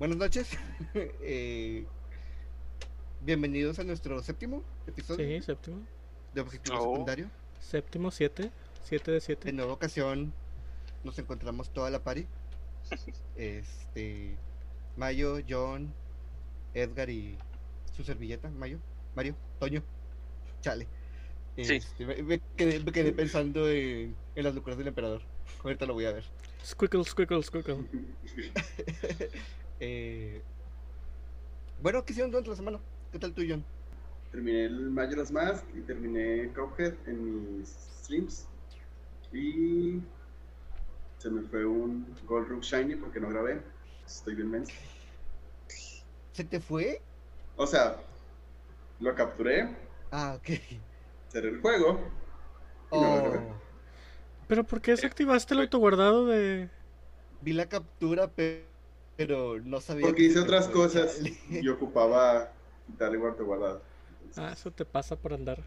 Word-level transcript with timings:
Buenas 0.00 0.16
noches. 0.18 0.48
Eh, 1.22 1.84
bienvenidos 3.20 3.78
a 3.78 3.84
nuestro 3.84 4.20
séptimo 4.22 4.64
episodio 4.88 5.24
Sí, 5.38 5.44
séptimo. 5.44 5.82
de 6.34 6.40
Objetivo 6.40 6.76
Oh. 6.78 6.92
Secundario. 6.94 7.30
Séptimo, 7.60 8.10
siete. 8.10 8.50
Siete 8.82 9.10
de 9.12 9.18
En 9.18 9.22
siete. 9.22 9.52
nueva 9.52 9.72
ocasión 9.74 10.32
nos 11.04 11.16
encontramos 11.20 11.70
toda 11.70 11.90
la 11.90 12.02
party. 12.02 12.26
Este, 13.36 14.34
Mayo, 14.96 15.38
John, 15.48 15.92
Edgar 16.74 17.08
y 17.10 17.36
su 17.94 18.02
servilleta, 18.02 18.48
Mayo, 18.50 18.78
Mario, 19.14 19.36
Toño, 19.60 19.82
Chale. 20.62 20.88
Sí. 21.56 21.74
Este, 21.76 22.06
me, 22.06 22.22
me 22.22 22.40
quedé, 22.56 22.80
me 22.80 22.90
quedé 22.90 23.12
pensando 23.12 23.68
en, 23.68 24.16
en 24.34 24.44
las 24.44 24.54
locuras 24.54 24.78
del 24.78 24.88
emperador. 24.88 25.20
Ahorita 25.62 25.84
lo 25.86 25.92
voy 25.94 26.06
a 26.06 26.12
ver. 26.12 26.24
Squickle, 26.64 27.04
squickle, 27.04 27.42
squickle. 27.44 27.76
Eh, 29.80 30.44
bueno, 31.76 32.04
¿qué 32.04 32.12
hicieron 32.12 32.30
durante 32.30 32.50
la 32.50 32.56
semana? 32.56 32.84
¿Qué 33.10 33.18
tal 33.18 33.34
tú, 33.34 33.42
John? 33.48 33.66
Terminé 34.30 34.64
el 34.66 34.90
Majora's 34.90 35.30
Mask 35.30 35.66
y 35.74 35.82
terminé 35.82 36.52
Cuphead 36.54 36.94
en 37.06 37.58
mis 37.58 37.68
streams. 38.02 38.48
Y 39.32 40.02
se 41.18 41.30
me 41.30 41.42
fue 41.42 41.64
un 41.64 42.16
Gold 42.24 42.48
Rook 42.48 42.62
Shiny 42.64 42.96
porque 42.96 43.20
no 43.20 43.28
grabé. 43.28 43.62
Estoy 44.04 44.34
bien 44.34 44.50
menso. 44.50 44.74
¿Se 46.32 46.44
te 46.44 46.60
fue? 46.60 47.04
O 47.56 47.64
sea, 47.66 48.02
lo 49.00 49.14
capturé, 49.14 49.76
Ah, 50.10 50.34
ok. 50.36 50.50
cerré 51.28 51.48
el 51.48 51.60
juego 51.62 51.98
y 52.92 52.98
no 53.00 53.08
lo 53.08 53.16
grabé. 53.18 53.46
Oh, 53.46 53.62
Pero 54.48 54.64
¿por 54.66 54.80
qué 54.82 54.92
desactivaste 54.92 55.54
el 55.54 55.60
autoguardado 55.60 56.26
de...? 56.26 56.70
vi 57.40 57.52
la 57.52 57.68
captura, 57.68 58.32
pe- 58.34 58.69
pero 59.20 59.60
no 59.60 59.82
sabía. 59.82 60.06
Porque 60.06 60.22
que 60.22 60.28
hice 60.28 60.38
otras 60.38 60.66
cosas 60.68 61.20
y 61.50 61.68
ocupaba 61.68 62.50
quitarle 62.86 63.18
guardo 63.18 63.44
guardado. 63.44 63.82
Ah, 64.34 64.52
eso 64.54 64.70
te 64.70 64.86
pasa 64.86 65.14
por 65.14 65.34
andar 65.34 65.62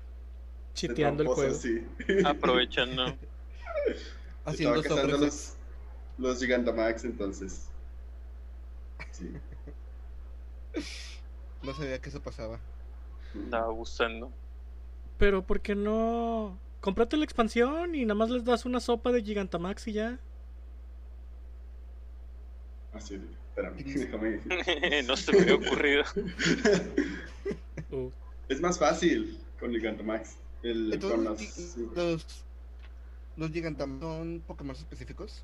chiteando 0.74 1.22
el 1.22 1.30
juego. 1.30 1.54
Sí. 1.54 1.86
Aprovechando. 2.26 3.16
Haciendo 4.46 4.82
Estaba 4.82 5.04
los, 5.04 5.54
los 6.18 6.40
Gigantamax 6.40 7.04
entonces. 7.04 7.68
Sí. 9.12 9.32
No 11.62 11.76
sabía 11.76 12.02
que 12.02 12.10
eso 12.10 12.24
pasaba. 12.24 12.60
Andaba 13.36 13.72
buscando. 13.72 14.32
Pero 15.20 15.46
¿por 15.46 15.62
qué 15.62 15.76
no...? 15.76 16.58
Cómprate 16.82 17.18
la 17.18 17.24
expansión 17.24 17.94
y 17.94 18.04
nada 18.04 18.16
más 18.16 18.32
les 18.32 18.44
das 18.44 18.66
una 18.66 18.80
sopa 18.80 19.12
de 19.12 19.22
Gigantamax 19.22 19.88
y 19.90 19.94
ya. 19.94 20.20
Así, 22.94 23.22
espérame, 23.56 23.76
déjame 23.86 24.30
decir. 24.32 25.06
no 25.08 25.16
se 25.18 25.32
me 25.34 25.42
había 25.42 25.56
ocurrido. 25.56 26.04
Uh, 27.92 28.10
Es 28.50 28.60
más 28.62 28.80
fácil 28.80 29.40
con 29.60 29.72
Gigantamax. 29.72 30.38
El, 30.64 30.98
con 31.02 31.12
Entonces, 31.12 31.78
las- 31.78 31.96
los, 31.98 32.46
los, 33.36 33.52
Gigantamax 33.52 34.02
son 34.02 34.44
Pokémon 34.48 34.76
específicos. 34.76 35.44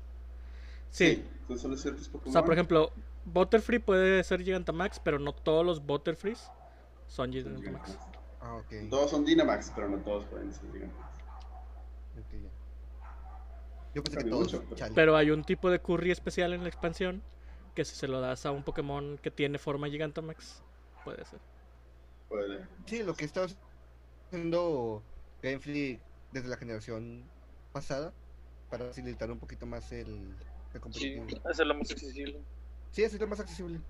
Sí. 0.90 1.24
son 1.46 1.58
solo 1.58 1.76
ciertos 1.76 2.08
Pokémon. 2.08 2.30
O 2.30 2.32
sea, 2.32 2.42
por 2.44 2.54
ejemplo, 2.54 2.90
Butterfree 3.26 3.78
puede 3.80 4.24
ser 4.24 4.42
Gigantamax, 4.42 4.98
pero 5.00 5.18
no 5.18 5.32
todos 5.32 5.64
los 5.64 5.84
Butterfrees 5.84 6.38
son 7.06 7.30
Son 7.30 7.32
Gigantamax. 7.32 7.96
Ah, 8.40 8.54
ok. 8.56 8.88
Todos 8.88 9.10
son 9.10 9.24
Dynamax, 9.24 9.72
pero 9.74 9.88
no 9.88 9.98
todos 9.98 10.24
pueden 10.26 10.52
ser 10.52 10.72
Gigantamax. 10.72 11.10
Yo 13.94 14.04
pensé 14.04 14.18
que 14.18 14.30
todos. 14.30 14.44
mucho, 14.44 14.62
pero- 14.64 14.76
chale. 14.76 14.92
Pero 14.94 15.16
hay 15.16 15.30
un 15.30 15.42
tipo 15.44 15.68
de 15.70 15.80
curry 15.80 16.10
especial 16.12 16.52
en 16.52 16.62
la 16.62 16.68
expansión 16.68 17.22
que 17.80 17.84
si 17.86 17.96
se 17.96 18.08
lo 18.08 18.20
das 18.20 18.44
a 18.44 18.50
un 18.50 18.62
Pokémon 18.62 19.16
que 19.16 19.30
tiene 19.30 19.58
forma 19.58 19.88
Gigantamax, 19.88 20.62
puede 21.02 21.24
ser. 21.24 21.40
Puede. 22.28 22.66
Sí, 22.84 23.02
lo 23.02 23.14
que 23.14 23.24
estaba 23.24 23.46
haciendo 24.26 25.02
Game 25.42 25.60
Freak 25.60 25.98
desde 26.30 26.48
la 26.48 26.58
generación 26.58 27.24
pasada 27.72 28.12
para 28.68 28.84
facilitar 28.84 29.30
un 29.30 29.38
poquito 29.38 29.64
más 29.64 29.90
el, 29.92 30.36
el 30.74 30.92
Sí, 30.92 31.16
hacerlo 31.48 31.74
más 31.74 31.90
accesible. 31.90 32.44
Sí, 32.90 33.02
así 33.02 33.14
es 33.16 33.20
lo 33.20 33.28
más 33.28 33.40
accesible. 33.40 33.80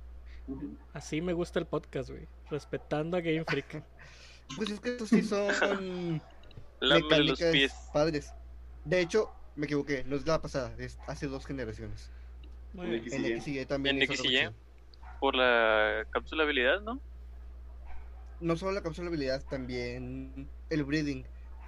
Así 0.92 1.20
me 1.20 1.32
gusta 1.32 1.58
el 1.58 1.66
podcast, 1.66 2.10
güey. 2.10 2.28
Respetando 2.48 3.16
a 3.16 3.20
Game 3.20 3.44
Freak. 3.44 3.82
Pues 4.56 4.70
es 4.70 4.78
que 4.80 4.90
estos 4.90 5.08
sí 5.08 5.22
son 5.22 6.20
Lámele 6.80 7.24
los 7.24 7.40
mecánicas 7.40 7.52
pies. 7.52 7.74
padres. 7.92 8.32
De 8.84 9.00
hecho, 9.00 9.32
me 9.56 9.66
equivoqué, 9.66 10.04
no 10.04 10.14
es 10.14 10.26
la 10.26 10.40
pasada, 10.40 10.74
es 10.78 10.96
hace 11.08 11.26
dos 11.26 11.44
generaciones. 11.44 12.10
Muy 12.72 12.86
En 12.86 12.90
bien. 12.92 13.02
X 13.04 13.12
En 13.14 13.24
y 13.24 13.28
Y. 13.28 13.40
XY 13.40 13.66
también. 13.66 13.98
Por 15.20 15.34
la 15.34 16.06
cápsula 16.10 16.44
habilidad, 16.44 16.80
¿no? 16.80 17.00
No 18.40 18.56
solo 18.56 18.72
la 18.72 18.82
cápsula 18.82 19.10
de 19.10 19.16
habilidad, 19.16 19.44
también 19.44 20.48
el 20.70 20.84
breeding, 20.84 21.26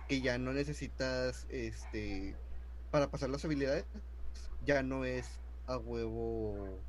que 0.08 0.20
ya 0.20 0.38
no 0.38 0.52
necesitas 0.52 1.46
este 1.50 2.36
para 2.90 3.10
pasar 3.10 3.30
las 3.30 3.44
habilidades, 3.44 3.86
ya 4.64 4.82
no 4.82 5.04
es 5.04 5.40
a 5.66 5.76
huevo 5.78 6.82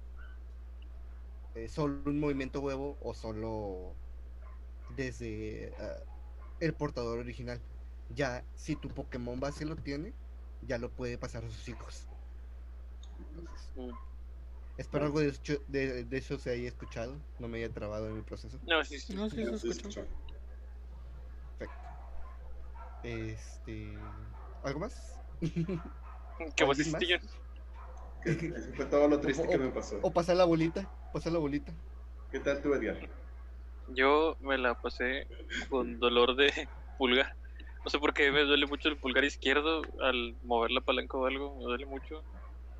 eh, 1.55 1.67
solo 1.67 2.01
un 2.05 2.19
movimiento 2.19 2.61
huevo 2.61 2.97
o 3.01 3.13
solo 3.13 3.95
desde 4.95 5.73
ah, 5.79 6.03
el 6.59 6.73
portador 6.75 7.19
original. 7.19 7.61
Ya 8.09 8.45
si 8.55 8.75
tu 8.75 8.93
Pokémon 8.93 9.39
base 9.39 9.65
lo 9.65 9.75
tiene, 9.75 10.13
ya 10.61 10.77
lo 10.77 10.89
puede 10.91 11.17
pasar 11.17 11.43
a 11.45 11.49
sus 11.49 11.67
hijos. 11.69 12.12
Entonces, 13.19 13.69
Mm. 13.75 13.91
espero 14.77 15.05
algo 15.05 15.19
de, 15.19 15.33
de, 15.67 16.03
de 16.05 16.17
eso 16.17 16.37
se 16.37 16.51
haya 16.51 16.67
escuchado, 16.67 17.19
no 17.39 17.47
me 17.47 17.57
haya 17.59 17.73
trabado 17.73 18.09
en 18.09 18.17
el 18.17 18.23
proceso. 18.23 18.59
No, 18.63 18.83
sí, 18.83 18.99
sí. 18.99 19.13
No, 19.15 19.29
sí, 19.29 19.43
se 19.57 19.69
escuchó. 19.69 20.05
Perfecto. 21.57 21.87
Este. 23.03 23.99
¿Algo 24.63 24.79
más? 24.79 25.19
¿Qué 26.55 26.65
más 26.65 26.77
¿Alguien 26.79 26.91
más? 26.91 27.01
hiciste, 27.01 27.15
Eso 28.25 28.73
fue 28.75 28.85
todo 28.85 29.07
lo 29.07 29.19
triste 29.19 29.43
O- 29.43 29.49
que 29.49 29.55
o- 29.57 29.59
me 29.59 29.69
pasó. 29.69 29.99
O 30.01 30.11
pasar 30.11 30.37
la 30.37 30.45
bolita. 30.45 30.87
Pasar 31.11 31.33
la 31.33 31.39
bolita. 31.39 31.73
¿Qué 32.31 32.39
tal 32.39 32.61
tú, 32.61 32.73
Edgar? 32.73 32.97
Yo 33.87 34.37
me 34.39 34.57
la 34.57 34.73
pasé 34.75 35.27
con 35.69 35.99
dolor 35.99 36.35
de 36.35 36.69
pulgar. 36.97 37.35
No 37.83 37.91
sé 37.91 37.99
por 37.99 38.13
qué 38.13 38.31
me 38.31 38.43
duele 38.43 38.65
mucho 38.65 38.87
el 38.87 38.97
pulgar 38.97 39.25
izquierdo 39.25 39.81
al 40.01 40.37
mover 40.41 40.71
la 40.71 40.81
palanca 40.81 41.17
o 41.17 41.25
algo, 41.25 41.57
me 41.57 41.63
duele 41.65 41.85
mucho. 41.85 42.23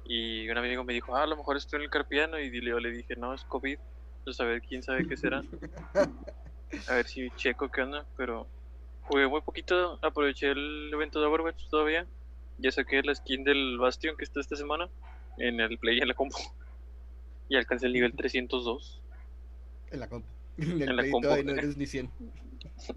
Y 0.05 0.49
un 0.49 0.57
amigo 0.57 0.83
me 0.83 0.93
dijo, 0.93 1.15
ah, 1.15 1.23
a 1.23 1.27
lo 1.27 1.37
mejor 1.37 1.57
estoy 1.57 1.77
en 1.77 1.83
el 1.83 1.89
carpiano. 1.89 2.39
Y 2.39 2.51
yo 2.61 2.79
le 2.79 2.91
dije, 2.91 3.15
no, 3.15 3.33
es 3.33 3.43
COVID. 3.45 3.77
Entonces, 4.19 4.41
a 4.41 4.45
ver 4.45 4.61
quién 4.61 4.83
sabe 4.83 5.07
qué 5.07 5.17
será. 5.17 5.43
A 6.89 6.95
ver 6.95 7.05
si 7.05 7.29
checo 7.35 7.69
qué 7.69 7.81
onda. 7.83 8.05
Pero 8.17 8.47
jugué 9.01 9.27
muy 9.27 9.41
poquito, 9.41 9.99
aproveché 10.01 10.51
el 10.51 10.89
evento 10.91 11.19
de 11.19 11.27
Overwatch 11.27 11.67
todavía. 11.69 12.07
Ya 12.57 12.71
saqué 12.71 13.01
la 13.03 13.13
skin 13.13 13.43
del 13.43 13.77
Bastion 13.77 14.15
que 14.17 14.23
está 14.23 14.39
esta 14.39 14.55
semana 14.55 14.89
en 15.37 15.59
el 15.59 15.77
Play 15.77 15.97
y 15.97 16.01
en 16.01 16.07
la 16.07 16.13
compu. 16.13 16.37
Y 17.49 17.57
alcancé 17.57 17.87
el 17.87 17.93
nivel 17.93 18.15
302. 18.15 19.01
En 19.91 19.99
la 19.99 20.07
compu. 20.07 20.27
En 20.57 20.81
el 20.81 20.89
En 20.89 20.95
la 20.95 21.01
Play 21.03 21.11
compu. 21.11 21.27
no 21.27 21.51
eres 21.51 21.77
ni 21.77 21.85
100. 21.85 22.09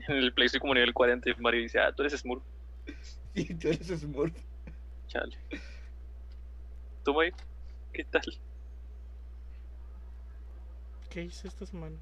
En 0.08 0.16
el 0.16 0.32
Play 0.32 0.48
soy 0.48 0.60
como 0.60 0.72
nivel 0.72 0.94
40 0.94 1.28
y 1.28 1.34
Mario 1.34 1.60
dice, 1.60 1.80
ah, 1.80 1.92
tú 1.92 2.02
eres 2.02 2.18
Smurf. 2.18 2.42
Sí, 3.34 3.54
tú 3.56 3.68
eres 3.68 3.88
Smurf. 3.88 4.32
Chale. 5.08 5.36
¿Tú, 7.06 7.14
May? 7.14 7.32
¿Qué 7.92 8.02
tal? 8.02 8.22
¿Qué 11.08 11.22
hice 11.22 11.46
esta 11.46 11.64
semana? 11.64 11.94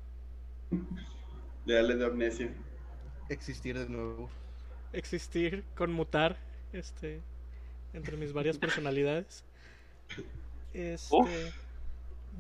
Le 1.67 1.75
dale 1.75 1.95
de 1.97 2.07
amnesia. 2.07 2.49
Existir 3.29 3.79
de 3.79 3.87
nuevo. 3.87 4.31
Existir, 4.95 5.63
conmutar, 5.77 6.39
este, 6.73 7.21
entre 7.93 8.17
mis 8.17 8.33
varias 8.33 8.57
personalidades. 8.57 9.45
Este, 10.73 11.13
Uf. 11.15 11.29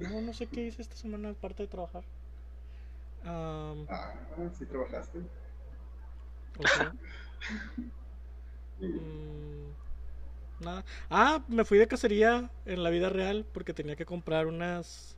no, 0.00 0.22
no 0.22 0.32
sé 0.32 0.46
qué 0.46 0.62
hice 0.62 0.80
esta 0.80 0.96
semana 0.96 1.28
aparte 1.28 1.64
de 1.64 1.68
trabajar. 1.68 2.02
Ah, 3.26 3.74
sí 4.58 4.64
trabajaste. 4.64 5.18
ok. 6.58 6.76
Sí. 8.80 8.86
Mm, 8.86 9.83
nada. 10.64 10.84
Ah, 11.10 11.42
me 11.48 11.64
fui 11.64 11.78
de 11.78 11.86
cacería 11.86 12.50
en 12.66 12.82
la 12.82 12.90
vida 12.90 13.08
real 13.08 13.44
porque 13.52 13.72
tenía 13.74 13.96
que 13.96 14.06
comprar 14.06 14.46
unas 14.46 15.16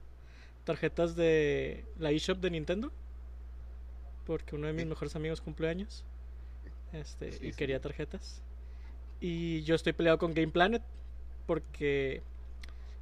tarjetas 0.64 1.14
de 1.16 1.84
la 1.98 2.10
eShop 2.10 2.38
de 2.38 2.50
Nintendo. 2.50 2.92
Porque 4.26 4.56
uno 4.56 4.66
de 4.66 4.72
mis 4.72 4.82
Sí. 4.82 4.88
mejores 4.88 5.14
amigos 5.16 5.40
cumple 5.40 5.68
años. 5.68 6.04
Este, 6.92 7.32
Sí, 7.32 7.46
y 7.46 7.50
sí. 7.52 7.56
quería 7.56 7.80
tarjetas. 7.80 8.42
Y 9.20 9.62
yo 9.62 9.74
estoy 9.74 9.92
peleado 9.92 10.18
con 10.18 10.34
Game 10.34 10.48
Planet 10.52 10.82
porque 11.46 12.22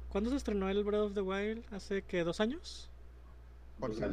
¿cuándo 0.09 0.29
se 0.29 0.35
estrenó 0.37 0.69
el 0.69 0.83
Breath 0.83 1.01
of 1.01 1.13
the 1.13 1.21
Wild? 1.21 1.63
¿Hace 1.73 2.03
que 2.03 2.23
dos 2.23 2.39
años? 2.39 2.89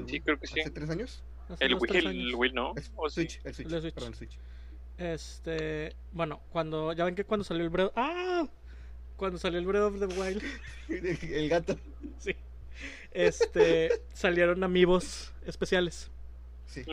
Sí, 0.09 0.21
creo 0.21 0.39
que 0.41 0.47
sí. 0.47 0.61
¿Hace 0.61 0.71
tres 0.71 0.91
años? 0.91 1.23
Hace 1.49 1.65
El 1.67 1.75
Wii, 1.75 1.89
tres 1.89 2.05
el. 2.07 2.35
Wii 2.35 2.53
no. 2.53 2.75
El 2.77 3.11
Switch. 3.11 3.41
El 3.45 3.55
Switch. 3.55 3.69
Perdón, 3.95 4.09
el 4.09 4.15
Switch. 4.15 4.39
Este, 4.99 5.95
bueno, 6.13 6.41
cuando 6.51 6.93
ya 6.93 7.05
ven 7.05 7.15
que 7.15 7.25
cuando 7.25 7.45
salió 7.45 7.65
el 7.65 7.71
Breath 7.71 7.93
¡Ah! 7.97 8.47
Cuando 9.17 9.39
salió 9.39 9.59
el 9.59 9.67
Breath 9.67 9.83
of 9.83 9.99
the 9.99 10.07
Wild 10.07 10.43
el 10.89 11.49
gato. 11.49 11.77
Sí. 12.19 12.35
este, 13.13 13.91
salieron 14.13 14.65
amigos 14.65 15.33
especiales. 15.47 16.11
Sí. 16.67 16.85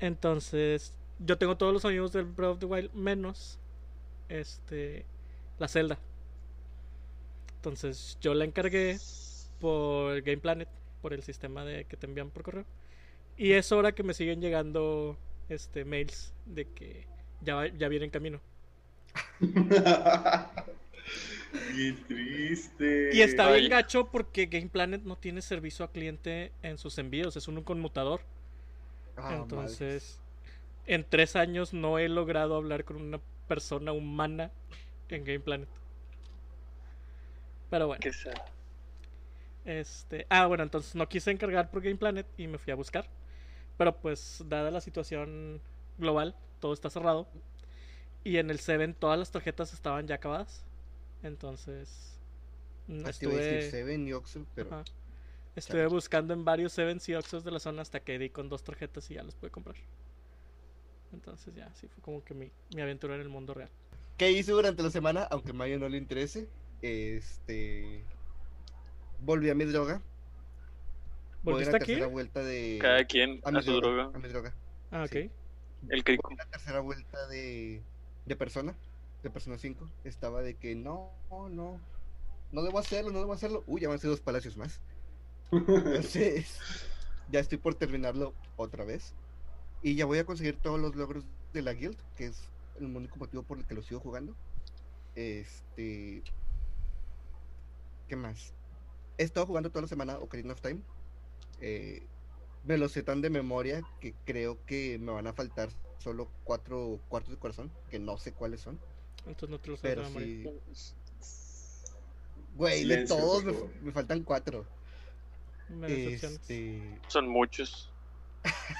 Entonces, 0.00 0.94
yo 1.18 1.38
tengo 1.38 1.56
todos 1.56 1.72
los 1.72 1.84
amigos 1.84 2.12
del 2.12 2.24
Breath 2.24 2.52
of 2.52 2.58
the 2.58 2.66
Wild 2.66 2.92
menos 2.94 3.58
este 4.28 5.06
la 5.58 5.68
celda. 5.68 5.98
Entonces, 7.56 8.18
yo 8.20 8.34
la 8.34 8.44
encargué 8.44 8.98
por 9.60 10.20
Game 10.22 10.38
Planet, 10.38 10.68
por 11.02 11.12
el 11.12 11.22
sistema 11.22 11.64
de 11.64 11.84
que 11.84 11.96
te 11.96 12.06
envían 12.06 12.30
por 12.30 12.42
correo. 12.42 12.64
Y 13.36 13.52
es 13.52 13.72
hora 13.72 13.92
que 13.92 14.02
me 14.02 14.14
siguen 14.14 14.40
llegando 14.40 15.16
este 15.48 15.84
mails 15.84 16.32
de 16.46 16.66
que 16.66 17.06
ya 17.40 17.66
ya 17.68 17.88
viene 17.88 18.06
en 18.06 18.10
camino. 18.10 18.40
Qué 21.68 21.92
triste. 22.06 23.10
Y 23.12 23.22
está 23.22 23.48
Ay. 23.48 23.60
bien 23.60 23.70
gacho 23.70 24.10
porque 24.10 24.46
Game 24.46 24.68
Planet 24.68 25.02
no 25.04 25.16
tiene 25.16 25.42
servicio 25.42 25.84
a 25.84 25.92
cliente 25.92 26.52
en 26.62 26.78
sus 26.78 26.98
envíos, 26.98 27.36
es 27.36 27.48
un 27.48 27.62
conmutador. 27.62 28.20
Ah, 29.16 29.34
Entonces, 29.34 30.20
en 30.86 31.04
tres 31.08 31.36
años 31.36 31.72
no 31.72 31.98
he 31.98 32.08
logrado 32.08 32.56
hablar 32.56 32.84
con 32.84 32.96
una 32.96 33.20
persona 33.48 33.92
humana 33.92 34.50
en 35.08 35.24
Game 35.24 35.40
Planet. 35.40 35.68
Pero 37.70 37.86
bueno, 37.88 38.00
este. 39.64 40.26
Ah, 40.30 40.46
bueno, 40.46 40.62
entonces 40.62 40.94
no 40.94 41.08
quise 41.08 41.30
encargar 41.30 41.70
por 41.70 41.82
Game 41.82 41.96
Planet 41.96 42.26
y 42.36 42.46
me 42.46 42.58
fui 42.58 42.72
a 42.72 42.76
buscar. 42.76 43.08
Pero 43.76 43.96
pues, 43.96 44.44
dada 44.48 44.70
la 44.70 44.80
situación 44.80 45.60
global, 45.98 46.36
todo 46.66 46.74
está 46.74 46.90
cerrado. 46.90 47.28
Y 48.24 48.38
en 48.38 48.50
el 48.50 48.58
Seven 48.58 48.92
todas 48.92 49.16
las 49.16 49.30
tarjetas 49.30 49.72
estaban 49.72 50.08
ya 50.08 50.16
acabadas. 50.16 50.64
Entonces. 51.22 52.18
mm. 52.88 53.02
Ah, 53.06 53.12
te 53.12 53.26
iba 53.26 53.34
a 53.34 53.36
decir 53.36 53.58
Estuve, 53.58 53.70
Seven 53.70 54.08
y 54.08 54.12
Oxxo, 54.14 54.44
pero 54.56 54.74
ajá, 54.74 54.84
estuve 55.54 55.86
buscando 55.86 56.34
en 56.34 56.44
varios 56.44 56.72
Sevens 56.72 57.08
y 57.08 57.14
Oxxos 57.14 57.44
de 57.44 57.52
la 57.52 57.60
zona 57.60 57.82
hasta 57.82 58.00
que 58.00 58.18
di 58.18 58.30
con 58.30 58.48
dos 58.48 58.64
tarjetas 58.64 59.08
y 59.12 59.14
ya 59.14 59.22
los 59.22 59.36
pude 59.36 59.52
comprar. 59.52 59.76
Entonces 61.12 61.54
ya, 61.54 61.72
sí 61.74 61.86
fue 61.86 62.02
como 62.02 62.24
que 62.24 62.34
mi, 62.34 62.50
mi 62.74 62.80
aventura 62.82 63.14
en 63.14 63.20
el 63.20 63.28
mundo 63.28 63.54
real. 63.54 63.70
¿Qué 64.16 64.32
hice 64.32 64.50
durante 64.50 64.82
la 64.82 64.90
semana? 64.90 65.22
Aunque 65.30 65.50
a 65.50 65.54
Mayo 65.54 65.78
no 65.78 65.88
le 65.88 65.96
interese. 65.98 66.48
Este. 66.82 68.02
Volví 69.20 69.50
a 69.50 69.54
mi 69.54 69.66
droga. 69.66 69.94
A 69.94 70.00
¿Volviste 71.44 71.70
la 71.70 71.76
aquí? 71.78 71.86
tercera 71.92 72.08
vuelta 72.08 72.40
de. 72.42 72.78
Cada 72.82 73.04
quien 73.04 73.40
a 73.44 73.52
mi 73.52 73.58
a 73.58 73.62
su 73.62 73.72
droga. 73.72 74.10
A 74.12 74.18
mi 74.18 74.26
droga. 74.28 74.52
Ah, 74.90 75.04
ok. 75.04 75.12
Sí. 75.12 75.30
El 75.88 76.04
crico. 76.04 76.30
La 76.36 76.46
tercera 76.46 76.80
vuelta 76.80 77.26
de. 77.28 77.82
De 78.24 78.36
persona. 78.36 78.74
De 79.22 79.30
persona 79.30 79.58
5. 79.58 79.88
Estaba 80.04 80.42
de 80.42 80.54
que 80.54 80.74
no, 80.74 81.10
no. 81.30 81.80
No 82.52 82.62
debo 82.62 82.78
hacerlo, 82.78 83.10
no 83.10 83.20
debo 83.20 83.32
hacerlo. 83.32 83.64
Uy, 83.66 83.80
ya 83.80 83.88
van 83.88 83.96
a 83.96 84.00
ser 84.00 84.10
dos 84.10 84.20
palacios 84.20 84.56
más. 84.56 84.80
Entonces. 85.52 86.58
ya 87.30 87.40
estoy 87.40 87.58
por 87.58 87.74
terminarlo 87.74 88.34
otra 88.56 88.84
vez. 88.84 89.14
Y 89.82 89.94
ya 89.94 90.06
voy 90.06 90.18
a 90.18 90.24
conseguir 90.24 90.56
todos 90.56 90.80
los 90.80 90.96
logros 90.96 91.24
de 91.52 91.62
la 91.62 91.72
guild, 91.72 91.96
que 92.16 92.26
es 92.26 92.42
el 92.78 92.84
único 92.84 93.16
motivo 93.16 93.42
por 93.42 93.58
el 93.58 93.66
que 93.66 93.74
lo 93.74 93.82
sigo 93.82 94.00
jugando. 94.00 94.34
Este. 95.14 96.22
¿Qué 98.08 98.16
más? 98.16 98.52
He 99.18 99.24
estado 99.24 99.46
jugando 99.46 99.70
toda 99.70 99.82
la 99.82 99.88
semana 99.88 100.18
Ocarina 100.18 100.52
of 100.52 100.60
Time. 100.60 100.80
Eh, 101.60 102.06
me 102.66 102.76
lo 102.78 102.88
sé 102.88 103.02
tan 103.02 103.20
de 103.20 103.30
memoria 103.30 103.82
que 104.00 104.14
creo 104.24 104.58
que 104.66 104.98
me 104.98 105.12
van 105.12 105.26
a 105.26 105.32
faltar 105.32 105.68
solo 105.98 106.28
cuatro 106.44 107.00
cuartos 107.08 107.32
de 107.32 107.38
corazón, 107.38 107.70
que 107.90 107.98
no 107.98 108.18
sé 108.18 108.32
cuáles 108.32 108.60
son. 108.60 108.78
Entonces 109.26 109.50
no 109.50 109.58
te 109.58 109.70
lo 109.70 109.76
sabes 109.76 109.96
de 109.96 110.02
Pero 110.42 110.74
sí. 110.74 110.94
Güey, 112.56 112.84
de 112.84 113.06
todos 113.06 113.44
me, 113.82 113.92
faltan 113.92 114.22
cuatro. 114.22 114.66
Este. 115.86 117.00
Son 117.08 117.28
muchos. 117.28 117.90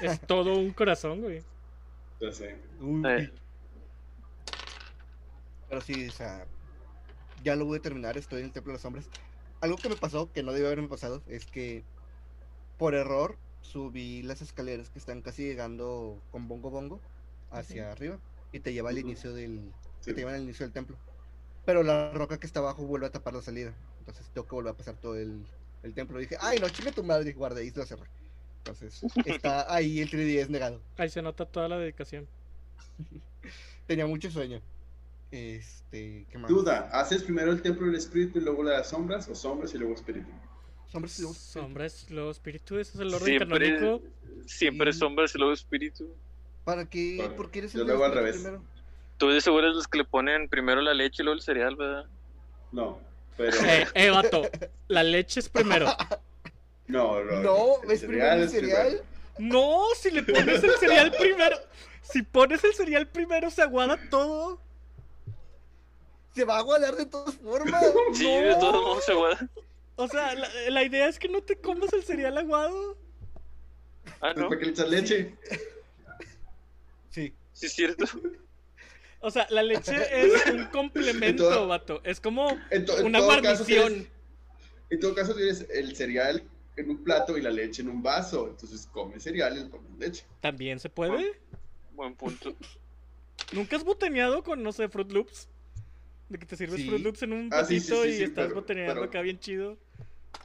Es 0.00 0.20
todo 0.20 0.56
un 0.56 0.72
corazón, 0.72 1.20
güey. 1.20 1.42
Ya 2.20 2.32
sé. 2.32 2.56
uy. 2.80 3.02
Eh. 3.08 3.30
Pero 5.68 5.80
sí, 5.80 6.08
o 6.08 6.12
sea, 6.12 6.46
ya 7.42 7.56
lo 7.56 7.64
voy 7.64 7.78
a 7.78 7.82
terminar, 7.82 8.16
estoy 8.16 8.40
en 8.40 8.46
el 8.46 8.52
Templo 8.52 8.72
de 8.72 8.78
los 8.78 8.84
Hombres. 8.84 9.08
Algo 9.60 9.76
que 9.76 9.88
me 9.88 9.96
pasó, 9.96 10.32
que 10.32 10.42
no 10.42 10.52
debió 10.52 10.68
haberme 10.68 10.88
pasado, 10.88 11.22
es 11.26 11.44
que 11.44 11.82
por 12.78 12.94
error 12.94 13.36
subí 13.66 14.22
las 14.22 14.40
escaleras 14.42 14.90
que 14.90 14.98
están 14.98 15.20
casi 15.22 15.44
llegando 15.44 16.20
con 16.30 16.48
bongo 16.48 16.70
bongo 16.70 17.00
hacia 17.50 17.92
arriba 17.92 18.18
y 18.52 18.60
te 18.60 18.72
lleva 18.72 18.90
al 18.90 18.98
inicio 18.98 19.32
del, 19.34 19.72
Sí. 20.00 20.12
te 20.12 20.20
llevan 20.20 20.34
al 20.34 20.42
inicio 20.42 20.64
del 20.66 20.72
templo. 20.72 20.96
Pero 21.64 21.82
la 21.82 22.12
roca 22.12 22.38
que 22.38 22.46
está 22.46 22.60
abajo 22.60 22.84
vuelve 22.86 23.06
a 23.06 23.10
tapar 23.10 23.34
la 23.34 23.42
salida. 23.42 23.74
Entonces 23.98 24.26
tengo 24.32 24.46
que 24.46 24.54
volver 24.54 24.72
a 24.72 24.76
pasar 24.76 24.94
todo 24.96 25.16
el, 25.16 25.44
el 25.82 25.94
templo. 25.94 26.18
dije, 26.18 26.36
ay 26.40 26.58
no, 26.60 26.68
chinga 26.68 26.92
tu 26.92 27.02
madre, 27.02 27.32
guardé 27.32 27.64
y 27.64 27.70
lo 27.72 27.84
cerré. 27.84 28.06
Entonces 28.58 29.02
está 29.26 29.72
ahí 29.72 30.00
el 30.00 30.10
3DS 30.10 30.48
negado. 30.48 30.80
Ahí 30.96 31.10
se 31.10 31.22
nota 31.22 31.44
toda 31.44 31.68
la 31.68 31.78
dedicación. 31.78 32.26
Tenía 33.86 34.06
mucho 34.06 34.30
sueño. 34.30 34.60
Este, 35.32 36.24
¿qué 36.30 36.38
más? 36.38 36.48
Duda, 36.48 36.88
¿haces 36.92 37.24
primero 37.24 37.50
el 37.50 37.60
templo 37.60 37.86
del 37.86 37.96
espíritu 37.96 38.38
y 38.38 38.42
luego 38.42 38.62
las 38.62 38.88
sombras 38.90 39.28
o 39.28 39.34
sombras 39.34 39.74
y 39.74 39.78
luego 39.78 39.94
espíritu? 39.94 40.28
Sombras 40.92 41.18
y 41.18 41.22
luego- 41.22 41.34
Sombras, 41.34 42.06
luego 42.10 42.30
espíritu, 42.30 42.78
ese 42.78 42.92
es 42.94 43.00
el 43.00 43.14
orden 43.14 43.26
Siempre, 43.38 43.78
canónico. 43.78 44.02
siempre 44.46 44.92
Sí. 44.92 44.98
sombras 44.98 45.34
y 45.34 45.38
luego 45.38 45.52
espíritu. 45.52 46.08
¿Para 46.64 46.88
qué? 46.88 47.16
Bueno, 47.18 47.34
¿Por 47.36 47.50
qué 47.50 47.58
eres 47.60 47.72
yo 47.72 47.82
el 47.82 47.86
lo 47.88 47.94
hago 47.94 48.04
al 48.06 48.12
revés. 48.14 48.36
primero? 48.36 48.62
Tú 49.18 49.28
de 49.30 49.40
seguro 49.40 49.64
eres 49.66 49.76
los 49.76 49.88
que 49.88 49.98
le 49.98 50.04
ponen 50.04 50.48
primero 50.48 50.80
la 50.80 50.94
leche 50.94 51.22
y 51.22 51.24
luego 51.24 51.36
el 51.36 51.42
cereal, 51.42 51.76
¿verdad? 51.76 52.06
No, 52.72 52.98
pero. 53.36 53.56
Eh, 53.66 53.86
eh, 53.94 54.10
vato, 54.10 54.42
la 54.88 55.02
leche 55.02 55.40
es 55.40 55.48
primero. 55.48 55.86
No, 56.88 57.20
no. 57.24 57.40
No, 57.40 57.66
¿ves 57.88 58.04
primero 58.04 58.34
el 58.34 58.42
es 58.44 58.52
cereal? 58.52 59.02
No, 59.38 59.82
si 60.00 60.08
le 60.12 60.22
pones 60.22 60.62
el 60.62 60.70
cereal 60.78 61.12
primero. 61.18 61.56
Si 62.02 62.22
pones 62.22 62.62
el 62.62 62.74
cereal 62.74 63.08
primero, 63.08 63.50
se 63.50 63.60
aguada 63.60 63.98
todo. 64.08 64.60
Se 66.32 66.44
va 66.44 66.54
a 66.54 66.58
aguadar 66.58 66.94
de 66.94 67.06
todas 67.06 67.34
formas. 67.34 67.82
Sí, 68.14 68.24
de 68.24 68.50
No. 68.50 68.58
todos 68.60 68.82
modos 68.84 69.04
se 69.04 69.14
guarda. 69.14 69.48
O 69.96 70.08
sea, 70.08 70.34
la, 70.34 70.48
la 70.70 70.82
idea 70.84 71.08
es 71.08 71.18
que 71.18 71.28
no 71.28 71.42
te 71.42 71.56
comas 71.56 71.92
el 71.92 72.02
cereal 72.04 72.36
aguado. 72.38 72.96
Ah, 74.20 74.32
no. 74.36 74.48
¿Para 74.48 74.58
qué 74.60 74.66
le 74.66 74.70
echas 74.72 74.88
leche? 74.88 75.34
Sí. 77.10 77.32
Sí, 77.52 77.66
es 77.66 77.72
cierto. 77.72 78.04
O 79.20 79.30
sea, 79.30 79.46
la 79.50 79.62
leche 79.62 79.94
es 80.12 80.46
un 80.52 80.66
complemento, 80.66 81.48
todo- 81.48 81.66
vato. 81.68 82.00
Es 82.04 82.20
como 82.20 82.50
En 82.70 82.84
to- 82.84 82.98
en 82.98 83.06
una 83.06 83.20
guarnición. 83.20 83.92
tienes- 83.94 84.08
en 84.90 85.00
todo 85.00 85.14
caso 85.14 85.34
tienes 85.34 85.66
el 85.70 85.96
cereal 85.96 86.44
en 86.76 86.90
un 86.90 87.02
plato 87.02 87.36
y 87.38 87.42
la 87.42 87.50
leche 87.50 87.82
en 87.82 87.88
un 87.88 88.02
vaso. 88.02 88.48
Entonces 88.48 88.86
comes 88.92 89.22
cereal 89.22 89.56
y 89.58 89.64
pones 89.68 89.90
leche. 89.98 90.24
También 90.40 90.78
se 90.78 90.90
puede. 90.90 91.40
Buen 91.94 92.14
punto. 92.14 92.54
¿Nunca 93.52 93.76
has 93.76 93.84
botaneado 93.84 94.42
con, 94.44 94.62
no 94.62 94.72
sé, 94.72 94.88
Fruit 94.88 95.10
Loops? 95.10 95.48
De 96.28 96.38
que 96.38 96.46
te 96.46 96.56
sirves 96.56 96.80
Sí. 96.80 96.88
Fruit 96.88 97.02
Loops 97.04 97.22
en 97.22 97.32
un 97.32 97.48
Ah, 97.52 97.64
sí, 97.64 97.78
sí, 97.80 97.88
sí, 97.94 98.08
y 98.08 98.12
sí, 98.16 98.22
estás 98.24 98.46
pero- 98.46 98.54
botaneando 98.56 98.94
pero- 98.94 99.04
acá 99.06 99.20
bien 99.22 99.38
chido. 99.38 99.78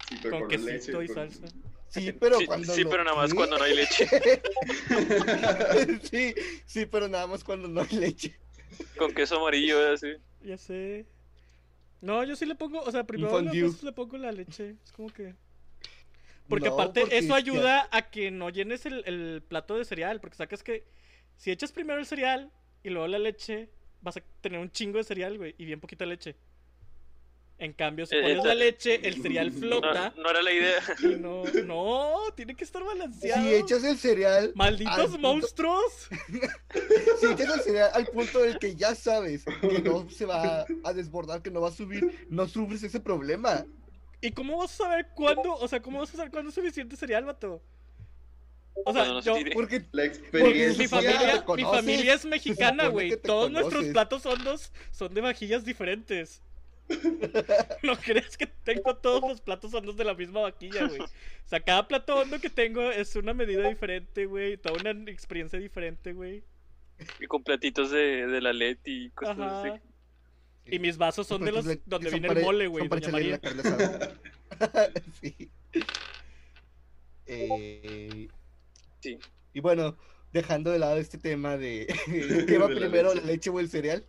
Sí, 0.09 0.17
pero 0.21 0.31
Con 0.31 0.39
con 0.41 0.49
quesito 0.49 0.71
leche, 0.71 0.91
y 0.91 1.07
con- 1.07 1.15
salsa. 1.15 1.45
Sí, 1.89 2.11
pero 2.19 2.37
sí, 2.39 2.45
cuando. 2.45 2.73
sí, 2.73 2.83
lo- 2.83 2.89
pero 2.89 3.03
nada 3.03 3.17
más 3.17 3.33
cuando 3.33 3.57
no 3.57 3.63
hay 3.63 3.75
leche. 3.75 4.07
sí, 6.03 6.33
sí, 6.65 6.85
pero 6.85 7.07
nada 7.07 7.27
más 7.27 7.43
cuando 7.43 7.67
no 7.67 7.81
hay 7.81 7.95
leche. 7.97 8.35
Con 8.97 9.13
queso 9.13 9.37
amarillo, 9.39 9.91
así. 9.91 10.07
Ya 10.43 10.57
sé. 10.57 11.05
No, 12.01 12.23
yo 12.23 12.35
sí 12.35 12.45
le 12.45 12.55
pongo, 12.55 12.81
o 12.81 12.91
sea, 12.91 13.03
primero 13.05 13.39
le 13.41 13.91
pongo 13.91 14.17
la 14.17 14.31
leche. 14.31 14.75
Es 14.83 14.91
como 14.91 15.09
que. 15.09 15.33
Porque 16.47 16.67
No, 16.67 16.73
aparte 16.73 17.01
porque 17.01 17.17
eso 17.19 17.33
ayuda 17.35 17.87
a 17.91 18.09
que 18.09 18.31
no 18.31 18.49
llenes 18.49 18.85
el, 18.85 19.03
el 19.05 19.41
plato 19.47 19.77
de 19.77 19.85
cereal. 19.85 20.19
Porque 20.19 20.35
sacas 20.35 20.63
que 20.63 20.83
si 21.37 21.51
echas 21.51 21.71
primero 21.71 21.99
el 21.99 22.05
cereal 22.05 22.51
y 22.83 22.89
luego 22.89 23.07
la 23.07 23.19
leche, 23.19 23.69
vas 24.01 24.17
a 24.17 24.21
tener 24.41 24.59
un 24.59 24.71
chingo 24.71 24.97
de 24.97 25.03
cereal, 25.03 25.37
güey, 25.37 25.55
y 25.57 25.65
bien 25.65 25.79
poquita 25.79 26.05
leche. 26.05 26.35
En 27.57 27.73
cambio, 27.73 28.07
si 28.07 28.15
Eh, 28.15 28.21
pones 28.21 28.43
la 28.43 28.55
leche, 28.55 29.07
el 29.07 29.21
cereal 29.21 29.53
No, 29.53 29.59
flota 29.59 30.13
no 30.17 30.29
era 30.31 30.41
la 30.41 30.51
idea. 30.51 30.81
no, 31.19 31.43
no, 31.65 32.15
tiene 32.35 32.55
que 32.55 32.63
estar 32.63 32.83
balanceado. 32.83 33.39
Si 33.47 33.53
echas 33.53 33.83
el 33.83 33.97
cereal. 33.99 34.45
al 34.45 34.51
¡Malditos 34.55 35.11
punto- 35.11 35.19
monstruos! 35.19 36.09
Si 37.19 37.25
echas 37.27 37.53
el 37.55 37.61
cereal 37.61 37.91
al 37.93 38.07
punto 38.07 38.39
del 38.39 38.57
que 38.57 38.75
ya 38.75 38.95
sabes 38.95 39.45
que 39.61 39.79
no 39.83 40.09
se 40.09 40.25
va 40.25 40.65
a 40.83 40.93
desbordar, 40.93 41.43
que 41.43 41.51
no 41.51 41.61
va 41.61 41.67
a 41.69 41.71
subir, 41.71 42.25
no 42.29 42.47
sufres 42.47 42.81
ese 42.81 42.99
problema. 42.99 43.63
¿Y 44.21 44.31
cómo 44.31 44.57
vas 44.57 44.71
a 44.73 44.83
saber 44.85 45.09
cuándo? 45.15 45.53
O 45.53 45.67
sea, 45.67 45.81
¿cómo 45.83 45.99
vas 45.99 46.09
a 46.13 46.17
saber 46.17 46.31
cuándo 46.31 46.49
es 46.49 46.55
suficiente 46.55 46.95
cereal, 46.95 47.25
vato? 47.25 47.61
O 48.85 48.93
sea, 48.93 49.19
yo. 49.21 49.35
Porque 49.53 49.85
La 49.91 50.11
Porque 50.31 50.75
mi 50.77 50.87
familia, 50.87 51.45
mi 51.55 51.63
familia 51.63 52.13
es 52.13 52.25
mexicana, 52.25 52.87
güey. 52.87 53.17
Todos 53.17 53.51
nuestros 53.51 53.85
platos 53.85 54.25
hondos 54.25 54.71
son 54.91 55.13
de 55.13 55.21
vajillas 55.21 55.65
diferentes. 55.65 56.41
no 57.83 57.95
crees 57.95 58.37
que 58.37 58.47
tengo 58.47 58.95
todos 58.97 59.21
los 59.21 59.41
platos 59.41 59.73
hondos 59.73 59.95
de 59.95 60.03
la 60.03 60.13
misma 60.13 60.41
vajilla, 60.41 60.87
güey. 60.87 60.99
O 60.99 61.07
sea, 61.45 61.59
cada 61.61 61.87
plato 61.87 62.15
hondo 62.17 62.39
que 62.39 62.49
tengo 62.49 62.91
es 62.91 63.15
una 63.15 63.33
medida 63.33 63.67
diferente, 63.67 64.25
güey. 64.25 64.57
Toda 64.57 64.79
una 64.79 65.11
experiencia 65.11 65.59
diferente, 65.59 66.13
güey. 66.13 66.43
Y 67.19 67.25
con 67.27 67.43
platitos 67.43 67.91
de, 67.91 68.27
de 68.27 68.41
la 68.41 68.53
LED 68.53 68.77
y 68.85 69.09
cosas 69.11 69.39
Ajá. 69.39 69.61
así. 69.61 69.81
Y 70.65 70.79
mis 70.79 70.97
vasos 70.97 71.27
son 71.27 71.43
de 71.43 71.51
los 71.51 71.65
donde 71.85 72.09
son 72.09 72.21
viene 72.21 72.39
el 72.39 72.43
mole, 72.43 72.67
güey. 72.67 72.87
son 72.87 72.99
Doña 72.99 73.11
María. 73.11 73.31
la 73.31 73.39
carne 73.39 73.61
asada. 73.61 74.13
sí. 75.21 75.49
Eh, 77.33 78.27
Sí. 79.01 79.17
y 79.53 79.59
bueno, 79.59 79.97
dejando 80.31 80.71
de 80.71 80.79
lado 80.79 80.97
este 80.97 81.17
tema 81.17 81.57
de 81.57 81.87
¿qué 82.47 82.57
va 82.57 82.67
De 82.67 82.75
la 82.75 82.79
primero, 82.79 83.13
la 83.13 83.21
leche 83.21 83.49
o 83.49 83.59
el 83.59 83.69
cereal? 83.69 84.05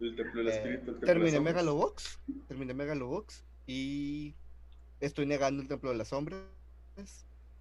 El 0.00 0.16
templo 0.16 0.40
del 0.42 0.48
Eh, 0.48 0.56
espíritu. 0.56 0.90
el 0.92 1.00
terminé. 1.00 1.38
Megalobox. 1.40 2.18
Terminé 2.48 2.74
Megalobox. 2.74 3.44
Y 3.66 4.34
estoy 5.00 5.26
negando 5.26 5.62
el 5.62 5.68
Templo 5.68 5.90
de 5.90 5.96
las 5.96 6.08
Sombras. 6.08 6.42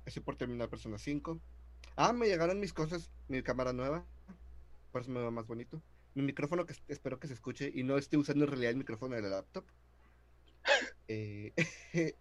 Estoy 0.05 0.23
por 0.23 0.35
terminar 0.37 0.67
Persona 0.69 0.97
5. 0.97 1.39
Ah, 1.95 2.13
me 2.13 2.25
llegaron 2.27 2.59
mis 2.59 2.73
cosas, 2.73 3.11
mi 3.27 3.43
cámara 3.43 3.73
nueva. 3.73 4.03
Por 4.91 5.01
eso 5.03 5.11
me 5.11 5.21
va 5.21 5.29
más 5.29 5.45
bonito. 5.45 5.79
Mi 6.15 6.23
micrófono 6.23 6.65
que 6.65 6.73
es- 6.73 6.81
espero 6.87 7.19
que 7.19 7.27
se 7.27 7.33
escuche 7.35 7.71
y 7.73 7.83
no 7.83 7.97
esté 7.97 8.17
usando 8.17 8.45
en 8.45 8.49
realidad 8.49 8.71
el 8.71 8.77
micrófono 8.77 9.15
de 9.15 9.21
la 9.21 9.29
laptop. 9.29 9.65
Eh, 11.07 11.53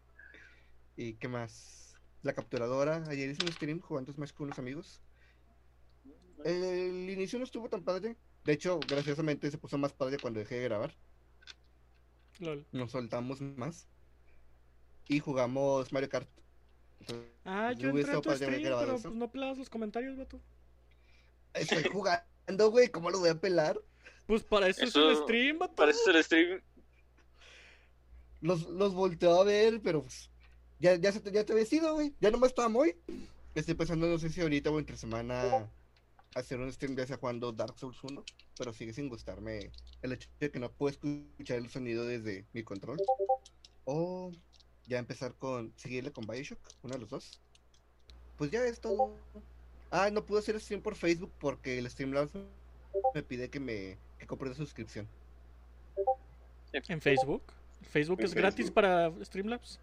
¿Y 0.96 1.14
qué 1.14 1.28
más? 1.28 1.79
La 2.22 2.32
capturadora. 2.32 3.04
Ayer 3.08 3.30
hice 3.30 3.44
un 3.44 3.52
stream 3.52 3.80
jugando 3.80 4.12
Smash 4.12 4.32
con 4.32 4.46
unos 4.46 4.58
amigos. 4.58 5.00
El 6.44 7.08
inicio 7.10 7.38
no 7.38 7.44
estuvo 7.44 7.68
tan 7.68 7.82
padre. 7.82 8.16
De 8.44 8.52
hecho, 8.52 8.80
graciosamente 8.86 9.50
se 9.50 9.58
puso 9.58 9.76
más 9.78 9.92
padre 9.92 10.18
cuando 10.18 10.40
dejé 10.40 10.56
de 10.56 10.64
grabar. 10.64 10.94
Lol. 12.38 12.66
Nos 12.72 12.92
soltamos 12.92 13.40
más. 13.40 13.86
Y 15.08 15.18
jugamos 15.20 15.92
Mario 15.92 16.08
Kart. 16.08 16.28
Entonces, 17.00 17.26
Ah, 17.44 17.72
yo 17.72 17.88
entré 17.90 18.20
tu 18.20 18.30
stream, 18.30 18.62
pero 18.62 18.80
eso. 18.82 19.02
pues 19.02 19.14
no 19.14 19.30
pelabas 19.30 19.58
los 19.58 19.68
comentarios, 19.68 20.16
vato. 20.16 20.40
Estoy 21.54 21.82
jugando, 21.84 22.70
güey. 22.70 22.88
¿Cómo 22.88 23.10
lo 23.10 23.18
voy 23.18 23.30
a 23.30 23.34
pelar? 23.40 23.80
Pues 24.26 24.42
para 24.44 24.68
eso, 24.68 24.84
es 24.84 24.94
el 24.94 25.16
stream, 25.16 25.58
vato. 25.58 25.74
Para 25.74 25.90
eso 25.90 26.00
es 26.08 26.14
el 26.16 26.24
stream. 26.24 26.62
Los, 28.40 28.62
los 28.68 28.94
volteo 28.94 29.40
a 29.40 29.44
ver, 29.44 29.80
pero 29.82 30.02
pues, 30.02 30.29
ya, 30.80 30.96
ya, 30.96 31.12
se 31.12 31.20
te, 31.20 31.30
ya 31.30 31.44
te 31.44 31.64
sido, 31.66 31.94
güey. 31.94 32.14
Ya 32.20 32.30
nomás 32.30 32.50
estaba 32.50 32.68
muy. 32.68 32.96
Estoy 33.54 33.74
pensando, 33.74 34.06
no 34.06 34.18
sé 34.18 34.30
si 34.30 34.40
ahorita 34.40 34.70
o 34.70 34.78
entre 34.78 34.96
semana 34.96 35.68
hacer 36.34 36.58
un 36.58 36.72
stream 36.72 36.94
de 36.94 37.02
ese 37.02 37.16
jugando 37.16 37.52
Dark 37.52 37.78
Souls 37.78 38.02
1. 38.02 38.24
Pero 38.56 38.72
sigue 38.72 38.92
sin 38.92 39.08
gustarme 39.08 39.70
el 40.02 40.12
hecho 40.12 40.28
de 40.40 40.50
que 40.50 40.58
no 40.58 40.72
puedo 40.72 40.90
escuchar 40.90 41.58
el 41.58 41.68
sonido 41.68 42.04
desde 42.04 42.46
mi 42.52 42.62
control. 42.62 42.98
O 43.84 44.32
ya 44.86 44.98
empezar 44.98 45.34
con. 45.34 45.72
Seguirle 45.76 46.12
con 46.12 46.26
Bioshock, 46.26 46.60
uno 46.82 46.94
de 46.94 47.00
los 47.00 47.10
dos. 47.10 47.40
Pues 48.38 48.50
ya 48.50 48.64
es 48.64 48.80
todo. 48.80 49.14
Ah, 49.90 50.08
no 50.10 50.24
pude 50.24 50.38
hacer 50.38 50.58
stream 50.60 50.80
por 50.80 50.94
Facebook 50.94 51.32
porque 51.38 51.78
el 51.78 51.90
Streamlabs 51.90 52.32
me 53.14 53.22
pide 53.22 53.50
que 53.50 53.60
me 53.60 53.98
que 54.18 54.26
compre 54.26 54.48
una 54.48 54.56
suscripción. 54.56 55.06
En 56.72 57.00
Facebook. 57.00 57.42
Facebook 57.82 58.20
En 58.20 58.26
es 58.26 58.34
gratis 58.34 58.70
para 58.70 59.12
Streamlabs. 59.24 59.80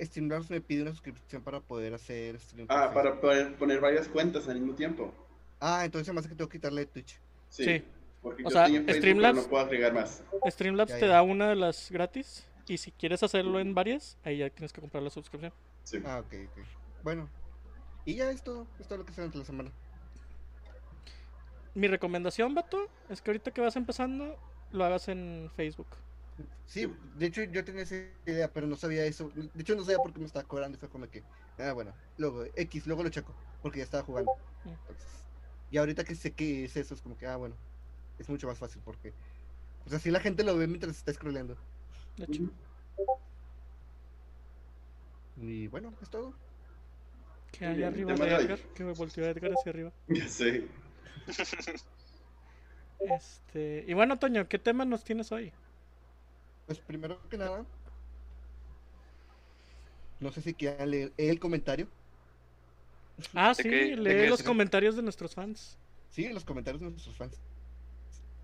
Streamlabs 0.00 0.50
me 0.50 0.60
pide 0.60 0.82
una 0.82 0.92
suscripción 0.92 1.42
para 1.42 1.60
poder 1.60 1.94
hacer 1.94 2.38
stream. 2.40 2.66
Ah, 2.70 2.90
para 2.94 3.20
poder 3.20 3.54
poner 3.56 3.80
varias 3.80 4.08
cuentas 4.08 4.48
al 4.48 4.60
mismo 4.60 4.74
tiempo. 4.74 5.12
Ah, 5.60 5.84
entonces 5.84 6.12
más 6.14 6.26
que 6.26 6.34
tengo 6.34 6.48
que 6.48 6.58
quitarle 6.58 6.86
Twitch. 6.86 7.18
Sí. 7.48 7.64
Sí. 7.64 7.84
Porque 8.22 8.42
O 8.42 8.46
yo 8.46 8.50
sea, 8.50 8.62
estoy 8.64 8.76
en 8.76 8.84
Facebook, 8.86 9.02
Streamlabs- 9.04 9.30
pero 9.32 9.42
no 9.42 9.48
puedo 9.48 9.64
agregar 9.64 9.92
más. 9.94 10.22
Streamlabs 10.46 10.92
Ya, 10.92 10.98
te 10.98 11.06
da 11.06 11.22
una 11.22 11.48
de 11.48 11.56
las 11.56 11.90
gratis. 11.90 12.44
Y 12.66 12.76
si 12.78 12.92
quieres 12.92 13.22
hacerlo 13.22 13.60
en 13.60 13.74
varias, 13.74 14.18
ahí 14.24 14.38
ya 14.38 14.50
tienes 14.50 14.72
que 14.72 14.80
comprar 14.80 15.02
la 15.02 15.10
suscripción. 15.10 15.52
Sí. 15.84 15.98
Ah, 16.04 16.20
ok, 16.20 16.34
ok. 16.50 16.64
Bueno. 17.02 17.28
Y 18.04 18.14
ya 18.16 18.30
es 18.30 18.42
todo. 18.42 18.66
Es 18.78 18.86
todo 18.86 18.98
lo 18.98 19.04
que 19.06 19.12
se 19.12 19.22
entre 19.22 19.38
la 19.38 19.44
semana. 19.44 19.70
Mi 21.74 21.86
recomendación, 21.86 22.54
vato, 22.54 22.88
es 23.08 23.22
que 23.22 23.30
ahorita 23.30 23.52
que 23.52 23.60
vas 23.60 23.76
empezando, 23.76 24.36
lo 24.72 24.84
hagas 24.84 25.08
en 25.08 25.50
Facebook. 25.56 25.86
Sí, 26.66 26.92
de 27.16 27.26
hecho 27.26 27.42
yo 27.44 27.64
tenía 27.64 27.82
esa 27.82 27.96
idea, 28.26 28.52
pero 28.52 28.66
no 28.66 28.76
sabía 28.76 29.04
eso. 29.04 29.30
De 29.34 29.62
hecho 29.62 29.74
no 29.74 29.84
sabía 29.84 29.98
por 29.98 30.12
qué 30.12 30.20
me 30.20 30.26
estaba 30.26 30.46
cobrando. 30.46 30.76
y 30.76 30.80
Fue 30.80 30.88
como 30.88 31.08
que, 31.08 31.22
ah, 31.58 31.72
bueno, 31.72 31.92
luego 32.18 32.44
X, 32.54 32.86
luego 32.86 33.02
lo 33.02 33.08
checo, 33.08 33.34
porque 33.62 33.78
ya 33.78 33.84
estaba 33.84 34.04
jugando. 34.04 34.32
Entonces, 34.64 35.06
y 35.70 35.78
ahorita 35.78 36.04
que 36.04 36.14
sé 36.14 36.32
que 36.32 36.64
es 36.64 36.76
eso, 36.76 36.94
es 36.94 37.00
como 37.00 37.16
que, 37.16 37.26
ah, 37.26 37.36
bueno, 37.36 37.54
es 38.18 38.28
mucho 38.28 38.46
más 38.46 38.58
fácil 38.58 38.82
porque, 38.84 39.12
pues 39.84 39.94
así 39.94 40.10
la 40.10 40.20
gente 40.20 40.44
lo 40.44 40.56
ve 40.56 40.66
mientras 40.66 40.96
está 40.96 41.12
scrolleando. 41.12 41.56
De 42.16 42.24
hecho. 42.24 42.42
Y 45.36 45.68
bueno, 45.68 45.94
es 46.02 46.10
todo. 46.10 46.34
que 47.52 47.66
hay 47.66 47.76
bien, 47.76 47.88
arriba 47.88 48.14
de. 48.14 48.34
Edgar, 48.34 48.58
que 48.74 48.84
me 48.84 48.92
volteó 48.92 49.24
Edgar 49.24 49.52
hacia 49.52 49.70
arriba. 49.70 49.92
Ya 50.08 50.28
sé. 50.28 50.68
Este, 53.00 53.84
y 53.86 53.94
bueno, 53.94 54.18
Toño, 54.18 54.48
¿qué 54.48 54.58
tema 54.58 54.84
nos 54.84 55.04
tienes 55.04 55.30
hoy? 55.30 55.52
Pues 56.68 56.78
primero 56.80 57.18
que 57.30 57.38
nada, 57.38 57.64
no 60.20 60.30
sé 60.30 60.42
si 60.42 60.52
quieran 60.52 60.90
leer 60.90 61.14
el 61.16 61.40
comentario. 61.40 61.88
Ah, 63.32 63.54
¿De 63.56 63.62
sí, 63.62 63.70
qué- 63.70 63.96
lee 63.96 64.28
los 64.28 64.42
comentarios 64.42 64.94
de 64.94 65.00
nuestros 65.02 65.34
fans. 65.34 65.78
Sí, 66.10 66.28
los 66.28 66.44
comentarios 66.44 66.82
de 66.82 66.90
nuestros 66.90 67.16
fans 67.16 67.40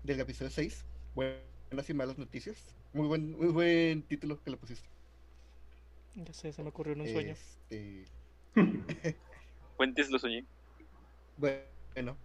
del 0.03 0.19
episodio 0.19 0.49
6. 0.49 0.83
Buenas 1.13 1.87
y 1.87 1.93
malas 1.93 2.17
noticias. 2.17 2.57
Muy 2.93 3.07
buen, 3.07 3.37
muy 3.37 3.49
buen 3.49 4.01
título 4.01 4.41
que 4.43 4.49
le 4.49 4.57
pusiste. 4.57 4.89
Ya 6.15 6.33
sé, 6.33 6.51
se 6.51 6.63
me 6.63 6.69
ocurrió 6.69 6.93
en 6.93 7.01
un 7.01 7.07
sueño. 7.07 7.33
Este, 7.33 8.05
Fuentes 9.77 10.09
lo 10.09 10.17
soñé. 10.17 10.45
bueno, 11.37 12.17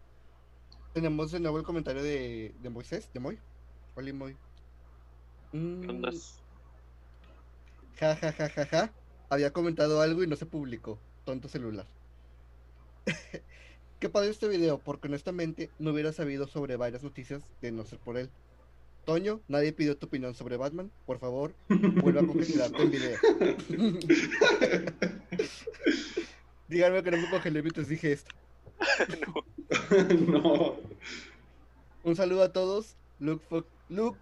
tenemos 0.94 1.30
de 1.30 1.40
nuevo 1.40 1.58
el 1.58 1.64
comentario 1.64 2.02
de, 2.02 2.54
de 2.58 2.70
Moisés, 2.70 3.12
de 3.12 3.20
Moy. 3.20 3.38
Hola, 3.96 4.14
Moy. 4.14 4.34
Mm, 5.52 5.80
¿Qué 5.80 5.88
ondas? 5.88 6.42
Ja, 7.96 8.16
ja, 8.16 8.32
ja, 8.32 8.48
ja, 8.48 8.66
ja. 8.66 8.94
Había 9.28 9.52
comentado 9.52 10.00
algo 10.00 10.22
y 10.22 10.26
no 10.26 10.36
se 10.36 10.46
publicó. 10.46 10.98
Tonto 11.24 11.48
celular. 11.48 11.86
Qué 13.98 14.08
padre 14.08 14.30
este 14.30 14.48
video, 14.48 14.78
porque 14.78 15.08
honestamente 15.08 15.70
no 15.78 15.90
hubiera 15.92 16.12
sabido 16.12 16.46
sobre 16.46 16.76
varias 16.76 17.02
noticias 17.02 17.42
de 17.60 17.72
no 17.72 17.84
ser 17.84 17.98
por 17.98 18.16
él. 18.16 18.30
Toño, 19.04 19.40
nadie 19.48 19.72
pidió 19.72 19.96
tu 19.96 20.06
opinión 20.06 20.34
sobre 20.34 20.56
Batman. 20.56 20.90
Por 21.06 21.18
favor, 21.18 21.54
vuelva 21.68 22.20
a 22.22 22.26
congelarte 22.26 22.82
el 22.82 22.90
video. 22.90 23.18
Díganme 26.68 27.02
que 27.02 27.10
no 27.10 27.16
me 27.16 27.30
congelé 27.30 27.62
mientras 27.62 27.88
dije 27.88 28.12
esto. 28.12 28.34
no. 30.28 30.76
Un 32.04 32.16
saludo 32.16 32.42
a 32.42 32.52
todos. 32.52 32.96
Look, 33.18 33.42
for- 33.48 33.66
look, 33.88 34.16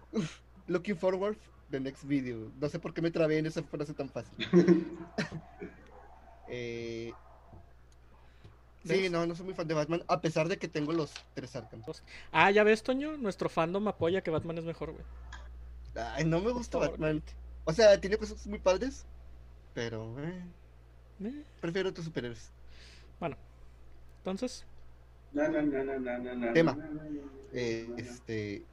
looking 0.69 0.95
forward 0.95 1.37
the 1.69 1.79
next 1.79 2.03
video. 2.05 2.51
No 2.59 2.69
sé 2.69 2.79
por 2.79 2.93
qué 2.93 3.01
me 3.01 3.11
trabé 3.11 3.37
en 3.39 3.47
esa 3.47 3.61
frase 3.63 3.93
tan 3.93 4.09
fácil. 4.09 4.33
Eh, 6.51 7.13
sí, 8.83 9.07
no, 9.09 9.27
no 9.27 9.35
soy 9.35 9.45
muy 9.45 9.53
fan 9.53 9.67
de 9.67 9.75
Batman, 9.75 10.03
a 10.07 10.19
pesar 10.19 10.47
de 10.47 10.57
que 10.57 10.67
tengo 10.67 10.93
los 10.93 11.13
tres 11.35 11.55
Arkham. 11.55 11.83
Ah, 12.31 12.49
ya 12.49 12.63
ves, 12.63 12.81
Toño, 12.81 13.17
nuestro 13.17 13.49
fandom 13.49 13.87
apoya 13.87 14.23
que 14.23 14.31
Batman 14.31 14.57
es 14.57 14.65
mejor, 14.65 14.93
güey. 14.93 15.03
Ay, 16.15 16.25
no 16.25 16.41
me 16.41 16.51
gusta 16.51 16.79
Batman. 16.79 17.21
O 17.65 17.73
sea, 17.73 18.01
tiene 18.01 18.17
cosas 18.17 18.47
muy 18.47 18.57
padres, 18.57 19.05
pero 19.75 20.15
eh, 20.23 20.43
Eh, 21.23 21.43
prefiero 21.61 21.89
otros 21.89 22.05
superhéroes. 22.05 22.49
Bueno, 23.19 23.37
entonces, 24.19 24.65
Tema. 26.53 26.77
Eh, 27.53 27.87
este, 27.97 28.63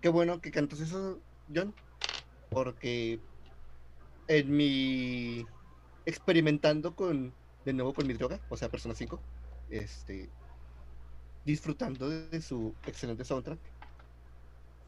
qué 0.00 0.08
bueno 0.08 0.40
que 0.40 0.50
cantas 0.50 0.80
eso, 0.80 1.20
John, 1.54 1.74
porque 2.50 3.20
en 4.28 4.56
mi 4.56 5.46
experimentando 6.06 6.94
con 6.94 7.34
de 7.64 7.72
nuevo 7.72 7.92
con 7.94 8.06
mi 8.06 8.14
droga, 8.14 8.40
o 8.48 8.56
sea, 8.56 8.68
Persona 8.68 8.94
5, 8.94 9.20
este, 9.68 10.30
disfrutando 11.44 12.08
de, 12.08 12.40
su 12.40 12.74
excelente 12.86 13.24
soundtrack, 13.24 13.60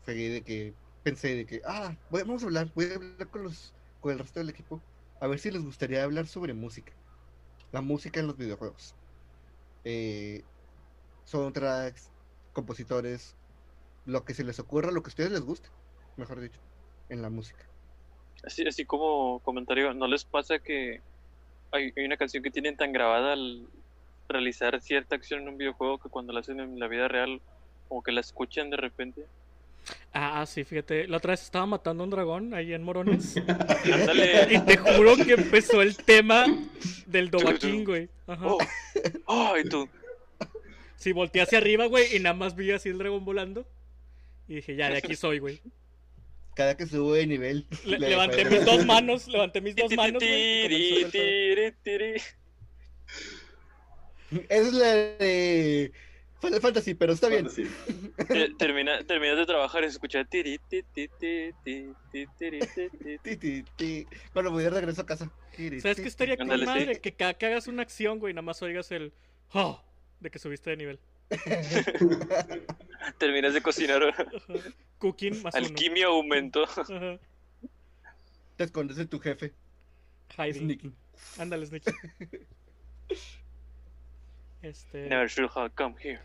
fue 0.04 0.14
de 0.14 0.42
que 0.42 0.75
pensé 1.02 1.35
de 1.35 1.47
que, 1.47 1.61
ah, 1.64 1.97
voy- 2.11 2.23
vamos 2.23 2.42
a 2.42 2.47
hablar, 2.47 2.73
voy 2.75 2.87
a 2.87 2.95
hablar 2.95 3.31
con 3.31 3.42
los, 3.45 3.75
con 4.00 4.12
el 4.12 4.19
resto 4.19 4.40
del 4.40 4.50
equipo, 4.50 4.83
a 5.21 5.26
ver 5.26 5.38
si 5.38 5.50
les 5.50 5.62
gustaría 5.62 6.02
hablar 6.04 6.26
sobre 6.26 6.54
música, 6.54 6.92
la 7.73 7.81
música 7.81 8.21
en 8.21 8.26
los 8.26 8.37
videojuegos, 8.37 8.95
eh, 9.85 10.45
soundtracks, 11.25 12.11
compositores, 12.52 13.37
lo 14.04 14.25
que 14.25 14.35
se 14.35 14.45
les 14.45 14.59
ocurra, 14.59 14.90
lo 14.90 15.02
que 15.02 15.09
a 15.09 15.12
ustedes 15.12 15.31
les 15.33 15.42
guste, 15.42 15.69
mejor 16.16 16.40
dicho, 16.40 16.61
en 17.09 17.23
la 17.23 17.31
música. 17.31 17.64
Así, 18.45 18.66
así 18.66 18.85
como 18.85 19.40
comentario, 19.40 19.95
¿no 19.95 20.07
les 20.07 20.25
pasa 20.25 20.59
que 20.59 21.00
hay, 21.71 21.92
hay 21.97 22.04
una 22.04 22.16
canción 22.16 22.42
que 22.42 22.50
tienen 22.50 22.76
tan 22.76 22.92
grabada 22.92 23.35
al 23.35 23.66
realizar 24.28 24.81
cierta 24.81 25.14
acción 25.14 25.42
en 25.42 25.49
un 25.49 25.59
videojuego 25.59 25.99
que 25.99 26.09
cuando 26.09 26.33
la 26.33 26.40
hacen 26.40 26.61
en 26.61 26.78
la 26.78 26.88
vida 26.88 27.09
real, 27.09 27.40
como 27.88 28.02
que 28.02 28.12
la 28.12 28.21
escuchan 28.21 28.71
de 28.71 28.76
repente? 28.76 29.26
ah, 30.12 30.45
sí, 30.47 30.64
fíjate, 30.64 31.09
la 31.09 31.16
otra 31.16 31.33
vez 31.33 31.42
estaba 31.42 31.66
matando 31.66 32.02
a 32.02 32.04
un 32.04 32.11
dragón 32.11 32.54
ahí 32.54 32.73
en 32.73 32.83
Morones. 32.83 33.37
y 34.50 34.59
te 34.61 34.76
juro 34.76 35.16
que 35.16 35.33
empezó 35.33 35.83
el 35.83 35.97
tema 35.97 36.47
del 37.07 37.31
Dobaquín, 37.31 37.85
güey. 37.85 38.09
Ajá. 38.26 38.47
Oh, 38.47 38.59
oh, 39.26 39.59
y 39.59 39.69
tú. 39.69 39.88
Sí, 40.97 41.12
volteé 41.12 41.42
hacia 41.42 41.59
arriba, 41.59 41.87
güey, 41.87 42.16
y 42.16 42.21
nada 42.21 42.35
más 42.35 42.54
vi 42.54 42.71
así 42.71 42.88
el 42.88 42.99
dragón 42.99 43.25
volando. 43.25 43.66
Y 44.47 44.57
dije, 44.57 44.76
ya, 44.76 44.88
de 44.88 44.99
aquí 44.99 45.16
soy, 45.16 45.40
güey. 45.40 45.61
Cada 46.54 46.76
que 46.76 46.87
subo 46.87 47.14
de 47.14 47.26
nivel, 47.26 47.66
Le- 47.87 47.99
le 47.99 48.11
levanté 48.11 48.44
mis 48.44 48.64
dos 48.64 48.85
manos, 48.85 49.26
levanté 49.26 49.61
mis 49.61 49.75
dos 49.75 49.90
manos, 49.97 50.23
güey. 50.23 50.64
y 50.64 50.68
Tiri, 50.68 50.90
comenzó 50.90 50.94
a 50.94 51.00
soltar. 51.00 51.23
tiri, 51.23 51.73
tiri. 51.82 52.23
Es 54.49 54.73
la 54.73 54.87
de 54.87 55.92
Final 56.40 56.61
Fantasy, 56.61 56.94
pero 56.94 57.12
está 57.12 57.28
bien. 57.28 57.49
Termina, 58.59 59.02
terminas 59.04 59.37
de 59.38 59.47
trabajar 59.47 59.85
y 59.85 59.87
escuchas 59.87 60.26
tiri, 60.28 60.59
ti, 60.68 60.82
ti, 60.94 61.09
ti, 61.18 61.52
ti, 61.64 61.94
ti, 62.11 62.26
tiri, 62.38 62.61
ti, 62.61 62.90
ti, 62.99 63.18
Ti, 63.18 63.37
ti, 63.37 63.64
ti. 63.76 64.06
Cuando 64.32 64.50
voy 64.50 64.64
de 64.64 64.71
regreso 64.71 65.02
a 65.02 65.06
casa. 65.06 65.30
¿Sabes 65.80 66.00
qué 66.00 66.09
estaría 66.09 66.37
con 66.37 66.49
madre? 66.49 67.00
Que 67.00 67.12
cada 67.14 67.35
que 67.35 67.47
hagas 67.47 67.66
una 67.68 67.82
acción, 67.82 68.18
güey, 68.18 68.32
nada 68.35 68.42
más 68.42 68.62
oigas 68.62 68.90
el 68.92 69.12
"Oh", 69.52 69.82
de 70.21 70.30
que 70.30 70.38
subiste 70.38 70.71
de 70.71 70.76
nivel. 70.76 70.99
Terminas 73.18 73.54
de 73.54 73.61
cocinar. 73.62 74.02
Ajá. 74.02 74.28
Cooking 75.02 75.42
más 75.42 75.52
uno. 75.54 75.66
Alquimia 75.66 76.06
aumentó. 76.06 76.62
Ajá. 76.64 77.18
Te 78.56 78.64
escondes 78.64 78.97
de 78.97 79.06
tu 79.06 79.18
jefe. 79.18 79.52
Hiding. 80.38 80.62
Sneaking. 80.62 80.94
Ándale, 81.38 81.66
Sneaky. 81.66 81.90
Este. 84.62 85.09
Never 85.09 85.28
should 85.28 85.50
have 85.56 85.71
come 85.75 85.94
here. 86.00 86.21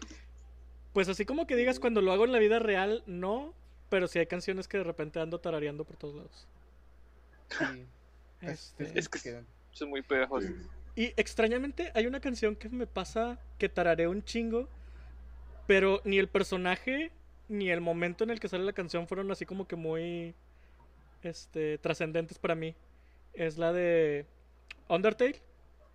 Pues 0.93 1.09
así 1.09 1.25
como 1.25 1.47
que 1.47 1.55
digas 1.55 1.79
cuando 1.79 2.01
lo 2.01 2.11
hago 2.11 2.25
en 2.25 2.31
la 2.31 2.39
vida 2.39 2.59
real, 2.59 3.03
no. 3.07 3.53
Pero 3.89 4.07
sí 4.07 4.19
hay 4.19 4.27
canciones 4.27 4.67
que 4.67 4.77
de 4.77 4.83
repente 4.83 5.19
ando 5.19 5.39
tarareando 5.39 5.85
por 5.85 5.95
todos 5.97 6.15
lados. 6.15 6.47
Sí. 7.49 7.85
Este, 8.41 8.99
Es 8.99 9.09
que- 9.09 9.19
quedan. 9.19 9.47
Es 9.73 9.81
muy 9.87 10.01
pegajoso. 10.01 10.49
Y 10.95 11.13
extrañamente 11.17 11.91
hay 11.95 12.05
una 12.05 12.19
canción 12.19 12.55
que 12.55 12.69
me 12.69 12.85
pasa 12.87 13.39
que 13.57 13.69
tarareo 13.69 14.11
un 14.11 14.23
chingo, 14.23 14.67
pero 15.67 16.01
ni 16.03 16.17
el 16.19 16.27
personaje 16.27 17.11
ni 17.49 17.69
el 17.69 17.81
momento 17.81 18.23
en 18.23 18.29
el 18.29 18.39
que 18.39 18.49
sale 18.49 18.63
la 18.63 18.73
canción 18.73 19.07
fueron 19.07 19.31
así 19.31 19.45
como 19.45 19.67
que 19.67 19.75
muy 19.75 20.35
este 21.23 21.77
trascendentes 21.77 22.39
para 22.39 22.55
mí. 22.55 22.75
Es 23.33 23.57
la 23.57 23.71
de 23.73 24.25
Undertale, 24.87 25.41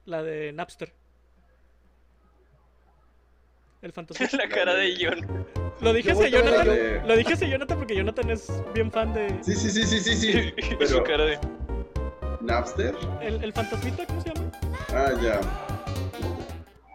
la 0.05 0.23
de 0.23 0.53
Napster. 0.53 0.93
El 3.83 3.93
fantasma. 3.93 4.29
La 4.39 4.49
cara 4.49 4.75
de 4.75 4.95
John. 4.99 5.47
Lo 5.81 5.93
dije 5.93 6.13
a 6.13 6.29
Jonathan. 6.29 7.09
Lo 7.09 7.17
dije 7.17 7.33
hacia 7.33 7.49
Jonathan 7.49 7.79
porque 7.79 7.97
Jonathan 7.97 8.31
es 8.31 8.63
bien 8.73 8.93
fan 8.93 9.13
de 9.13 9.43
Sí, 9.43 9.55
sí, 9.57 9.71
sí, 9.71 9.85
sí, 9.85 9.99
sí, 9.99 10.15
sí. 10.15 10.55
Su 10.71 10.79
Pero, 10.79 11.03
cara 11.05 11.25
de. 11.25 11.39
¿Napster? 12.41 12.95
el, 13.21 13.43
el 13.43 13.53
fantasmita, 13.53 14.07
¿cómo 14.07 14.21
se 14.21 14.33
llama? 14.33 14.53
Ah, 14.91 15.13
ya. 15.21 15.41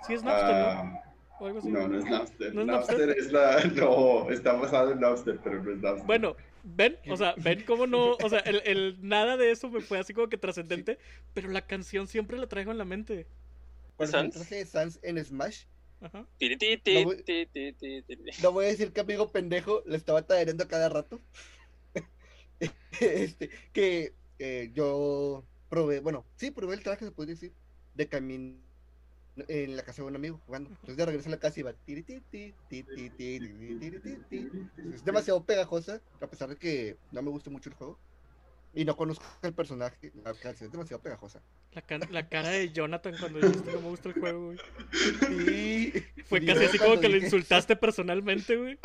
Sí 0.06 0.14
es 0.14 0.24
Napster, 0.24 0.56
¿no? 0.86 1.07
O 1.40 1.46
algo 1.46 1.60
así. 1.60 1.70
no, 1.70 1.88
no 1.88 1.98
es 2.00 2.06
Napster. 2.06 2.54
¿No 2.54 2.62
es 2.62 2.68
Napster 2.68 3.08
Napster? 3.08 3.10
es 3.18 3.32
la. 3.32 3.64
No, 3.76 4.30
está 4.32 4.54
basado 4.54 4.92
en 4.92 5.00
Napster, 5.00 5.40
pero 5.44 5.64
no 5.64 5.72
es 5.72 5.80
Napster. 5.80 6.06
Bueno, 6.06 6.36
ven, 6.64 6.98
o 7.10 7.18
sea, 7.18 7.36
ven 7.38 7.64
cómo 7.64 7.88
no, 7.88 8.16
o 8.16 8.30
sea, 8.30 8.40
el, 8.40 8.62
el 8.66 8.98
nada 9.08 9.38
de 9.38 9.52
eso 9.52 9.70
me 9.70 9.82
fue 9.82 10.00
así 10.00 10.14
como 10.14 10.30
que 10.30 10.38
trascendente, 10.38 10.98
pero 11.34 11.50
la 11.50 11.66
canción 11.68 12.08
siempre 12.08 12.38
la 12.38 12.48
traigo 12.48 12.72
en 12.72 12.78
la 12.78 12.86
mente. 12.86 13.28
Cuando 13.96 14.12
Sans. 14.18 14.34
traje 14.34 14.56
de 14.56 14.66
Sans 14.66 15.00
en 15.04 15.24
Smash, 15.24 15.66
Ajá. 16.00 16.28
Voy- 16.40 17.24
no 18.44 18.52
voy 18.52 18.66
a 18.66 18.68
decir 18.70 18.92
que 18.94 19.02
amigo 19.02 19.32
pendejo 19.32 19.82
le 19.88 19.98
estaba 19.98 20.22
tadereando 20.22 20.64
a 20.64 20.68
cada 20.68 20.90
rato. 20.90 21.20
este, 23.00 23.50
que 23.74 24.14
eh, 24.40 24.72
yo 24.74 25.44
probé, 25.70 26.00
bueno, 26.00 26.26
sí, 26.36 26.52
probé 26.52 26.76
el 26.76 26.84
traje, 26.84 27.06
se 27.06 27.12
puede 27.12 27.32
decir, 27.32 27.52
de 27.96 28.08
camino 28.08 28.67
en 29.48 29.76
la 29.76 29.84
casa 29.84 30.02
de 30.02 30.08
un 30.08 30.16
amigo 30.16 30.40
jugando. 30.46 30.70
Entonces 30.70 30.98
ya 30.98 31.06
regresé 31.06 31.30
a 31.30 31.32
la 31.32 31.40
casa 31.40 31.60
y 31.60 31.62
iba. 31.62 31.74
Es 34.94 35.06
demasiado 35.06 35.44
pegajosa, 35.44 36.02
a 36.22 36.28
pesar 36.28 36.50
de 36.50 36.56
que 36.56 36.98
no 37.12 37.22
me 37.22 37.30
gusta 37.30 37.50
mucho 37.50 37.70
el 37.70 37.76
juego. 37.76 38.00
Y 38.74 38.86
no 38.86 38.96
conozco 38.96 39.26
el 39.42 39.54
personaje, 39.54 40.12
es 40.12 40.72
demasiado 40.72 41.02
pegajosa. 41.02 41.42
La, 41.72 41.84
la 42.12 42.30
cara 42.30 42.50
de 42.50 42.72
Jonathan 42.72 43.16
cuando 43.20 43.40
dijiste 43.40 43.72
no 43.72 43.82
me 43.82 43.90
gusta 43.90 44.10
el 44.10 44.20
juego, 44.20 44.46
güey. 44.46 44.58
Fue 46.26 46.46
casi 46.46 46.66
así 46.66 46.78
como 46.78 47.00
que 47.00 47.10
lo 47.10 47.18
insultaste 47.18 47.76
personalmente, 47.76 48.56
güey. 48.56 48.78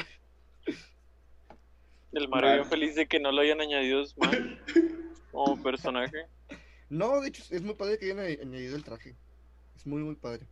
El 2.13 2.29
Mario 2.29 2.65
feliz 2.65 2.95
de 2.95 3.07
que 3.07 3.19
no 3.21 3.33
lo 3.33 3.43
hayan 3.43 3.61
añadido 3.61 4.05
Smash 4.05 4.57
como 5.31 5.63
personaje. 5.63 6.27
No, 6.89 7.21
de 7.21 7.29
hecho, 7.29 7.43
es 7.51 7.63
muy 7.63 7.75
padre 7.75 7.99
que 7.99 8.13
hayan 8.13 8.21
añadido 8.21 8.77
el 8.77 8.85
traje. 8.85 9.15
Es 9.77 9.87
muy, 9.87 10.03
muy 10.03 10.15
padre. 10.15 10.47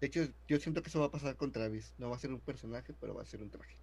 De 0.00 0.08
hecho, 0.08 0.28
yo 0.48 0.58
siento 0.58 0.82
que 0.82 0.88
eso 0.88 1.00
va 1.00 1.06
a 1.06 1.10
pasar 1.10 1.36
con 1.36 1.52
Travis. 1.52 1.94
No 1.98 2.10
va 2.10 2.16
a 2.16 2.18
ser 2.18 2.32
un 2.32 2.40
personaje, 2.40 2.92
pero 3.00 3.14
va 3.14 3.22
a 3.22 3.26
ser 3.26 3.42
un 3.42 3.50
traje. 3.50 3.76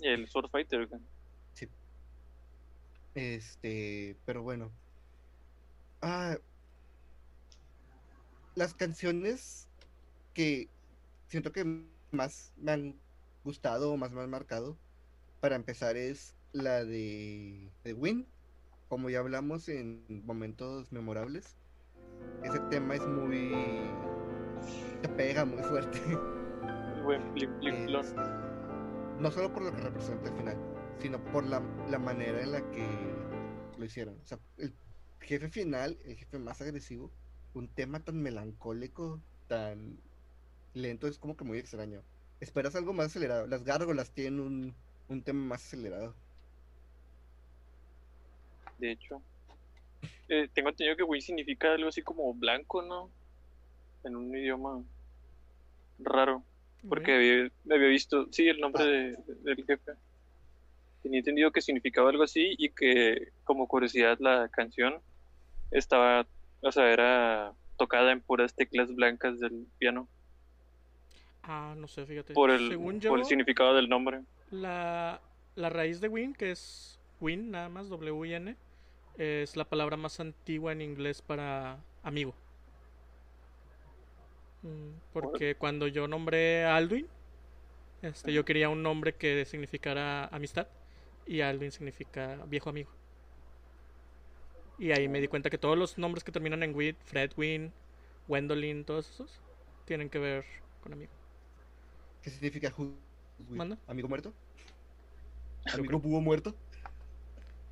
Y 0.00 0.08
el 0.08 0.28
Sword 0.28 0.50
Fighter. 0.50 0.86
güey. 0.86 1.00
Este, 3.14 4.16
pero 4.24 4.42
bueno. 4.42 4.70
Ah, 6.02 6.36
las 8.54 8.74
canciones 8.74 9.68
que 10.34 10.68
siento 11.28 11.52
que 11.52 11.64
más 12.10 12.52
me 12.56 12.72
han 12.72 13.00
gustado 13.44 13.92
o 13.92 13.96
más 13.96 14.12
me 14.12 14.20
han 14.20 14.30
marcado, 14.30 14.76
para 15.40 15.56
empezar, 15.56 15.96
es 15.96 16.34
la 16.52 16.84
de, 16.84 17.70
de 17.84 17.92
Win. 17.94 18.26
Como 18.88 19.10
ya 19.10 19.20
hablamos 19.20 19.68
en 19.68 20.04
momentos 20.26 20.90
memorables, 20.92 21.56
ese 22.42 22.58
tema 22.70 22.94
es 22.94 23.06
muy. 23.06 23.52
te 25.02 25.08
pega 25.08 25.44
muy 25.44 25.62
fuerte. 25.62 26.00
El 26.96 27.02
buen 27.02 27.32
Flip 27.32 27.50
Flip 27.60 27.86
Flop. 27.86 28.06
No 29.18 29.30
solo 29.30 29.52
por 29.52 29.62
lo 29.62 29.72
que 29.72 29.82
representa 29.82 30.30
al 30.30 30.36
final, 30.36 30.56
sino 30.98 31.22
por 31.26 31.44
la, 31.44 31.62
la 31.90 31.98
manera 31.98 32.42
en 32.42 32.52
la 32.52 32.70
que 32.70 32.86
lo 33.78 33.84
hicieron. 33.84 34.16
O 34.22 34.26
sea, 34.26 34.38
el 34.58 34.72
jefe 35.20 35.48
final, 35.48 35.98
el 36.04 36.16
jefe 36.16 36.38
más 36.38 36.60
agresivo, 36.60 37.10
un 37.54 37.68
tema 37.68 38.00
tan 38.00 38.22
melancólico, 38.22 39.20
tan 39.48 39.98
lento, 40.74 41.06
es 41.06 41.18
como 41.18 41.36
que 41.36 41.44
muy 41.44 41.58
extraño. 41.58 42.02
Esperas 42.40 42.74
algo 42.74 42.92
más 42.92 43.06
acelerado. 43.06 43.46
Las 43.46 43.64
gárgolas 43.64 44.10
tienen 44.12 44.40
un, 44.40 44.74
un 45.08 45.22
tema 45.22 45.44
más 45.44 45.66
acelerado. 45.66 46.14
De 48.78 48.92
hecho. 48.92 49.20
Eh, 50.32 50.48
tengo 50.54 50.68
entendido 50.68 50.96
que 50.96 51.02
Wii 51.02 51.20
significa 51.20 51.72
algo 51.72 51.88
así 51.88 52.02
como 52.02 52.32
blanco, 52.34 52.82
¿no? 52.82 53.10
En 54.04 54.14
un 54.14 54.34
idioma 54.36 54.80
raro. 55.98 56.44
Porque 56.88 57.14
había, 57.16 57.50
había 57.74 57.88
visto, 57.88 58.28
sí, 58.30 58.48
el 58.48 58.60
nombre 58.60 58.84
de- 58.84 59.16
de- 59.16 59.34
del 59.42 59.64
jefe. 59.66 59.92
Tenía 61.02 61.18
entendido 61.18 61.50
que 61.50 61.60
significaba 61.60 62.10
algo 62.10 62.22
así 62.22 62.54
y 62.58 62.70
que, 62.70 63.32
como 63.42 63.66
curiosidad, 63.66 64.18
la 64.20 64.48
canción 64.48 65.00
estaba, 65.72 66.26
o 66.62 66.70
sea, 66.72 66.92
era 66.92 67.52
tocada 67.76 68.12
en 68.12 68.20
puras 68.20 68.54
teclas 68.54 68.94
blancas 68.94 69.40
del 69.40 69.66
piano 69.78 70.08
Ah, 71.42 71.74
no 71.76 71.88
sé, 71.88 72.06
fíjate. 72.06 72.34
por 72.34 72.50
el, 72.50 72.68
Según 72.68 73.00
yo, 73.00 73.10
por 73.10 73.18
el 73.18 73.24
significado 73.24 73.74
del 73.74 73.88
nombre. 73.88 74.20
la, 74.52 75.20
la 75.56 75.70
raíz 75.70 76.00
de 76.00 76.06
Win, 76.08 76.34
que 76.34 76.52
es 76.52 76.98
Win 77.20 77.50
nada 77.50 77.68
más, 77.68 77.88
W-I-N, 77.88 78.54
es 79.18 79.56
la 79.56 79.64
palabra 79.64 79.96
más 79.96 80.20
antigua 80.20 80.72
en 80.72 80.82
inglés 80.82 81.22
para 81.22 81.78
amigo. 82.02 82.34
Mm, 84.62 84.92
Porque 85.12 85.54
cuando 85.54 85.86
yo 85.88 86.08
nombré 86.08 86.64
a 86.64 86.76
Alduin, 86.76 87.06
este, 88.02 88.32
yo 88.32 88.44
quería 88.44 88.68
un 88.68 88.82
nombre 88.82 89.14
que 89.14 89.44
significara 89.44 90.26
amistad 90.26 90.68
y 91.26 91.40
Alduin 91.42 91.72
significa 91.72 92.36
viejo 92.46 92.70
amigo. 92.70 92.90
Y 94.78 94.92
ahí 94.92 95.08
me 95.08 95.20
di 95.20 95.28
cuenta 95.28 95.50
que 95.50 95.58
todos 95.58 95.76
los 95.76 95.98
nombres 95.98 96.24
que 96.24 96.32
terminan 96.32 96.62
en 96.62 96.74
Win, 96.74 96.96
Fred 97.04 97.32
Win, 97.36 97.72
Wendolin, 98.28 98.84
todos 98.84 99.10
esos, 99.10 99.42
tienen 99.84 100.08
que 100.08 100.18
ver 100.18 100.44
con 100.80 100.92
amigo. 100.94 101.12
¿Qué 102.22 102.30
significa 102.30 102.72
Who-. 102.76 102.96
¿Amigo 103.86 104.08
muerto? 104.08 104.32
¿Amigo 105.74 105.98
búho 106.00 106.20
muerto? 106.20 106.54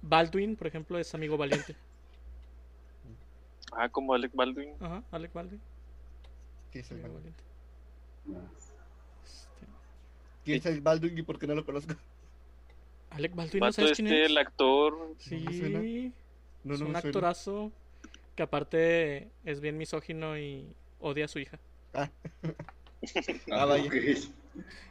Baldwin, 0.02 0.56
por 0.56 0.66
ejemplo, 0.66 0.98
es 0.98 1.14
amigo 1.14 1.36
valiente. 1.36 1.74
Ah, 3.72 3.88
como 3.88 4.14
Alec 4.14 4.32
Baldwin. 4.34 4.70
Ajá, 4.80 5.02
Alec 5.10 5.32
Baldwin. 5.32 5.60
¿Quién 6.72 6.84
es 6.84 6.90
el 6.90 6.98
amigo 7.00 7.14
Baldwin? 7.14 7.34
valiente. 8.26 8.50
Nice. 8.54 8.72
Este, 9.24 9.66
¿Quién 10.44 10.58
es 10.58 10.66
el 10.66 10.80
Baldwin 10.80 11.18
y 11.18 11.22
por 11.22 11.38
qué 11.38 11.46
no 11.46 11.54
lo 11.54 11.64
conozco? 11.64 11.94
Alec 13.10 13.34
Baldwin, 13.34 13.60
¿no 13.60 13.72
sabes 13.72 13.92
quién 13.96 14.06
este, 14.08 14.24
es? 14.24 14.30
el 14.30 14.38
actor. 14.38 14.92
¿No 14.92 15.40
me 15.40 15.52
suena? 15.52 15.80
Sí, 15.80 16.12
No, 16.64 16.74
es 16.74 16.80
un 16.80 16.96
actorazo 16.96 17.72
que 18.36 18.42
aparte 18.42 19.28
es 19.44 19.60
bien 19.60 19.76
misógino 19.76 20.38
y 20.38 20.66
odia 21.00 21.24
a 21.26 21.28
su 21.28 21.38
hija. 21.38 21.58
Ah, 21.94 22.08
Ah, 23.50 23.64
vaya. 23.64 23.90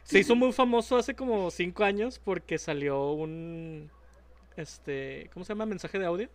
Se 0.02 0.18
hizo 0.18 0.34
muy 0.34 0.52
famoso 0.52 0.96
hace 0.96 1.14
como 1.14 1.50
cinco 1.50 1.84
años 1.84 2.18
porque 2.18 2.56
salió 2.58 3.12
un 3.12 3.90
este, 4.58 5.30
¿cómo 5.32 5.44
se 5.44 5.50
llama? 5.52 5.66
mensaje 5.66 5.98
de 5.98 6.06
audio. 6.06 6.28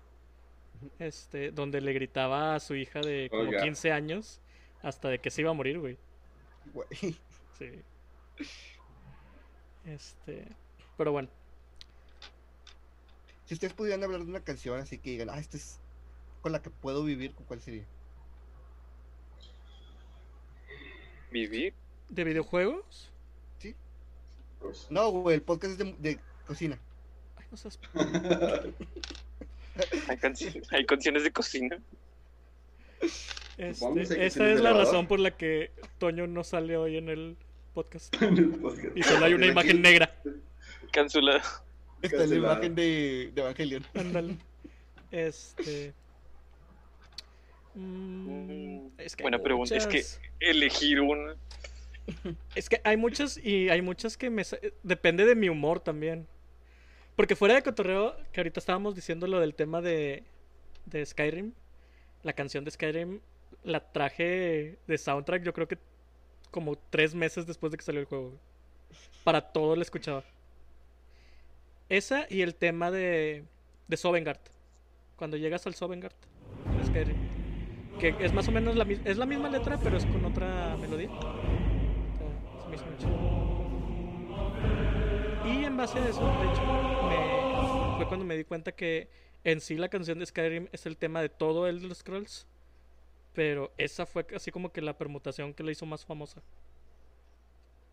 Este, 0.99 1.51
donde 1.51 1.79
le 1.81 1.93
gritaba 1.93 2.55
a 2.55 2.59
su 2.59 2.75
hija 2.75 2.99
de 3.01 3.29
como 3.29 3.43
Oiga. 3.43 3.61
15 3.61 3.91
años 3.91 4.41
hasta 4.81 5.09
de 5.09 5.19
que 5.19 5.29
se 5.29 5.41
iba 5.41 5.51
a 5.51 5.53
morir, 5.53 5.79
güey. 5.79 5.97
güey. 6.73 6.87
Sí. 7.57 7.83
Este, 9.85 10.47
pero 10.97 11.11
bueno, 11.11 11.29
Si 13.45 13.53
ustedes 13.53 13.73
pudieran 13.73 14.03
hablar 14.03 14.21
de 14.21 14.29
una 14.29 14.43
canción 14.43 14.79
así 14.79 14.97
que 14.97 15.11
digan, 15.11 15.29
ah, 15.29 15.37
esta 15.39 15.57
es 15.57 15.79
con 16.41 16.51
la 16.51 16.61
que 16.61 16.69
puedo 16.69 17.03
vivir, 17.03 17.33
¿con 17.35 17.45
cuál 17.45 17.61
sería? 17.61 17.85
¿Vivir? 21.31 21.73
¿De 22.09 22.23
videojuegos? 22.23 23.11
Pues, 24.59 24.87
No, 24.89 25.09
güey, 25.11 25.35
el 25.35 25.41
podcast 25.41 25.73
es 25.73 25.77
de, 25.77 25.93
de 25.99 26.19
cocina. 26.47 26.79
Hay, 30.07 30.17
canci- 30.17 30.63
hay 30.71 30.85
canciones 30.85 31.23
de 31.23 31.31
cocina. 31.31 31.79
Este, 33.57 34.25
esa 34.25 34.49
es 34.51 34.61
la 34.61 34.73
razón 34.73 35.07
por 35.07 35.19
la 35.19 35.35
que 35.35 35.71
Toño 35.97 36.27
no 36.27 36.43
sale 36.43 36.77
hoy 36.77 36.97
en 36.97 37.09
el 37.09 37.37
podcast. 37.73 38.13
en 38.21 38.37
el 38.37 38.49
podcast. 38.49 38.95
Y 38.95 39.03
solo 39.03 39.25
hay 39.25 39.33
una 39.33 39.47
imagen 39.47 39.71
aquí- 39.71 39.79
negra. 39.81 40.15
Cancelada. 40.91 41.41
Esta 42.03 42.23
es 42.23 42.29
la 42.29 42.35
imagen 42.35 42.75
de, 42.75 43.31
de 43.33 43.41
Evangelion. 43.41 43.83
Ándale. 43.95 44.37
Este. 45.11 45.93
mm, 47.75 48.87
es 48.97 49.15
que 49.15 49.23
hay 49.23 49.25
Buena 49.25 49.39
pregunta. 49.41 49.75
Es 49.75 49.87
que 49.87 50.03
elegir 50.39 51.01
una. 51.01 51.35
Es 52.53 52.69
que 52.69 52.81
hay 52.83 52.97
muchas 52.97 53.37
y 53.37 53.69
hay 53.69 53.81
muchas 53.81 54.17
que 54.17 54.29
me... 54.29 54.43
Depende 54.83 55.25
de 55.25 55.35
mi 55.35 55.49
humor 55.49 55.79
también. 55.79 56.27
Porque 57.15 57.35
fuera 57.35 57.55
de 57.55 57.61
cotorreo, 57.63 58.15
que 58.31 58.39
ahorita 58.41 58.59
estábamos 58.59 58.95
diciendo 58.95 59.27
lo 59.27 59.39
del 59.39 59.53
tema 59.53 59.81
de, 59.81 60.23
de 60.85 61.05
Skyrim, 61.05 61.53
la 62.23 62.33
canción 62.33 62.63
de 62.65 62.71
Skyrim 62.71 63.19
la 63.63 63.79
traje 63.91 64.77
de 64.87 64.97
soundtrack 64.97 65.43
yo 65.43 65.53
creo 65.53 65.67
que 65.67 65.77
como 66.51 66.75
tres 66.89 67.15
meses 67.15 67.45
después 67.47 67.71
de 67.71 67.77
que 67.77 67.83
salió 67.83 68.01
el 68.01 68.07
juego. 68.07 68.33
Para 69.23 69.41
todo 69.41 69.75
la 69.75 69.83
escuchaba. 69.83 70.23
Esa 71.89 72.25
y 72.29 72.41
el 72.41 72.55
tema 72.55 72.91
de, 72.91 73.43
de 73.87 73.97
Sovengard. 73.97 74.39
Cuando 75.15 75.37
llegas 75.37 75.65
al 75.67 75.75
Sovengard 75.75 76.13
en 76.79 76.85
Skyrim. 76.87 77.17
Que 77.99 78.15
es 78.19 78.33
más 78.33 78.47
o 78.47 78.51
menos 78.51 78.75
la, 78.75 78.85
es 79.05 79.17
la 79.17 79.25
misma 79.25 79.49
letra, 79.49 79.77
pero 79.81 79.97
es 79.97 80.05
con 80.05 80.25
otra 80.25 80.75
melodía. 80.77 81.09
Está- 82.13 82.61
se 82.63 82.67
me 82.69 82.75
hizo 82.75 82.85
muy 82.85 82.97
chido. 82.97 83.13
Y 85.45 85.65
en 85.65 85.77
base 85.77 85.99
a 85.99 86.07
eso, 86.09 86.21
de 86.25 86.51
hecho, 86.51 87.02
fue 88.03 88.09
cuando 88.09 88.25
me 88.25 88.37
di 88.37 88.43
cuenta 88.43 88.71
que 88.71 89.09
en 89.43 89.61
sí 89.61 89.75
la 89.75 89.89
canción 89.89 90.19
de 90.19 90.25
Skyrim 90.25 90.67
es 90.71 90.85
el 90.85 90.97
tema 90.97 91.21
de 91.21 91.29
todo 91.29 91.67
el 91.67 91.81
de 91.81 91.87
los 91.87 91.99
Scrolls. 91.99 92.47
Pero 93.33 93.71
esa 93.77 94.05
fue 94.05 94.25
así 94.35 94.51
como 94.51 94.71
que 94.71 94.81
la 94.81 94.97
permutación 94.97 95.53
que 95.53 95.63
la 95.63 95.71
hizo 95.71 95.85
más 95.85 96.05
famosa. 96.05 96.41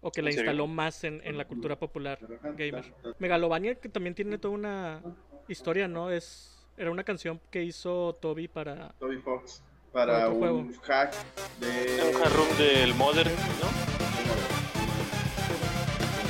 O 0.03 0.11
que 0.11 0.23
la 0.23 0.31
instaló 0.31 0.67
más 0.67 1.05
en, 1.05 1.21
en 1.25 1.37
la 1.37 1.47
cultura 1.47 1.79
popular 1.79 2.19
gamer. 2.57 2.93
Megalovania, 3.19 3.75
que 3.75 3.89
también 3.89 4.15
tiene 4.15 4.39
toda 4.39 4.55
una 4.55 5.03
historia, 5.49 5.89
¿no? 5.89 6.11
Es 6.11 6.67
Era 6.77 6.91
una 6.91 7.05
canción 7.05 7.41
que 7.51 7.63
hizo 7.63 8.15
Toby 8.21 8.49
para... 8.49 8.91
Toby 8.99 9.19
Fox. 9.19 9.63
Para 9.93 10.29
un 10.29 10.39
juego. 10.39 10.69
hack 10.83 11.15
de. 11.59 12.13
Un 12.15 12.23
hard 12.23 12.33
room 12.33 12.59
del 12.59 12.95
Modern, 12.95 13.31
¿no? 13.31 13.69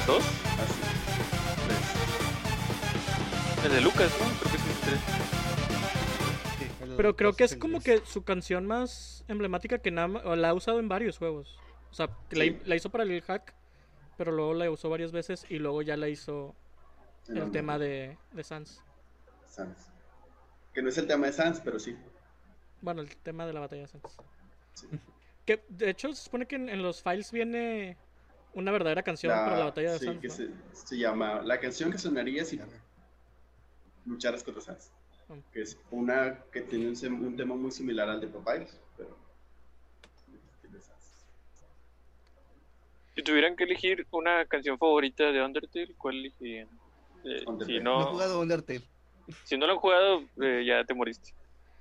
¿Dos? 0.06 0.24
Así. 0.58 0.79
El 3.64 3.72
de 3.72 3.80
Lucas, 3.82 4.10
¿no? 4.20 4.26
Creo 4.40 4.50
que 4.50 4.56
es 4.56 4.66
el 4.66 4.80
tres. 4.84 5.00
Sí, 6.58 6.84
el- 6.84 6.96
Pero 6.96 7.16
creo 7.16 7.32
que 7.34 7.44
es 7.44 7.56
como 7.56 7.80
que 7.80 8.02
su 8.04 8.24
canción 8.24 8.66
más 8.66 9.24
emblemática 9.28 9.78
que 9.78 9.90
nada 9.90 10.36
la 10.36 10.48
ha 10.50 10.54
usado 10.54 10.78
en 10.80 10.88
varios 10.88 11.18
juegos. 11.18 11.58
O 11.90 11.94
sea, 11.94 12.08
la, 12.30 12.76
hizo 12.76 12.90
para 12.90 13.04
el 13.04 13.20
hack, 13.22 13.54
pero 14.16 14.32
luego 14.32 14.54
la 14.54 14.70
usó 14.70 14.88
varias 14.88 15.12
veces 15.12 15.44
y 15.48 15.58
luego 15.58 15.82
ya 15.82 15.96
la 15.96 16.08
hizo 16.08 16.54
el 17.28 17.34
nombre. 17.34 17.52
tema 17.58 17.78
de, 17.78 18.16
de 18.32 18.44
Sans. 18.44 18.80
Sans. 19.46 19.76
Que 20.72 20.82
no 20.82 20.88
es 20.88 20.98
el 20.98 21.06
tema 21.06 21.26
de 21.26 21.32
Sans, 21.32 21.60
pero 21.60 21.78
sí. 21.78 21.96
Bueno, 22.80 23.02
el 23.02 23.14
tema 23.16 23.44
de 23.46 23.52
la 23.52 23.60
batalla 23.60 23.82
de 23.82 23.88
Sans. 23.88 24.02
Sí. 24.74 24.86
Que 25.46 25.64
de 25.68 25.90
hecho 25.90 26.12
se 26.12 26.22
supone 26.22 26.46
que 26.46 26.54
en, 26.56 26.68
en 26.68 26.82
los 26.82 27.02
files 27.02 27.32
viene 27.32 27.96
una 28.52 28.70
verdadera 28.70 29.02
canción 29.02 29.32
para 29.32 29.58
la 29.58 29.64
batalla 29.64 29.92
de 29.92 29.98
sí, 29.98 30.04
Sans. 30.04 30.20
que 30.20 30.28
¿no? 30.28 30.34
se, 30.34 30.48
se 30.74 30.98
llama 30.98 31.40
La 31.42 31.58
canción 31.58 31.90
que 31.90 31.98
sonaría 31.98 32.44
si 32.44 32.60
lucharas 34.06 34.42
contra 34.42 34.62
Sans. 34.62 34.90
Mm. 35.28 35.38
Que 35.52 35.62
es 35.62 35.78
una 35.90 36.42
que 36.52 36.62
tiene 36.62 36.88
un, 36.88 36.94
sem- 36.96 37.20
un 37.20 37.36
tema 37.36 37.54
muy 37.54 37.70
similar 37.70 38.08
al 38.08 38.20
de 38.20 38.26
Papyrus, 38.28 38.76
pero. 38.96 39.16
Si 43.14 43.22
tuvieran 43.22 43.56
que 43.56 43.64
elegir 43.64 44.06
una 44.12 44.44
canción 44.46 44.78
favorita 44.78 45.24
de 45.32 45.42
Undertale, 45.44 45.94
¿cuál 45.98 46.16
elegirían? 46.16 46.68
Eh, 47.24 47.44
si. 47.66 47.80
No 47.80 48.00
he 48.00 48.04
jugado 48.04 48.40
Undertale. 48.40 48.82
si 49.44 49.58
no 49.58 49.66
lo 49.66 49.72
han 49.74 49.78
jugado, 49.78 50.22
eh, 50.40 50.64
ya 50.66 50.84
te 50.84 50.94
moriste. 50.94 51.34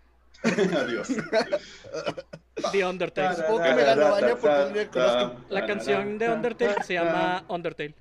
Adiós. 0.43 1.07
The 2.71 2.85
Undertale. 2.85 3.35
Supongo 3.35 3.63
que 3.63 3.73
me 3.73 3.83
la 3.83 3.95
baña 3.95 4.35
porque 4.35 4.47
no 4.49 4.69
le 4.75 4.87
conozco. 4.89 5.45
La 5.49 5.65
canción 5.65 6.17
de 6.17 6.29
Undertale 6.29 6.83
se 6.83 6.93
llama 6.95 7.45
Undertale. 7.47 7.95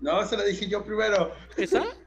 No, 0.00 0.24
se 0.26 0.36
la 0.36 0.44
dije 0.44 0.68
yo 0.68 0.84
primero. 0.84 1.32
¿Esa? 1.56 1.82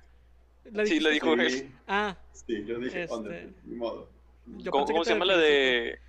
¿La 0.72 0.86
Sí, 0.86 1.00
la 1.00 1.10
dijo 1.10 1.34
él. 1.34 1.50
Sí, 1.52 1.72
Ah, 1.88 2.16
sí, 2.34 2.64
yo 2.66 2.78
dije 2.80 3.04
Este- 3.04 3.16
Undertale, 3.16 3.54
ni 3.66 3.76
modo. 3.76 4.10
Yo 4.58 4.72
¿Cómo, 4.72 4.84
pensé 4.86 4.94
que 4.94 4.94
cómo 4.94 5.04
se 5.06 5.12
llama 5.14 5.26
la 5.26 5.38
de 5.38 6.00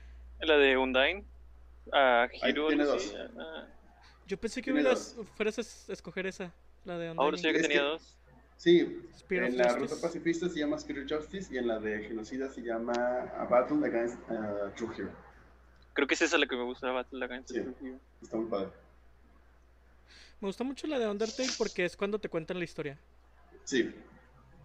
la 0.40 0.56
de 0.56 0.76
Undyne? 0.76 1.24
A 1.92 2.22
Ahí 2.42 2.50
Hiro. 2.50 2.68
tiene 2.68 2.82
algo 2.82 2.94
dos. 2.94 3.14
ah, 3.38 3.66
yo 4.26 4.36
pensé 4.38 4.62
que 4.62 4.72
hubieras, 4.72 5.16
fueras 5.36 5.58
a 5.88 5.92
escoger 5.92 6.26
esa, 6.26 6.52
la 6.84 6.96
de 6.98 7.08
Ahora 7.08 7.36
sí 7.36 7.42
que 7.44 7.50
Es 7.56 7.62
tenía 7.62 7.78
que- 7.78 7.84
dos. 7.84 8.16
Sí, 8.56 9.00
Spirit 9.16 9.48
en 9.48 9.56
la 9.58 9.70
Justice. 9.72 9.94
ruta 9.94 10.02
pacifista 10.06 10.48
se 10.48 10.58
llama 10.60 10.76
Spirit 10.76 11.10
Justice 11.10 11.52
y 11.54 11.56
en 11.58 11.66
la 11.66 11.78
de 11.78 12.00
genocida 12.04 12.48
se 12.50 12.60
llama 12.60 12.92
A 13.38 13.44
Battle 13.46 13.86
Against 13.86 14.18
uh, 14.30 14.70
True 14.76 14.94
Hero. 14.96 15.10
Creo 15.94 16.06
que 16.06 16.14
es 16.14 16.20
esa 16.22 16.36
la 16.38 16.46
que 16.46 16.56
me 16.56 16.64
gusta, 16.64 16.90
Battle 16.92 17.24
Against 17.24 17.48
Sí. 17.50 17.60
True 17.60 17.74
Hero. 17.82 17.98
Está 18.22 18.36
muy 18.36 18.46
padre. 18.50 18.68
Me 20.40 20.48
gusta 20.48 20.62
mucho 20.64 20.86
la 20.86 20.98
de 20.98 21.08
Undertale 21.08 21.48
porque 21.58 21.84
es 21.86 21.96
cuando 21.96 22.18
te 22.18 22.28
cuentan 22.28 22.58
la 22.58 22.64
historia. 22.64 22.98
Sí, 23.64 23.90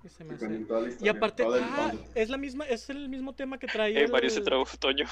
Y, 0.05 0.09
se 0.09 0.23
me 0.23 0.35
hace- 0.35 1.09
aparte, 1.09 1.43
ah, 1.49 1.91
es 2.13 2.29
la 2.29 2.37
misma, 2.37 2.65
es 2.65 2.87
el 2.91 3.09
mismo 3.09 3.33
tema 3.33 3.57
que 3.57 3.65
trae 3.65 3.91
Eh, 3.97 4.03
el- 4.03 4.11
Mario 4.11 4.29
se 4.29 4.41
trabó, 4.41 4.65
Toño. 4.79 5.05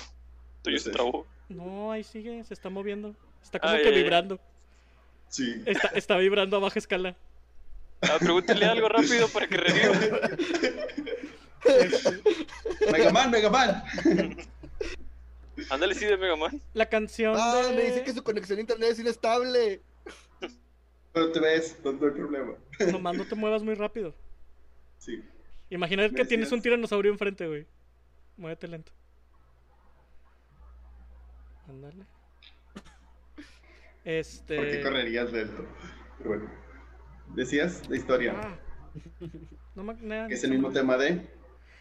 Toño 0.62 0.77
se 0.77 0.91
trabó. 0.91 1.25
No, 1.49 1.91
ahí 1.91 2.03
sigue, 2.03 2.43
se 2.43 2.53
está 2.53 2.69
moviendo. 2.69 3.15
Está 3.41 3.60
como 3.60 3.73
Ay, 3.73 3.82
que 3.84 3.89
vibrando. 3.91 4.39
Sí. 5.29 5.63
Está, 5.65 5.88
está 5.89 6.17
vibrando 6.17 6.58
a 6.58 6.60
baja 6.60 6.77
escala. 6.77 7.15
Ah, 8.03 8.17
pregúntale 8.19 8.65
algo 8.65 8.88
rápido 8.88 9.27
para 9.29 9.47
que 9.47 9.58
reviva. 9.58 9.93
Este, 11.65 12.21
Mega 12.91 13.12
Man, 13.12 13.32
Mega 13.32 13.49
Man. 13.49 13.84
Ándale, 15.69 15.95
sí, 15.95 16.06
de 16.06 16.17
Mega 16.17 16.36
Man. 16.36 16.62
la 16.73 16.86
canción 16.88 17.36
Ah, 17.38 17.63
de... 17.67 17.75
me 17.75 17.84
dice 17.84 18.03
que 18.03 18.13
su 18.13 18.23
conexión 18.23 18.58
a 18.60 18.62
internet 18.62 18.89
es 18.91 18.99
inestable. 18.99 19.82
Pero 21.13 21.32
te 21.32 21.39
ves, 21.39 21.77
no, 21.84 21.93
no 21.93 22.06
hay 22.08 22.12
problema. 22.13 22.53
Nomás 22.91 23.17
no 23.17 23.25
te 23.25 23.36
muevas 23.36 23.63
muy 23.63 23.75
rápido. 23.75 24.13
Sí. 25.04 25.22
Imagina 25.70 26.08
que 26.10 26.24
tienes 26.24 26.52
un 26.54 26.62
tiranosaurio 26.62 27.12
enfrente, 27.12 27.46
güey. 27.48 27.68
Muévete 28.38 28.68
lento. 28.70 28.92
Ándale. 31.68 32.06
Este. 34.06 34.56
¿Por 34.56 34.66
qué 34.70 34.82
correrías 34.82 35.32
lento? 35.32 35.66
Pero 36.18 36.30
bueno. 36.30 36.50
Decías 37.36 37.88
la 37.89 37.96
historia, 37.98 38.34
Ah. 38.36 38.58
No 39.76 39.84
me- 39.84 39.94
nada, 39.96 40.28
es 40.28 40.42
no 40.44 40.48
el 40.48 40.52
mismo 40.52 40.68
me- 40.70 40.74
tema 40.74 40.98
de. 40.98 41.28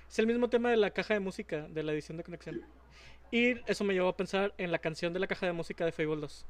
Es 0.09 0.19
el 0.19 0.27
mismo 0.27 0.49
tema 0.49 0.71
de 0.71 0.77
la 0.77 0.91
caja 0.91 1.15
de 1.15 1.21
música, 1.21 1.69
de 1.69 1.83
la 1.83 1.93
edición 1.93 2.17
de 2.17 2.25
conexión. 2.25 2.63
Y 3.31 3.61
eso 3.71 3.85
me 3.85 3.95
llevó 3.95 4.09
a 4.09 4.17
pensar 4.17 4.55
en 4.59 4.71
la 4.73 4.79
canción 4.79 5.13
de 5.13 5.21
la 5.21 5.27
caja 5.27 5.47
de 5.47 5.53
música 5.53 5.85
de 5.85 5.93
Fable 5.93 6.17
2. 6.21 6.47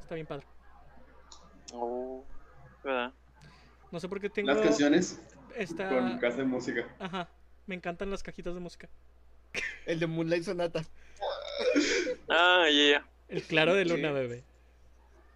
Está 0.00 0.14
bien 0.14 0.26
padre. 0.26 0.46
Oh, 1.72 2.24
¿verdad? 2.82 3.12
No 3.90 4.00
sé 4.00 4.08
por 4.08 4.20
qué 4.20 4.28
tengo 4.30 4.48
Las 4.52 4.60
canciones 4.60 5.20
con 5.76 6.18
casa 6.18 6.38
de 6.38 6.44
música. 6.44 6.88
Ajá. 6.98 7.28
Me 7.66 7.74
encantan 7.74 8.10
las 8.10 8.22
cajitas 8.22 8.54
de 8.54 8.60
música. 8.60 8.88
El 9.86 10.00
de 10.00 10.06
Moonlight 10.06 10.44
Sonata. 10.44 10.84
Ah, 12.28 12.66
ya, 12.70 12.90
ya. 12.90 13.08
El 13.28 13.42
claro 13.42 13.74
de 13.74 13.84
luna, 13.84 14.12
bebé. 14.12 14.44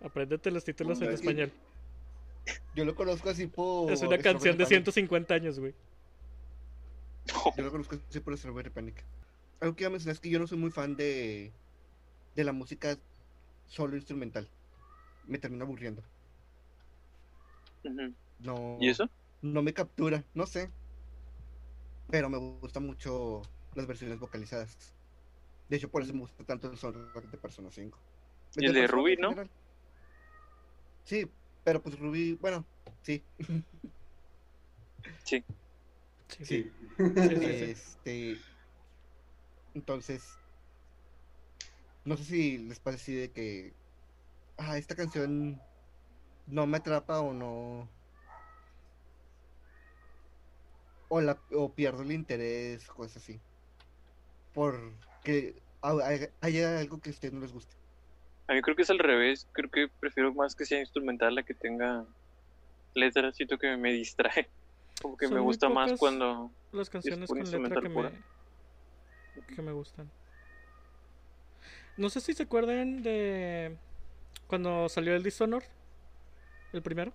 Apréndete 0.02 0.50
los 0.50 0.64
títulos 0.64 0.98
en 0.98 1.04
Moonlight. 1.04 1.20
español. 1.20 1.52
Yo 2.74 2.84
lo 2.84 2.94
conozco 2.94 3.30
así 3.30 3.46
por. 3.46 3.90
Es 3.92 4.02
una 4.02 4.18
canción 4.18 4.56
de 4.56 4.64
Strawberry 4.64 4.84
150 4.92 5.34
años, 5.34 5.58
güey. 5.58 5.74
Yo 7.56 7.62
lo 7.64 7.70
conozco 7.70 7.98
así 8.08 8.20
por 8.20 8.36
Strawberry 8.36 8.70
Panic. 8.70 9.04
Algo 9.60 9.74
que 9.74 9.82
iba 9.84 9.88
a 9.88 9.90
mencionar 9.90 10.14
es 10.14 10.20
que 10.20 10.30
yo 10.30 10.38
no 10.38 10.46
soy 10.46 10.58
muy 10.58 10.70
fan 10.70 10.96
de. 10.96 11.52
de 12.34 12.44
la 12.44 12.52
música 12.52 12.96
solo 13.66 13.96
instrumental. 13.96 14.48
Me 15.26 15.38
termina 15.38 15.64
aburriendo. 15.64 16.02
No. 18.38 18.78
¿Y 18.80 18.88
eso? 18.88 19.08
No 19.42 19.62
me 19.62 19.72
captura, 19.72 20.24
no 20.34 20.46
sé. 20.46 20.70
Pero 22.10 22.28
me 22.28 22.38
gustan 22.38 22.86
mucho 22.86 23.42
las 23.74 23.86
versiones 23.86 24.18
vocalizadas. 24.18 24.94
De 25.68 25.76
hecho, 25.76 25.90
por 25.90 26.02
eso 26.02 26.12
me 26.14 26.20
gusta 26.20 26.44
tanto 26.44 26.70
el 26.70 26.78
soundtrack 26.78 27.30
de 27.30 27.38
Persona 27.38 27.70
5. 27.70 27.98
¿Y 28.56 28.66
el 28.66 28.72
de 28.72 28.86
Ruby, 28.86 29.16
no? 29.16 29.30
general. 29.30 29.50
Sí, 31.04 31.30
pero 31.64 31.82
pues 31.82 31.98
Ruby, 31.98 32.34
bueno, 32.34 32.64
sí. 33.02 33.22
Sí. 35.24 35.44
Sí. 36.38 36.44
Sí, 36.44 36.70
sí, 36.98 37.36
sí. 37.36 37.64
Este. 37.70 38.36
Entonces. 39.74 40.24
no 42.04 42.16
sé 42.16 42.24
si 42.24 42.58
les 42.58 42.80
parece 42.80 43.02
así 43.02 43.14
de 43.14 43.30
que, 43.30 43.74
ah, 44.56 44.78
esta 44.78 44.96
canción 44.96 45.60
no 46.46 46.66
me 46.66 46.78
atrapa 46.78 47.20
o 47.20 47.34
no, 47.34 47.88
o, 51.08 51.20
la, 51.20 51.38
o 51.52 51.72
pierdo 51.72 52.02
el 52.02 52.12
interés, 52.12 52.86
cosas 52.86 53.18
así, 53.18 53.40
porque 54.54 55.54
hay- 55.82 56.28
haya 56.40 56.78
algo 56.80 57.00
que 57.00 57.10
a 57.10 57.12
ustedes 57.12 57.34
no 57.34 57.40
les 57.40 57.52
guste. 57.52 57.74
A 58.48 58.54
mí 58.54 58.62
creo 58.62 58.74
que 58.74 58.82
es 58.82 58.90
al 58.90 58.98
revés. 58.98 59.46
Creo 59.52 59.70
que 59.70 59.88
prefiero 60.00 60.32
más 60.34 60.54
que 60.54 60.64
sea 60.64 60.80
instrumental 60.80 61.36
a 61.36 61.42
que 61.42 61.54
tenga 61.54 62.04
letras. 62.94 63.36
Siento 63.36 63.58
que 63.58 63.76
me 63.76 63.92
distrae. 63.92 64.48
Como 65.02 65.16
que 65.16 65.26
Son 65.26 65.34
me 65.34 65.40
gusta 65.40 65.68
más 65.68 65.92
cuando. 65.98 66.50
Las 66.72 66.90
canciones 66.90 67.28
con 67.28 67.38
letra 67.38 67.80
que 67.80 67.88
me, 67.88 68.10
que 69.54 69.62
me 69.62 69.72
gustan. 69.72 70.10
No 71.96 72.10
sé 72.10 72.20
si 72.20 72.32
se 72.34 72.42
acuerdan 72.44 73.02
de 73.02 73.76
cuando 74.46 74.88
salió 74.88 75.14
el 75.14 75.22
Dishonor, 75.22 75.62
el 76.72 76.82
primero, 76.82 77.12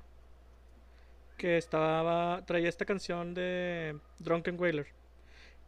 que 1.38 1.58
estaba 1.58 2.44
traía 2.46 2.70
esta 2.70 2.86
canción 2.86 3.34
de 3.34 3.98
Drunken 4.20 4.60
Whaler, 4.60 4.88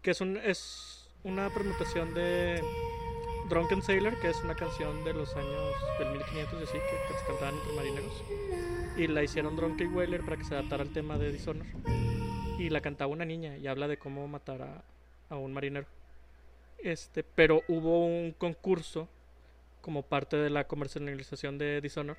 que 0.01 0.11
es 0.11 0.21
un 0.21 0.37
es 0.37 1.09
una 1.23 1.49
permutación 1.49 2.13
de 2.13 2.61
Drunken 3.49 3.81
Sailor, 3.81 4.19
que 4.19 4.29
es 4.29 4.43
una 4.43 4.55
canción 4.55 5.03
de 5.03 5.13
los 5.13 5.35
años 5.35 5.73
del 5.99 6.11
1500 6.11 6.59
y 6.59 6.63
así 6.63 6.73
que, 6.73 7.13
se 7.13 7.25
cantaban 7.25 7.55
entre 7.55 7.73
marineros. 7.73 8.23
Y 8.97 9.07
la 9.07 9.23
hicieron 9.23 9.55
Drunken 9.55 9.93
Whaler 9.95 10.21
para 10.21 10.37
que 10.37 10.43
se 10.43 10.53
adaptara 10.55 10.83
al 10.83 10.93
tema 10.93 11.17
de 11.17 11.31
Dishonor. 11.31 11.65
Y 12.57 12.69
la 12.69 12.81
cantaba 12.81 13.11
una 13.11 13.25
niña 13.25 13.57
y 13.57 13.67
habla 13.67 13.87
de 13.87 13.97
cómo 13.97 14.27
matar 14.27 14.61
a, 14.61 14.83
a 15.29 15.37
un 15.37 15.53
marinero. 15.53 15.87
Este, 16.77 17.23
pero 17.23 17.61
hubo 17.67 18.05
un 18.05 18.31
concurso 18.31 19.07
como 19.81 20.03
parte 20.03 20.37
de 20.37 20.49
la 20.49 20.67
comercialización 20.67 21.57
de 21.57 21.81
Dishonor 21.81 22.17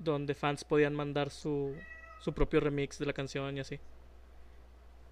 donde 0.00 0.34
fans 0.34 0.64
podían 0.64 0.94
mandar 0.94 1.30
su, 1.30 1.74
su 2.20 2.32
propio 2.32 2.60
remix 2.60 2.98
de 2.98 3.06
la 3.06 3.12
canción 3.12 3.56
y 3.56 3.60
así. 3.60 3.80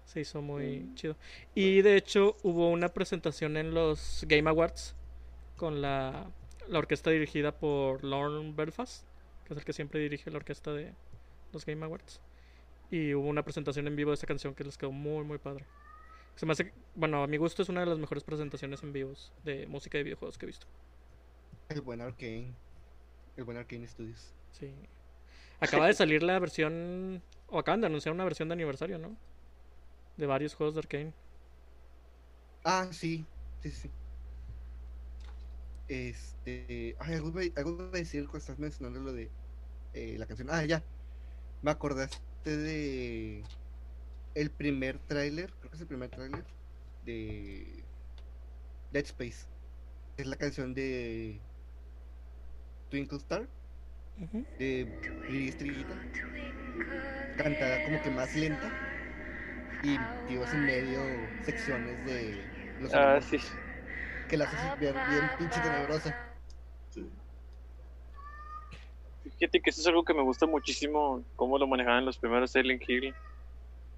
Se 0.05 0.21
hizo 0.21 0.41
muy 0.41 0.79
Mm. 0.79 0.95
chido. 0.95 1.15
Y 1.53 1.81
de 1.81 1.95
hecho 1.97 2.35
hubo 2.43 2.69
una 2.69 2.89
presentación 2.89 3.57
en 3.57 3.73
los 3.73 4.23
Game 4.27 4.49
Awards 4.49 4.95
con 5.57 5.81
la, 5.81 6.31
la 6.67 6.79
orquesta 6.79 7.11
dirigida 7.11 7.51
por 7.51 8.03
Lorne 8.03 8.53
Belfast, 8.55 9.05
que 9.45 9.53
es 9.53 9.59
el 9.59 9.65
que 9.65 9.73
siempre 9.73 9.99
dirige 9.99 10.31
la 10.31 10.37
orquesta 10.37 10.73
de 10.73 10.93
los 11.51 11.65
Game 11.65 11.85
Awards. 11.85 12.21
Y 12.91 13.13
hubo 13.13 13.27
una 13.27 13.43
presentación 13.43 13.85
en 13.87 13.95
vivo 13.95 14.09
de 14.11 14.15
esta 14.15 14.25
canción 14.25 14.55
que 14.55 14.63
les 14.63 14.77
quedó 14.77 14.91
muy, 14.91 15.23
muy 15.23 15.37
padre. 15.37 15.65
Se 16.35 16.45
me 16.45 16.53
hace, 16.53 16.73
bueno, 16.95 17.21
a 17.21 17.27
mi 17.27 17.37
gusto 17.37 17.61
es 17.61 17.69
una 17.69 17.81
de 17.81 17.85
las 17.85 17.99
mejores 17.99 18.23
presentaciones 18.23 18.81
en 18.81 18.93
vivos 18.93 19.31
de 19.43 19.67
música 19.67 19.97
de 19.97 20.05
videojuegos 20.05 20.37
que 20.37 20.45
he 20.45 20.47
visto. 20.47 20.65
El 21.67 21.81
buen 21.81 22.01
Arcane, 22.01 22.53
el 23.37 23.43
buen 23.43 23.57
Arcane 23.57 23.85
Studios. 23.87 24.33
Sí. 24.51 24.73
Acaba 25.59 25.87
de 25.87 25.93
salir 25.95 26.23
la 26.23 26.39
versión, 26.39 27.21
o 27.47 27.59
acaban 27.59 27.81
de 27.81 27.87
anunciar 27.87 28.13
una 28.13 28.23
versión 28.23 28.49
de 28.49 28.53
aniversario, 28.53 28.97
¿no? 28.97 29.15
De 30.17 30.25
varios 30.25 30.55
juegos 30.55 30.75
de 30.75 30.79
Arkane. 30.79 31.13
Ah, 32.63 32.87
sí, 32.91 33.25
sí, 33.61 33.71
sí. 33.71 33.89
Este. 35.87 36.95
Ay, 36.99 37.15
algo, 37.15 37.41
iba 37.41 37.87
a 37.87 37.91
decir 37.91 38.23
cuando 38.25 38.39
estás 38.39 38.59
mencionando 38.59 38.99
lo 38.99 39.13
de 39.13 39.31
eh, 39.93 40.15
la 40.17 40.25
canción. 40.25 40.49
Ah, 40.51 40.63
ya. 40.65 40.83
Me 41.61 41.71
acordaste 41.71 42.21
de. 42.45 43.43
El 44.35 44.51
primer 44.51 44.99
tráiler, 44.99 45.51
creo 45.59 45.71
que 45.71 45.75
es 45.75 45.81
el 45.81 45.87
primer 45.87 46.09
tráiler 46.09 46.45
de 47.05 47.83
Dead 48.91 49.05
Space. 49.05 49.47
Es 50.17 50.27
la 50.27 50.35
canción 50.35 50.73
de 50.73 51.41
Twinkle 52.89 53.17
Star 53.17 53.49
Ujú. 54.19 54.45
de 54.57 54.87
Lili 55.29 55.49
Estrellita. 55.49 55.95
Cantada 57.37 57.81
como 57.83 58.01
que 58.01 58.09
más 58.09 58.35
lenta. 58.35 58.69
Y 59.81 59.97
tíos 60.27 60.51
en 60.53 60.65
medio 60.65 61.31
secciones 61.41 62.03
de 62.05 62.49
los 62.79 62.93
Ah, 62.93 63.21
sí. 63.21 63.37
que 64.27 64.35
la 64.35 64.43
hace 64.45 64.57
ver 64.77 64.95
bien 65.07 65.29
pinche 65.37 65.61
tenebrosa. 65.61 66.13
Sí. 66.89 67.09
Fíjate 69.37 69.61
que 69.61 69.69
eso 69.69 69.79
es 69.81 69.87
algo 69.87 70.03
que 70.03 70.13
me 70.13 70.21
gusta 70.23 70.45
muchísimo, 70.47 71.23
cómo 71.37 71.57
lo 71.57 71.65
manejaban 71.65 72.05
los 72.05 72.17
primeros 72.17 72.51
Silent 72.51 72.83
Hill. 72.87 73.15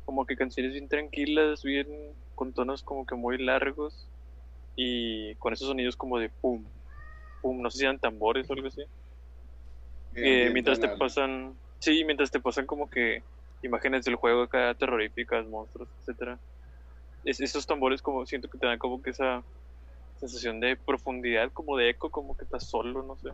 Como 0.06 0.26
que 0.26 0.36
canciones 0.36 0.74
bien 0.74 0.88
tranquilas, 0.88 1.64
bien 1.64 1.88
con 2.36 2.54
tonos 2.54 2.84
como 2.84 3.06
que 3.08 3.16
muy 3.16 3.40
largos 3.40 4.08
y 4.76 5.36
con 5.36 5.54
esos 5.54 5.68
sonidos 5.68 5.96
como 5.96 6.20
de 6.20 6.30
pum, 6.30 6.64
pum, 7.42 7.62
no 7.62 7.72
sé 7.72 7.80
si 7.80 7.84
eran 7.86 8.00
tambores 8.00 8.50
o 8.50 8.54
algo 8.54 8.68
así. 8.68 8.84
Eh, 10.16 10.50
mientras 10.52 10.80
te 10.80 10.90
pasan, 10.90 11.60
sí, 11.80 12.04
mientras 12.04 12.32
te 12.32 12.40
pasan 12.40 12.66
como 12.66 12.90
que 12.90 13.26
imágenes 13.62 14.04
del 14.04 14.16
juego 14.16 14.44
acá 14.44 14.76
terroríficas, 14.76 15.48
monstruos, 15.48 15.90
etcétera. 16.00 16.40
Es, 17.24 17.40
esos 17.40 17.66
tambores 17.66 18.02
como 18.02 18.26
siento 18.26 18.50
que 18.50 18.58
te 18.58 18.68
dan 18.68 18.80
como 18.80 19.02
que 19.02 19.12
esa 19.12 19.46
sensación 20.18 20.60
de 20.60 20.76
profundidad, 20.76 21.52
como 21.54 21.78
de 21.78 21.90
eco, 21.90 22.10
como 22.10 22.36
que 22.36 22.46
estás 22.46 22.70
solo, 22.70 23.04
no 23.04 23.18
sé. 23.18 23.30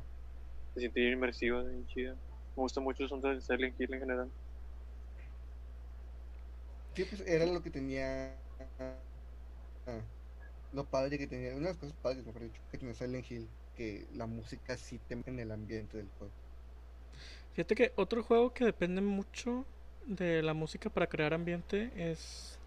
Se 0.74 0.82
siente 0.82 1.02
inmersiva, 1.12 1.64
bien 1.64 1.86
chida. 1.88 2.14
Me 2.14 2.62
gusta 2.62 2.82
mucho 2.82 3.04
el 3.04 3.10
sonido 3.10 3.30
de 3.30 3.42
Silent 3.42 3.80
Hill 3.80 3.94
en 3.94 4.00
general. 4.00 4.32
Sí, 6.96 7.06
pues 7.06 7.22
era 7.28 7.46
lo 7.46 7.62
que 7.62 7.70
tenía. 7.70 8.40
ah, 8.80 10.02
lo 10.72 10.86
padre 10.86 11.18
que 11.18 11.28
tenía. 11.28 11.52
Una 11.52 11.68
de 11.68 11.74
las 11.74 11.78
cosas 11.78 11.98
padres, 11.98 12.26
mejor 12.26 12.44
dicho, 12.44 12.62
que 12.72 12.78
tenía 12.78 12.96
Silent 12.96 13.30
Hill. 13.30 13.50
Que 13.76 14.08
la 14.14 14.26
música 14.26 14.76
sí 14.78 15.00
te 15.08 15.16
mete 15.16 15.30
en 15.30 15.40
el 15.40 15.52
ambiente 15.52 15.98
del 15.98 16.10
juego. 16.18 16.34
Fíjate 17.58 17.76
que 17.76 17.94
otro 17.98 18.24
juego 18.24 18.54
que 18.54 18.66
depende 18.66 19.02
mucho 19.02 19.66
de 20.06 20.44
la 20.44 20.54
música 20.56 20.92
para 20.92 21.08
crear 21.10 21.34
ambiente 21.34 21.92
es. 21.98 22.62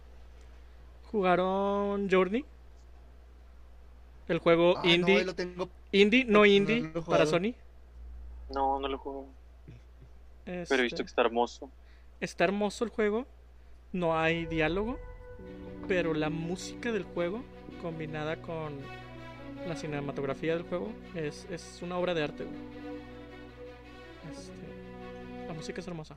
¿Jugaron 1.03 2.09
Journey? 2.11 2.47
El 4.29 4.39
juego 4.39 4.77
Ah, 4.77 4.97
no, 4.97 5.09
indie. 5.09 5.17
ahí 5.17 5.25
lo 5.25 5.35
tengo. 5.37 5.71
Indie, 5.93 6.25
no 6.25 6.47
no 6.47 6.47
indie, 6.47 6.91
para. 7.09 7.27
Sony. 7.27 7.55
No, 8.49 8.81
no 8.81 8.89
lo 8.89 8.99
juego, 8.99 9.35
pero 10.69 10.83
he 10.83 10.83
Este, 10.83 10.83
visto 10.87 11.03
que 11.05 11.09
está 11.09 11.23
hermoso. 11.23 11.73
Está 12.21 12.45
hermoso 12.45 12.85
el 12.85 12.91
juego. 12.91 13.27
No 13.93 14.19
hay 14.19 14.47
diálogo. 14.47 14.99
Pero 15.89 16.15
la 16.15 16.31
música 16.31 16.93
del 16.93 17.05
juego, 17.05 17.45
combinada 17.83 18.41
con 18.43 18.97
la 19.67 19.77
cinematografía 19.77 20.55
del 20.55 20.65
juego, 20.65 20.99
es, 21.15 21.47
es 21.51 21.83
una 21.83 21.99
obra 21.99 22.15
de 22.15 22.25
arte. 22.25 22.45
güey. 22.45 22.57
Este, 24.23 24.70
la 25.51 25.55
música 25.55 25.81
es 25.81 25.89
hermosa. 25.89 26.17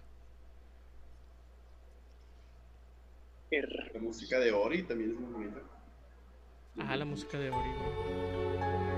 Er, 3.51 3.91
La 3.93 3.99
música 3.99 4.39
de 4.39 4.51
Ori 4.51 4.83
también 4.83 5.11
es 5.11 5.19
muy 5.19 5.31
bonita. 5.33 5.59
Ah, 6.79 6.95
la 6.95 7.05
música 7.05 7.37
de 7.39 7.49
Ori. 7.49 7.69
güey. 7.69 8.93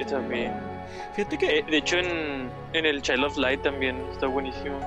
Yo 0.00 0.06
también. 0.06 0.52
Fíjate 1.14 1.38
que 1.38 1.58
Eh, 1.58 1.64
de 1.68 1.76
hecho, 1.78 1.96
en, 1.96 2.50
en 2.72 2.86
el 2.86 3.02
Child 3.02 3.24
of 3.24 3.36
Light 3.38 3.62
también 3.62 3.96
está 4.12 4.26
buenísimo. 4.26 4.78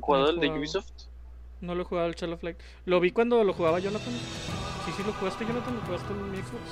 ¿Jugado 0.00 0.30
el 0.30 0.40
de. 0.40 0.50
Ubisoft? 0.50 0.90
no 1.60 1.74
lo 1.74 1.82
he 1.82 1.84
jugado 1.84 2.08
el 2.08 2.14
Child 2.14 2.34
of 2.34 2.42
Light. 2.42 2.58
Lo 2.84 3.00
vi 3.00 3.10
cuando 3.10 3.42
lo 3.42 3.52
jugaba 3.54 3.78
Jonathan. 3.80 4.12
Sí, 4.84 4.92
sí, 4.96 5.02
lo 5.02 5.12
jugaste, 5.14 5.44
Jonathan. 5.46 5.74
Lo 5.74 5.80
jugaste 5.82 6.12
en 6.12 6.30
mi 6.30 6.36
Xbox. 6.38 6.62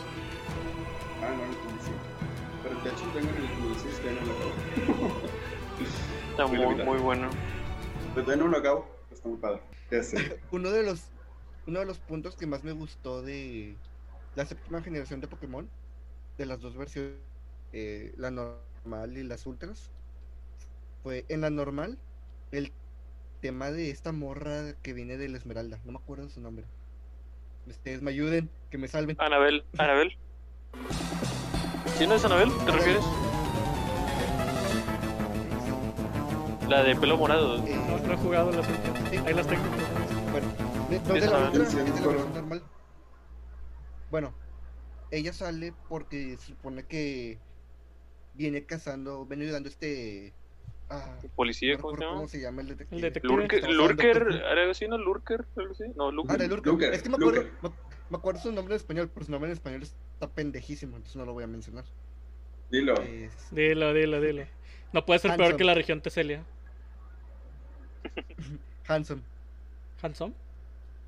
Ah, 1.22 1.30
no, 1.34 1.44
el 1.44 1.56
conocí. 1.58 1.90
Pero 2.62 2.80
de 2.82 2.90
hecho 2.90 3.04
tengo 3.12 3.28
en 3.30 3.36
el 3.36 3.52
todavía 3.98 4.20
no 4.20 4.26
lo 4.26 4.32
acabo. 4.32 5.12
Está 6.30 6.46
Muy 6.46 6.84
muy, 6.84 6.98
bueno. 6.98 7.28
Pero 8.14 8.24
todavía 8.24 8.44
no 8.44 8.50
lo 8.50 8.58
acabo. 8.58 8.86
Está 9.10 9.28
muy 9.28 9.38
padre. 9.38 9.60
Ya 9.90 10.02
sé. 10.02 10.40
Uno 10.50 10.70
de 10.70 10.82
los. 10.82 11.10
Uno 11.66 11.80
de 11.80 11.86
los 11.86 11.98
puntos 11.98 12.34
que 12.36 12.46
más 12.46 12.64
me 12.64 12.72
gustó 12.72 13.22
de 13.22 13.76
la 14.34 14.46
séptima 14.46 14.82
generación 14.82 15.20
de 15.20 15.28
Pokémon, 15.28 15.68
de 16.38 16.46
las 16.46 16.60
dos 16.60 16.76
versiones, 16.76 17.18
eh, 17.72 18.12
la 18.16 18.30
normal 18.30 19.16
y 19.16 19.22
las 19.22 19.46
ultras, 19.46 19.90
fue 21.02 21.24
en 21.28 21.42
la 21.42 21.50
normal 21.50 21.98
el 22.50 22.72
tema 23.40 23.70
de 23.70 23.90
esta 23.90 24.12
morra 24.12 24.74
que 24.82 24.92
viene 24.92 25.16
de 25.16 25.28
la 25.28 25.36
Esmeralda, 25.36 25.80
no 25.84 25.92
me 25.92 25.98
acuerdo 25.98 26.28
su 26.30 26.40
nombre. 26.40 26.64
Ustedes 27.66 28.02
me 28.02 28.10
ayuden, 28.10 28.50
que 28.70 28.78
me 28.78 28.88
salven. 28.88 29.16
Anabel, 29.20 29.64
Anabel. 29.78 30.16
¿Sí 32.02 32.08
no 32.08 32.16
es 32.16 32.24
Anabel? 32.24 32.50
¿Te 32.66 32.72
refieres? 32.72 33.04
La 36.68 36.82
de 36.82 36.96
pelo 36.96 37.16
morado. 37.16 37.64
Eh, 37.64 37.76
No, 37.76 37.96
no 37.96 38.14
he 38.14 38.16
jugado 38.16 38.50
las 38.50 38.68
últimas. 38.68 39.24
Ahí 39.24 39.32
las 39.34 39.46
tengo. 39.46 39.62
Bueno, 40.32 40.48
no 41.06 41.14
la 41.14 41.50
versión 41.50 42.34
normal. 42.34 42.62
Bueno, 44.10 44.34
ella 45.12 45.32
sale 45.32 45.74
porque 45.88 46.36
se 46.38 46.46
supone 46.46 46.82
que 46.86 47.38
viene 48.34 48.66
cazando, 48.66 49.24
viene 49.24 49.44
ayudando 49.44 49.68
a 49.68 49.70
este. 49.70 50.34
Ah, 50.90 51.20
Policía, 51.36 51.78
¿cómo 51.78 51.94
se 51.94 52.00
llama? 52.02 52.16
¿Cómo 52.16 52.28
se 52.28 52.40
llama 52.40 52.62
el 52.62 52.68
detective? 52.70 53.00
detective. 53.00 53.32
Lurker, 53.32 53.70
Lurker, 53.70 54.18
Doctor 54.24 54.42
Who. 54.42 54.46
¿algo 54.48 54.70
así, 54.72 54.88
no? 54.88 54.98
Lurker, 54.98 55.46
algo 55.54 55.70
así. 55.72 55.84
No, 55.94 56.10
Lurker. 56.10 56.48
Lurker. 56.48 56.66
Lurker, 56.72 56.94
Es 56.94 57.02
que 57.04 57.10
me 57.10 57.14
acuerdo, 57.14 57.42
Lurker. 57.42 57.72
Me, 58.12 58.18
acuerdo 58.18 58.40
su 58.40 58.52
nombre 58.52 58.74
en 58.74 58.76
español, 58.76 59.10
pero 59.12 59.26
su 59.26 59.32
nombre 59.32 59.50
en 59.50 59.54
español 59.54 59.82
está 59.82 60.28
pendejísimo, 60.28 60.96
entonces 60.96 61.16
no 61.16 61.24
lo 61.24 61.32
voy 61.32 61.44
a 61.44 61.46
mencionar. 61.46 61.84
Dilo. 62.70 62.94
Es- 63.02 63.48
Dilo, 63.50 63.92
dilo, 63.92 64.20
dilo. 64.20 64.44
No 64.92 65.04
puede 65.04 65.20
ser 65.20 65.36
peor 65.36 65.56
que 65.56 65.64
la 65.64 65.74
región 65.74 66.00
Teselia. 66.00 66.44
Hanson. 68.88 69.22
Hanson. 70.02 70.34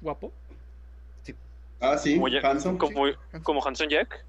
Guapo. 0.01 0.33
Ah, 1.81 1.99
sí, 1.99 2.14
Como, 2.14 2.27
Hanson. 2.29 2.79
como, 2.79 3.05
Hanson. 3.05 3.43
como 3.43 3.67
Hanson 3.67 3.88
Jack. 3.88 4.25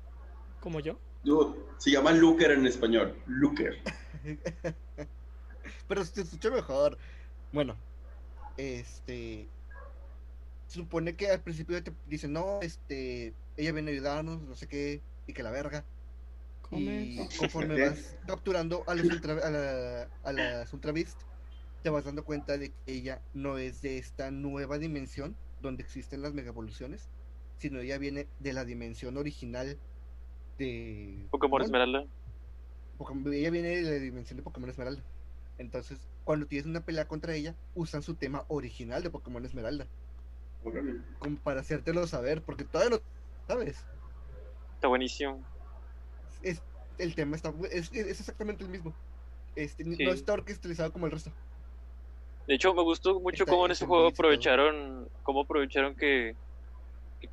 Como 0.60 0.80
yo. 0.82 0.98
Dude, 1.24 1.58
se 1.78 1.92
llama 1.92 2.12
Looker 2.12 2.52
en 2.52 2.66
español. 2.68 3.16
Looker. 3.28 3.80
Pero 5.88 6.04
se 6.04 6.22
escucha 6.22 6.50
mejor. 6.50 6.98
Bueno, 7.54 7.76
este. 8.58 9.48
Se 10.68 10.80
supone 10.80 11.16
que 11.16 11.28
al 11.30 11.42
principio 11.42 11.82
te 11.84 11.94
dicen, 12.08 12.34
no, 12.34 12.60
este. 12.62 13.34
Ella 13.58 13.72
viene 13.72 13.92
a 13.92 13.94
ayudarnos, 13.94 14.42
no 14.42 14.56
sé 14.56 14.68
qué, 14.68 15.02
y 15.28 15.34
que 15.34 15.44
la 15.44 15.52
verga. 15.52 15.86
Y 16.72 17.16
conforme 17.38 17.80
vas 17.80 18.18
capturando 18.28 18.84
a, 18.88 18.96
los 18.96 19.06
ultra, 19.06 19.34
a, 19.34 19.50
la, 19.52 20.10
a 20.24 20.34
las 20.34 20.74
Ultra 20.74 20.92
Beast, 20.92 21.22
te 21.84 21.90
vas 21.90 22.04
dando 22.06 22.26
cuenta 22.26 22.58
de 22.58 22.72
que 22.72 22.94
ella 22.94 23.22
no 23.34 23.58
es 23.58 23.82
de 23.82 23.98
esta 23.98 24.32
nueva 24.32 24.78
dimensión 24.78 25.36
donde 25.62 25.84
existen 25.84 26.22
las 26.22 26.34
mega 26.34 26.50
evoluciones, 26.50 27.08
sino 27.60 27.80
ella 27.80 27.98
viene 27.98 28.28
de 28.40 28.54
la 28.54 28.66
dimensión 28.66 29.16
original 29.18 29.78
de 30.58 31.28
Pokémon 31.30 31.62
Esmeralda. 31.62 32.06
Pokémon- 32.98 33.34
ella 33.34 33.52
viene 33.52 33.70
de 33.70 33.82
la 33.84 33.92
dimensión 33.92 34.38
de 34.38 34.44
Pokémon 34.44 34.70
Esmeralda. 34.70 35.04
Entonces, 35.58 36.00
cuando 36.24 36.48
tienes 36.48 36.66
una 36.66 36.84
pelea 36.84 37.08
contra 37.08 37.36
ella, 37.36 37.56
usan 37.76 38.02
su 38.02 38.16
tema 38.16 38.44
original 38.50 39.04
de 39.04 39.10
Pokémon 39.12 39.46
Esmeralda. 39.46 39.88
Como 41.20 41.38
para 41.40 41.62
hacértelo 41.62 42.06
saber, 42.08 42.42
porque 42.44 42.64
todavía 42.64 42.98
no 42.98 43.04
sabes. 43.48 43.78
Está 44.76 44.88
buenísimo. 44.88 45.44
Es, 46.42 46.62
el 46.98 47.16
tema 47.16 47.36
está, 47.36 47.54
es, 47.72 47.92
es 47.92 48.20
exactamente 48.20 48.64
el 48.64 48.70
mismo. 48.70 48.94
Este, 49.56 49.84
Sí. 49.84 50.04
No 50.04 50.12
está 50.12 50.34
orquestalizado 50.34 50.92
como 50.92 51.06
el 51.06 51.12
resto. 51.14 51.32
De 52.48 52.56
hecho, 52.56 52.74
me 52.74 52.84
gustó 52.84 53.20
mucho 53.20 53.44
Está- 53.44 53.52
cómo 53.52 53.66
en 53.66 53.72
ese 53.72 53.86
juego 53.86 54.08
aprovecharon, 54.08 55.10
cómo 55.24 55.42
aprovecharon 55.42 55.96
que, 55.96 56.36
que 57.20 57.30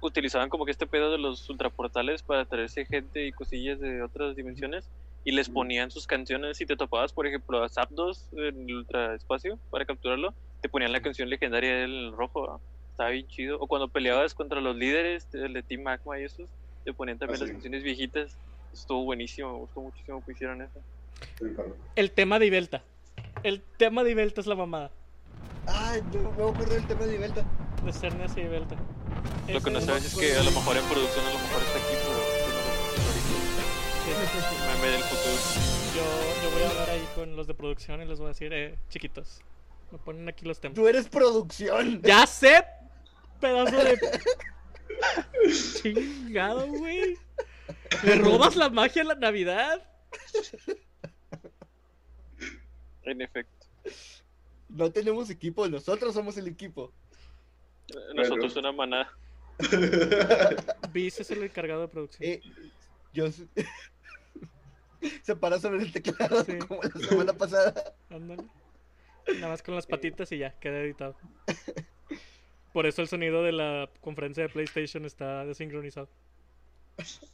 utilizaban 0.00 0.48
como 0.50 0.64
que 0.64 0.70
este 0.70 0.86
pedo 0.86 1.10
de 1.10 1.18
los 1.18 1.48
ultraportales 1.50 2.22
para 2.22 2.44
traerse 2.44 2.84
gente 2.84 3.26
y 3.26 3.32
cosillas 3.32 3.80
de 3.80 4.02
otras 4.02 4.36
dimensiones 4.36 4.88
y 5.24 5.32
les 5.32 5.48
ponían 5.48 5.90
sus 5.90 6.06
canciones. 6.06 6.58
Si 6.58 6.66
te 6.66 6.76
topabas, 6.76 7.12
por 7.12 7.26
ejemplo, 7.26 7.62
a 7.62 7.68
Zapdos 7.68 8.28
en 8.32 8.68
el 8.68 8.76
ultraespacio 8.76 9.58
para 9.70 9.84
capturarlo, 9.84 10.34
te 10.60 10.68
ponían 10.68 10.92
la 10.92 11.00
canción 11.02 11.28
legendaria 11.28 11.74
del 11.76 12.12
rojo. 12.12 12.60
Estaba 12.92 13.10
bien 13.10 13.26
chido. 13.28 13.58
O 13.58 13.66
cuando 13.66 13.88
peleabas 13.88 14.34
contra 14.34 14.60
los 14.60 14.76
líderes, 14.76 15.26
el 15.32 15.52
de 15.54 15.62
Team 15.62 15.82
Magma 15.82 16.20
y 16.20 16.24
esos, 16.24 16.48
te 16.84 16.92
ponían 16.92 17.18
también 17.18 17.36
Ah, 17.36 17.40
las 17.40 17.48
sí. 17.48 17.52
canciones 17.54 17.82
viejitas. 17.82 18.36
Estuvo 18.72 19.04
buenísimo, 19.04 19.52
me 19.52 19.58
gustó 19.58 19.80
muchísimo 19.80 20.24
que 20.24 20.32
hicieron 20.32 20.62
eso. 20.62 20.80
El 21.96 22.10
tema 22.12 22.38
de 22.38 22.46
Ibelta. 22.46 22.82
El 23.42 23.60
tema 23.76 24.02
de 24.04 24.12
Ibelta 24.12 24.40
es 24.40 24.46
la 24.46 24.54
mamada. 24.54 24.90
Ay, 25.66 26.00
no 26.12 26.30
me 26.32 26.42
ocurrió 26.42 26.76
el 26.76 26.86
tema 26.86 27.04
de 27.06 27.12
Nivelta. 27.12 27.44
De 27.84 27.92
Cernes 27.92 28.36
y 28.36 28.40
Ibelta. 28.40 28.76
Lo 29.48 29.60
que 29.60 29.70
no 29.70 29.80
sabes 29.80 30.04
es 30.06 30.14
que 30.18 30.32
a 30.36 30.42
lo 30.42 30.50
mejor 30.50 30.76
en 30.76 30.84
producción, 30.84 31.24
a 31.26 31.32
lo 31.32 31.38
mejor 31.38 31.62
está 31.62 31.78
aquí, 31.78 31.94
pero. 32.06 32.42
Mame 34.66 34.88
del 34.88 35.02
futuro. 35.02 35.36
Yo, 35.94 36.42
yo 36.42 36.50
voy 36.54 36.62
a 36.62 36.70
hablar 36.70 36.90
ahí 36.90 37.06
con 37.14 37.36
los 37.36 37.46
de 37.46 37.54
producción 37.54 38.02
y 38.02 38.06
les 38.06 38.18
voy 38.18 38.26
a 38.26 38.28
decir, 38.28 38.52
eh, 38.52 38.76
chiquitos. 38.88 39.40
Me 39.90 39.98
ponen 39.98 40.28
aquí 40.28 40.44
los 40.46 40.60
temas. 40.60 40.74
Tú 40.74 40.88
eres 40.88 41.08
producción. 41.08 42.00
¡Ya 42.02 42.26
sé! 42.26 42.64
Pedazo 43.42 43.76
de. 43.76 43.98
Chingado, 45.82 46.66
güey. 46.68 47.18
¿Me 48.04 48.14
robas 48.14 48.56
la 48.56 48.70
magia 48.70 49.02
en 49.02 49.08
la 49.08 49.14
Navidad? 49.16 49.82
En 53.02 53.20
efecto. 53.20 53.66
No 54.68 54.90
tenemos 54.92 55.28
equipo, 55.28 55.68
nosotros 55.68 56.14
somos 56.14 56.36
el 56.38 56.46
equipo. 56.46 56.92
Nosotros 58.14 58.54
Bueno. 58.54 58.70
una 58.70 58.72
manada. 58.72 59.12
Bis 60.92 61.20
es 61.20 61.30
el 61.32 61.42
encargado 61.42 61.82
de 61.82 61.88
producción. 61.88 62.22
Eh, 62.30 62.40
yo 63.12 63.26
se 65.22 65.36
para 65.36 65.58
sobre 65.58 65.82
el 65.82 65.92
teclado 65.92 66.44
Sí. 66.44 66.58
como 66.58 66.80
la 66.82 67.08
semana 67.08 67.32
pasada. 67.32 67.94
Ándale. 68.08 68.44
Nada 69.34 69.48
más 69.48 69.62
con 69.62 69.74
las 69.74 69.86
patitas 69.86 70.30
y 70.32 70.38
ya, 70.38 70.52
queda 70.60 70.78
editado. 70.80 71.16
Por 72.72 72.86
eso 72.86 73.02
el 73.02 73.08
sonido 73.08 73.42
de 73.42 73.52
la 73.52 73.90
conferencia 74.00 74.44
de 74.44 74.48
PlayStation 74.48 75.04
está 75.04 75.44
desincronizado. 75.44 76.08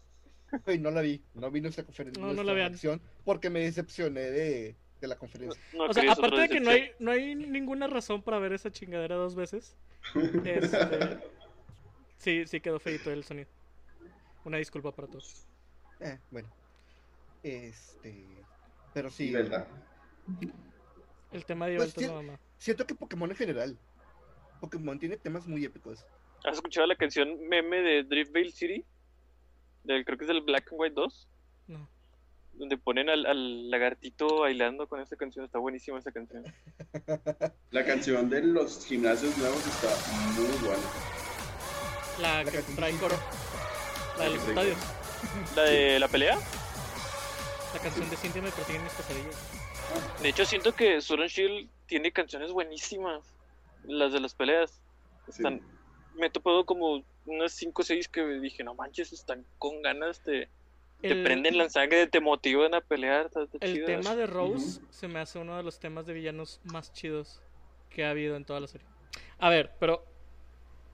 No 0.80 0.90
la 0.90 1.02
vi, 1.02 1.22
no 1.34 1.50
vi 1.50 1.60
nuestra 1.60 1.84
conferencia. 1.84 2.22
No, 2.22 2.32
no 2.32 2.42
la 2.42 2.54
vean. 2.54 2.70
reacción 2.70 3.02
porque 3.22 3.50
me 3.50 3.60
decepcioné 3.60 4.22
de, 4.22 4.76
de 4.98 5.06
la 5.06 5.16
conferencia. 5.16 5.60
no 5.74 5.84
O 5.84 5.92
sea, 5.92 6.10
aparte 6.10 6.40
de 6.40 6.48
que 6.48 6.60
no 6.60 6.70
hay, 6.70 6.90
no 6.98 7.10
hay 7.10 7.34
ninguna 7.34 7.86
razón 7.86 8.22
para 8.22 8.38
ver 8.38 8.54
esa 8.54 8.70
chingadera 8.70 9.16
dos 9.16 9.34
veces. 9.34 9.76
Este, 10.44 11.18
sí, 12.16 12.46
sí 12.46 12.60
quedó 12.60 12.80
feito 12.80 13.10
el 13.10 13.24
sonido. 13.24 13.50
Una 14.44 14.56
disculpa 14.56 14.90
para 14.90 15.08
todos. 15.08 15.46
Eh, 16.00 16.18
bueno. 16.30 16.48
Este. 17.42 18.24
Pero 18.94 19.10
sí. 19.10 19.30
Verdad. 19.30 19.66
El 21.30 21.44
tema 21.44 21.66
de 21.66 21.76
Pues 21.76 21.96
la 21.98 22.12
mamá. 22.12 22.40
Siento 22.56 22.86
que 22.86 22.94
Pokémon 22.94 23.30
en 23.30 23.36
general. 23.36 23.78
Pokémon 24.58 24.98
tiene 24.98 25.16
temas 25.16 25.46
muy 25.46 25.64
épicos. 25.64 26.04
¿Has 26.44 26.56
escuchado 26.56 26.86
la 26.86 26.96
canción 26.96 27.48
meme 27.48 27.80
de 27.82 28.04
Driftvale 28.04 28.52
City? 28.52 28.84
Del, 29.84 30.04
creo 30.04 30.18
que 30.18 30.24
es 30.24 30.28
del 30.28 30.42
Black 30.42 30.68
and 30.70 30.80
White 30.80 30.94
2. 30.94 31.28
No. 31.68 31.90
Donde 32.54 32.76
ponen 32.76 33.08
al, 33.08 33.26
al 33.26 33.70
lagartito 33.70 34.40
bailando 34.40 34.88
con 34.88 35.00
esa 35.00 35.16
canción. 35.16 35.44
Está 35.44 35.58
buenísima 35.58 35.98
esa 35.98 36.12
canción. 36.12 36.44
La 37.70 37.84
canción 37.84 38.28
de 38.28 38.42
los 38.42 38.84
gimnasios 38.84 39.36
nuevos 39.38 39.64
está 39.66 39.88
muy 40.34 40.68
buena. 40.68 40.82
La 42.20 42.44
La 42.44 42.50
que 42.50 42.62
trae 42.74 42.92
de 42.92 42.98
coro. 42.98 43.16
La 44.18 44.24
de 44.24 44.30
los 44.30 44.48
estadios. 44.48 44.78
¿La 45.54 45.62
de 45.62 45.98
la 46.00 46.08
pelea? 46.08 46.38
La 47.74 47.80
canción 47.80 48.08
de 48.10 48.16
Cintia 48.16 48.42
me 48.42 48.50
persiguen 48.50 48.82
mis 48.82 48.92
pesadillas. 48.92 49.36
De 50.22 50.28
hecho, 50.28 50.44
siento 50.44 50.74
que 50.74 51.00
Sword 51.00 51.22
and 51.22 51.30
Shield 51.30 51.70
tiene 51.86 52.12
canciones 52.12 52.52
buenísimas. 52.52 53.22
Las 53.84 54.12
de 54.12 54.20
las 54.20 54.34
peleas. 54.34 54.82
Sí. 55.26 55.32
Están, 55.42 55.60
me 56.14 56.26
he 56.26 56.30
topado 56.30 56.64
como 56.66 57.04
unas 57.26 57.52
5 57.52 57.82
o 57.82 57.84
6 57.84 58.08
que 58.08 58.24
dije, 58.40 58.64
no 58.64 58.74
manches, 58.74 59.12
están 59.12 59.44
con 59.58 59.82
ganas 59.82 60.22
de... 60.24 60.48
Te 61.00 61.12
El- 61.12 61.22
prenden 61.22 61.56
la 61.56 61.68
sangre, 61.70 62.06
te 62.08 62.20
motivan 62.20 62.74
a 62.74 62.80
pelear. 62.80 63.26
Está, 63.26 63.42
está 63.44 63.58
El 63.60 63.74
chido. 63.74 63.86
tema 63.86 64.16
de 64.16 64.26
Rose 64.26 64.80
se 64.90 65.06
me 65.06 65.20
hace 65.20 65.38
uno 65.38 65.56
de 65.56 65.62
los 65.62 65.78
temas 65.78 66.06
de 66.06 66.12
villanos 66.12 66.60
más 66.64 66.92
chidos 66.92 67.40
que 67.88 68.04
ha 68.04 68.10
habido 68.10 68.34
en 68.36 68.44
toda 68.44 68.58
la 68.60 68.66
serie. 68.66 68.86
A 69.38 69.48
ver, 69.48 69.70
pero 69.78 70.04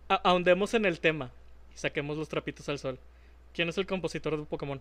ahondemos 0.09 0.75
en 0.75 0.85
el 0.85 1.01
tema 1.01 1.33
y 1.75 1.79
saquemos 1.79 2.19
los 2.19 2.29
trapitos 2.29 2.69
al 2.69 2.79
sol. 2.79 2.99
¿Quién 3.55 3.69
es 3.71 3.79
el 3.79 3.87
compositor 3.87 4.39
de 4.39 4.45
Pokémon? 4.45 4.81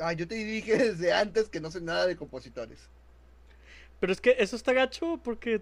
Ah, 0.00 0.12
yo 0.12 0.28
te 0.28 0.36
dije 0.36 0.76
desde 0.78 1.12
antes 1.12 1.48
que 1.48 1.60
no 1.60 1.70
sé 1.70 1.80
nada 1.80 2.06
de 2.06 2.16
compositores. 2.16 2.88
Pero 4.00 4.12
es 4.12 4.20
que 4.20 4.36
eso 4.38 4.56
está 4.56 4.72
gacho 4.72 5.20
porque, 5.22 5.60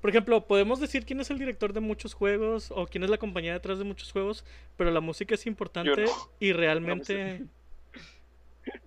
por 0.00 0.10
ejemplo, 0.10 0.46
podemos 0.46 0.80
decir 0.80 1.04
quién 1.04 1.20
es 1.20 1.30
el 1.30 1.38
director 1.38 1.72
de 1.72 1.80
muchos 1.80 2.14
juegos 2.14 2.70
o 2.74 2.86
quién 2.86 3.04
es 3.04 3.10
la 3.10 3.18
compañía 3.18 3.52
detrás 3.52 3.78
de 3.78 3.84
muchos 3.84 4.12
juegos, 4.12 4.44
pero 4.76 4.90
la 4.90 5.00
música 5.00 5.34
es 5.34 5.46
importante 5.46 6.04
no. 6.04 6.10
y 6.40 6.52
realmente 6.52 7.44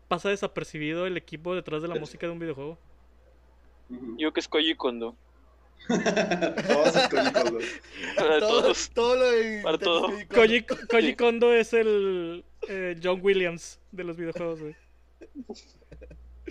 pasa 0.07 0.29
desapercibido 0.29 1.05
el 1.05 1.15
equipo 1.17 1.55
detrás 1.55 1.81
de 1.81 1.87
la 1.87 1.95
música 1.95 2.27
de 2.27 2.33
un 2.33 2.39
videojuego. 2.39 2.77
Yo 4.17 4.33
que 4.33 4.39
es 4.39 4.47
Koji 4.47 4.75
Kondo. 4.75 5.15
Todos 5.87 6.95
escogí 6.95 7.31
todos. 7.31 7.63
Para 8.15 8.39
todo, 8.39 8.61
todos. 8.61 8.89
todo 8.91 9.15
lo 9.15 9.31
de. 9.31 9.61
Para 9.63 9.77
todo. 9.77 10.07
de- 10.09 10.27
Koji, 10.27 10.65
Koji. 10.89 11.15
Kondo 11.15 11.53
es 11.53 11.73
el 11.73 12.43
eh, 12.67 12.99
John 13.01 13.19
Williams 13.23 13.79
de 13.91 14.03
los 14.03 14.17
videojuegos, 14.17 14.59
güey. 14.59 14.75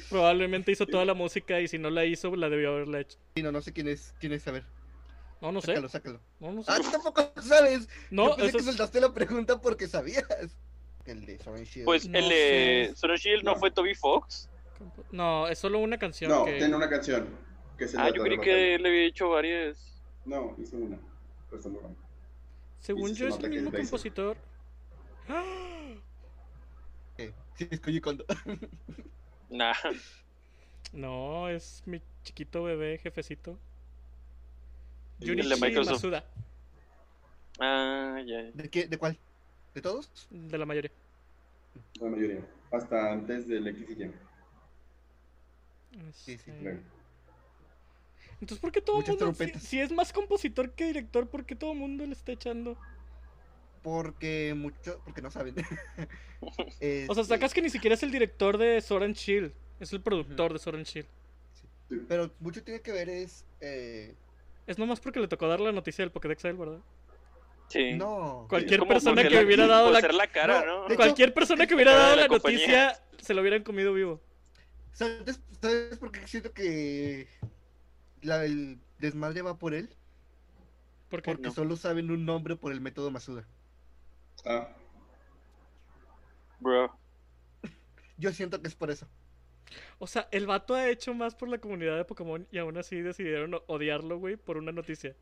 Probablemente 0.08 0.72
hizo 0.72 0.86
toda 0.86 1.04
la 1.04 1.14
música 1.14 1.60
y 1.60 1.68
si 1.68 1.78
no 1.78 1.90
la 1.90 2.04
hizo, 2.04 2.34
la 2.36 2.48
debió 2.48 2.70
haberla 2.74 3.00
hecho. 3.00 3.18
Sí, 3.34 3.42
no, 3.42 3.52
no 3.52 3.60
sé 3.60 3.72
quién 3.72 3.88
es, 3.88 4.14
quién 4.20 4.32
es, 4.32 4.46
a 4.48 4.52
ver. 4.52 4.64
No, 5.40 5.52
no 5.52 5.60
sé. 5.60 5.68
Sácalo, 5.68 5.88
sácalo. 5.88 6.20
No, 6.40 6.52
no 6.52 6.62
sé. 6.62 6.72
Ah, 6.72 6.78
tú 6.82 6.90
tampoco 6.90 7.32
sabes. 7.42 7.88
No, 8.10 8.30
Yo 8.30 8.36
pensé 8.36 8.48
eso 8.48 8.56
que 8.56 8.60
es- 8.60 8.66
soltaste 8.66 9.00
la 9.00 9.12
pregunta 9.14 9.60
porque 9.60 9.86
sabías. 9.86 10.24
El 11.06 11.24
de 11.24 11.38
Sword 11.38 11.56
and 11.58 11.66
Shield. 11.66 11.84
Pues 11.86 12.08
No 12.08 12.18
el 12.18 12.28
de 12.28 12.94
and 13.02 13.16
Shield 13.18 13.44
no 13.44 13.52
No. 13.54 13.58
fue 13.58 13.70
Toby 13.70 13.94
Fox. 13.94 14.48
No, 15.10 15.46
es 15.48 15.58
solo 15.58 15.78
una 15.78 15.96
canción 15.98 16.30
No, 16.30 16.44
que... 16.44 16.58
tiene 16.58 16.74
una 16.76 16.88
canción. 16.88 17.26
Que 17.78 17.84
es 17.84 17.94
el 17.94 18.00
Ah, 18.00 18.08
yo 18.14 18.22
creí 18.22 18.36
batalla. 18.36 18.56
que 18.56 18.78
le 18.78 18.88
había 18.88 19.04
hecho 19.06 19.28
varias. 19.30 20.00
No, 20.24 20.54
hizo 20.60 20.76
una. 20.76 20.98
Pero 21.48 21.56
está 21.58 21.68
muy 21.70 21.80
buena. 21.80 21.96
Según 22.80 23.14
se 23.14 23.20
yo 23.20 23.28
es 23.28 23.38
el 23.38 23.50
mismo 23.50 23.72
compositor. 23.72 24.36
¡Ah! 25.28 25.94
Eh, 27.16 27.32
sí, 27.56 27.66
es 27.70 27.80
Koji 27.80 28.00
Kondo. 28.00 28.24
Nah. 29.50 29.74
No, 30.92 31.48
es 31.48 31.82
mi 31.86 32.00
chiquito 32.22 32.62
bebé 32.64 32.98
jefecito. 32.98 33.58
Junichi 35.20 35.60
Microsoft. 35.60 35.94
Masuda, 35.94 36.24
Ah, 37.60 38.20
ya. 38.24 38.42
ya. 38.42 38.50
¿De, 38.54 38.68
qué, 38.70 38.86
¿De 38.86 38.96
cuál? 38.98 39.18
¿De 39.74 39.82
todos? 39.82 40.28
de 40.30 40.58
la 40.58 40.64
mayoría. 40.64 40.90
La 42.00 42.08
mayoría. 42.08 42.40
Hasta 42.70 43.12
antes 43.12 43.48
del 43.48 43.66
X 43.68 43.86
y 43.90 44.02
Y. 44.02 44.12
Sí, 46.12 46.12
sí, 46.12 46.32
Este, 46.32 46.58
Claro. 46.60 46.78
Entonces, 48.40 48.58
¿por 48.60 48.70
qué 48.70 48.80
todo 48.80 49.00
el 49.00 49.06
mundo, 49.08 49.34
si, 49.34 49.52
si 49.58 49.80
es 49.80 49.90
más 49.90 50.12
compositor 50.12 50.72
que 50.72 50.86
director, 50.86 51.28
¿por 51.28 51.44
qué 51.44 51.56
todo 51.56 51.72
el 51.72 51.78
mundo 51.78 52.06
le 52.06 52.12
está 52.12 52.30
echando? 52.32 52.78
Porque 53.82 54.54
mucho, 54.56 55.00
porque 55.04 55.22
no 55.22 55.30
saben. 55.30 55.54
O 57.08 57.14
sea, 57.14 57.24
sacas 57.24 57.52
que 57.52 57.60
ni 57.60 57.68
siquiera 57.68 57.94
es 57.94 58.02
el 58.04 58.12
director 58.12 58.58
de 58.58 58.80
Sword 58.80 59.02
and 59.02 59.14
Shield, 59.16 59.52
es 59.80 59.92
el 59.92 60.00
productor 60.00 60.52
de 60.52 60.58
Sword 60.60 60.76
and 60.76 60.86
Shield. 60.86 61.08
Pero 62.06 62.30
mucho 62.38 62.62
tiene 62.62 62.80
que 62.80 62.92
ver 62.92 63.08
es... 63.08 63.44
eh, 63.60 64.14
Es 64.66 64.78
nomás 64.78 65.00
porque 65.00 65.18
le 65.18 65.26
tocó 65.26 65.48
dar 65.48 65.58
la 65.58 65.72
noticia 65.72 66.02
del 66.04 66.12
Pokédex 66.12 66.44
a 66.44 66.48
él, 66.50 66.56
¿verdad? 66.56 66.78
Sí. 67.68 67.94
no. 67.94 68.46
Cualquier 68.48 68.86
persona 68.86 69.22
que 69.22 69.30
la- 69.30 69.40
hubiera 69.42 69.66
dado 69.66 69.86
por 69.86 69.94
la- 69.94 70.00
ser 70.00 70.14
la 70.14 70.26
cara, 70.28 70.60
No, 70.60 70.66
¿no? 70.66 70.80
de 70.82 70.94
hecho- 70.94 70.96
Cualquier 70.96 71.34
persona 71.34 71.66
que 71.66 71.74
hubiera 71.74 71.92
dado 71.96 72.16
la 72.16 72.28
noticia 72.28 73.00
se 73.20 73.34
lo 73.34 73.40
hubieran 73.40 73.62
comido 73.64 73.92
vivo. 73.92 74.20
¿Sabes, 74.92 75.40
¿Sabes 75.60 75.98
por 75.98 76.12
qué 76.12 76.24
siento 76.26 76.52
que 76.52 77.26
la, 78.22 78.44
el 78.44 78.78
desmadre 79.00 79.42
va 79.42 79.58
por 79.58 79.74
él? 79.74 79.88
Porque 81.10 81.30
Porque 81.32 81.48
No. 81.48 81.52
solo 81.54 81.76
saben 81.76 82.10
un 82.12 82.24
nombre 82.24 82.54
por 82.54 82.70
el 82.72 82.80
método 82.80 83.10
Masuda. 83.10 83.44
Ah, 84.48 84.66
Bro. 86.58 86.96
Yo 88.16 88.32
siento 88.32 88.60
que 88.60 88.68
es 88.68 88.74
por 88.74 88.90
eso. 88.90 89.06
O 89.98 90.06
sea, 90.06 90.26
el 90.32 90.46
vato 90.46 90.74
ha 90.74 90.88
hecho 90.88 91.12
más 91.12 91.34
por 91.34 91.48
la 91.48 91.58
comunidad 91.58 91.98
de 91.98 92.04
Pokémon 92.06 92.48
y 92.50 92.58
aún 92.58 92.78
así 92.78 93.00
decidieron 93.00 93.60
odiarlo, 93.66 94.18
güey, 94.18 94.36
por 94.36 94.56
una 94.56 94.72
noticia. 94.72 95.14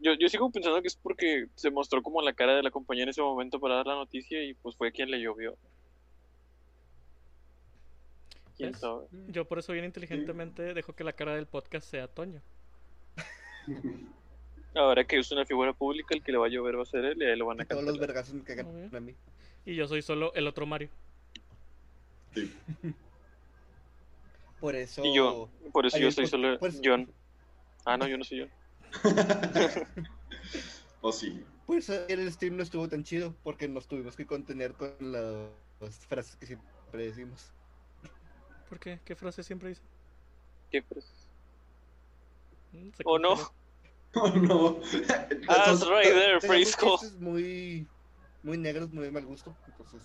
Yo, 0.00 0.14
yo 0.14 0.28
sigo 0.28 0.50
pensando 0.50 0.80
que 0.80 0.88
es 0.88 0.96
porque 0.96 1.46
se 1.56 1.70
mostró 1.70 2.02
como 2.02 2.22
la 2.22 2.32
cara 2.32 2.54
de 2.56 2.62
la 2.62 2.70
compañía 2.70 3.02
en 3.02 3.10
ese 3.10 3.20
momento 3.20 3.60
para 3.60 3.76
dar 3.76 3.86
la 3.86 3.96
noticia 3.96 4.42
y 4.42 4.54
pues 4.54 4.76
fue 4.76 4.92
quien 4.92 5.10
le 5.10 5.20
llovió. 5.20 5.56
¿Quién 8.56 8.72
¿Ves? 8.72 8.80
sabe? 8.80 9.06
Yo 9.28 9.46
por 9.46 9.58
eso 9.58 9.72
bien 9.72 9.84
inteligentemente 9.84 10.74
dejo 10.74 10.94
que 10.94 11.04
la 11.04 11.12
cara 11.12 11.34
del 11.34 11.46
podcast 11.46 11.86
sea 11.86 12.08
Toño. 12.08 12.40
Ahora 14.74 15.04
que 15.04 15.18
es 15.18 15.30
una 15.32 15.44
figura 15.44 15.72
pública, 15.72 16.14
el 16.14 16.22
que 16.22 16.32
le 16.32 16.38
va 16.38 16.46
a 16.46 16.48
llover 16.48 16.78
va 16.78 16.82
a 16.82 16.86
ser 16.86 17.04
él 17.04 17.20
y 17.20 17.24
ahí 17.26 17.36
lo 17.36 17.46
van 17.46 17.60
a 17.60 17.64
Y 17.64 17.66
todos 17.66 17.82
los 17.82 17.92
cancelar. 17.92 18.08
vergazos 18.08 18.34
me 18.34 18.42
cagan 18.44 18.66
Muy 18.66 18.80
bien. 18.82 18.96
a 18.96 19.00
mí. 19.00 19.14
Y 19.66 19.74
yo 19.74 19.86
soy 19.88 20.02
solo 20.02 20.32
el 20.34 20.46
otro 20.46 20.66
Mario. 20.66 20.88
sí. 22.34 22.52
Por 24.60 24.76
eso... 24.76 25.02
Y 25.04 25.14
yo, 25.14 25.48
por 25.72 25.86
eso 25.86 25.96
Ay, 25.96 26.02
yo 26.02 26.12
soy 26.12 26.26
solo 26.26 26.58
pues- 26.58 26.80
John. 26.84 27.10
Ah, 27.86 27.96
no, 27.96 28.06
yo 28.06 28.18
no 28.18 28.24
soy 28.24 28.40
John. 28.40 28.50
O 31.00 31.12
sí. 31.12 31.42
Por 31.64 31.78
eso 31.78 31.94
el 32.08 32.30
stream 32.30 32.58
no 32.58 32.62
estuvo 32.62 32.86
tan 32.86 33.02
chido, 33.04 33.34
porque 33.42 33.68
nos 33.68 33.88
tuvimos 33.88 34.16
que 34.16 34.26
contener 34.26 34.74
con 34.74 34.94
la- 35.00 35.48
las 35.80 35.96
frases 36.06 36.36
que 36.36 36.44
siempre 36.44 37.04
decimos. 37.06 37.50
¿Por 38.68 38.78
qué? 38.78 39.00
¿Qué 39.02 39.16
frase 39.16 39.42
siempre 39.42 39.70
dice? 39.70 39.80
¿Qué 40.70 40.82
pues? 40.82 41.06
Mm, 42.72 42.90
¿O 43.06 43.18
no? 43.18 43.34
Oh, 44.14 44.28
no. 44.28 44.80
Ah, 45.48 45.70
it's 45.72 45.86
right 45.86 46.12
there, 46.12 46.40
Frisco. 46.40 46.98
muy, 47.20 47.86
muy 48.42 48.58
negros, 48.58 48.90
muy 48.92 49.04
de 49.04 49.10
mal 49.12 49.24
gusto, 49.24 49.56
entonces... 49.68 50.02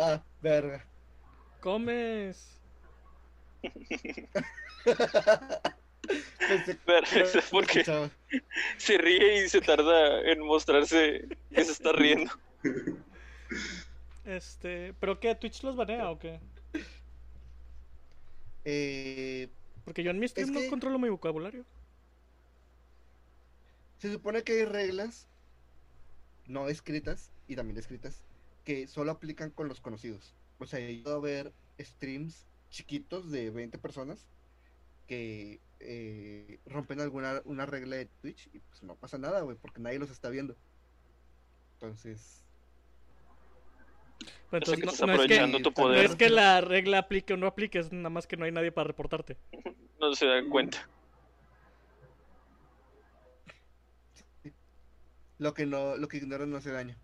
Ah, 0.00 0.22
verga. 0.40 0.82
Comes. 1.60 2.58
Pensé 6.38 6.74
Pero 6.84 7.06
eso 7.06 7.38
es 7.38 7.48
porque 7.50 7.80
escuchaba. 7.80 8.10
se 8.78 8.98
ríe 8.98 9.44
y 9.44 9.48
se 9.48 9.60
tarda 9.60 10.20
en 10.22 10.40
mostrarse 10.40 11.28
que 11.54 11.64
se 11.64 11.72
está 11.72 11.92
riendo. 11.92 12.30
Este, 14.24 14.94
¿pero 15.00 15.18
qué? 15.18 15.34
¿Twitch 15.34 15.64
los 15.64 15.74
banea 15.74 16.08
o 16.08 16.16
qué? 16.18 16.38
Eh, 18.64 19.48
Porque 19.84 20.04
yo 20.04 20.12
en 20.12 20.20
mi 20.20 20.28
stream 20.28 20.48
Es 20.48 20.54
no 20.54 20.60
que- 20.60 20.70
controlo 20.70 20.96
mi 21.00 21.08
vocabulario. 21.08 21.64
Se 24.02 24.12
supone 24.12 24.42
que 24.42 24.54
hay 24.54 24.64
reglas 24.64 25.28
no 26.48 26.68
escritas 26.68 27.30
y 27.46 27.54
también 27.54 27.78
escritas 27.78 28.24
que 28.64 28.88
solo 28.88 29.12
aplican 29.12 29.50
con 29.50 29.68
los 29.68 29.80
conocidos. 29.80 30.34
O 30.58 30.66
sea, 30.66 30.80
yo 30.80 31.08
a 31.08 31.20
ver 31.20 31.52
streams 31.78 32.44
chiquitos 32.68 33.30
de 33.30 33.50
20 33.50 33.78
personas 33.78 34.26
que 35.06 35.60
eh, 35.78 36.58
rompen 36.66 37.00
alguna 37.00 37.42
una 37.44 37.64
regla 37.64 37.94
de 37.94 38.06
Twitch 38.06 38.48
y 38.52 38.58
pues 38.58 38.82
no 38.82 38.96
pasa 38.96 39.18
nada, 39.18 39.42
güey, 39.42 39.56
porque 39.56 39.80
nadie 39.80 40.00
los 40.00 40.10
está 40.10 40.30
viendo. 40.30 40.56
Entonces, 41.74 42.42
Pero 44.50 44.66
que 44.72 44.82
no, 44.82 44.90
estás 44.90 45.06
no 45.06 45.14
es 45.14 45.28
que, 45.28 45.34
aprovechando 45.38 45.58
tu 45.58 45.62
no 45.62 45.70
no 45.70 45.74
poder. 45.74 46.04
es 46.06 46.16
que 46.16 46.28
la 46.28 46.60
regla 46.60 46.98
aplique 46.98 47.34
o 47.34 47.36
no 47.36 47.46
aplique, 47.46 47.78
es 47.78 47.92
nada 47.92 48.10
más 48.10 48.26
que 48.26 48.36
no 48.36 48.46
hay 48.46 48.50
nadie 48.50 48.72
para 48.72 48.88
reportarte. 48.88 49.36
No 50.00 50.12
se 50.16 50.26
da 50.26 50.42
cuenta. 50.50 50.88
Lo 55.42 55.54
que 55.54 55.66
no 55.66 55.96
lo 55.96 56.08
que 56.08 56.18
ignoran 56.18 56.50
no 56.50 56.56
hace 56.56 56.70
daño. 56.70 56.96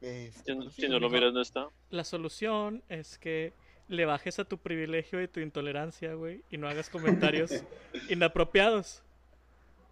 Este, 0.00 0.56
Si, 0.72 0.88
no 0.88 1.00
lo 1.00 1.08
miras, 1.10 1.32
no 1.32 1.40
está. 1.40 1.68
La 1.90 2.04
solución 2.04 2.82
es 2.88 3.18
que 3.18 3.52
le 3.88 4.04
bajes 4.04 4.38
a 4.38 4.44
tu 4.44 4.58
privilegio 4.58 5.22
y 5.22 5.28
tu 5.28 5.40
intolerancia, 5.40 6.14
güey, 6.14 6.42
y 6.50 6.58
no 6.58 6.68
hagas 6.68 6.90
comentarios 6.90 7.50
inapropiados. 8.10 9.02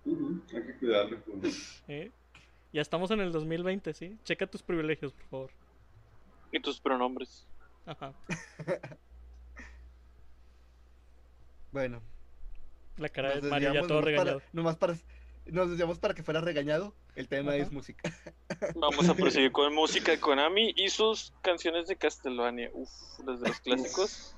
Hay 0.07 0.63
que 0.63 0.75
cuidarlo. 0.79 1.21
pues. 1.41 1.83
¿eh? 1.89 2.11
Ya 2.73 2.83
estamos 2.83 3.11
en 3.11 3.21
el 3.21 3.33
2020, 3.33 3.95
¿sí? 3.95 4.17
Checa 4.25 4.47
tus 4.47 4.63
privilegios, 4.63 5.13
por 5.13 5.25
favor. 5.27 5.51
Y 6.53 6.61
tus 6.61 6.79
pronombres. 6.81 7.47
Ajá. 7.87 8.13
Bueno, 11.73 12.01
La 12.97 13.09
cara 13.11 13.35
nos 13.35 13.43
de 13.43 13.51
Mario 13.51 13.75
ya 13.75 13.81
todo 13.83 14.01
nomás 14.01 14.05
regañado. 14.05 14.39
para, 14.39 14.51
nomás 14.55 14.77
para 14.77 14.97
nos 15.47 15.69
desviamos 15.71 15.99
para 15.99 16.15
que 16.15 16.23
fuera 16.23 16.41
regañado. 16.41 16.95
El 17.15 17.29
tema 17.29 17.53
Ajá. 17.53 17.63
es 17.63 17.73
música. 17.73 18.03
Vamos 18.77 19.09
a 19.09 19.15
proseguir 19.15 19.53
con 19.53 19.75
música 19.75 20.13
de 20.13 20.21
Konami 20.21 20.73
y 20.77 20.89
sus 20.89 21.33
canciones 21.43 21.87
de 21.89 21.97
Castlevania. 21.97 22.71
Uf, 22.73 22.91
desde 23.25 23.49
los 23.49 23.61
clásicos. 23.61 24.37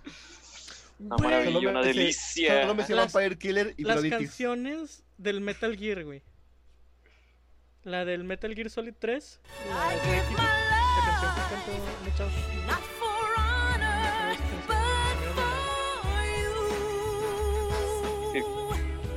Una 1.00 1.16
Güey, 1.16 1.30
maravilla, 1.30 1.60
me 1.60 1.66
una 1.68 1.82
delicia. 1.82 2.62
Solo 2.62 2.74
me 2.74 2.88
Las- 2.88 3.12
Vampire 3.12 3.38
Killer 3.38 3.74
y 3.76 3.84
Las 3.84 4.02
canciones 4.04 5.04
del 5.16 5.40
Metal 5.40 5.76
Gear, 5.76 6.04
güey. 6.04 6.22
La 7.84 8.04
del 8.04 8.24
Metal 8.24 8.54
Gear 8.54 8.68
Solid 8.68 8.94
3. 8.98 9.40
La, 9.70 9.88
de 9.90 9.96
la 9.96 11.04
canción 11.06 11.34
que 11.34 11.54
cantó 11.54 12.04
muchas. 12.04 12.87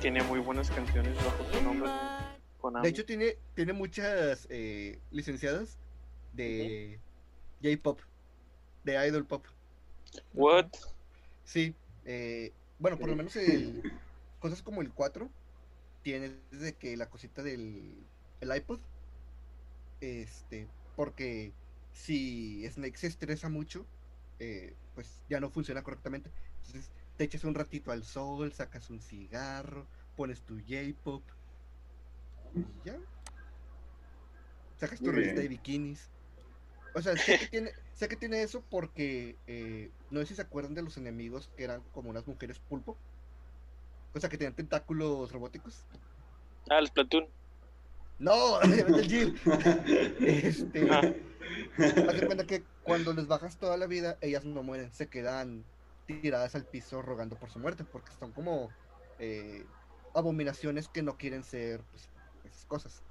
Tiene 0.02 0.24
muy 0.24 0.40
buenas 0.40 0.72
canciones 0.72 1.16
bajo 1.18 1.46
su 1.54 1.62
nombre. 1.62 1.88
Konami. 2.60 2.84
De 2.84 2.90
hecho, 2.90 3.06
tiene, 3.06 3.38
tiene 3.54 3.72
muchas 3.72 4.48
eh, 4.50 4.98
licenciadas 5.12 5.78
de 6.34 7.00
J-pop, 7.62 8.00
de 8.84 9.08
idol 9.08 9.28
pop. 9.28 9.46
What? 10.34 10.72
Sí, 11.44 11.76
eh, 12.06 12.52
bueno, 12.80 12.98
por 12.98 13.10
lo 13.10 13.16
menos 13.16 13.36
el, 13.36 13.94
cosas 14.40 14.64
como 14.64 14.82
el 14.82 14.92
4 14.92 15.30
tiene 16.02 16.32
desde 16.50 16.74
que 16.74 16.98
la 16.98 17.08
cosita 17.08 17.44
del 17.44 17.96
el 18.40 18.56
iPod, 18.56 18.80
este, 20.00 20.68
porque 20.96 21.54
si 21.94 22.68
Snake 22.68 22.98
se 22.98 23.06
estresa 23.06 23.50
mucho, 23.50 23.86
eh, 24.40 24.74
pues 24.96 25.22
ya 25.30 25.40
no 25.40 25.52
funciona 25.52 25.84
correctamente. 25.84 26.32
Entonces 26.66 26.90
te 27.22 27.26
echas 27.26 27.44
un 27.44 27.54
ratito 27.54 27.92
al 27.92 28.04
sol, 28.04 28.52
sacas 28.52 28.90
un 28.90 29.00
cigarro, 29.00 29.86
pones 30.16 30.42
tu 30.42 30.58
J-pop 30.58 31.22
y 32.56 32.64
ya. 32.84 32.98
Sacas 34.80 34.98
tu 34.98 35.06
Muy 35.06 35.14
revista 35.14 35.34
bien. 35.34 35.44
de 35.44 35.48
bikinis. 35.50 36.10
O 36.96 37.02
sea, 37.04 37.16
sé 37.16 37.38
que 37.38 37.46
tiene, 37.46 37.72
sé 37.94 38.08
que 38.08 38.16
tiene 38.16 38.42
eso 38.42 38.66
porque 38.72 39.38
eh, 39.46 39.92
no 40.10 40.20
sé 40.22 40.26
si 40.26 40.36
se 40.36 40.42
acuerdan 40.42 40.74
de 40.74 40.82
los 40.82 40.98
enemigos 40.98 41.48
que 41.56 41.66
eran 41.66 41.84
como 41.92 42.10
unas 42.10 42.26
mujeres 42.26 42.58
pulpo. 42.58 42.98
O 44.16 44.20
sea, 44.20 44.28
que 44.28 44.40
tenían 44.40 44.56
tentáculos 44.56 45.32
robóticos. 45.32 45.86
Ah, 46.72 46.80
el 46.80 46.88
Splatoon. 46.88 47.28
No, 48.18 48.60
Metal 48.68 49.08
Gear. 49.08 49.32
Este, 50.26 50.90
Ah. 50.90 51.02
haz 52.10 52.20
de 52.20 52.26
cuenta 52.26 52.48
que 52.48 52.64
cuando 52.82 53.14
les 53.14 53.28
bajas 53.28 53.60
toda 53.60 53.78
la 53.78 53.86
vida, 53.86 54.18
ellas 54.22 54.44
no 54.44 54.64
mueren, 54.64 54.92
se 54.92 55.08
quedan 55.08 55.64
tiradas 56.20 56.56
al 56.56 56.66
piso 56.66 57.02
rogando 57.02 57.36
por 57.38 57.50
su 57.50 57.60
muerte, 57.60 57.84
porque 57.84 58.12
son 58.20 58.32
como 58.32 58.70
eh, 59.20 59.66
abominaciones 60.14 60.88
que 60.88 61.02
no 61.04 61.18
quieren 61.18 61.44
ser 61.44 61.82
pues, 61.92 62.10
esas 62.46 62.66
cosas. 62.66 63.04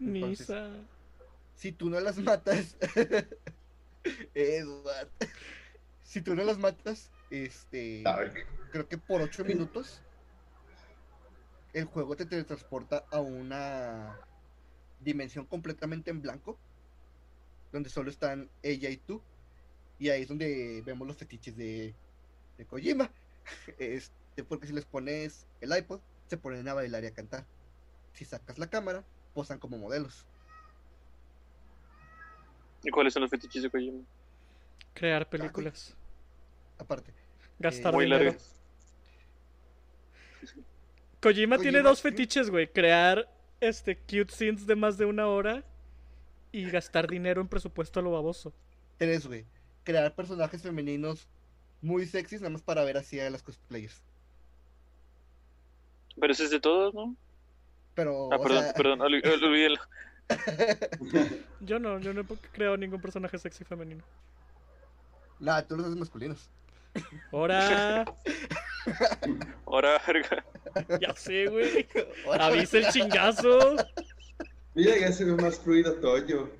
Entonces- 0.00 0.48
Misa. 0.48 0.70
Si 1.54 1.72
tú 1.72 1.90
no 1.90 1.98
las 1.98 2.18
matas, 2.18 2.76
Edward, 4.34 5.10
si 6.02 6.22
tú 6.22 6.36
no 6.36 6.44
las 6.44 6.56
matas, 6.56 7.10
este, 7.30 8.02
Dark. 8.04 8.32
creo 8.70 8.88
que 8.88 8.96
por 8.96 9.20
ocho 9.22 9.44
minutos 9.44 10.00
el 11.72 11.84
juego 11.86 12.16
te 12.16 12.26
teletransporta 12.26 13.04
a 13.10 13.20
una 13.20 14.18
dimensión 15.00 15.46
completamente 15.46 16.10
en 16.10 16.22
blanco, 16.22 16.58
donde 17.72 17.90
solo 17.90 18.08
están 18.10 18.48
ella 18.62 18.88
y 18.88 18.96
tú, 18.96 19.20
y 19.98 20.08
ahí 20.10 20.22
es 20.22 20.28
donde 20.28 20.82
vemos 20.84 21.06
los 21.06 21.16
fetiches 21.16 21.56
de, 21.56 21.94
de 22.56 22.64
Kojima, 22.64 23.10
este, 23.78 24.44
porque 24.48 24.66
si 24.66 24.72
les 24.72 24.84
pones 24.84 25.46
el 25.60 25.76
iPod, 25.76 26.00
se 26.26 26.36
ponen 26.36 26.68
a 26.68 26.74
bailar 26.74 27.04
y 27.04 27.08
a 27.08 27.14
cantar. 27.14 27.44
Si 28.12 28.24
sacas 28.24 28.58
la 28.58 28.68
cámara, 28.68 29.04
posan 29.34 29.58
como 29.58 29.78
modelos. 29.78 30.26
¿Y 32.82 32.90
cuáles 32.90 33.12
son 33.12 33.22
los 33.22 33.30
fetiches 33.30 33.62
de 33.62 33.70
Kojima? 33.70 34.02
Crear 34.94 35.28
películas. 35.28 35.96
Aparte, 36.78 37.12
Gastar 37.58 37.92
Muy 37.92 38.04
dinero. 38.04 38.36
Kojima 41.20 41.58
tiene 41.58 41.82
dos 41.82 42.00
fetiches, 42.00 42.50
güey. 42.50 42.68
Crear 42.72 43.28
este 43.60 43.96
cute 43.96 44.32
scenes 44.32 44.66
de 44.66 44.76
más 44.76 44.96
de 44.96 45.04
una 45.04 45.26
hora 45.26 45.64
y 46.52 46.70
gastar 46.70 47.08
dinero 47.08 47.40
en 47.40 47.48
presupuesto 47.48 47.98
a 47.98 48.02
lo 48.02 48.12
baboso. 48.12 48.52
tres, 48.96 49.26
güey, 49.26 49.44
crear 49.88 50.14
personajes 50.14 50.60
femeninos 50.60 51.26
muy 51.80 52.04
sexys, 52.04 52.42
nada 52.42 52.50
más 52.50 52.60
para 52.60 52.84
ver 52.84 52.98
así 52.98 53.18
a 53.18 53.30
las 53.30 53.42
cosplayers. 53.42 54.02
Pero 56.20 56.30
ese 56.34 56.44
es 56.44 56.50
de 56.50 56.60
todos, 56.60 56.92
¿no? 56.92 57.16
Pero, 57.94 58.28
Ah, 58.30 58.38
perdón, 58.38 58.64
sea, 58.64 58.74
perdón, 58.74 59.00
ol- 59.00 59.22
ol- 59.24 59.44
olvídelo. 59.44 59.80
Yo 61.60 61.78
no, 61.78 61.98
yo 62.00 62.12
no 62.12 62.20
he 62.20 62.24
creado 62.52 62.76
ningún 62.76 63.00
personaje 63.00 63.38
sexy 63.38 63.64
femenino. 63.64 64.04
nada, 65.40 65.66
tú 65.66 65.74
los 65.76 65.86
haces 65.86 65.96
masculinos. 65.98 66.50
Ahora, 67.32 68.04
Ahora, 69.66 70.02
verga. 70.06 70.44
ya 71.00 71.14
sé, 71.16 71.46
güey. 71.46 71.88
Avisa 72.40 72.76
el 72.78 72.88
chingazo. 72.88 73.76
Mira, 74.74 74.98
ya 74.98 75.12
se 75.12 75.24
ve 75.24 75.32
más 75.40 75.58
fluido 75.58 75.94
Toyo. 75.94 76.50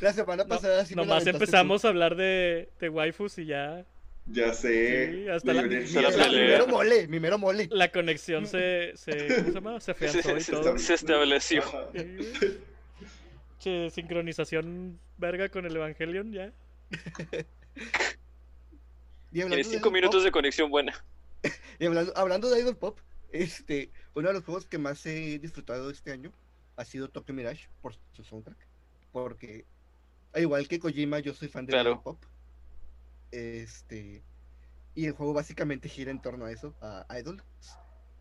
La 0.00 0.12
semana 0.12 0.42
No, 0.44 0.48
pasada 0.48 0.84
sí 0.84 0.94
la 0.94 1.02
nomás 1.02 1.26
empezamos 1.26 1.84
a 1.84 1.88
hablar 1.88 2.16
de, 2.16 2.68
de 2.80 2.88
waifus 2.88 3.38
y 3.38 3.46
ya 3.46 3.84
Ya 4.26 4.52
sé. 4.54 5.12
Sí, 5.12 5.28
hasta 5.28 5.52
la- 5.52 5.62
la. 5.62 5.68
Mi 5.68 6.34
mero 6.46 6.66
mole, 6.66 7.08
mi 7.08 7.20
mero 7.20 7.38
mole. 7.38 7.68
la 7.70 7.90
conexión 7.92 8.46
se, 8.46 8.92
se 8.96 9.28
¿cómo 9.28 9.44
se 9.46 9.52
llama? 9.52 9.80
Se 9.80 9.84
Se, 9.86 9.90
afianzó 9.92 10.36
y 10.36 10.40
se- 10.40 10.52
todo. 10.52 10.78
se 10.78 10.94
estableció. 10.94 11.62
Sí. 11.94 12.58
Che, 13.60 13.90
sincronización 13.90 14.98
verga 15.16 15.48
con 15.48 15.64
el 15.64 15.74
Evangelion 15.76 16.32
ya. 16.32 16.52
Y 19.32 19.40
hablando 19.40 19.56
Tiene 19.56 19.56
de 19.56 19.64
cinco 19.64 19.88
Idol 19.88 19.92
minutos 19.92 20.16
Pop, 20.20 20.24
de 20.24 20.30
conexión 20.32 20.70
buena. 20.70 21.04
y 21.78 21.86
hablando, 21.86 22.12
hablando 22.16 22.50
de 22.50 22.60
Idol 22.60 22.76
Pop, 22.76 22.98
este, 23.32 23.90
uno 24.14 24.28
de 24.28 24.34
los 24.34 24.44
juegos 24.44 24.66
que 24.66 24.78
más 24.78 25.04
he 25.06 25.38
disfrutado 25.38 25.90
este 25.90 26.12
año 26.12 26.30
ha 26.76 26.84
sido 26.84 27.08
Tokyo 27.08 27.34
Mirage 27.34 27.68
por 27.82 27.94
su 28.12 28.22
soundtrack. 28.24 28.58
Porque, 29.12 29.64
igual 30.40 30.68
que 30.68 30.78
Kojima, 30.78 31.18
yo 31.20 31.34
soy 31.34 31.48
fan 31.48 31.66
de 31.66 31.72
Claro. 31.72 31.90
Idol 31.92 32.02
Pop. 32.02 32.24
Este, 33.30 34.22
y 34.94 35.06
el 35.06 35.12
juego 35.12 35.32
básicamente 35.32 35.88
gira 35.88 36.10
en 36.10 36.20
torno 36.20 36.44
a 36.44 36.52
eso, 36.52 36.74
a 36.80 37.06
Idols. 37.18 37.42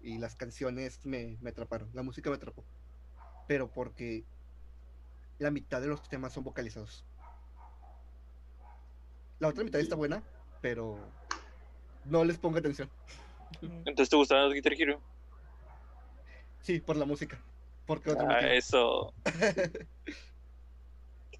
Y 0.01 0.17
las 0.17 0.35
canciones 0.35 1.05
me, 1.05 1.37
me 1.41 1.51
atraparon, 1.51 1.89
la 1.93 2.03
música 2.03 2.29
me 2.29 2.35
atrapó. 2.35 2.63
Pero 3.47 3.67
porque 3.69 4.23
la 5.39 5.51
mitad 5.51 5.81
de 5.81 5.87
los 5.87 6.01
temas 6.09 6.33
son 6.33 6.43
vocalizados. 6.43 7.05
La 9.39 9.47
otra 9.47 9.63
mitad 9.63 9.79
está 9.79 9.95
buena, 9.95 10.23
pero 10.61 10.97
no 12.05 12.23
les 12.25 12.37
pongo 12.37 12.57
atención. 12.57 12.89
Entonces 13.61 14.09
te 14.09 14.15
gustaba 14.15 14.49
Guitar 14.49 14.73
Hero. 14.73 15.01
Sí, 16.61 16.79
por 16.79 16.95
la 16.97 17.05
música. 17.05 17.41
Porque 17.85 18.11
Ah, 18.11 18.39
eso. 18.53 19.13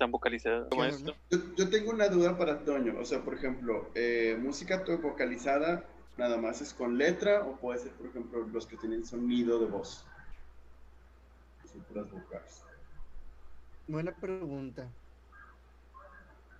Están 0.03 0.11
vocalizadas. 0.11 0.67
como 0.67 0.83
¿Qué 0.83 0.89
esto. 0.89 1.15
Yo, 1.31 1.55
yo 1.55 1.69
tengo 1.69 1.91
una 1.91 2.09
duda 2.09 2.37
para 2.37 2.59
Toño. 2.65 2.99
O 2.99 3.05
sea, 3.05 3.23
por 3.23 3.35
ejemplo, 3.35 3.89
eh, 3.95 4.37
música 4.37 4.83
vocalizada 5.01 5.85
nada 6.17 6.35
más 6.35 6.61
es 6.61 6.73
con 6.73 6.97
letra 6.97 7.45
o 7.45 7.55
puede 7.55 7.79
ser, 7.79 7.93
por 7.93 8.07
ejemplo, 8.07 8.45
los 8.47 8.67
que 8.67 8.75
tienen 8.75 9.05
sonido 9.05 9.59
de 9.59 9.67
voz. 9.67 10.03
Son 11.71 11.81
puras 11.83 12.11
vocales. 12.11 12.63
Buena 13.87 14.13
pregunta. 14.13 14.89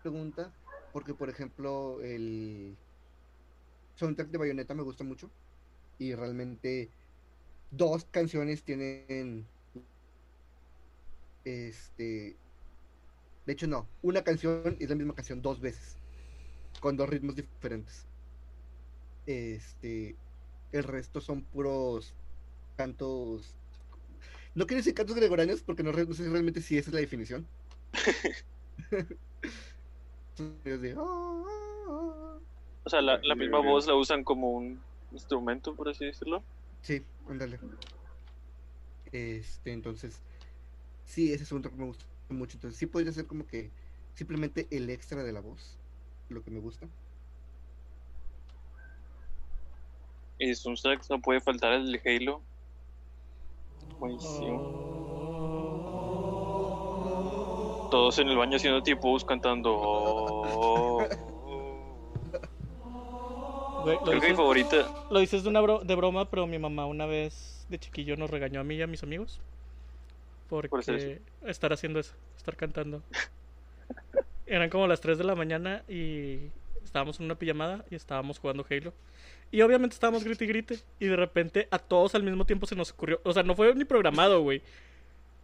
Pregunta, 0.02 0.50
porque 0.94 1.14
por 1.14 1.30
ejemplo, 1.30 2.02
el 2.02 2.78
soundtrack 3.96 4.30
de 4.30 4.38
Bayonetta 4.38 4.74
me 4.74 4.84
gusta 4.84 5.04
mucho. 5.04 5.30
Y 6.00 6.16
realmente 6.16 6.90
dos 7.72 8.06
canciones 8.06 8.64
tienen. 8.64 9.46
Este. 11.44 12.38
De 13.46 13.54
hecho, 13.54 13.68
no. 13.68 13.88
Una 14.02 14.24
canción 14.24 14.78
es 14.80 14.90
la 14.90 14.96
misma 14.96 15.16
canción 15.16 15.42
dos 15.42 15.60
veces. 15.60 15.98
Con 16.80 16.98
dos 16.98 17.10
ritmos 17.10 17.36
diferentes. 17.36 18.06
Este. 19.26 20.16
El 20.72 20.84
resto 20.84 21.22
son 21.22 21.44
puros 21.44 22.14
cantos. 22.78 23.56
No 24.56 24.66
quiero 24.66 24.80
decir 24.80 24.94
cantos 24.94 25.16
gregorianos 25.16 25.62
porque 25.62 25.84
no, 25.84 25.94
sé 25.94 26.30
realmente 26.30 26.62
si 26.62 26.78
esa 26.78 26.90
es 26.90 26.94
la 26.94 27.00
definición. 27.00 27.46
De, 30.38 30.96
"Ah, 30.98 31.02
ah, 31.02 31.44
ah". 31.90 32.40
O 32.86 32.90
sea, 32.90 33.02
la, 33.02 33.20
la 33.22 33.36
misma 33.36 33.60
voz 33.60 33.86
la 33.88 33.96
usan 33.96 34.24
como 34.24 34.50
un 34.52 34.82
instrumento, 35.12 35.76
por 35.76 35.90
así 35.90 36.06
decirlo. 36.06 36.44
Sí, 36.82 37.04
ándale. 37.30 37.60
Este, 39.12 39.72
entonces, 39.72 40.20
sí, 41.06 41.32
ese 41.32 41.46
soundtrack 41.46 41.76
me 41.76 41.86
gusta 41.86 42.06
mucho. 42.34 42.58
Entonces, 42.58 42.78
sí 42.80 42.86
podría 42.86 43.12
ser 43.12 43.26
como 43.28 43.46
que 43.48 43.70
simplemente 44.16 44.68
el 44.72 44.90
extra 44.90 45.24
de 45.24 45.32
la 45.32 45.40
voz, 45.42 45.78
lo 46.30 46.44
que 46.44 46.52
me 46.52 46.60
gusta. 46.60 46.88
Y 50.40 50.54
soundtracks 50.56 51.10
no 51.10 51.22
puede 51.22 51.40
faltar 51.42 51.74
el 51.74 52.02
Halo. 52.06 52.42
Buenísimo. 54.00 54.84
Todos 57.92 58.18
en 58.20 58.28
el 58.28 58.38
baño 58.38 58.58
haciendo 58.58 58.82
tipos 58.82 59.24
cantando. 59.24 59.72
"Oh". 59.78 61.06
Que 63.86 64.10
mi 64.10 64.16
dices, 64.16 64.36
favorita. 64.38 64.88
lo 65.10 65.20
dices 65.20 65.44
de, 65.44 65.50
una 65.50 65.62
bro- 65.62 65.84
de 65.84 65.96
broma, 65.96 66.30
pero 66.30 66.48
mi 66.48 66.58
mamá 66.58 66.86
una 66.86 67.06
vez 67.06 67.66
de 67.70 67.78
chiquillo 67.80 68.16
nos 68.16 68.30
regañó 68.30 68.62
a 68.62 68.64
mí 68.64 68.76
y 68.76 68.82
a 68.82 68.88
mis 68.88 69.04
amigos. 69.04 69.40
Por 70.54 70.70
Porque 70.70 71.20
estar 71.48 71.74
haciendo 71.74 72.00
eso, 72.00 72.14
estar 72.38 72.56
cantando. 72.56 73.02
Eran 74.46 74.70
como 74.70 74.86
las 74.86 75.02
3 75.02 75.18
de 75.18 75.24
la 75.24 75.34
mañana 75.34 75.84
y 75.90 76.52
estábamos 76.84 77.20
en 77.20 77.26
una 77.26 77.34
pijamada 77.34 77.84
y 77.90 77.96
estábamos 77.96 78.38
jugando 78.38 78.64
Halo. 78.70 78.94
Y 79.50 79.64
obviamente 79.64 79.96
estábamos 79.96 80.24
grite 80.24 80.46
y 80.46 80.48
grite. 80.48 80.80
Y 81.00 81.08
de 81.08 81.16
repente 81.16 81.68
a 81.72 81.80
todos 81.80 82.14
al 82.14 82.22
mismo 82.22 82.46
tiempo 82.46 82.68
se 82.68 82.76
nos 82.76 82.92
ocurrió. 82.92 83.20
O 83.24 83.34
sea, 83.34 83.42
no 83.42 83.56
fue 83.56 83.74
ni 83.74 83.84
programado, 83.84 84.42
güey. 84.44 84.62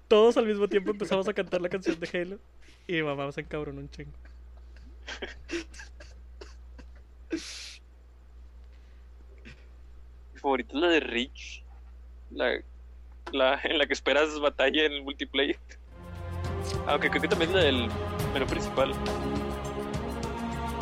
Todos 0.07 0.38
al 0.38 0.45
mismo 0.45 0.68
tiempo 0.68 0.91
empezamos 0.91 1.28
a 1.28 1.34
cantar 1.34 1.60
la 1.60 1.70
canción 1.70 1.99
de 1.99 2.07
Halo. 2.14 2.39
Y 2.86 3.01
mamá 3.01 3.32
se 3.32 3.41
encabronó 3.41 3.80
un 3.82 3.89
chingo. 3.89 4.14
Mi 10.36 10.39
favorita 10.39 10.76
es 10.76 10.80
la 10.80 10.88
de 10.89 10.99
Rich. 10.99 11.64
La, 12.30 12.62
la 13.34 13.59
en 13.63 13.77
la 13.77 13.86
que 13.86 13.93
esperas 13.93 14.39
batalla 14.39 14.86
en 14.86 14.93
el 14.93 15.03
multiplayer. 15.03 15.57
Aunque 16.88 17.09
creo 17.09 17.21
que 17.21 17.27
también 17.27 17.49
es 17.51 17.55
la 17.55 17.63
del 17.63 17.89
menú 18.34 18.45
principal. 18.45 18.93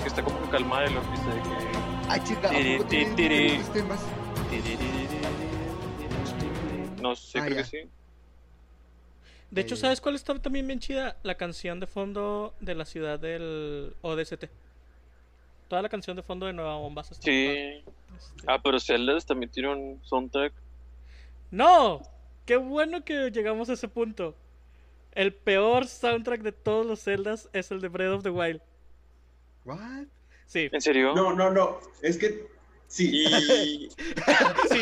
Que 0.02 0.08
está 0.08 0.24
como 0.24 0.40
calmada 0.50 0.84
de 0.84 0.92
lo 0.92 1.02
de 1.02 1.06
que. 1.08 2.10
Ay, 2.10 2.22
chica, 2.24 2.48
¿a 2.48 2.52
Tiri, 2.52 2.84
tiri, 2.86 3.16
tiri. 3.16 3.60
No 7.02 7.16
sé, 7.16 7.40
Ah, 7.40 7.46
creo 7.46 7.56
ya. 7.58 7.64
que 7.64 7.70
sí. 7.70 7.90
De 9.52 9.62
hecho, 9.62 9.76
Eh. 9.76 9.78
¿sabes 9.78 10.02
cuál 10.02 10.16
está 10.16 10.38
también 10.40 10.68
bien 10.68 10.80
chida? 10.80 11.16
La 11.24 11.36
canción 11.36 11.80
de 11.80 11.88
fondo 11.88 12.54
de 12.60 12.76
la 12.76 12.86
ciudad 12.86 13.20
del 13.20 13.94
ODST. 14.02 14.50
Toda 15.70 15.82
la 15.82 15.90
canción 15.90 16.16
de 16.16 16.24
fondo 16.24 16.46
de 16.46 16.54
Nueva 16.54 16.76
Bombas. 16.78 17.08
Sí. 17.08 17.46
Este- 17.48 17.84
Ah, 18.48 18.60
pero 18.62 18.80
Zelda 18.80 19.18
también 19.22 19.52
tiene 19.52 19.70
un 19.70 20.00
soundtrack. 20.04 20.54
¡No! 21.52 22.02
¡Qué 22.48 22.56
bueno 22.56 23.04
que 23.04 23.30
llegamos 23.30 23.70
a 23.70 23.74
ese 23.74 23.90
punto! 23.90 24.34
El 25.12 25.34
peor 25.34 25.86
soundtrack 25.86 26.42
de 26.42 26.54
todos 26.54 26.86
los 26.86 27.04
Zeldas 27.04 27.50
es 27.52 27.72
el 27.72 27.82
de 27.82 27.90
Breath 27.90 28.14
of 28.14 28.24
the 28.24 28.30
Wild. 28.30 28.62
What? 29.66 30.06
Sí, 30.46 30.70
¿En 30.72 30.80
serio? 30.80 31.14
No, 31.14 31.34
no, 31.34 31.52
no. 31.52 31.78
Es 32.02 32.18
que 32.18 32.48
sí. 32.88 33.26
Y. 33.26 33.90
sí. 34.70 34.82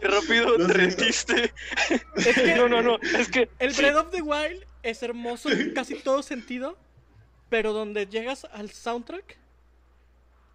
¡Qué 0.00 0.08
rápido 0.08 0.56
te 0.56 0.64
siento. 0.64 0.72
rendiste! 0.72 1.52
Es 2.16 2.34
que 2.34 2.54
No, 2.54 2.66
no, 2.66 2.80
no. 2.80 2.98
Es 3.02 3.28
que. 3.28 3.50
el 3.58 3.74
sí. 3.74 3.82
Breath 3.82 3.96
of 3.96 4.10
the 4.10 4.22
Wild 4.22 4.64
es 4.82 5.02
hermoso 5.02 5.50
en 5.50 5.70
casi 5.74 5.96
todo 5.96 6.22
sentido, 6.22 6.78
pero 7.50 7.74
donde 7.74 8.06
llegas 8.06 8.46
al 8.52 8.70
soundtrack, 8.70 9.36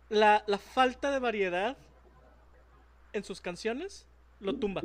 la, 0.10 0.44
la 0.48 0.58
falta 0.58 1.12
de 1.12 1.20
variedad 1.20 1.78
en 3.14 3.24
sus 3.24 3.40
canciones, 3.42 4.06
lo 4.40 4.56
tumba. 4.58 4.82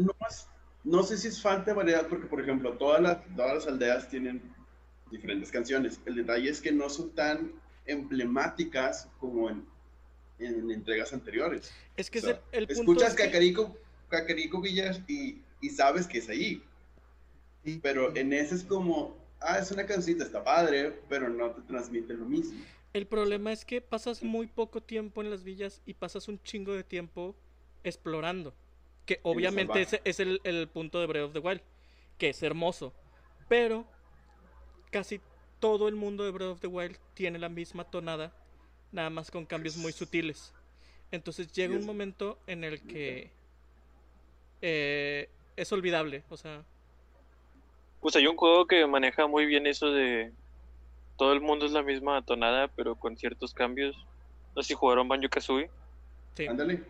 No, 0.84 1.02
sé 1.02 1.18
si 1.18 1.28
es 1.28 1.42
falta 1.42 1.72
de 1.72 1.76
variedad, 1.76 2.06
porque, 2.06 2.26
por 2.26 2.40
ejemplo, 2.40 2.72
todas 2.78 3.00
las, 3.02 3.18
todas 3.36 3.54
las 3.54 3.66
aldeas 3.66 4.08
tienen 4.08 4.40
diferentes 5.10 5.50
canciones. 5.50 6.00
El 6.06 6.14
detalle 6.14 6.48
es 6.48 6.60
que 6.60 6.70
no 6.72 6.88
son 6.88 7.10
tan 7.14 7.52
emblemáticas 7.86 9.08
como 9.18 9.50
en, 9.50 9.66
en 10.38 10.70
entregas 10.70 11.12
anteriores. 11.12 11.72
Es 11.96 12.10
que 12.10 12.18
O 12.20 12.22
sea, 12.22 12.30
es 12.32 12.38
el, 12.52 12.58
el 12.62 12.66
punto. 12.68 12.80
escuchas 12.92 13.10
es 13.10 13.16
que- 13.16 13.24
Cacarico, 13.24 13.76
Cacarico 14.08 14.60
Villas 14.60 15.00
y, 15.08 15.42
y 15.60 15.70
sabes 15.70 16.06
que 16.06 16.18
es 16.18 16.28
ahí. 16.28 16.62
Sí. 17.64 17.80
Pero 17.82 18.14
en 18.16 18.32
ese 18.32 18.54
es 18.54 18.62
como, 18.64 19.16
ah, 19.40 19.58
es 19.58 19.70
una 19.70 19.84
cancioncita, 19.84 20.24
está 20.24 20.44
padre, 20.44 21.00
pero 21.08 21.28
no 21.28 21.50
te 21.50 21.62
transmite 21.62 22.14
lo 22.14 22.24
mismo. 22.24 22.58
El 22.94 23.06
problema 23.06 23.52
es 23.52 23.64
que 23.64 23.80
pasas 23.82 24.22
muy 24.22 24.46
poco 24.46 24.82
tiempo 24.82 25.20
en 25.22 25.30
las 25.30 25.44
villas 25.44 25.82
y 25.84 25.94
pasas 25.94 26.28
un 26.28 26.40
chingo 26.42 26.72
de 26.72 26.84
tiempo 26.84 27.36
explorando. 27.84 28.54
Que 29.06 29.20
obviamente 29.22 29.80
ese 29.80 30.00
es 30.04 30.20
el, 30.20 30.40
el 30.44 30.68
punto 30.68 31.00
de 31.00 31.06
Breath 31.06 31.24
of 31.26 31.32
the 31.32 31.38
Wild. 31.38 31.62
Que 32.18 32.30
es 32.30 32.42
hermoso. 32.42 32.92
Pero 33.48 33.86
casi 34.90 35.20
todo 35.60 35.88
el 35.88 35.94
mundo 35.94 36.24
de 36.24 36.30
Breath 36.30 36.50
of 36.50 36.60
the 36.60 36.66
Wild 36.66 36.98
tiene 37.14 37.38
la 37.38 37.48
misma 37.48 37.84
tonada. 37.84 38.32
Nada 38.92 39.10
más 39.10 39.30
con 39.30 39.46
cambios 39.46 39.76
muy 39.76 39.92
sutiles. 39.92 40.52
Entonces 41.10 41.50
llega 41.52 41.74
un 41.74 41.86
momento 41.86 42.38
en 42.46 42.64
el 42.64 42.82
que 42.82 43.30
eh, 44.60 45.28
es 45.56 45.72
olvidable. 45.72 46.22
O 46.28 46.36
sea, 46.36 46.62
Pues 48.00 48.14
hay 48.16 48.26
un 48.26 48.36
juego 48.36 48.66
que 48.66 48.86
maneja 48.86 49.26
muy 49.26 49.46
bien 49.46 49.66
eso 49.66 49.90
de 49.90 50.32
todo 51.16 51.32
el 51.32 51.40
mundo 51.40 51.66
es 51.66 51.72
la 51.72 51.82
misma 51.82 52.22
tonada, 52.22 52.68
pero 52.68 52.94
con 52.94 53.16
ciertos 53.16 53.54
cambios. 53.54 53.96
No 54.54 54.62
sé 54.62 54.68
si 54.68 54.74
jugaron 54.74 55.08
Banjo 55.08 55.28
Kazooie. 55.28 55.70
sí. 56.36 56.46
Ándale. 56.46 56.82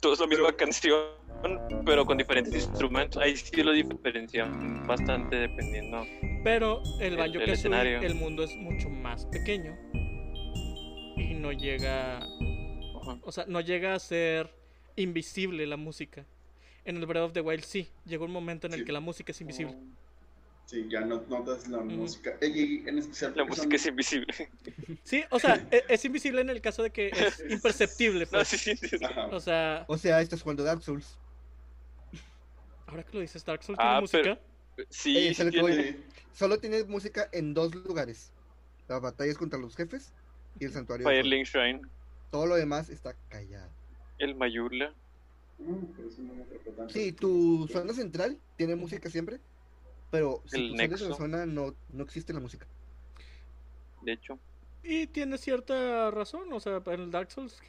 Todo 0.00 0.12
es 0.14 0.20
la 0.20 0.26
misma 0.26 0.46
Pero- 0.46 0.56
canción, 0.56 1.04
pero 1.84 2.04
con 2.06 2.18
diferentes 2.18 2.64
instrumentos. 2.66 3.22
Ahí 3.22 3.36
sí 3.36 3.62
lo 3.62 3.72
diferencian 3.72 4.86
bastante 4.86 5.36
dependiendo. 5.36 6.04
Pero 6.44 6.82
el 7.00 7.12
El- 7.12 7.16
Banjo 7.16 7.34
el 7.34 7.40
Kazooie, 7.40 7.52
escenario. 7.52 8.00
el 8.00 8.14
mundo 8.14 8.44
es 8.44 8.54
mucho 8.56 8.88
más 8.88 9.26
pequeño. 9.26 9.76
Y 11.16 11.34
no 11.34 11.52
llega. 11.52 12.18
Ajá. 12.18 13.18
O 13.22 13.32
sea, 13.32 13.44
no 13.46 13.60
llega 13.60 13.94
a 13.94 13.98
ser 13.98 14.50
invisible 14.96 15.66
la 15.66 15.76
música. 15.76 16.26
En 16.84 16.96
el 16.96 17.06
Breath 17.06 17.24
of 17.24 17.32
the 17.32 17.40
Wild 17.40 17.62
sí, 17.64 17.88
llegó 18.04 18.24
un 18.24 18.32
momento 18.32 18.66
en 18.66 18.72
el 18.74 18.80
Sí. 18.80 18.84
que 18.86 18.92
la 18.92 19.00
música 19.00 19.32
es 19.32 19.40
invisible. 19.40 19.76
Sí, 20.70 20.86
ya 20.88 21.00
no 21.00 21.20
notas 21.28 21.66
la 21.66 21.78
música. 21.78 22.36
Y 22.40 22.88
en 22.88 22.98
especial 22.98 23.32
La 23.34 23.42
música 23.44 23.74
es 23.74 23.86
invisible. 23.86 24.32
Sí, 25.02 25.24
o 25.30 25.40
sea, 25.40 25.66
e- 25.68 25.82
es, 25.88 26.04
invisible 26.04 26.42
en 26.42 26.48
el 26.50 26.60
caso 26.60 26.84
de 26.84 26.90
que 26.90 27.08
es 27.08 27.42
imperceptible. 27.50 28.24
No, 28.26 28.30
Pues. 28.30 28.48
sí, 28.48 28.56
sí, 28.76 28.76
sí. 28.76 28.96
O 29.32 29.40
sea, 29.40 29.84
O 29.88 29.98
sea, 29.98 30.20
estás 30.20 30.40
jugando 30.42 30.62
Dark 30.62 30.80
Souls. 30.80 31.18
ahora 32.86 33.02
que 33.02 33.14
lo 33.14 33.20
dices, 33.20 33.44
Dark 33.44 33.64
Souls 33.64 33.78
Ah, 33.82 34.00
tiene 34.08 34.30
música. 34.36 34.40
Sí, 34.90 35.32
tiene- 35.34 35.96
Solo 36.32 36.60
tienes 36.60 36.86
música 36.86 37.28
en 37.32 37.52
dos 37.52 37.74
lugares. 37.74 38.32
Las 38.86 39.00
batallas 39.00 39.36
contra 39.36 39.58
los 39.58 39.74
jefes 39.74 40.12
y 40.60 40.66
el 40.66 40.72
santuario. 40.72 41.04
Firelink 41.04 41.46
Shrine, 41.46 41.80
Todo 42.30 42.46
lo 42.46 42.54
demás 42.54 42.90
está 42.90 43.16
callado. 43.28 43.68
el 44.18 44.36
Mayurla. 44.36 44.94
Mm, 45.58 45.84
por 45.96 46.04
eso 46.06 46.22
no 46.22 46.34
me 46.34 46.42
atrapó 46.44 46.70
tanto. 46.70 46.92
Sí, 46.94 47.10
tu 47.10 47.66
zona 47.66 47.92
central 47.92 48.38
tiene 48.56 48.76
música 48.76 49.10
siempre, 49.10 49.40
pero 50.10 50.42
si 50.46 50.56
El 50.56 50.70
tú 50.72 50.76
sales 50.76 51.00
de 51.08 51.14
zona 51.14 51.46
no, 51.46 51.74
no 51.92 52.02
existe 52.04 52.32
la 52.32 52.40
música. 52.40 52.66
De 54.02 54.12
hecho, 54.12 54.38
Y 54.82 55.06
tiene 55.08 55.36
cierta 55.38 56.10
razón, 56.10 56.52
o 56.52 56.58
sea, 56.60 56.82
en 56.86 57.00
el 57.00 57.10
Dark 57.10 57.30
Souls 57.30 57.60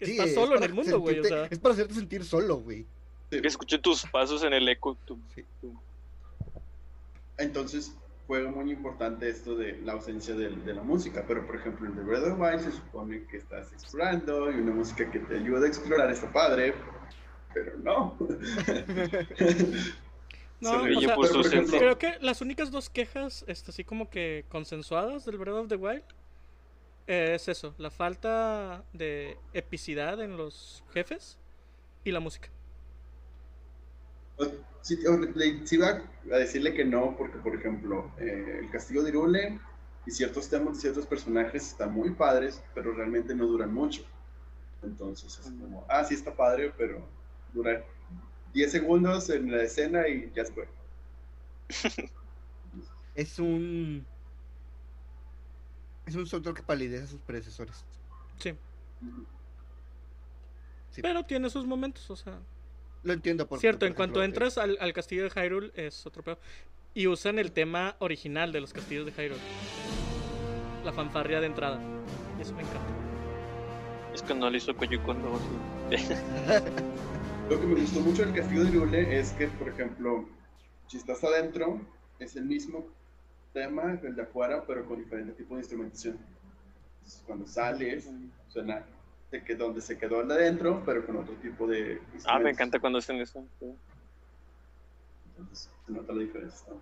Sí, 0.00 0.12
estás 0.12 0.28
es 0.28 0.34
solo 0.34 0.56
en 0.56 0.62
el 0.64 0.74
mundo, 0.74 0.98
güey. 0.98 1.20
O 1.20 1.22
sentirte- 1.22 1.28
sea, 1.28 1.46
Es 1.50 1.58
para 1.58 1.74
hacerte 1.74 1.94
sentir 1.94 2.24
solo, 2.24 2.56
güey. 2.56 2.84
Sí. 3.30 3.40
escuché 3.44 3.78
tus 3.78 4.04
pasos 4.06 4.42
en 4.44 4.52
el 4.52 4.68
eco. 4.68 4.96
tú- 5.04 5.18
Sí. 5.34 5.44
tú- 5.60 5.74
Entonces 7.38 7.94
fue 8.26 8.42
muy 8.48 8.70
importante 8.72 9.28
esto 9.28 9.54
de 9.56 9.78
la 9.82 9.92
ausencia 9.92 10.34
de, 10.34 10.48
de 10.50 10.74
la 10.74 10.82
música, 10.82 11.24
pero 11.28 11.46
por 11.46 11.56
ejemplo 11.56 11.86
en 11.86 11.94
The 11.94 12.00
Breath 12.02 12.24
of 12.32 12.40
Wild 12.40 12.60
se 12.60 12.72
supone 12.72 13.24
que 13.26 13.36
estás 13.36 13.72
explorando 13.72 14.50
y 14.50 14.54
una 14.54 14.72
música 14.72 15.10
que 15.10 15.18
te 15.20 15.36
ayuda 15.38 15.64
a 15.66 15.68
explorar 15.68 16.10
está 16.10 16.32
padre, 16.32 16.74
pero 17.52 17.76
no. 17.78 18.16
No, 20.60 20.82
o 20.96 21.00
sea, 21.00 21.16
ejemplo, 21.46 21.78
creo 21.78 21.98
que 21.98 22.14
las 22.20 22.40
únicas 22.40 22.70
dos 22.70 22.88
quejas, 22.88 23.44
este, 23.48 23.70
así 23.70 23.84
como 23.84 24.08
que 24.08 24.46
consensuadas 24.48 25.24
del 25.24 25.38
Breath 25.38 25.56
of 25.56 25.68
the 25.68 25.76
Wild, 25.76 26.04
eh, 27.06 27.32
es 27.34 27.48
eso, 27.48 27.74
la 27.78 27.90
falta 27.90 28.84
de 28.92 29.36
epicidad 29.52 30.22
en 30.22 30.36
los 30.36 30.84
jefes 30.92 31.38
y 32.04 32.12
la 32.12 32.20
música. 32.20 32.50
Sí, 34.82 34.96
le- 35.34 35.66
sí 35.66 35.76
iba 35.76 35.88
a 36.32 36.38
decirle 36.38 36.74
que 36.74 36.84
no, 36.84 37.16
porque 37.16 37.38
por 37.38 37.54
ejemplo, 37.54 38.12
eh, 38.18 38.58
el 38.60 38.70
castigo 38.70 39.02
de 39.02 39.10
Irule 39.10 39.60
y 40.06 40.10
ciertos 40.10 40.48
temas 40.50 40.74
de 40.74 40.80
ciertos 40.82 41.06
personajes 41.06 41.68
están 41.68 41.92
muy 41.94 42.10
padres, 42.10 42.62
pero 42.74 42.92
realmente 42.92 43.34
no 43.34 43.46
duran 43.46 43.72
mucho. 43.72 44.02
Entonces 44.82 45.38
es 45.38 45.50
como, 45.52 45.86
ah, 45.88 46.04
sí 46.04 46.14
está 46.14 46.36
padre, 46.36 46.72
pero 46.76 47.08
dura 47.52 47.84
10 48.54 48.70
segundos 48.70 49.28
en 49.30 49.50
la 49.50 49.62
escena 49.62 50.08
y 50.08 50.30
ya 50.34 50.44
se 50.44 50.52
fue. 50.52 50.68
Es 53.14 53.38
un. 53.38 54.04
Es 56.04 56.16
un 56.16 56.26
software 56.26 56.56
que 56.56 56.62
palidece 56.62 57.04
a 57.04 57.06
sus 57.06 57.20
predecesores. 57.20 57.84
Sí. 58.38 58.54
Sí. 60.90 61.00
Pero 61.00 61.24
tiene 61.24 61.48
sus 61.48 61.64
momentos, 61.64 62.10
o 62.10 62.16
sea. 62.16 62.40
Lo 63.04 63.12
entiendo 63.12 63.46
por 63.46 63.60
Cierto, 63.60 63.80
por 63.80 63.88
en 63.88 63.94
cuanto 63.94 64.24
entras 64.24 64.58
al, 64.58 64.78
al 64.80 64.92
castillo 64.92 65.22
de 65.22 65.30
Hyrule 65.30 65.70
es 65.76 66.04
otro 66.06 66.24
pedo. 66.24 66.38
Y 66.92 67.06
usan 67.06 67.38
el 67.38 67.52
tema 67.52 67.94
original 68.00 68.50
de 68.50 68.60
los 68.60 68.72
castillos 68.72 69.06
de 69.06 69.12
Hyrule. 69.12 69.40
La 70.84 70.92
fanfarria 70.92 71.40
de 71.40 71.46
entrada. 71.46 71.80
Y 72.36 72.42
eso 72.42 72.52
me 72.54 72.62
encanta. 72.62 72.80
Es 74.12 74.22
que 74.22 74.34
no 74.34 74.50
lo 74.50 74.56
hizo 74.56 74.74
Koji 74.74 74.98
Kondo. 74.98 75.40
Lo 77.48 77.60
que 77.60 77.66
me 77.66 77.74
gustó 77.80 78.00
mucho 78.00 78.24
del 78.24 78.34
castigo 78.34 78.62
de 78.64 78.70
Irule 78.70 79.18
es 79.18 79.32
que, 79.32 79.48
por 79.48 79.68
ejemplo, 79.68 80.26
si 80.86 80.96
estás 80.96 81.22
adentro, 81.24 81.80
es 82.18 82.36
el 82.36 82.44
mismo 82.46 82.86
tema 83.52 84.00
que 84.00 84.06
el 84.08 84.16
de 84.16 84.22
afuera, 84.22 84.64
pero 84.66 84.86
con 84.86 84.98
diferente 84.98 85.32
tipo 85.34 85.54
de 85.54 85.60
instrumentación. 85.60 86.18
Entonces, 86.98 87.22
cuando 87.26 87.46
sales, 87.46 88.08
suena 88.48 88.84
de 89.30 89.44
que 89.44 89.54
donde 89.56 89.80
se 89.82 89.98
quedó 89.98 90.22
el 90.22 90.28
de 90.28 90.34
adentro, 90.34 90.82
pero 90.86 91.04
con 91.04 91.16
otro 91.16 91.34
tipo 91.34 91.66
de. 91.66 92.00
Ah, 92.24 92.38
me 92.38 92.50
encanta 92.50 92.78
cuando 92.78 92.98
hacen 92.98 93.16
eso. 93.20 93.46
sí. 93.60 93.66
Entonces, 95.28 95.70
se 95.84 95.92
nota 95.92 96.12
la 96.12 96.22
diferencia. 96.22 96.72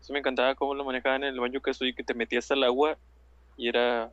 Eso 0.00 0.12
me 0.12 0.18
encantaba 0.18 0.54
cómo 0.54 0.74
lo 0.74 0.84
manejaban 0.84 1.22
en 1.24 1.34
el 1.34 1.40
Banjo 1.40 1.60
Kazooie, 1.60 1.94
que 1.94 2.02
te 2.04 2.14
metías 2.14 2.50
al 2.50 2.62
agua 2.64 2.98
y 3.56 3.68
era 3.68 4.12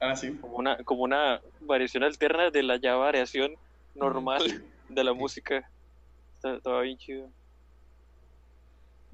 Ah, 0.00 0.14
sí. 0.16 0.32
como 0.40 0.56
una, 0.56 0.82
como 0.84 1.02
una 1.04 1.40
variación 1.60 2.02
alterna 2.02 2.50
de 2.50 2.62
la 2.62 2.76
ya 2.76 2.94
variación 2.96 3.54
normal 3.96 4.64
de 4.88 5.04
la 5.04 5.12
música. 5.12 5.68
Está- 6.34 6.56
Estaba 6.56 6.82
bien 6.82 6.96
chido. 6.98 7.28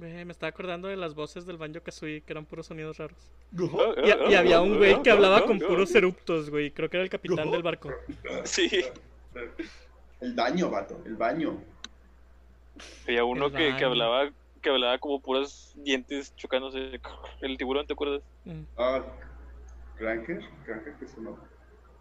Eh, 0.01 0.25
me 0.25 0.33
estaba 0.33 0.49
acordando 0.49 0.89
de 0.89 0.97
las 0.97 1.15
voces 1.15 1.47
del 1.47 1.59
Banjo 1.59 1.81
Kazooie 1.81 2.23
que 2.23 2.33
eran 2.33 2.45
puros 2.45 2.67
sonidos 2.67 2.97
raros. 2.99 3.19
Ujú. 3.57 3.79
Y, 4.03 4.33
y 4.33 4.35
había 4.35 4.61
un 4.61 4.77
güey 4.77 5.01
que 5.03 5.11
hablaba 5.11 5.45
con 5.47 5.59
puros 5.61 5.95
eruptos, 5.95 6.51
güey. 6.51 6.73
Creo 6.73 6.91
que 6.91 6.97
era 6.97 7.05
el 7.05 7.11
capitán 7.11 7.51
del 7.51 7.63
barco. 7.63 7.91
Sí, 8.45 8.69
El 10.21 10.35
daño, 10.35 10.71
vato, 10.71 11.01
el 11.05 11.15
baño. 11.17 11.63
había 13.07 13.25
uno 13.25 13.47
El 13.47 13.53
que, 13.53 13.59
que 13.59 13.73
baño. 13.73 13.87
hablaba 13.89 14.31
que 14.61 14.71
hablaba 14.71 14.99
como 14.99 15.21
puros 15.21 15.73
dientes 15.77 16.35
chocándose. 16.37 17.01
El 17.41 17.57
tiburón, 17.59 17.87
¿te 17.87 17.93
acuerdas? 17.93 18.23
Mm. 18.45 18.63
Ah, 18.77 19.03
Cranker, 19.97 20.41
Cranker 20.65 20.95
que 20.97 21.07
sonó. 21.09 21.39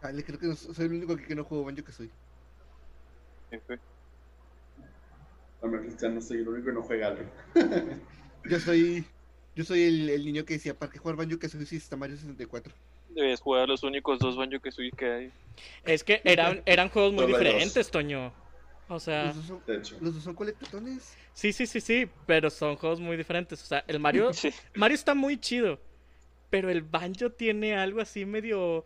Dale, 0.01 0.23
creo 0.23 0.39
que 0.39 0.47
no- 0.47 0.55
soy 0.55 0.85
el 0.85 0.93
único 0.93 1.15
que, 1.17 1.25
que 1.25 1.35
no 1.35 1.43
juego 1.43 1.65
Banjo 1.65 1.83
que 1.83 1.91
soy. 3.51 3.59
Sí, 3.59 3.63
fue. 3.67 3.79
A 5.61 5.65
lo 5.65 5.71
mejor 5.71 5.97
ya 5.97 6.09
no 6.09 6.21
soy 6.21 6.37
el 6.37 6.47
único 6.47 6.65
que 6.67 6.73
no 6.73 6.81
juega 6.83 7.07
algo. 7.07 7.23
Yo 8.49 8.59
soy. 8.59 9.05
Yo 9.55 9.63
soy 9.65 9.83
el, 9.83 10.09
el 10.09 10.25
niño 10.25 10.45
que 10.45 10.53
decía, 10.53 10.73
¿para 10.73 10.91
qué 10.91 10.97
jugar 10.97 11.17
Banjo 11.17 11.37
que 11.37 11.49
soy 11.49 11.65
si 11.65 11.75
está 11.75 11.97
Mario 11.97 12.15
64? 12.17 12.73
Debes 13.09 13.41
jugar 13.41 13.67
los 13.67 13.83
únicos 13.83 14.17
dos 14.19 14.37
Banjo 14.37 14.59
Kazooie 14.61 14.91
que 14.91 15.11
hay. 15.11 15.31
Es 15.83 16.03
que 16.05 16.21
eran, 16.23 16.63
eran 16.65 16.87
juegos 16.89 17.13
muy 17.13 17.27
diferentes, 17.27 17.91
Toño. 17.91 18.33
O 18.87 18.99
sea, 18.99 19.25
Los 19.25 19.35
dos 19.35 19.45
son, 19.45 19.61
los 20.01 20.13
dos 20.15 20.23
son 20.23 20.35
colectones. 20.35 21.15
sí, 21.33 21.51
sí, 21.53 21.65
sí, 21.67 21.79
sí, 21.81 22.09
pero 22.25 22.49
son 22.49 22.75
juegos 22.77 22.99
muy 23.01 23.17
diferentes. 23.17 23.61
O 23.61 23.65
sea, 23.65 23.83
el 23.87 23.99
Mario, 23.99 24.31
Sí. 24.33 24.51
Mario 24.75 24.95
está 24.95 25.13
muy 25.15 25.37
chido, 25.37 25.79
pero 26.49 26.69
el 26.69 26.81
Banjo 26.81 27.29
tiene 27.31 27.75
algo 27.75 27.99
así 28.01 28.25
medio 28.25 28.85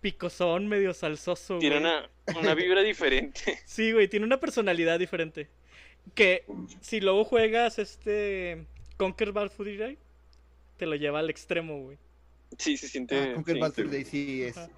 picosón, 0.00 0.68
medio 0.68 0.94
salsoso. 0.94 1.58
Tiene 1.58 1.80
güey. 1.80 1.92
una, 1.92 2.08
una 2.38 2.54
vibra 2.54 2.82
diferente. 2.82 3.58
Sí, 3.66 3.92
güey, 3.92 4.08
tiene 4.08 4.26
una 4.26 4.40
personalidad 4.40 4.98
diferente. 4.98 5.48
Que 6.14 6.44
si 6.80 7.00
luego 7.00 7.24
juegas 7.24 7.78
este 7.78 8.64
Conquer 8.96 9.32
Bad 9.32 9.50
Fur 9.50 9.66
Day, 9.76 9.98
te 10.76 10.86
lo 10.86 10.96
lleva 10.96 11.18
al 11.18 11.30
extremo, 11.30 11.80
güey. 11.80 11.98
Sí, 12.58 12.76
se 12.76 12.88
siente. 12.88 13.16
Ah, 13.16 13.34
Conquer 13.34 13.54
sí. 13.54 13.60
Bad 13.60 13.72
Fur 13.72 13.90
Day 13.90 14.04
sí 14.04 14.42
es. 14.42 14.56
Ajá. 14.56 14.68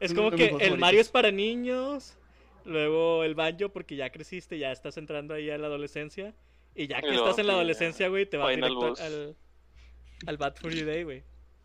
Es 0.00 0.14
como 0.14 0.32
que 0.32 0.46
el 0.58 0.78
Mario 0.78 1.00
es 1.00 1.08
para 1.08 1.30
niños, 1.30 2.16
Luego 2.64 3.24
el 3.24 3.34
banjo, 3.34 3.70
porque 3.70 3.96
ya 3.96 4.10
creciste, 4.10 4.58
ya 4.58 4.70
estás 4.72 4.96
entrando 4.96 5.34
ahí 5.34 5.50
a 5.50 5.58
la 5.58 5.66
adolescencia. 5.66 6.34
Y 6.74 6.86
ya 6.86 7.00
que 7.00 7.10
estás 7.10 7.38
en 7.38 7.48
la 7.48 7.54
adolescencia, 7.54 8.08
güey, 8.08 8.26
te 8.26 8.38
Final 8.38 8.56
directo 8.56 8.94
al, 9.02 9.36
al 10.26 10.36
Bad 10.36 10.56
for 10.56 10.72
You 10.72 10.86
Day, 10.86 11.02
güey. 11.02 11.22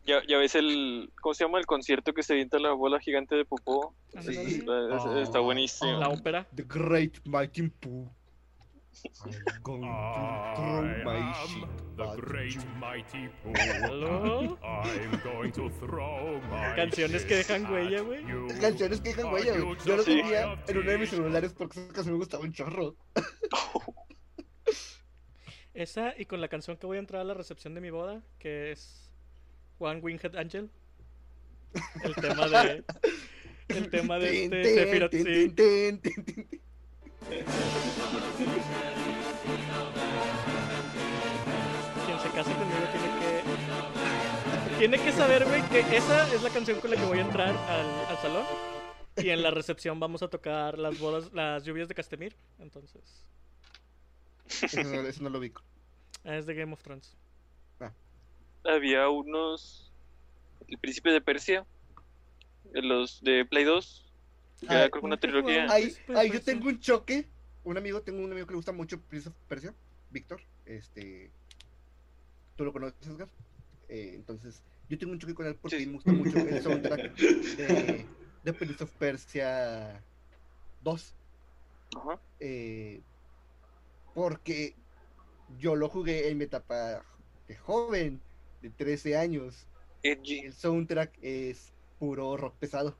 Ya, 0.07 0.21
ya 0.27 0.37
ves 0.37 0.55
el. 0.55 1.11
¿Cómo 1.21 1.33
se 1.33 1.43
llama 1.43 1.59
el 1.59 1.65
concierto 1.65 2.13
que 2.13 2.23
se 2.23 2.33
avienta 2.33 2.57
la 2.59 2.71
bola 2.71 2.99
gigante 2.99 3.35
de 3.35 3.43
popó? 3.45 3.93
Sí. 4.21 4.37
Está, 4.37 4.95
es- 5.19 5.27
está 5.27 5.39
buenísimo. 5.39 5.99
La 5.99 6.07
ópera. 6.09 6.47
The 6.55 6.63
Great 6.63 7.19
Mighty 7.25 7.67
Pooh. 7.69 8.09
I'm 9.23 9.61
going 9.61 9.81
to 9.81 9.87
throw 10.55 10.83
I 10.83 11.03
my 11.03 11.17
am 11.17 11.35
shit 11.45 11.67
the 11.97 12.03
at 12.03 12.17
great 12.17 12.57
mighty. 12.79 13.29
Pooh. 13.43 14.57
I'm 14.63 15.21
going 15.23 15.51
to 15.51 15.69
throw 15.69 16.41
my 16.49 16.75
Canciones 16.75 17.23
que 17.25 17.35
shit 17.35 17.47
dejan 17.47 17.71
huella, 17.71 18.01
güey. 18.01 18.23
Canciones 18.59 18.99
que 19.01 19.09
dejan 19.09 19.31
huella, 19.31 19.59
güey. 19.59 19.77
Yo 19.85 19.97
lo 19.97 20.03
tenía 20.03 20.53
en 20.67 20.77
uno 20.77 20.89
de 20.91 20.97
mis 20.97 21.09
celulares 21.11 21.53
porque 21.53 21.79
esa 21.79 21.93
canción 21.93 22.13
me 22.13 22.19
gustaba 22.19 22.43
un 22.43 22.53
chorro. 22.53 22.95
Esa 25.73 26.13
y 26.17 26.25
con 26.25 26.41
la 26.41 26.47
canción 26.47 26.77
que 26.77 26.87
voy 26.87 26.97
a 26.97 26.99
entrar 27.01 27.21
a 27.21 27.25
la 27.25 27.35
recepción 27.35 27.75
de 27.75 27.81
mi 27.81 27.91
boda, 27.91 28.23
que 28.39 28.71
es 28.71 29.06
One 29.79 29.99
Winged 30.01 30.35
Angel. 30.35 30.69
El 32.03 32.15
tema 32.15 32.47
de. 32.47 32.83
El 33.67 33.89
tema 33.89 34.17
de 34.17 34.45
este 34.45 34.75
Sephiroth, 34.75 35.11
sí. 35.11 35.53
Quien 42.05 42.19
se 42.19 42.29
case 42.29 42.51
conmigo 42.53 42.85
tiene 42.91 43.09
que. 43.19 44.77
Tiene 44.79 44.99
que 44.99 45.11
saber, 45.11 45.45
güey, 45.45 45.61
que 45.69 45.79
esa 45.97 46.33
es 46.33 46.41
la 46.43 46.49
canción 46.49 46.79
con 46.79 46.91
la 46.91 46.97
que 46.97 47.05
voy 47.05 47.17
a 47.17 47.21
entrar 47.21 47.49
al, 47.49 48.05
al 48.05 48.17
salón. 48.21 48.45
Y 49.17 49.29
en 49.29 49.41
la 49.41 49.49
recepción 49.51 49.99
vamos 49.99 50.21
a 50.21 50.27
tocar 50.29 50.77
las 50.77 50.99
bodas, 50.99 51.33
las 51.33 51.63
lluvias 51.65 51.87
de 51.87 51.95
Castemir. 51.95 52.35
Entonces. 52.59 53.25
Eso 54.47 54.83
no, 54.83 55.01
eso 55.01 55.23
no 55.23 55.29
lo 55.29 55.39
ubico. 55.39 55.63
Es 56.23 56.45
de 56.45 56.53
Game 56.53 56.71
of 56.73 56.81
Thrones. 56.83 57.17
Había 58.67 59.09
unos. 59.09 59.91
El 60.67 60.77
príncipe 60.77 61.11
de 61.11 61.21
Persia. 61.21 61.65
de 62.73 62.81
Los 62.81 63.21
de 63.23 63.45
Play 63.45 63.63
2. 63.63 64.03
Que 64.59 64.65
Ah, 64.69 64.73
era 64.79 64.89
creo 64.89 65.01
que 65.01 65.05
una 65.05 65.17
trilogía. 65.17 65.67
Ahí, 65.71 65.83
Príncipe 65.83 66.17
ahí 66.17 66.29
de 66.29 66.33
yo 66.37 66.43
tengo 66.43 66.67
un 66.67 66.79
choque. 66.79 67.27
Un 67.63 67.77
amigo, 67.77 68.01
tengo 68.01 68.23
un 68.23 68.31
amigo 68.31 68.45
que 68.47 68.53
le 68.53 68.57
gusta 68.57 68.71
mucho 68.71 68.99
Prince 69.01 69.29
of 69.29 69.35
Persia, 69.47 69.73
Víctor. 70.11 70.41
Este. 70.65 71.31
¿Tú 72.55 72.63
lo 72.65 72.73
conoces, 72.73 73.07
Edgar? 73.07 73.29
Eh, 73.89 74.11
entonces, 74.15 74.61
yo 74.89 74.97
tengo 74.97 75.13
un 75.13 75.19
choque 75.19 75.33
con 75.35 75.45
él 75.45 75.55
porque 75.55 75.79
Sí. 75.79 75.85
me 75.85 75.93
gusta 75.93 76.11
mucho 76.11 76.37
el 76.39 76.61
soundtrack 76.61 77.15
de, 77.15 78.05
de 78.43 78.53
Prince 78.53 78.83
of 78.83 78.91
Persia 78.93 80.01
2. 80.83 81.13
Ajá. 81.95 82.19
eh, 82.41 83.01
porque 84.13 84.75
yo 85.59 85.75
lo 85.75 85.87
jugué 85.87 86.29
en 86.29 86.37
mi 86.37 86.43
etapa 86.45 87.05
de 87.47 87.55
joven, 87.55 88.19
de 88.61 88.69
13 88.69 89.17
años. 89.17 89.67
Edgy. 90.03 90.39
El 90.39 90.53
soundtrack 90.53 91.17
es 91.21 91.73
puro 91.99 92.37
rock 92.37 92.55
pesado, 92.57 92.95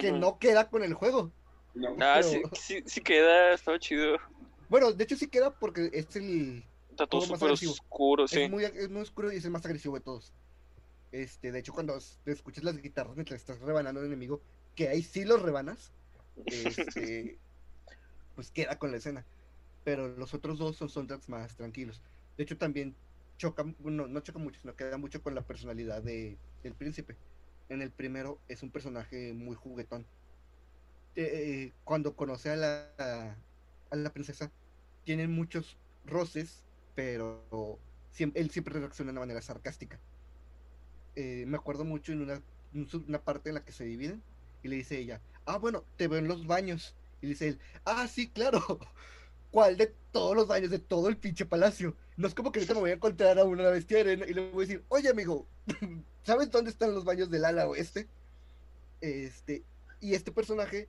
que 0.00 0.12
no 0.12 0.38
queda 0.38 0.68
con 0.70 0.82
el 0.82 0.94
juego. 0.94 1.30
No. 1.74 1.90
Ah, 2.00 2.20
pero- 2.22 2.50
sí, 2.54 2.78
sí, 2.78 2.82
sí 2.86 3.00
queda, 3.00 3.52
estaba 3.54 3.78
chido. 3.78 4.16
Bueno, 4.68 4.92
de 4.92 5.04
hecho 5.04 5.16
sí 5.16 5.26
queda 5.28 5.52
porque 5.58 5.90
es 5.92 6.14
el 6.16 6.64
Está 6.90 7.06
todo 7.06 7.20
súper 7.22 7.44
agresivo. 7.44 7.72
oscuro, 7.72 8.26
sí. 8.28 8.42
es 8.42 8.50
muy 8.50 8.64
es 8.64 8.88
muy 8.88 9.02
oscuro 9.02 9.32
y 9.32 9.36
es 9.36 9.44
el 9.44 9.50
más 9.50 9.64
agresivo 9.64 9.94
de 9.96 10.00
todos. 10.00 10.32
Este, 11.12 11.50
de 11.52 11.58
hecho 11.58 11.72
cuando 11.72 11.98
escuchas 12.26 12.62
las 12.64 12.76
guitarras 12.80 13.14
mientras 13.16 13.40
estás 13.40 13.60
rebanando 13.60 14.00
a 14.00 14.02
un 14.04 14.08
enemigo, 14.08 14.40
que 14.76 14.88
ahí 14.88 15.02
sí 15.02 15.24
los 15.24 15.42
rebanas, 15.42 15.92
este, 16.46 17.36
pues 18.34 18.50
queda 18.50 18.78
con 18.78 18.90
la 18.90 18.96
escena. 18.98 19.24
Pero 19.84 20.08
los 20.08 20.34
otros 20.34 20.58
dos 20.58 20.76
son 20.76 20.88
soundtracks 20.88 21.28
más 21.28 21.56
tranquilos. 21.56 22.02
De 22.36 22.44
hecho 22.44 22.56
también 22.56 22.94
choca, 23.40 23.64
no, 23.80 24.08
no 24.08 24.20
choca 24.20 24.38
mucho, 24.38 24.60
sino 24.60 24.76
queda 24.76 24.98
mucho 24.98 25.22
con 25.22 25.34
la 25.34 25.46
personalidad 25.46 26.02
de, 26.04 26.40
del 26.62 26.76
príncipe. 26.76 27.18
En 27.70 27.82
el 27.82 27.92
primero 27.94 28.44
es 28.48 28.62
un 28.62 28.72
personaje 28.72 29.32
muy 29.34 29.56
juguetón. 29.56 30.10
Eh, 31.16 31.64
eh, 31.68 31.76
cuando 31.84 32.14
conoce 32.16 32.50
a 32.50 32.56
la, 32.56 33.44
a 33.90 33.96
la 33.96 34.12
princesa, 34.12 34.54
tienen 35.04 35.30
muchos 35.32 35.80
roces, 36.04 36.68
pero 36.94 37.48
siem- 38.12 38.32
él 38.36 38.50
siempre 38.50 38.78
reacciona 38.78 39.10
de 39.10 39.12
una 39.14 39.20
manera 39.22 39.42
sarcástica. 39.42 40.02
Eh, 41.14 41.44
me 41.46 41.56
acuerdo 41.56 41.84
mucho 41.84 42.12
en 42.12 42.22
una, 42.22 42.44
una 43.06 43.24
parte 43.24 43.50
en 43.50 43.56
la 43.56 43.64
que 43.64 43.72
se 43.72 43.84
dividen 43.84 44.24
y 44.62 44.68
le 44.68 44.76
dice 44.76 44.98
ella, 44.98 45.24
ah, 45.44 45.58
bueno, 45.58 45.88
te 45.96 46.08
veo 46.08 46.18
en 46.18 46.28
los 46.28 46.46
baños. 46.46 46.98
Y 47.20 47.28
dice 47.28 47.48
él, 47.48 47.60
ah, 47.84 48.08
sí, 48.08 48.32
claro. 48.32 48.60
¿Cuál 49.50 49.76
de 49.76 49.88
todos 50.12 50.36
los 50.36 50.46
baños 50.46 50.70
de 50.70 50.78
todo 50.78 51.08
el 51.08 51.16
pinche 51.16 51.44
palacio? 51.44 51.96
No 52.16 52.28
es 52.28 52.34
como 52.34 52.52
que 52.52 52.60
ahorita 52.60 52.74
me 52.74 52.80
voy 52.80 52.90
a 52.90 52.94
encontrar 52.94 53.38
a 53.38 53.44
una 53.44 53.68
bestia 53.70 53.96
de 53.96 54.02
arena 54.12 54.26
y 54.26 54.34
le 54.34 54.50
voy 54.50 54.64
a 54.64 54.66
decir, 54.68 54.84
oye, 54.88 55.08
amigo, 55.08 55.46
¿sabes 56.22 56.50
dónde 56.50 56.70
están 56.70 56.94
los 56.94 57.04
baños 57.04 57.30
del 57.30 57.44
ala 57.44 57.66
oeste? 57.68 58.08
Este, 59.00 59.64
y 60.00 60.14
este 60.14 60.30
personaje 60.30 60.88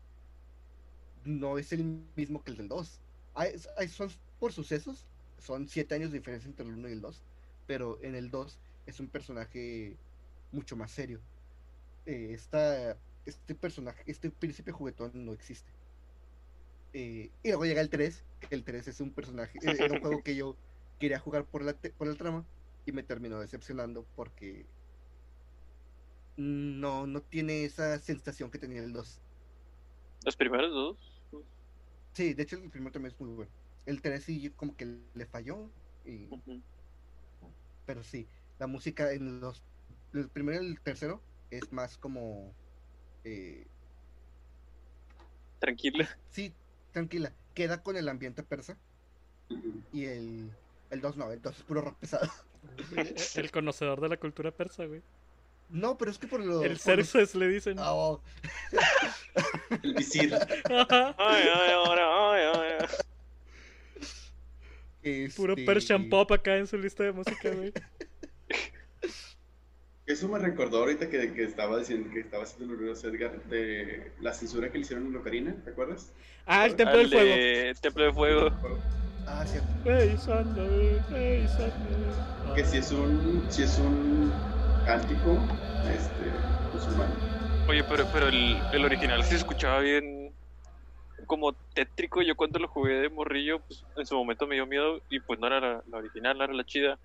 no 1.23 1.57
es 1.57 1.71
el 1.71 1.83
mismo 2.15 2.43
que 2.43 2.51
el 2.51 2.57
del 2.57 2.67
2. 2.67 2.99
Hay, 3.33 3.53
hay- 3.77 3.87
son 3.87 4.09
por 4.39 4.53
sucesos, 4.53 5.05
son 5.39 5.67
siete 5.67 5.95
años 5.95 6.11
de 6.11 6.19
diferencia 6.19 6.47
entre 6.49 6.65
el 6.65 6.73
1 6.73 6.89
y 6.89 6.93
el 6.93 7.01
2, 7.01 7.23
pero 7.67 7.99
en 8.01 8.15
el 8.15 8.29
2 8.29 8.59
es 8.85 8.99
un 8.99 9.07
personaje 9.07 9.95
mucho 10.51 10.75
más 10.75 10.91
serio. 10.91 11.19
Eh, 12.05 12.31
esta- 12.33 12.97
este 13.25 13.55
personaje, 13.55 14.03
este 14.07 14.29
príncipe 14.31 14.71
juguetón 14.71 15.11
no 15.25 15.33
existe. 15.33 15.71
Eh, 16.93 17.31
y 17.41 17.47
luego 17.49 17.65
llega 17.65 17.81
el 17.81 17.89
3, 17.89 18.25
que 18.39 18.55
el 18.55 18.63
3 18.63 18.87
es 18.87 18.99
un 18.99 19.13
personaje, 19.13 19.57
eh, 19.59 19.77
era 19.79 19.93
un 19.93 20.01
juego 20.01 20.21
que 20.23 20.35
yo 20.35 20.57
quería 20.99 21.19
jugar 21.19 21.45
por 21.45 21.63
la, 21.63 21.73
por 21.97 22.07
la 22.07 22.15
trama 22.15 22.45
y 22.85 22.91
me 22.91 23.03
terminó 23.03 23.39
decepcionando 23.39 24.05
porque 24.15 24.65
no, 26.37 27.07
no 27.07 27.21
tiene 27.21 27.65
esa 27.65 27.97
sensación 27.99 28.51
que 28.51 28.59
tenía 28.59 28.83
el 28.83 28.93
2. 28.93 29.21
Los 30.25 30.35
primeros 30.35 30.71
dos. 30.71 30.97
Sí, 32.13 32.33
de 32.33 32.43
hecho 32.43 32.57
el 32.57 32.69
primero 32.69 32.91
también 32.91 33.13
es 33.13 33.19
muy 33.19 33.33
bueno. 33.33 33.51
El 33.85 34.01
3 34.01 34.23
sí 34.23 34.49
como 34.51 34.75
que 34.75 34.85
le 35.13 35.25
falló, 35.25 35.71
y- 36.05 36.27
pero 37.85 38.03
sí, 38.03 38.27
la 38.59 38.67
música 38.67 39.11
en 39.11 39.39
los... 39.39 39.63
El 40.13 40.29
primero 40.29 40.61
y 40.61 40.67
el 40.67 40.81
tercero 40.81 41.23
es 41.49 41.71
más 41.71 41.97
como... 41.97 42.53
eh, 43.23 43.65
Tranquila. 45.59 46.09
sí, 46.29 46.53
tranquila, 46.91 47.33
queda 47.53 47.81
con 47.83 47.97
el 47.97 48.07
ambiente 48.09 48.43
persa 48.43 48.77
y 49.91 50.05
el... 50.05 50.51
El 50.89 50.99
2 50.99 51.17
no, 51.17 51.31
el 51.31 51.41
2 51.41 51.57
es 51.57 51.63
puro 51.63 51.81
rock 51.81 51.97
pesado. 51.99 52.29
El 53.35 53.51
conocedor 53.51 54.01
de 54.01 54.09
la 54.09 54.17
cultura 54.17 54.51
persa, 54.51 54.85
güey. 54.85 55.01
No, 55.69 55.97
pero 55.97 56.11
es 56.11 56.17
que 56.17 56.27
por 56.27 56.41
lo... 56.43 56.63
El 56.63 56.73
los- 56.73 56.81
Cerces 56.81 57.33
le 57.33 57.47
dicen. 57.47 57.77
Ah, 57.79 57.93
oh, 57.93 58.21
El 59.83 59.93
visir. 59.93 60.33
Ajá. 60.35 61.15
Ay, 61.17 61.45
ay, 61.53 61.71
ahora, 61.71 62.33
ay, 62.33 62.43
ay, 62.53 62.87
ay. 65.03 65.29
Puro 65.29 65.53
este, 65.53 65.65
Persian 65.65 66.09
Pop 66.09 66.29
acá 66.31 66.57
en 66.57 66.67
su 66.67 66.77
lista 66.77 67.03
de 67.03 67.13
música, 67.13 67.49
güey. 67.51 67.71
Eso 70.11 70.27
me 70.27 70.39
recordó 70.39 70.79
ahorita 70.79 71.09
que, 71.09 71.33
que 71.33 71.43
estaba 71.43 71.79
diciendo 71.79 72.09
que 72.13 72.19
estaba 72.19 72.43
haciendo 72.43 72.73
el 72.73 72.79
ruido 72.79 72.93
Edgar 72.93 73.41
de 73.45 74.11
la 74.19 74.33
censura 74.33 74.69
que 74.69 74.77
le 74.77 74.81
hicieron 74.81 75.07
en 75.07 75.15
Ocarina, 75.15 75.55
¿te 75.63 75.69
acuerdas? 75.69 76.11
Ah, 76.45 76.65
el 76.65 76.75
Templo 76.75 76.97
del 76.97 77.07
Fuego. 77.07 77.29
de 77.29 77.75
Templo 77.81 78.03
de 78.03 78.13
Fuego. 78.13 78.59
Ah, 79.25 79.45
cierto. 79.45 79.69
Hey, 79.85 80.17
Sander, 80.17 81.03
hey, 81.09 81.47
Sander. 81.47 82.15
Que 82.53 82.65
si 82.65 82.77
es 82.77 82.91
un, 82.91 83.49
si 83.49 83.63
es 83.63 83.77
un 83.77 84.33
cántico 84.83 85.47
este, 85.89 86.33
musulmán. 86.73 87.13
Oye, 87.69 87.83
pero, 87.87 88.03
pero 88.11 88.27
el, 88.27 88.61
el 88.73 88.83
original 88.83 89.23
sí 89.23 89.29
se 89.29 89.35
escuchaba 89.37 89.79
bien 89.79 90.33
como 91.25 91.53
tétrico. 91.73 92.21
Yo 92.21 92.35
cuando 92.35 92.59
lo 92.59 92.67
jugué 92.67 92.95
de 92.95 93.09
morrillo, 93.09 93.59
pues 93.59 93.85
en 93.95 94.05
su 94.05 94.15
momento 94.15 94.45
me 94.45 94.55
dio 94.55 94.67
miedo 94.67 95.01
y 95.09 95.21
pues 95.21 95.39
no 95.39 95.47
era 95.47 95.61
la, 95.61 95.83
la 95.87 95.97
original, 95.99 96.37
no 96.37 96.43
era 96.43 96.53
la 96.53 96.65
chida. 96.65 96.99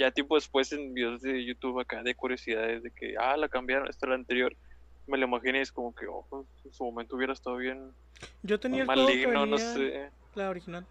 Ya 0.00 0.10
tiempo 0.10 0.34
después 0.34 0.72
en 0.72 0.94
videos 0.94 1.20
de 1.20 1.44
YouTube 1.44 1.78
acá 1.78 2.02
de 2.02 2.14
curiosidades 2.14 2.82
de 2.82 2.90
que, 2.90 3.16
ah, 3.18 3.36
la 3.36 3.50
cambiaron, 3.50 3.86
esta 3.86 4.06
es 4.06 4.08
la 4.08 4.14
anterior. 4.14 4.56
Me 5.06 5.18
lo 5.18 5.26
imaginé 5.26 5.58
y 5.58 5.60
es 5.60 5.70
como 5.70 5.94
que, 5.94 6.06
pues, 6.30 6.46
en 6.64 6.72
su 6.72 6.84
momento 6.84 7.16
hubiera 7.16 7.34
estado 7.34 7.56
bien 7.58 7.92
Yo 8.42 8.58
tenía 8.58 8.80
el 8.80 8.86
maligno, 8.86 9.44
no 9.44 9.58
sé. 9.58 10.10
la 10.34 10.48
original. 10.48 10.86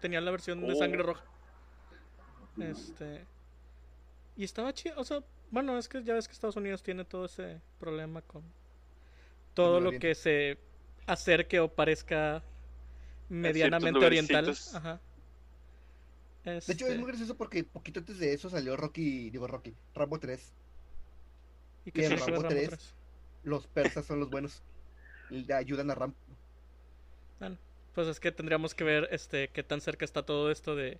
Tenía 0.00 0.20
la 0.20 0.32
versión 0.32 0.60
de 0.66 0.72
Oh. 0.72 0.74
sangre 0.74 1.00
roja. 1.04 1.22
Este. 2.58 3.24
Y 4.36 4.42
estaba 4.42 4.72
chido. 4.74 4.96
O 4.98 5.04
sea, 5.04 5.22
bueno, 5.52 5.78
es 5.78 5.88
que 5.88 6.02
ya 6.02 6.14
ves 6.14 6.26
que 6.26 6.32
Estados 6.32 6.56
Unidos 6.56 6.82
tiene 6.82 7.04
todo 7.04 7.26
ese 7.26 7.60
problema 7.78 8.20
con 8.22 8.42
todo 9.54 9.80
lo 9.80 9.92
que 9.92 10.16
se 10.16 10.58
acerque 11.06 11.60
o 11.60 11.68
parezca 11.68 12.42
medianamente 13.28 14.04
oriental. 14.04 14.46
lugarcitos. 14.46 15.00
De 16.44 16.56
hecho, 16.58 16.70
Este, 16.86 16.92
es 16.92 16.98
muy 16.98 17.08
gracioso 17.08 17.36
porque 17.36 17.64
poquito 17.64 18.00
antes 18.00 18.18
de 18.18 18.32
eso 18.32 18.48
salió 18.48 18.76
Rocky, 18.76 19.30
digo 19.30 19.46
Rocky, 19.46 19.74
Rambo 19.94 20.18
3. 20.18 20.52
y 21.84 21.92
que 21.92 22.02
y 22.02 22.04
en 22.06 22.10
Rambo 22.18 22.26
Rambo 22.26 22.48
3. 22.48 22.68
3. 22.68 22.94
Los 23.44 23.66
persas 23.66 24.04
son 24.06 24.20
los 24.20 24.30
buenos. 24.30 24.62
Le 25.30 25.52
ayudan 25.54 25.90
a 25.90 25.94
Rambo. 25.94 26.16
Bueno, 27.38 27.56
pues 27.94 28.06
es 28.08 28.20
que 28.20 28.32
tendríamos 28.32 28.74
que 28.74 28.84
ver 28.84 29.08
este 29.12 29.48
qué 29.48 29.62
tan 29.62 29.80
cerca 29.80 30.04
está 30.04 30.22
todo 30.24 30.50
esto 30.50 30.74
de 30.76 30.98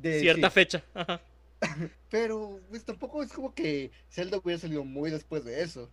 De- 0.00 0.20
cierta 0.20 0.48
sí, 0.50 0.54
fecha. 0.54 0.84
Ajá. 0.94 1.20
Pero 2.10 2.60
pues, 2.68 2.84
tampoco 2.84 3.22
es 3.22 3.32
como 3.32 3.54
que 3.54 3.90
Zelda 4.10 4.38
hubiera 4.38 4.60
salido 4.60 4.84
muy 4.84 5.10
después 5.10 5.44
de 5.44 5.62
eso. 5.62 5.90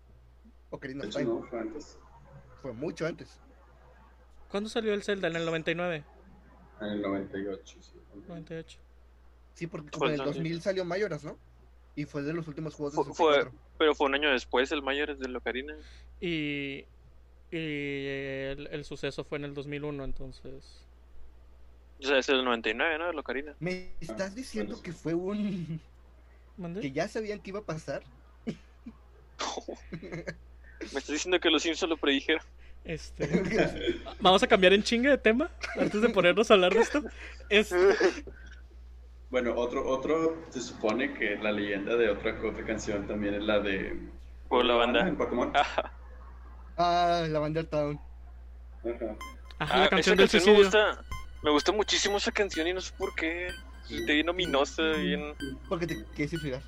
Ocarina 0.70 1.06
of 1.06 1.12
Time 1.12 1.26
no, 1.26 1.44
fue 1.44 1.60
antes. 1.60 1.98
fue 2.62 2.74
mucho 2.74 3.06
antes. 3.08 3.40
¿Cuándo 4.50 4.70
salió 4.70 4.94
el 4.94 5.04
Zelda? 5.04 5.28
¿En 5.28 5.36
el 5.38 5.46
99? 5.46 6.04
En 6.82 6.88
el 6.88 7.02
98, 7.02 7.78
sí. 7.82 7.94
98. 8.28 8.80
Sí, 9.56 9.68
porque 9.68 9.90
como 9.90 10.06
en 10.08 10.14
el 10.14 10.20
el 10.20 10.26
2000 10.26 10.62
salió 10.62 10.86
Mayoras, 10.86 11.24
¿no? 11.24 11.38
Y 11.96 12.06
fue 12.06 12.22
de 12.24 12.34
los 12.34 12.48
últimos 12.48 12.76
juegos 12.76 12.94
de 12.94 12.98
Fue, 12.98 13.14
fue- 13.14 13.34
64. 13.36 13.60
pero 13.80 13.96
fue 13.96 14.08
un 14.08 14.16
año 14.16 14.30
después 14.32 14.72
el 14.72 14.82
Mayor 14.84 15.18
de 15.18 15.28
Locarina. 15.30 15.74
Y, 16.22 16.86
y 17.52 17.58
el, 17.58 18.68
el 18.72 18.84
suceso 18.86 19.24
fue 19.24 19.38
en 19.38 19.46
el 19.46 19.54
2001, 19.54 20.04
entonces... 20.04 20.82
O 22.02 22.04
sea, 22.06 22.18
es 22.18 22.28
el 22.28 22.44
99, 22.44 22.98
¿no? 23.00 23.12
Locarina. 23.14 23.56
¿Me 23.60 23.92
estás 24.02 24.32
Ah, 24.34 24.36
diciendo 24.36 24.74
bueno, 24.74 24.84
que 24.84 24.92
fue 24.92 25.14
un... 25.14 25.80
¿Mande? 26.58 26.82
que 26.82 26.92
ya 26.92 27.08
sabían 27.08 27.40
que 27.40 27.52
iba 27.52 27.60
a 27.60 27.64
pasar? 27.64 28.04
Me 30.02 31.00
estás 31.00 31.08
diciendo 31.08 31.40
que 31.40 31.50
los 31.50 31.64
Simpsons 31.64 31.90
lo 31.90 31.98
predijeron. 31.98 32.42
Este, 32.84 33.28
Vamos 34.20 34.44
a 34.44 34.48
cambiar 34.48 34.74
en 34.74 34.84
chinga 34.84 35.10
de 35.10 35.18
tema 35.18 35.50
antes 35.80 36.02
de 36.02 36.10
ponernos 36.10 36.52
a 36.52 36.54
hablar 36.54 36.74
de 36.74 36.82
esto. 36.82 37.02
Este, 37.50 37.76
Bueno, 39.36 39.54
otro, 39.58 39.86
otro, 39.86 40.38
se 40.50 40.62
supone 40.62 41.14
que 41.14 41.36
la 41.36 41.52
leyenda 41.52 41.98
de 41.98 42.10
otra, 42.10 42.34
otra 42.42 42.64
canción 42.66 43.06
también 43.06 43.34
es 43.34 43.44
la 43.44 43.60
de... 43.60 44.00
Por 44.48 44.64
la 44.64 44.76
banda. 44.76 45.06
En 45.06 45.18
Pokémon. 45.18 45.52
Ajá. 45.54 45.92
Ah, 46.78 47.26
la 47.28 47.40
Wonder 47.42 47.66
Town. 47.66 48.00
Ajá. 48.86 49.18
ajá, 49.60 49.78
la 49.80 49.84
Ah, 49.84 49.90
canción 49.90 50.00
esa 50.18 50.22
del 50.22 50.30
canción 50.32 50.56
me 50.56 50.64
gusta. 50.64 51.02
Me 51.44 51.52
gusta 51.52 51.72
muchísimo 51.74 52.16
esa 52.16 52.32
canción 52.32 52.66
y 52.66 52.72
no 52.72 52.80
sé 52.80 52.94
por 52.98 53.14
qué. 53.14 53.48
Está 53.90 54.14
bien 54.14 54.30
ominosa, 54.30 54.82
bien. 54.94 55.34
Porque 55.68 55.86
te 55.88 56.02
quieres 56.16 56.30
suicidar. 56.30 56.62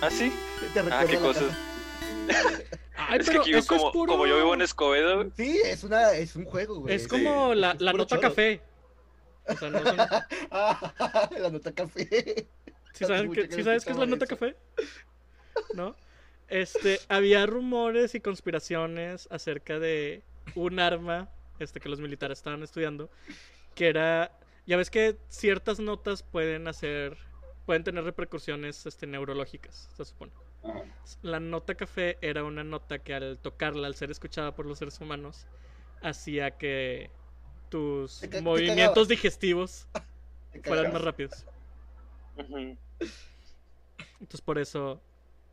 ¿Ah, 0.00 0.08
sí? 0.08 0.32
Te 0.72 0.78
Ah, 0.88 1.04
qué 1.04 1.14
la 1.14 1.20
cosas. 1.20 1.52
Ay, 2.96 3.18
es 3.18 3.28
que 3.28 3.38
aquí, 3.38 3.50
como, 3.66 3.86
es 3.88 3.92
puro... 3.92 4.12
como 4.12 4.26
yo 4.28 4.36
vivo 4.36 4.54
en 4.54 4.62
Escobedo, 4.62 5.26
Sí, 5.36 5.60
es 5.64 5.82
una, 5.82 6.12
es 6.12 6.36
un 6.36 6.44
juego, 6.44 6.78
güey. 6.82 6.94
Es 6.94 7.02
Sí. 7.02 7.08
como 7.08 7.54
la, 7.54 7.72
Es 7.72 7.80
la 7.80 7.92
nota 7.92 8.14
choro. 8.14 8.28
café. 8.28 8.60
O 9.48 9.54
sea, 9.54 9.70
no 9.70 9.78
son... 9.82 9.96
La 11.42 11.50
nota 11.50 11.72
café. 11.72 12.48
¿Sí, 12.92 13.04
saben 13.04 13.32
que, 13.32 13.48
que 13.48 13.56
¿sí 13.56 13.62
sabes 13.62 13.84
qué 13.84 13.92
es 13.92 13.98
la 13.98 14.06
nota 14.06 14.24
eso. 14.24 14.36
café? 14.36 14.56
¿No? 15.74 15.94
Este, 16.48 17.00
había 17.08 17.44
rumores 17.46 18.14
y 18.14 18.20
conspiraciones 18.20 19.28
acerca 19.30 19.78
de 19.78 20.22
un 20.54 20.78
arma 20.78 21.28
este, 21.58 21.80
que 21.80 21.88
los 21.88 22.00
militares 22.00 22.38
estaban 22.38 22.62
estudiando, 22.62 23.10
que 23.74 23.88
era, 23.88 24.38
ya 24.66 24.76
ves 24.76 24.90
que 24.90 25.16
ciertas 25.28 25.80
notas 25.80 26.22
pueden 26.22 26.68
hacer, 26.68 27.16
pueden 27.64 27.84
tener 27.84 28.04
repercusiones 28.04 28.86
este, 28.86 29.06
neurológicas, 29.06 29.88
se 29.96 30.04
supone. 30.04 30.32
La 31.22 31.40
nota 31.40 31.74
café 31.74 32.18
era 32.20 32.44
una 32.44 32.64
nota 32.64 32.98
que 32.98 33.14
al 33.14 33.38
tocarla, 33.38 33.86
al 33.86 33.94
ser 33.94 34.10
escuchada 34.10 34.54
por 34.54 34.66
los 34.66 34.78
seres 34.78 35.00
humanos, 35.00 35.46
hacía 36.02 36.52
que 36.52 37.10
tus 37.68 38.20
Te 38.20 38.28
ca- 38.28 38.36
te 38.38 38.42
movimientos 38.42 39.08
digestivos 39.08 39.86
fueran 40.64 40.92
más 40.92 41.02
rápidos. 41.02 41.44
Entonces 44.20 44.40
por 44.40 44.58
eso 44.58 45.00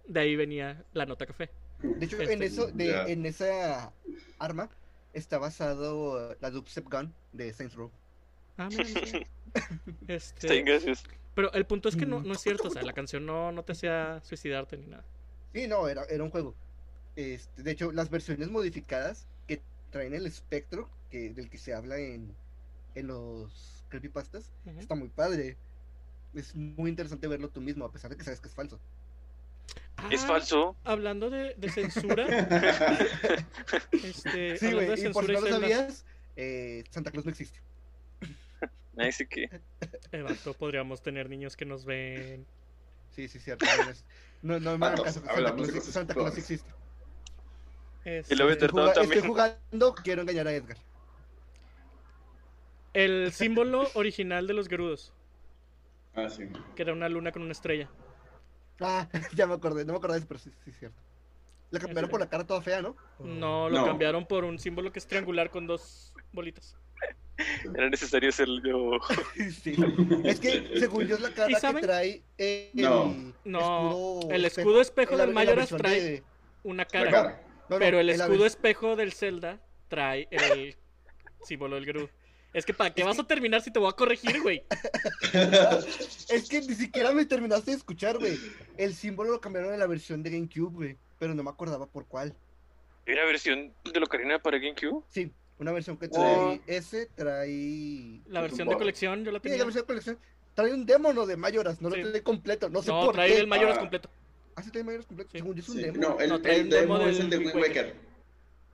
de 0.08 0.20
ahí 0.20 0.36
venía 0.36 0.84
la 0.94 1.06
nota 1.06 1.26
café. 1.26 1.50
De 1.82 2.06
hecho, 2.06 2.22
Este, 2.22 2.34
en 2.34 2.44
eso, 2.44 2.68
de, 2.68 2.88
ya. 2.88 3.06
en 3.08 3.26
esa 3.26 3.92
arma 4.40 4.70
está 5.14 5.38
basado 5.38 6.32
uh, 6.32 6.36
la 6.40 6.50
Dubstep 6.50 6.90
Gun 6.90 7.14
de 7.34 7.52
Saints 7.54 7.76
Row. 7.76 7.92
Ah, 8.58 8.70
mira, 8.70 8.84
Este, 10.08 10.62
gracias. 10.62 11.04
pero 11.36 11.52
el 11.54 11.66
punto 11.66 11.90
es 11.90 11.96
que 11.96 12.06
no, 12.06 12.22
no 12.22 12.34
es 12.34 12.42
cierto, 12.42 12.68
o 12.68 12.72
sea, 12.72 12.84
la 12.84 12.94
canción 12.94 13.26
no, 13.26 13.52
no 13.52 13.64
te 13.64 13.74
hacía 13.74 14.22
suicidarte 14.24 14.78
ni 14.78 14.88
nada. 14.88 15.04
Sí, 15.54 15.68
no, 15.68 15.88
era, 15.88 16.04
era 16.06 16.24
un 16.24 16.30
juego. 16.32 16.56
Este, 17.16 17.62
de 17.64 17.72
hecho, 17.72 17.92
las 17.92 18.10
versiones 18.10 18.50
modificadas 18.50 19.28
que 19.48 19.62
traen 19.92 20.14
el 20.16 20.26
espectro, 20.26 20.90
que, 21.14 21.30
del 21.30 21.48
que 21.48 21.60
se 21.60 21.76
habla 21.76 22.00
en, 22.00 22.36
en 22.96 23.06
los 23.08 23.86
creepypastas, 23.90 24.50
está 24.80 24.96
muy 24.96 25.10
padre. 25.10 25.58
Es 26.34 26.56
muy 26.56 26.90
interesante 26.90 27.28
verlo 27.28 27.50
tú 27.50 27.62
mismo, 27.62 27.86
a 27.86 27.92
pesar 27.92 28.10
de 28.10 28.18
que 28.18 28.24
sabes 28.24 28.40
que 28.40 28.48
es 28.48 28.56
falso. 28.56 28.80
Es 30.10 30.24
Ah, 30.24 30.28
falso. 30.28 30.76
Hablando 30.84 31.30
de, 31.30 31.54
de 31.56 31.70
censura, 31.70 32.26
este, 33.92 34.58
Sí, 34.58 34.74
güey, 34.74 34.88
por 35.12 35.28
si 35.28 35.34
no 35.34 35.42
lo 35.42 35.48
sabías, 35.48 36.04
eh, 36.36 36.84
Santa 36.90 37.12
Claus 37.12 37.26
no 37.26 37.32
existe. 37.32 37.60
Nadie 38.94 39.08
dice 39.10 39.28
que. 39.28 39.44
eh, 40.12 40.22
vato, 40.24 40.56
podríamos 40.56 41.04
tener 41.04 41.30
niños 41.30 41.56
que 41.56 41.66
nos 41.66 41.86
ven. 41.86 42.48
Sí, 43.12 43.28
sí, 43.28 43.40
cierto. 43.40 43.68
No, 44.42 44.56
es- 44.56 44.64
no, 44.64 44.78
me 44.80 44.88
caso, 44.96 45.22
Santa 45.22 45.36
Claus, 45.36 45.84
Santa 45.86 46.14
existe. 46.36 46.72
Este, 48.04 48.36
también. 48.36 48.64
estoy 48.64 49.22
jugando, 49.22 49.94
quiero 50.04 50.24
engañar 50.24 50.48
a 50.48 50.54
Edgar. 50.54 50.78
El 52.94 53.32
símbolo 53.32 53.90
original 53.96 54.48
de 54.48 54.54
los 54.54 54.68
Gerudos, 54.68 55.14
Ah, 56.16 56.30
sí. 56.30 56.44
que 56.76 56.82
era 56.84 56.94
una 56.94 57.10
luna 57.10 57.32
con 57.32 57.42
una 57.42 57.52
estrella. 57.54 57.90
Ah, 58.80 59.08
ya 59.36 59.48
me 59.48 59.54
acordé, 59.56 59.86
no 59.86 59.94
me 59.94 59.98
acordé 59.98 60.14
de 60.16 60.20
eso, 60.20 60.28
pero 60.28 60.40
sí, 60.40 60.52
sí, 60.64 60.70
es 60.72 60.78
cierto. 60.80 60.98
La 61.72 61.80
cambiaron 61.80 62.10
por 62.10 62.20
la 62.20 62.30
cara 62.30 62.46
toda 62.46 62.62
fea, 62.62 62.82
¿no? 62.84 62.96
No, 63.20 63.68
lo 63.70 63.80
No. 63.80 63.86
cambiaron 63.86 64.28
por 64.28 64.44
un 64.44 64.60
símbolo 64.60 64.92
que 64.92 65.00
es 65.00 65.08
triangular 65.08 65.50
con 65.50 65.66
dos 65.66 66.14
bolitas. 66.32 66.78
Era 67.76 67.90
necesario 67.90 68.30
hacerlo. 68.30 69.00
Sí. 69.64 69.76
Es 70.24 70.40
que, 70.40 70.70
según 70.80 71.08
yo, 71.08 71.16
es 71.16 71.22
la 71.22 71.32
cara 71.34 71.48
que 71.60 71.82
trae 71.82 72.22
el 72.38 72.70
No. 72.76 73.34
No, 73.44 73.60
escudo 74.20 74.32
el 74.32 74.46
espejo 74.46 74.70
escudo 74.70 74.82
espejo 74.82 75.18
del 75.18 75.34
versión 75.34 75.80
trae 75.82 76.02
de- 76.02 76.24
una 76.64 76.86
cara. 76.86 77.10
cara. 77.12 77.42
no, 77.70 77.76
no, 77.76 77.80
Pero 77.80 78.00
el 78.00 78.10
escudo 78.12 78.46
espejo 78.46 78.96
del 78.96 79.12
Zelda 79.14 79.60
trae 79.88 80.28
el 80.30 80.76
símbolo 81.42 81.76
del 81.76 81.86
Gerudo. 81.86 82.10
Es 82.54 82.66
que 82.66 82.74
para 82.74 82.94
qué 82.94 83.04
vas 83.04 83.18
a 83.18 83.24
terminar 83.26 83.62
si 83.62 83.72
te 83.72 83.80
voy 83.80 83.90
a 83.90 83.94
corregir, 83.94 84.42
güey. 84.42 84.64
Es 86.30 86.48
que 86.50 86.62
ni 86.62 86.76
siquiera 86.76 87.12
me 87.12 87.26
terminaste 87.26 87.72
de 87.72 87.78
escuchar, 87.78 88.18
güey. 88.20 88.38
El 88.78 88.94
símbolo 88.94 89.32
lo 89.32 89.42
cambiaron 89.42 89.74
en 89.74 89.80
la 89.80 89.88
versión 89.88 90.22
de 90.24 90.30
GameCube, 90.32 90.72
güey. 90.74 90.98
Pero 91.20 91.34
no 91.34 91.44
me 91.44 91.50
acordaba 91.50 91.86
por 91.88 92.06
cuál. 92.06 92.36
¿Hay 93.08 93.14
una 93.14 93.26
versión 93.26 93.74
de 93.92 94.00
Locarina 94.00 94.40
para 94.40 94.58
GameCube? 94.60 95.04
Sí, 95.10 95.32
una 95.60 95.72
versión 95.72 95.98
que 95.98 96.08
Oh. 96.08 96.10
trae 96.12 96.62
ese, 96.68 97.08
trae... 97.16 98.22
La 98.28 98.42
versión 98.42 98.68
de 98.68 98.76
colección 98.78 99.24
yo 99.26 99.32
la 99.32 99.40
Sí, 99.40 99.50
la 99.50 99.52
tenía. 99.52 99.64
versión 99.66 99.82
de 99.84 99.88
colección. 99.88 100.20
Trae 100.54 100.74
un 100.74 100.86
demo, 100.86 101.12
¿no? 101.14 101.26
De 101.26 101.36
Mayoras, 101.36 101.82
no 101.82 101.90
Sí. 101.90 102.02
lo 102.02 102.10
trae 102.12 102.22
completo. 102.24 102.70
No 102.70 102.82
sé 102.84 102.92
No, 102.92 103.06
por 103.06 103.16
trae 103.16 103.32
qué. 103.34 103.40
el 103.40 103.48
Mayoras 103.48 103.78
Ah. 103.78 103.80
completo. 103.82 104.10
Ah, 104.56 104.62
sí 104.62 104.70
trae 104.70 104.84
Mayoras 104.84 105.08
completo. 105.08 105.32
Sí. 105.32 105.38
Según 105.40 105.56
yo 105.56 105.62
es 105.62 105.70
un 105.70 105.76
Sí, 105.78 105.82
demo. 105.84 105.98
No, 106.00 106.20
el, 106.20 106.30
No, 106.30 106.42
trae 106.42 106.58
el 106.58 106.64
un 106.64 106.70
demo 106.70 106.98
demo 107.00 107.10
es 107.10 107.20
el 107.20 107.30
de 107.30 107.38
Wind 107.40 107.56
Waker. 107.56 107.86
Waker. 107.86 107.96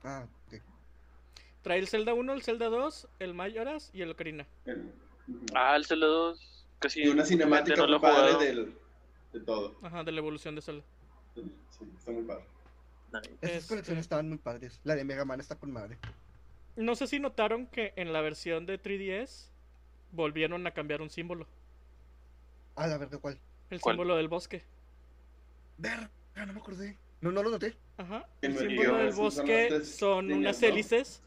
Ah. 0.04 0.26
Trae 1.62 1.78
el 1.78 1.88
Zelda 1.88 2.14
1, 2.14 2.32
el 2.32 2.42
Zelda 2.42 2.66
2, 2.68 3.08
el 3.18 3.34
Mayoras 3.34 3.90
y 3.92 4.02
el 4.02 4.10
Ocarina. 4.10 4.46
El-. 4.64 4.92
Ah, 5.54 5.76
el 5.76 5.84
Zelda 5.86 6.06
2. 6.06 6.66
Casi. 6.78 7.02
y 7.02 7.08
una 7.08 7.26
cinemática 7.26 7.86
no 7.86 8.00
padre 8.00 8.42
del, 8.46 8.74
de 9.34 9.40
todo. 9.40 9.76
Ajá, 9.82 10.02
de 10.02 10.12
la 10.12 10.18
evolución 10.18 10.54
de 10.54 10.62
Zelda. 10.62 10.82
Sí, 11.34 11.42
está 11.98 12.10
muy 12.10 12.22
padre. 12.22 12.44
Nice. 13.12 13.30
Esas 13.42 13.56
Este- 13.56 13.68
colecciones 13.68 14.00
estaban 14.02 14.28
muy 14.28 14.38
padres. 14.38 14.80
La 14.84 14.94
de 14.94 15.04
Mega 15.04 15.24
Man 15.26 15.40
está 15.40 15.56
con 15.56 15.70
madre. 15.72 15.98
No 16.76 16.94
sé 16.94 17.06
si 17.06 17.20
notaron 17.20 17.66
que 17.66 17.92
en 17.96 18.14
la 18.14 18.22
versión 18.22 18.64
de 18.64 18.78
3DS 18.78 19.50
volvieron 20.12 20.66
a 20.66 20.70
cambiar 20.70 21.02
un 21.02 21.10
símbolo. 21.10 21.46
Ah, 22.76 22.86
la 22.86 22.96
verga, 22.96 23.18
¿cuál? 23.18 23.38
El 23.68 23.80
¿Cuál? 23.80 23.94
símbolo 23.96 24.16
del 24.16 24.28
bosque. 24.28 24.62
Verga, 25.76 26.10
no 26.46 26.52
me 26.54 26.60
acordé. 26.60 26.96
No, 27.20 27.30
no 27.30 27.42
lo 27.42 27.50
noté. 27.50 27.76
Ajá. 27.98 28.26
El 28.40 28.52
el 28.52 28.58
símbolo 28.58 28.96
del 28.96 29.12
bosque 29.12 29.84
son 29.84 30.32
unas 30.32 30.62
¿no? 30.62 30.66
hélices, 30.68 31.22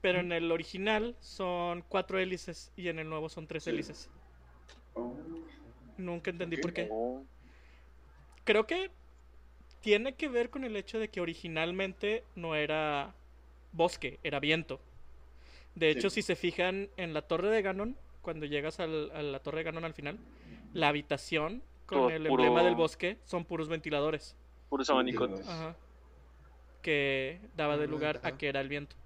pero 0.00 0.20
en 0.20 0.32
el 0.32 0.50
original 0.52 1.16
son 1.20 1.82
cuatro 1.88 2.18
hélices 2.18 2.72
y 2.76 2.88
en 2.88 2.98
el 2.98 3.08
nuevo 3.08 3.28
son 3.28 3.46
tres 3.46 3.64
Sí. 3.64 3.70
hélices. 3.70 4.10
Oh, 4.94 5.16
Nunca 5.96 6.30
entendí 6.30 6.56
por 6.58 6.72
qué. 6.72 6.88
Oh, 6.90 7.24
Creo 8.44 8.66
que 8.66 8.90
tiene 9.80 10.14
que 10.14 10.28
ver 10.28 10.48
con 10.50 10.64
el 10.64 10.76
hecho 10.76 10.98
de 10.98 11.08
que 11.08 11.20
originalmente 11.20 12.24
no 12.34 12.54
era 12.54 13.14
bosque, 13.72 14.18
era 14.22 14.40
viento. 14.40 14.80
De 15.74 15.90
hecho, 15.90 16.08
Sí. 16.10 16.22
si 16.22 16.26
se 16.26 16.36
fijan 16.36 16.88
en 16.96 17.14
la 17.14 17.22
torre 17.22 17.50
de 17.50 17.62
Ganon, 17.62 17.96
cuando 18.22 18.46
llegas 18.46 18.80
al- 18.80 19.10
a 19.12 19.22
la 19.22 19.40
torre 19.40 19.58
de 19.58 19.64
Ganon 19.64 19.84
al 19.84 19.92
final, 19.94 20.18
la 20.72 20.88
habitación 20.88 21.62
con 21.86 21.98
Todo 21.98 22.10
el 22.10 22.26
puro- 22.26 22.42
emblema 22.44 22.62
del 22.64 22.74
bosque 22.74 23.18
son 23.24 23.44
puros 23.44 23.68
ventiladores. 23.68 24.36
puros. 24.68 24.88
Ajá. 24.90 25.76
Que 26.82 27.40
daba 27.56 27.76
de 27.76 27.84
Ah, 27.84 27.88
lugar 27.88 28.20
a 28.22 28.36
que 28.38 28.48
era 28.48 28.60
el 28.60 28.68
viento. 28.68 28.96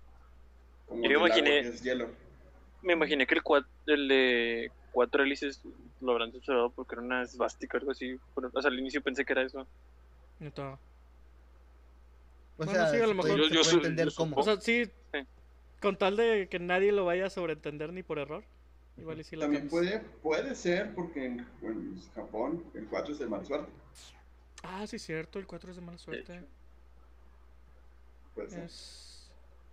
Como 0.93 1.09
Yo 1.09 1.16
agua 1.18 1.28
imaginé- 1.28 1.62
que 1.62 1.68
es 1.68 1.82
hielo. 1.82 2.09
Me 2.82 2.93
imaginé 2.95 3.26
que 3.26 3.34
el, 3.34 3.43
cuat- 3.43 3.66
el 3.86 4.09
de 4.09 4.70
cuatro 4.93 5.22
hélices 5.22 5.61
lo 6.01 6.12
habrán 6.12 6.32
censurado 6.32 6.70
porque 6.70 6.95
era 6.97 7.03
una 7.03 7.22
esvástica 7.22 7.76
o 7.76 7.80
algo 7.80 7.93
así. 7.93 8.16
Pero, 8.34 8.51
o 8.53 8.61
sea, 8.62 8.70
al 8.70 8.78
inicio 8.78 9.01
pensé 9.03 9.24
que 9.24 9.32
era 9.32 9.43
eso. 9.43 9.66
Neta. 10.40 10.72
O 10.72 10.78
Bueno, 12.59 12.72
sea, 12.72 12.88
sí, 12.90 12.97
a 12.99 13.07
lo 13.07 13.14
mejor- 13.14 13.38
Yo- 13.38 13.64
se 13.64 13.70
yo 13.70 13.76
entender 13.76 14.09
yo 14.09 14.14
cómo. 14.16 14.36
O 14.36 14.43
sea, 14.43 14.61
sí. 14.61 14.84
Sí. 15.12 15.20
Con 15.80 15.97
tal 15.97 16.16
de 16.16 16.49
que 16.49 16.59
nadie 16.59 16.93
lo 16.93 17.05
vaya 17.05 17.26
a 17.26 17.30
sobreentender 17.30 17.93
ni 17.93 18.03
por 18.03 18.18
error. 18.18 18.45
Igual 18.99 19.20
y 19.20 19.34
lo 19.36 19.40
También 19.43 19.68
puede, 19.68 20.01
puede 20.22 20.55
ser 20.55 20.95
porque 20.95 21.24
en, 21.24 21.47
en 21.62 22.03
Japón 22.14 22.62
el 22.74 22.86
4 22.88 23.12
es 23.14 23.18
de 23.20 23.26
mala 23.26 23.45
suerte. 23.45 23.72
Ah, 24.62 24.86
sí, 24.86 24.99
cierto, 24.99 25.38
el 25.38 25.47
4 25.47 25.70
es 25.70 25.76
de 25.76 25.82
mala 25.82 25.97
suerte. 25.99 26.34
hecho. 26.36 26.47
Puede 28.34 28.51
ser. 28.51 28.64
Es... 28.64 29.09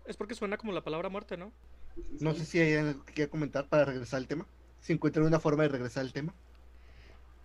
es 0.10 0.18
porque 0.18 0.36
suena 0.36 0.58
como 0.58 0.72
la 0.74 0.82
palabra 0.84 1.08
muerte, 1.10 1.38
¿no? 1.38 1.52
No 2.20 2.34
sé 2.34 2.46
si 2.46 2.60
hay 2.60 2.74
algo 2.76 3.06
que 3.06 3.14
quiera 3.14 3.32
comentar 3.32 3.68
para 3.68 3.86
regresar 3.86 4.18
al 4.18 4.28
tema. 4.28 4.46
Si 4.82 4.94
encuentran 4.94 5.26
una 5.26 5.40
forma 5.40 5.64
de 5.64 5.70
regresar 5.70 6.02
al 6.02 6.14
tema. 6.14 6.34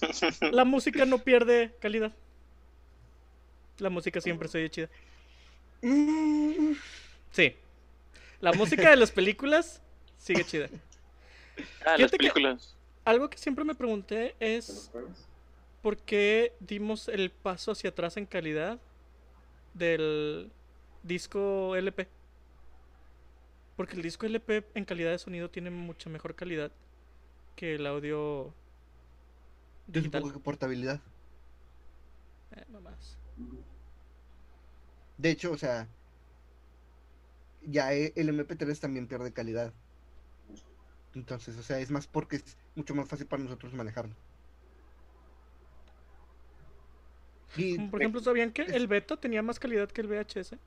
La 0.52 0.64
música 0.64 1.04
no 1.04 1.18
pierde 1.18 1.74
calidad. 1.80 2.12
La 3.78 3.90
música 3.90 4.20
siempre 4.20 4.48
se 4.48 4.58
oye 4.58 4.70
chida. 4.70 4.88
Sí. 7.32 7.56
La 8.40 8.52
música 8.52 8.90
de 8.90 8.96
las 8.96 9.10
películas 9.10 9.82
sigue 10.18 10.44
chida. 10.44 10.68
Ah, 11.86 11.96
las 11.98 12.10
que- 12.10 12.18
películas. 12.18 12.74
Algo 13.04 13.28
que 13.28 13.36
siempre 13.36 13.64
me 13.64 13.74
pregunté 13.74 14.34
¿De 14.40 14.56
los 14.56 14.68
es 14.68 14.90
por 15.82 15.98
qué 15.98 16.54
dimos 16.60 17.08
el 17.08 17.30
paso 17.30 17.72
hacia 17.72 17.90
atrás 17.90 18.16
en 18.16 18.24
calidad 18.24 18.78
del 19.74 20.50
disco 21.02 21.76
LP. 21.76 22.08
Porque 23.76 23.96
el 23.96 24.02
disco 24.02 24.26
LP 24.26 24.64
en 24.74 24.84
calidad 24.84 25.10
de 25.10 25.18
sonido 25.18 25.50
tiene 25.50 25.70
mucha 25.70 26.08
mejor 26.10 26.34
calidad 26.34 26.70
que 27.56 27.74
el 27.74 27.86
audio 27.86 28.54
Yo 29.86 30.00
digital. 30.00 30.22
supongo 30.22 30.32
que 30.38 30.44
portabilidad. 30.44 31.00
Eh, 32.52 32.64
mamás. 32.72 33.18
De 35.18 35.30
hecho, 35.30 35.52
o 35.52 35.58
sea, 35.58 35.88
ya 37.62 37.92
e- 37.94 38.12
el 38.16 38.28
MP3 38.28 38.80
también 38.80 39.06
pierde 39.08 39.32
calidad. 39.32 39.72
Entonces, 41.14 41.56
o 41.56 41.62
sea, 41.62 41.78
es 41.78 41.90
más 41.90 42.06
porque 42.06 42.36
es 42.36 42.56
mucho 42.74 42.94
más 42.94 43.08
fácil 43.08 43.26
para 43.26 43.42
nosotros 43.42 43.72
manejarlo. 43.74 44.14
Y 47.56 47.78
por 47.78 48.00
ejemplo, 48.00 48.20
¿sabían 48.20 48.52
que 48.52 48.62
el 48.62 48.86
beta 48.88 49.16
tenía 49.16 49.42
más 49.42 49.58
calidad 49.58 49.90
que 49.90 50.00
el 50.00 50.08
VHS? 50.08 50.58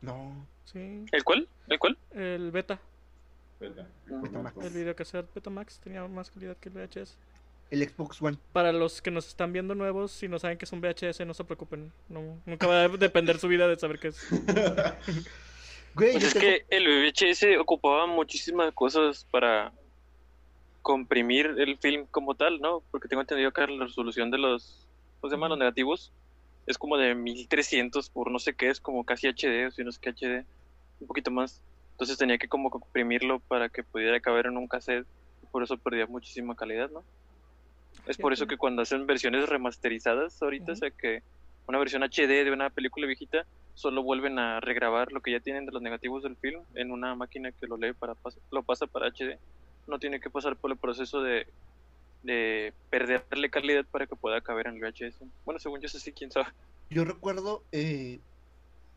no, 0.00 0.46
Sí. 0.72 1.04
¿El 1.12 1.24
cuál? 1.24 1.48
¿El 1.68 1.78
cuál? 1.78 1.96
El 2.12 2.50
beta, 2.50 2.78
Beta. 3.60 3.86
Betamax. 4.06 4.56
el 4.64 4.70
videocassette 4.72 5.34
Betamax 5.34 5.80
tenía 5.80 6.06
más 6.06 6.30
calidad 6.30 6.56
que 6.58 6.68
el 6.68 6.74
VHS. 6.76 7.16
el 7.70 7.88
Xbox 7.88 8.20
One. 8.22 8.36
Para 8.52 8.72
los 8.72 9.00
que 9.02 9.10
nos 9.10 9.26
están 9.28 9.52
viendo 9.52 9.74
nuevos 9.74 10.22
y 10.22 10.28
no 10.28 10.38
saben 10.38 10.58
que 10.58 10.64
es 10.66 10.72
un 10.72 10.80
VHS, 10.80 11.20
no 11.26 11.34
se 11.34 11.44
preocupen. 11.44 11.92
No, 12.08 12.38
nunca 12.46 12.66
va 12.66 12.82
a 12.84 12.88
depender 12.88 13.38
su 13.38 13.48
vida 13.48 13.66
de 13.66 13.76
saber 13.78 13.98
qué 13.98 14.08
es. 14.08 14.28
Güey, 15.94 16.12
Pues 16.12 16.24
es 16.24 16.32
tengo- 16.34 16.46
que 16.46 16.66
el 16.70 16.86
VHS 16.86 17.58
ocupaba 17.58 18.06
muchísimas 18.06 18.72
cosas 18.72 19.26
para 19.32 19.72
comprimir 20.82 21.46
el 21.58 21.76
film 21.78 22.06
como 22.10 22.34
tal, 22.34 22.60
¿no? 22.60 22.82
Porque 22.90 23.08
tengo 23.08 23.20
entendido 23.22 23.50
que 23.52 23.66
la 23.66 23.84
resolución 23.84 24.30
de 24.30 24.38
los, 24.38 24.86
¿cómo 25.20 25.30
se 25.30 25.36
llaman? 25.36 25.50
Los 25.50 25.58
negativos 25.58 26.12
es 26.66 26.78
como 26.78 26.96
de 26.98 27.14
1300 27.14 28.10
por 28.10 28.30
no 28.30 28.38
sé 28.38 28.54
qué, 28.54 28.68
es 28.70 28.80
como 28.80 29.04
casi 29.04 29.26
HD, 29.26 29.66
o 29.66 29.70
si 29.72 29.82
no 29.82 29.90
sé 29.90 29.98
qué 30.00 30.10
HD, 30.10 30.44
un 31.00 31.06
poquito 31.06 31.30
más. 31.30 31.64
Entonces 31.92 32.18
tenía 32.18 32.38
que 32.38 32.48
como 32.48 32.70
comprimirlo 32.70 33.40
para 33.48 33.68
que 33.68 33.82
pudiera 33.84 34.20
caber 34.20 34.46
en 34.46 34.56
un 34.56 34.68
cassette, 34.68 35.06
y 35.42 35.46
por 35.48 35.62
eso 35.62 35.78
perdía 35.78 36.06
muchísima 36.06 36.54
calidad, 36.56 36.90
¿no? 36.90 37.06
Es 38.06 38.16
por 38.16 38.32
eso 38.32 38.46
que 38.46 38.56
cuando 38.56 38.82
hacen 38.82 39.06
versiones 39.06 39.48
remasterizadas 39.48 40.40
ahorita, 40.40 40.72
o 40.72 40.74
Ujú. 40.74 40.80
sea 40.80 40.90
que 40.96 41.20
una 41.66 41.78
versión 41.78 42.02
HD 42.02 42.44
de 42.44 42.52
una 42.52 42.70
película 42.70 43.06
viejita, 43.06 43.46
solo 43.74 44.02
vuelven 44.02 44.38
a 44.38 44.60
regrabar 44.60 45.12
lo 45.12 45.20
que 45.20 45.32
ya 45.32 45.40
tienen 45.40 45.66
de 45.66 45.72
los 45.72 45.82
negativos 45.82 46.22
del 46.22 46.36
film 46.38 46.64
en 46.74 46.90
una 46.90 47.14
máquina 47.14 47.52
que 47.52 47.66
lo 47.66 47.76
lee 47.76 47.92
para 47.94 48.14
pas- 48.14 48.40
lo 48.50 48.62
pasa 48.64 48.86
para 48.86 49.06
HD. 49.08 49.38
No 49.86 49.98
tiene 49.98 50.20
que 50.20 50.30
pasar 50.30 50.58
por 50.58 50.70
el 50.72 50.78
proceso 50.78 51.22
de, 51.22 51.46
de 52.22 52.74
perderle 52.90 53.50
calidad 53.50 53.84
para 53.90 54.06
que 54.06 54.16
pueda 54.16 54.40
caber 54.40 54.68
en 54.68 54.76
el 54.76 54.80
VHS. 54.82 55.24
Bueno, 55.44 55.58
según 55.60 55.80
yo 55.80 55.86
es 55.86 55.94
así, 55.94 56.12
quién 56.12 56.30
sabe. 56.30 56.46
Yo 56.90 57.04
recuerdo, 57.04 57.66
eh, 57.72 58.22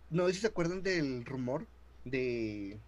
no 0.09 0.27
sé 0.27 0.33
si 0.33 0.39
se 0.41 0.47
acuerdan 0.47 0.81
del 0.83 1.25
rumor 1.25 1.67
de 2.05 2.79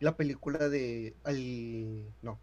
la 0.00 0.16
película 0.16 0.68
de 0.68 1.14
al 1.24 2.04
no, 2.22 2.38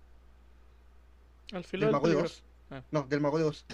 Al 1.52 1.64
filo 1.64 1.86
del 1.86 1.88
del 1.88 1.92
Mago 2.02 2.08
de. 2.10 2.16
Oz. 2.16 2.44
Ah. 2.72 2.84
No, 2.92 3.04
del 3.04 3.22
Mago 3.22 3.38
de 3.38 3.44
Oz. 3.46 3.66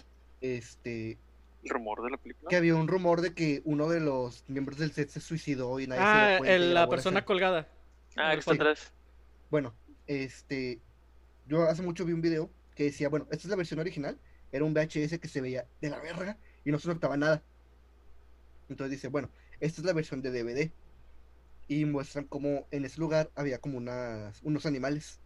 Este, 0.42 1.18
El 1.64 1.70
rumor 1.70 2.04
de 2.04 2.12
la 2.12 2.18
película. 2.18 2.50
que 2.50 2.56
había 2.56 2.76
un 2.76 2.88
rumor 2.88 3.22
de 3.22 3.34
que 3.34 3.62
uno 3.66 3.90
de 3.90 4.00
los 4.00 4.44
miembros 4.48 4.78
del 4.80 4.92
set 4.92 5.10
se 5.10 5.20
suicidó 5.22 5.80
y 5.80 5.88
nadie 5.88 6.02
se 6.02 6.08
dio 6.08 6.14
Ah, 6.14 6.38
cuenta 6.40 6.56
el- 6.56 6.74
la 6.74 6.90
persona 6.90 7.26
colgada. 7.26 7.68
Ah, 8.18 8.36
fue 8.42 8.56
atrás. 8.56 8.92
Bueno, 9.50 9.74
este, 10.08 10.80
yo 11.48 11.64
hace 11.64 11.82
mucho 11.82 12.06
vi 12.06 12.14
un 12.14 12.22
video 12.22 12.50
que 12.76 12.86
decía, 12.86 13.10
bueno, 13.10 13.26
esta 13.32 13.44
es 13.44 13.50
la 13.50 13.56
versión 13.56 13.80
original, 13.80 14.18
era 14.52 14.64
un 14.66 14.74
VHS 14.74 15.20
que 15.20 15.28
se 15.28 15.42
veía 15.42 15.68
de 15.82 15.90
la 15.90 16.00
verga 16.00 16.38
y 16.66 16.72
no 16.72 16.80
se 16.80 16.88
notaba 16.88 17.18
nada. 17.18 17.44
Entonces 18.70 18.92
dice, 18.92 19.08
bueno, 19.10 19.30
esta 19.60 19.82
es 19.82 19.86
la 19.86 19.94
versión 19.94 20.22
de 20.22 20.32
DVD. 20.32 20.72
Y 21.70 21.86
muestran 21.86 22.26
como 22.26 22.68
en 22.72 22.84
ese 22.84 23.00
lugar 23.00 23.32
había 23.36 23.60
como 23.60 23.78
unas, 23.78 24.42
unos 24.44 24.66
animales. 24.66 25.22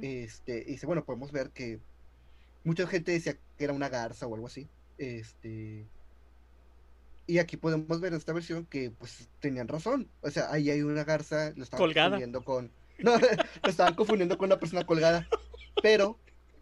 Este, 0.00 0.62
y 0.66 0.72
dice, 0.72 0.86
bueno, 0.86 1.04
podemos 1.04 1.32
ver 1.32 1.50
que 1.50 1.80
mucha 2.64 2.86
gente 2.86 3.12
decía 3.12 3.36
que 3.58 3.64
era 3.64 3.72
una 3.74 3.90
garza 3.90 4.26
o 4.26 4.34
algo 4.34 4.46
así. 4.46 4.68
Este, 4.96 5.84
y 7.26 7.38
aquí 7.38 7.56
podemos 7.56 8.00
ver 8.00 8.12
en 8.12 8.18
esta 8.18 8.32
versión 8.32 8.66
que 8.66 8.90
pues 8.90 9.28
tenían 9.40 9.68
razón. 9.68 10.08
O 10.20 10.30
sea, 10.30 10.50
ahí 10.52 10.70
hay 10.70 10.82
una 10.82 11.04
garza, 11.04 11.52
lo 11.56 11.64
estaban 11.64 11.86
Colgada. 11.86 12.10
confundiendo 12.10 12.44
con. 12.44 12.70
No, 13.02 13.18
lo 13.18 13.68
estaban 13.68 13.94
confundiendo 13.94 14.38
con 14.38 14.46
una 14.46 14.60
persona 14.60 14.86
colgada. 14.86 15.26
Pero 15.82 16.20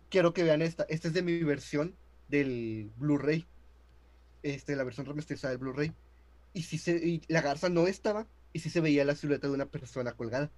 quiero 0.09 0.33
que 0.33 0.43
vean 0.43 0.63
esta. 0.63 0.87
Esta 0.89 1.09
es 1.09 1.15
de 1.15 1.23
mi 1.23 1.43
versión 1.43 1.95
del 2.29 2.91
Blu-ray. 2.97 3.47
Este, 4.43 4.75
la 4.75 4.85
versión 4.85 5.05
remasterizada 5.05 5.51
del 5.51 5.59
Blu-ray. 5.59 5.93
Y 6.55 6.63
si 6.63 6.79
se, 6.79 6.93
y 6.97 7.21
la 7.29 7.43
garza 7.43 7.69
no 7.69 7.87
estaba, 7.87 8.27
y 8.53 8.59
sí 8.61 8.71
se 8.71 8.81
veía 8.81 9.05
la 9.05 9.15
silueta 9.15 9.47
de 9.49 9.55
una 9.55 9.67
persona 9.67 10.13
colgada. 10.13 10.51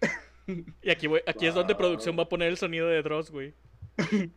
Y 0.82 0.90
aquí, 0.90 1.06
voy- 1.06 1.22
aquí 1.26 1.46
es 1.46 1.54
donde 1.54 1.74
producción 1.76 2.18
va 2.18 2.24
a 2.24 2.28
poner 2.28 2.48
el 2.48 2.56
sonido 2.56 2.88
de 2.88 3.02
Dross, 3.02 3.30
güey. 3.30 3.54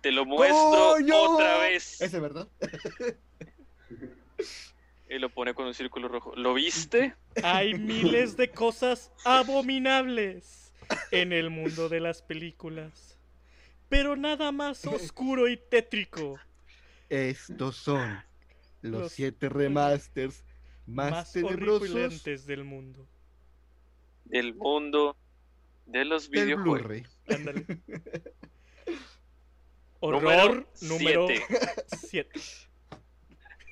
Te 0.00 0.12
lo 0.12 0.24
muestro 0.24 0.94
¡Coño! 0.96 1.14
otra 1.34 1.58
vez. 1.58 2.00
Ese, 2.00 2.20
¿verdad? 2.20 2.48
Y 5.08 5.20
lo 5.20 5.30
pone 5.30 5.54
con 5.54 5.66
un 5.66 5.74
círculo 5.74 6.08
rojo. 6.08 6.34
¿Lo 6.34 6.52
viste? 6.52 7.14
Hay 7.44 7.74
miles 7.74 8.36
de 8.36 8.50
cosas 8.50 9.12
abominables 9.24 10.72
en 11.12 11.32
el 11.32 11.48
mundo 11.48 11.88
de 11.88 12.00
las 12.00 12.22
películas. 12.22 13.16
Pero 13.88 14.16
nada 14.16 14.50
más 14.50 14.84
oscuro 14.84 15.46
y 15.46 15.56
tétrico, 15.58 16.40
Estos 17.08 17.76
son 17.76 18.22
los, 18.82 19.02
Los- 19.02 19.12
siete 19.12 19.48
remasters 19.48 20.44
más, 20.86 21.10
más 21.10 21.32
tenebrosos 21.32 22.24
del 22.46 22.64
mundo. 22.64 23.06
Del 24.24 24.54
mundo 24.54 25.16
de 25.86 26.04
los 26.04 26.28
videojuegos. 26.28 27.18
Ándale. 27.28 27.64
Horror 30.00 30.68
número 30.82 31.26
siete. 31.86 32.30
7. 32.32 32.40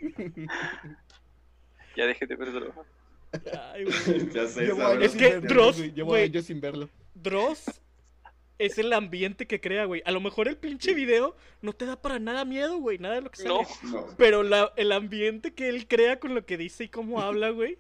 Ya 1.97 2.07
dejé 2.07 2.27
de 2.27 2.35
verlo. 2.35 2.75
Ay, 3.73 3.85
güey. 3.85 4.31
Ya 4.35 4.49
sé, 4.49 4.69
Es 5.01 5.15
que 5.15 5.39
Dross, 5.41 5.81
güey. 5.97 6.25
años 6.25 6.45
sin 6.47 6.61
verlo. 6.61 6.89
Dross 7.15 7.65
es 8.59 8.79
el 8.79 8.93
ambiente 8.93 9.47
que 9.47 9.61
crea, 9.61 9.85
güey. 9.85 10.03
A 10.05 10.11
lo 10.13 10.21
mejor 10.21 10.47
el 10.49 10.57
pinche 10.57 10.95
video 10.95 11.37
no 11.63 11.73
te 11.73 11.87
da 11.87 12.01
para 12.01 12.19
nada 12.19 12.45
miedo, 12.45 12.79
güey. 12.79 12.99
Nada 12.99 13.17
de 13.17 13.21
lo 13.23 13.31
que 13.31 13.39
sale. 13.43 13.49
No. 13.51 13.61
No. 13.91 14.07
Pero 14.17 14.43
la- 14.43 14.73
el 14.77 14.93
ambiente 14.93 15.53
que 15.55 15.69
él 15.69 15.87
crea 15.89 16.21
con 16.21 16.35
lo 16.35 16.45
que 16.47 16.57
dice 16.57 16.85
y 16.85 16.89
cómo 16.89 17.21
habla, 17.21 17.51
güey, 17.51 17.79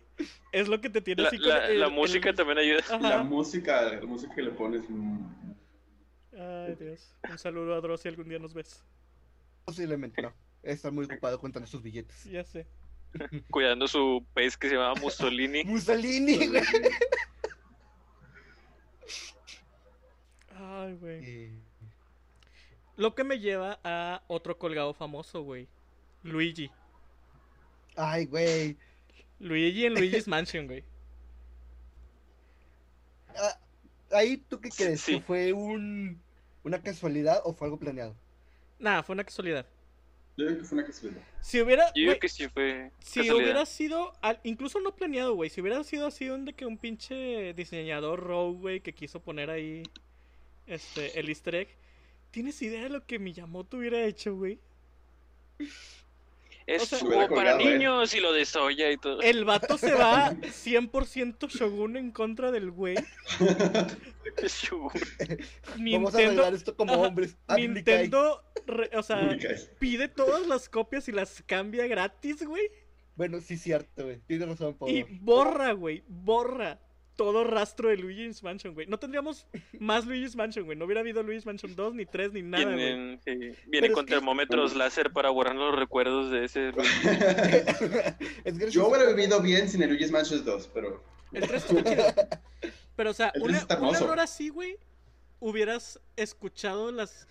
es 0.52 0.68
lo 0.68 0.80
que 0.80 0.90
te 0.90 1.00
tiene 1.00 1.22
La, 1.22 1.28
así 1.28 1.38
con 1.38 1.48
la- 1.48 1.66
el- 1.68 1.80
la 1.80 1.86
el- 1.86 1.92
música 1.92 2.32
también 2.34 2.58
ayuda. 2.58 2.80
Ajá. 2.90 2.98
La 2.98 3.22
música, 3.22 3.82
la 3.82 4.00
música 4.06 4.34
que 4.34 4.42
le 4.42 4.50
pones. 4.50 4.82
mm, 4.88 5.26
Ay, 6.36 6.74
Dios. 6.80 7.14
Un 7.30 7.38
saludo 7.38 7.74
a 7.74 7.80
Dross 7.80 8.00
si 8.00 8.08
algún 8.08 8.28
día 8.28 8.38
nos 8.40 8.52
ves. 8.54 8.82
Posiblemente 9.64 10.20
no. 10.20 10.32
Está 10.64 10.90
muy 10.90 11.04
ocupado 11.04 11.38
contando 11.38 11.68
sus 11.68 11.82
billetes. 11.82 12.24
Ya 12.24 12.42
sé. 12.42 12.66
Cuidando 13.50 13.86
su 13.86 14.26
pez 14.34 14.56
que 14.56 14.68
se 14.68 14.74
llama 14.74 14.94
Mussolini. 15.00 15.62
Mussolini, 15.64 16.48
güey. 16.48 16.62
Ay, 20.64 20.94
güey. 20.94 21.20
Eh, 21.24 21.52
Lo 22.96 23.14
que 23.14 23.24
me 23.24 23.38
lleva 23.38 23.78
a 23.84 24.22
otro 24.28 24.56
colgado 24.58 24.94
famoso, 24.94 25.42
güey. 25.42 25.68
Luigi. 26.22 26.70
Ay, 27.96 28.26
güey. 28.26 28.76
Luigi 29.40 29.84
en 29.86 29.94
Luigi's 29.94 30.26
Mansion, 30.28 30.66
güey. 30.66 30.82
Ah, 33.36 33.58
Ahí, 34.12 34.36
¿tú 34.36 34.60
qué 34.60 34.68
crees? 34.70 35.00
Sí. 35.00 35.14
¿Que 35.16 35.20
fue 35.22 35.52
un, 35.52 36.20
una 36.62 36.80
casualidad 36.80 37.40
o 37.44 37.52
fue 37.52 37.66
algo 37.66 37.78
planeado? 37.78 38.14
Nada, 38.78 39.02
fue 39.02 39.14
una 39.14 39.24
casualidad. 39.24 39.66
Yo 40.36 40.46
creo 40.46 40.58
que 40.58 40.64
fue 40.64 40.78
una 40.78 40.86
casualidad. 40.86 41.22
Si 41.40 41.60
hubiera. 41.60 41.86
Yo 41.88 41.92
digo 41.94 42.10
güey, 42.10 42.20
que 42.20 42.28
sí 42.28 42.48
fue. 42.48 42.90
Si 43.00 43.20
casualidad. 43.20 43.36
hubiera 43.36 43.66
sido, 43.66 44.12
al- 44.20 44.40
incluso 44.44 44.80
no 44.80 44.94
planeado, 44.94 45.34
güey, 45.34 45.50
si 45.50 45.60
hubiera 45.60 45.82
sido 45.84 46.06
así 46.06 46.28
un 46.30 46.44
de 46.44 46.52
que 46.52 46.66
un 46.66 46.78
pinche 46.78 47.54
diseñador 47.54 48.20
rogue, 48.20 48.58
güey, 48.60 48.80
que 48.80 48.92
quiso 48.94 49.20
poner 49.20 49.50
ahí 49.50 49.82
este 50.66 51.18
el 51.20 51.28
easter 51.28 51.54
egg, 51.54 51.68
¿tienes 52.30 52.60
idea 52.62 52.82
de 52.84 52.88
lo 52.90 53.06
que 53.06 53.18
Miyamoto 53.18 53.76
hubiera 53.78 54.02
hecho, 54.04 54.34
güey? 54.36 54.58
Es 56.66 56.82
o 56.82 56.86
sea- 56.86 56.98
juego 57.00 57.20
para 57.34 57.52
colgado, 57.52 57.60
eh. 57.60 57.78
niños 57.78 58.14
y 58.14 58.20
lo 58.20 58.32
de 58.32 58.46
Soya 58.46 58.90
y 58.90 58.96
todo. 58.96 59.20
El 59.20 59.44
vato 59.44 59.76
se 59.76 59.92
va 59.92 60.30
100% 60.40 61.48
Shogun 61.48 61.96
en 61.98 62.10
contra 62.10 62.50
del 62.50 62.70
güey. 62.70 62.96
Shogun. 64.46 64.90
Vamos 64.90 65.78
a 65.78 65.78
Nintendo, 65.84 66.16
arreglar 66.16 66.54
esto 66.54 66.74
como 66.76 66.94
hombres. 66.94 67.36
Nintendo, 67.54 68.42
re- 68.66 68.90
o 68.96 69.02
sea, 69.02 69.36
pide 69.78 70.08
todas 70.08 70.46
las 70.46 70.68
copias 70.70 71.06
y 71.08 71.12
las 71.12 71.42
cambia 71.46 71.86
gratis, 71.86 72.42
güey. 72.46 72.64
Bueno, 73.16 73.40
sí, 73.40 73.56
cierto, 73.58 74.04
güey. 74.04 74.20
Tienes 74.26 74.48
razón, 74.48 74.74
por 74.74 74.88
Y 74.88 75.02
borra, 75.20 75.72
güey, 75.72 76.02
borra 76.08 76.80
todo 77.16 77.44
rastro 77.44 77.88
de 77.88 77.96
Luigi's 77.96 78.42
Mansion, 78.42 78.74
güey. 78.74 78.86
No 78.86 78.98
tendríamos 78.98 79.46
más 79.78 80.06
Luigi's 80.06 80.34
Mansion, 80.36 80.64
güey. 80.64 80.76
No 80.76 80.84
hubiera 80.84 81.00
habido 81.00 81.22
Luigi's 81.22 81.46
Mansion 81.46 81.74
2, 81.76 81.94
ni 81.94 82.06
3, 82.06 82.32
ni 82.32 82.42
nada, 82.42 82.64
güey. 82.64 82.76
Vienen, 82.76 83.20
sí, 83.24 83.30
vienen 83.34 83.58
Pero 83.70 83.94
con 83.94 84.06
que- 84.06 84.14
termómetros 84.14 84.74
láser 84.74 85.12
para 85.12 85.30
borrar 85.30 85.54
los 85.54 85.74
recuerdos 85.76 86.30
de 86.30 86.44
ese. 86.44 86.68
es. 88.44 88.70
Yo 88.72 88.88
hubiera 88.88 89.06
vivido 89.12 89.40
bien 89.40 89.68
sin 89.68 89.82
el 89.82 89.90
Luigi's 89.90 90.10
Mansion 90.10 90.44
2, 90.44 90.70
pero 90.74 91.02
El 91.32 91.46
3 91.46 91.64
está 91.70 91.84
chido. 91.84 92.04
Pero, 92.96 93.10
o 93.10 93.14
sea, 93.14 93.28
El 93.34 93.42
3 93.42 93.64
una, 93.64 93.88
un 93.88 93.94
error 93.94 94.20
así, 94.20 94.48
güey, 94.48 94.76
hubieras 95.40 96.00
escuchado 96.16 96.90
las 96.92 97.28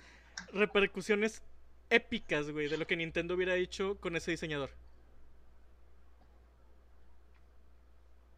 repercusiones 0.52 1.42
épicas, 1.90 2.50
güey, 2.50 2.68
de 2.70 2.78
lo 2.78 2.88
que 2.88 2.96
Nintendo 2.96 3.36
hubiera 3.36 3.56
hecho 3.56 3.98
con 4.00 4.16
ese 4.16 4.32
diseñador. 4.32 4.72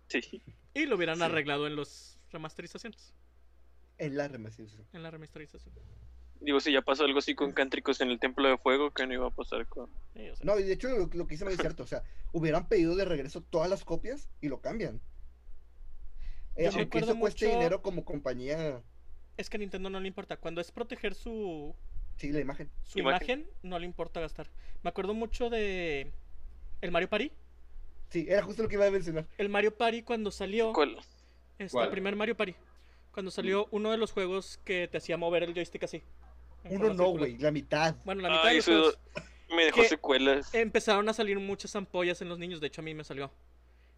Sí. 0.07 0.41
Y 0.75 0.85
lo 0.85 0.95
hubieran 0.97 1.17
Sí. 1.17 1.23
arreglado 1.23 1.65
en 1.65 1.75
las 1.77 2.19
remasterizaciones. 2.31 3.15
En 3.97 4.15
la 4.17 4.27
remasterización. 4.27 4.85
En 4.93 5.01
la 5.01 5.09
remasterización. 5.09 5.73
Digo, 6.41 6.59
si 6.59 6.71
ya 6.71 6.81
pasó 6.83 7.05
algo 7.05 7.17
así 7.19 7.33
con 7.33 7.53
Cántricos 7.53 8.01
en 8.01 8.09
el 8.11 8.19
Templo 8.19 8.47
de 8.47 8.57
Fuego, 8.57 8.91
que 8.91 9.07
no 9.07 9.13
iba 9.13 9.25
a 9.27 9.31
pasar 9.31 9.65
con. 9.67 9.89
Sí, 10.13 10.29
o 10.29 10.35
sea, 10.35 10.45
No, 10.45 10.59
y 10.59 10.63
de 10.63 10.73
hecho 10.73 10.89
lo, 10.89 11.07
lo 11.11 11.25
que 11.27 11.35
hice 11.35 11.45
es 11.47 11.57
cierto. 11.57 11.83
O 11.83 11.87
sea, 11.87 12.03
hubieran 12.33 12.67
pedido 12.67 12.95
de 12.95 13.05
regreso 13.05 13.41
todas 13.41 13.69
las 13.69 13.83
copias 13.85 14.29
y 14.41 14.49
lo 14.49 14.59
cambian. 14.61 14.99
Eh, 16.57 16.65
Yo 16.65 16.71
me 16.73 16.79
aunque 16.81 16.81
acuerdo 16.99 17.11
eso 17.13 17.19
cueste 17.19 17.45
mucho- 17.47 17.57
dinero 17.57 17.81
como 17.81 18.05
compañía, 18.05 18.81
Es 19.37 19.49
que 19.49 19.57
a 19.57 19.59
Nintendo 19.59 19.89
no 19.89 19.99
le 19.99 20.07
importa. 20.07 20.37
Cuando 20.37 20.61
es 20.61 20.71
proteger 20.71 21.13
su, 21.15 21.73
sí, 22.17 22.31
la 22.31 22.39
imagen. 22.41 22.69
su 22.83 22.99
Imagen. 22.99 23.39
imagen, 23.41 23.53
no 23.63 23.79
le 23.79 23.85
importa 23.85 24.19
gastar. 24.21 24.49
Me 24.83 24.89
acuerdo 24.89 25.13
mucho 25.13 25.49
de 25.49 26.11
el 26.81 26.91
Mario 26.91 27.09
Party. 27.09 27.31
Sí, 28.15 28.25
era 28.29 28.41
justo 28.43 28.63
lo 28.63 28.69
que 28.69 28.75
iba 28.75 28.85
a 28.85 28.91
mencionar. 28.91 29.27
El 29.37 29.49
Mario 29.49 29.75
Party 29.75 30.01
cuando 30.01 30.31
salió, 30.31 30.71
¿Cuál? 30.71 30.97
este, 31.59 31.71
¿Cuál? 31.73 31.85
el 31.87 31.91
primer 31.91 32.15
Mario 32.15 32.37
Party, 32.37 32.55
cuando 33.11 33.29
salió 33.29 33.67
uno 33.71 33.91
de 33.91 33.97
los 33.97 34.13
juegos 34.13 34.57
que 34.63 34.87
te 34.87 34.99
hacía 34.99 35.17
mover 35.17 35.43
el 35.43 35.53
joystick 35.53 35.83
así. 35.83 36.01
Uno 36.69 36.93
no, 36.93 37.09
güey, 37.09 37.37
la 37.37 37.51
mitad. 37.51 37.93
Bueno, 38.05 38.21
la 38.21 38.29
mitad 38.29 38.45
Ay, 38.45 38.51
de 38.51 38.55
los 38.55 38.65
juegos 38.65 38.99
me 39.53 39.65
dejó 39.65 39.83
secuelas. 39.83 40.55
empezaron 40.55 41.09
a 41.09 41.13
salir 41.13 41.37
muchas 41.39 41.75
ampollas 41.75 42.21
en 42.21 42.29
los 42.29 42.39
niños. 42.39 42.61
De 42.61 42.67
hecho, 42.67 42.79
a 42.79 42.85
mí 42.85 42.93
me 42.93 43.03
salió. 43.03 43.29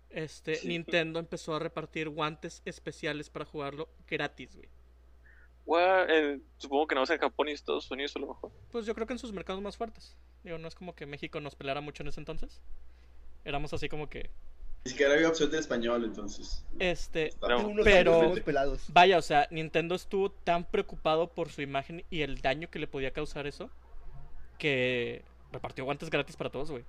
Este, 0.09 0.55
Sí. 0.55 0.67
Nintendo 0.67 1.19
empezó 1.19 1.55
a 1.55 1.59
repartir 1.59 2.09
guantes 2.09 2.63
especiales 2.65 3.29
para 3.29 3.45
jugarlo 3.45 3.87
gratis, 4.07 4.55
güey. 4.55 4.67
Eh, 6.09 6.39
supongo 6.57 6.87
que 6.87 6.95
no 6.95 7.01
vas 7.01 7.09
en 7.11 7.19
Japón 7.19 7.49
y 7.49 7.51
Estados 7.51 7.91
Unidos 7.91 8.15
a 8.15 8.19
lo 8.19 8.27
mejor. 8.29 8.51
Pues 8.71 8.87
yo 8.87 8.95
creo 8.95 9.05
que 9.05 9.13
en 9.13 9.19
sus 9.19 9.31
mercados 9.31 9.61
más 9.61 9.77
fuertes. 9.77 10.17
Digo, 10.43 10.57
no 10.57 10.67
es 10.67 10.73
como 10.73 10.95
que 10.95 11.05
México 11.05 11.39
nos 11.39 11.55
pelara 11.55 11.81
mucho 11.81 12.01
en 12.03 12.09
ese 12.09 12.19
entonces. 12.21 12.61
Éramos 13.47 13.71
así 13.73 13.87
como 13.87 14.09
que. 14.09 14.29
ni 14.83 14.91
siquiera 14.91 15.13
había 15.13 15.29
opción 15.29 15.49
de 15.49 15.57
español, 15.57 16.03
entonces. 16.03 16.65
Este. 16.79 17.31
Pero- 17.83 18.33
pelados. 18.43 18.83
Vaya, 18.91 19.17
o 19.17 19.21
sea, 19.21 19.47
Nintendo 19.51 19.95
estuvo 19.95 20.29
tan 20.31 20.65
preocupado 20.65 21.27
por 21.29 21.49
su 21.49 21.61
imagen 21.61 22.03
y 22.09 22.21
el 22.21 22.41
daño 22.41 22.69
que 22.69 22.77
le 22.79 22.87
podía 22.87 23.11
causar 23.11 23.47
eso. 23.47 23.69
Que 24.57 25.23
repartió 25.51 25.85
guantes 25.85 26.09
gratis 26.09 26.35
para 26.35 26.49
todos, 26.49 26.71
güey. 26.71 26.83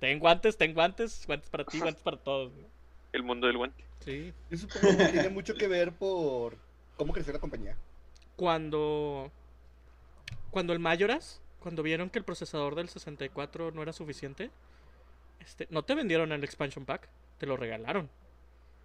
Ten 0.00 0.18
guantes, 0.18 0.58
ten 0.58 0.74
guantes, 0.74 1.24
guantes 1.26 1.48
para 1.48 1.64
ti, 1.64 1.78
guantes 1.78 2.02
para 2.02 2.18
todos. 2.18 2.52
güey. 2.52 2.66
El 3.12 3.22
mundo 3.22 3.46
del 3.46 3.56
guante. 3.56 3.82
Sí. 4.00 4.34
Yo 4.50 4.58
supongo 4.58 4.98
que 4.98 5.08
tiene 5.08 5.30
mucho 5.30 5.54
que 5.54 5.66
ver 5.68 5.92
por 5.92 6.58
cómo 6.96 7.14
creció 7.14 7.32
la 7.32 7.38
compañía. 7.38 7.76
Cuando. 8.36 9.30
Cuando 10.50 10.72
el 10.74 10.78
Mayoras, 10.78 11.40
cuando 11.60 11.82
vieron 11.82 12.10
que 12.10 12.18
el 12.18 12.24
procesador 12.24 12.74
del 12.74 12.88
64 12.90 13.70
no 13.72 13.82
era 13.82 13.92
suficiente, 13.92 14.50
este, 15.46 15.66
no 15.70 15.84
te 15.84 15.94
vendieron 15.94 16.32
el 16.32 16.44
expansion 16.44 16.84
pack, 16.84 17.08
te 17.38 17.46
lo 17.46 17.56
regalaron. 17.56 18.10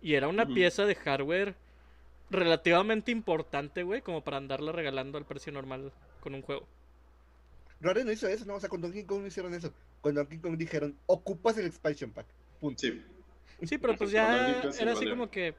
Y 0.01 0.13
era 0.13 0.27
una 0.27 0.45
pieza 0.45 0.85
de 0.85 0.95
hardware 0.95 1.55
relativamente 2.29 3.11
importante, 3.11 3.83
güey, 3.83 4.01
como 4.01 4.23
para 4.23 4.37
andarla 4.37 4.71
regalando 4.71 5.17
al 5.17 5.25
precio 5.25 5.51
normal 5.51 5.91
con 6.21 6.33
un 6.33 6.41
juego. 6.41 6.65
Rare 7.81 8.05
no 8.05 8.11
hizo 8.11 8.27
eso, 8.27 8.45
no, 8.45 8.55
o 8.55 8.59
sea, 8.59 8.69
con 8.69 8.81
Donkey 8.81 9.03
Kong 9.03 9.21
no 9.21 9.27
hicieron 9.27 9.53
eso. 9.53 9.73
Con 10.01 10.15
Donkey 10.15 10.37
Kong 10.37 10.55
dijeron, 10.55 10.95
ocupas 11.07 11.57
el 11.57 11.65
expansion 11.65 12.11
pack. 12.11 12.27
Punto. 12.59 12.79
Sí. 12.79 13.03
Sí, 13.63 13.77
pero 13.77 13.95
pues 13.95 14.11
ya 14.11 14.61
era 14.79 14.93
así 14.93 15.09
como 15.09 15.29
que. 15.29 15.55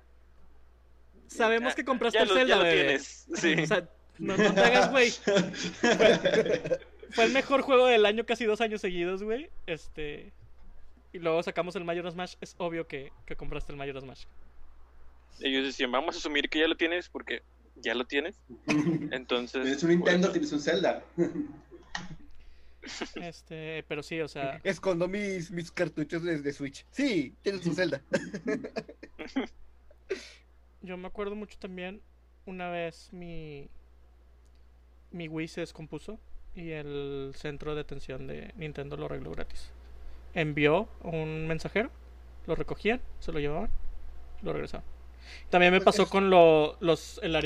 Sabemos 1.26 1.74
que 1.74 1.84
compraste 1.84 2.18
Ya 2.18 2.22
el 2.22 2.28
lo, 2.28 2.34
Zelda, 2.34 2.54
ya 2.54 2.56
lo 2.56 2.64
bebé. 2.64 2.84
tienes. 2.84 3.26
Sí. 3.34 3.54
O 3.62 3.66
sea, 3.66 3.88
no, 4.18 4.36
no 4.36 4.54
te 4.54 4.60
hagas, 4.60 4.90
güey. 4.90 5.10
Fue 7.10 7.24
el 7.24 7.32
mejor 7.32 7.62
juego 7.62 7.86
del 7.86 8.06
año 8.06 8.24
casi 8.24 8.44
dos 8.44 8.60
años 8.60 8.80
seguidos, 8.80 9.22
güey. 9.22 9.50
Este. 9.66 10.32
Y 11.12 11.18
luego 11.18 11.42
sacamos 11.42 11.76
el 11.76 11.84
Majora's 11.84 12.14
Mash. 12.14 12.34
Es 12.40 12.54
obvio 12.58 12.86
que, 12.86 13.12
que 13.26 13.36
compraste 13.36 13.72
el 13.72 13.78
Majora's 13.78 14.04
Mash. 14.04 14.24
Ellos 15.40 15.64
decían, 15.64 15.90
vamos 15.92 16.14
a 16.14 16.18
asumir 16.18 16.48
que 16.48 16.60
ya 16.60 16.68
lo 16.68 16.76
tienes 16.76 17.08
porque 17.08 17.42
ya 17.76 17.94
lo 17.94 18.04
tienes. 18.06 18.36
Entonces. 19.10 19.62
Tienes 19.62 19.82
un 19.82 19.90
Nintendo, 19.90 20.28
por 20.28 20.36
eso- 20.36 20.40
tienes 20.48 20.52
un 20.52 20.60
Zelda. 20.60 21.04
Este, 23.14 23.84
pero 23.86 24.02
sí, 24.02 24.20
o 24.20 24.26
sea, 24.26 24.60
Escondo 24.64 25.06
mis, 25.06 25.52
mis 25.52 25.70
cartuchos 25.70 26.24
de, 26.24 26.42
de 26.42 26.52
Switch. 26.52 26.84
Sí, 26.90 27.32
tienes 27.42 27.60
tu 27.60 27.72
Zelda. 27.72 28.02
yo 30.82 30.96
me 30.96 31.06
acuerdo 31.06 31.36
mucho 31.36 31.56
también. 31.58 32.00
Una 32.44 32.70
vez 32.70 33.12
mi. 33.12 33.68
Mi 35.12 35.28
Wii 35.28 35.46
se 35.46 35.60
descompuso. 35.60 36.18
Y 36.56 36.70
el 36.70 37.32
centro 37.36 37.76
de 37.76 37.82
atención 37.82 38.26
de 38.26 38.52
Nintendo 38.56 38.96
lo 38.96 39.06
arregló 39.06 39.30
gratis. 39.30 39.70
Envió 40.34 40.88
un 41.02 41.46
mensajero. 41.46 41.90
Lo 42.46 42.54
recogían, 42.54 43.00
se 43.20 43.32
lo 43.32 43.38
llevaban. 43.38 43.70
Lo 44.42 44.52
regresaban. 44.52 44.84
También 45.50 45.72
me 45.72 45.78
Pues 45.80 45.96
pasó 45.96 46.08
con 46.10 46.30
lo- 46.30 46.76
los, 46.80 47.20
el, 47.22 47.36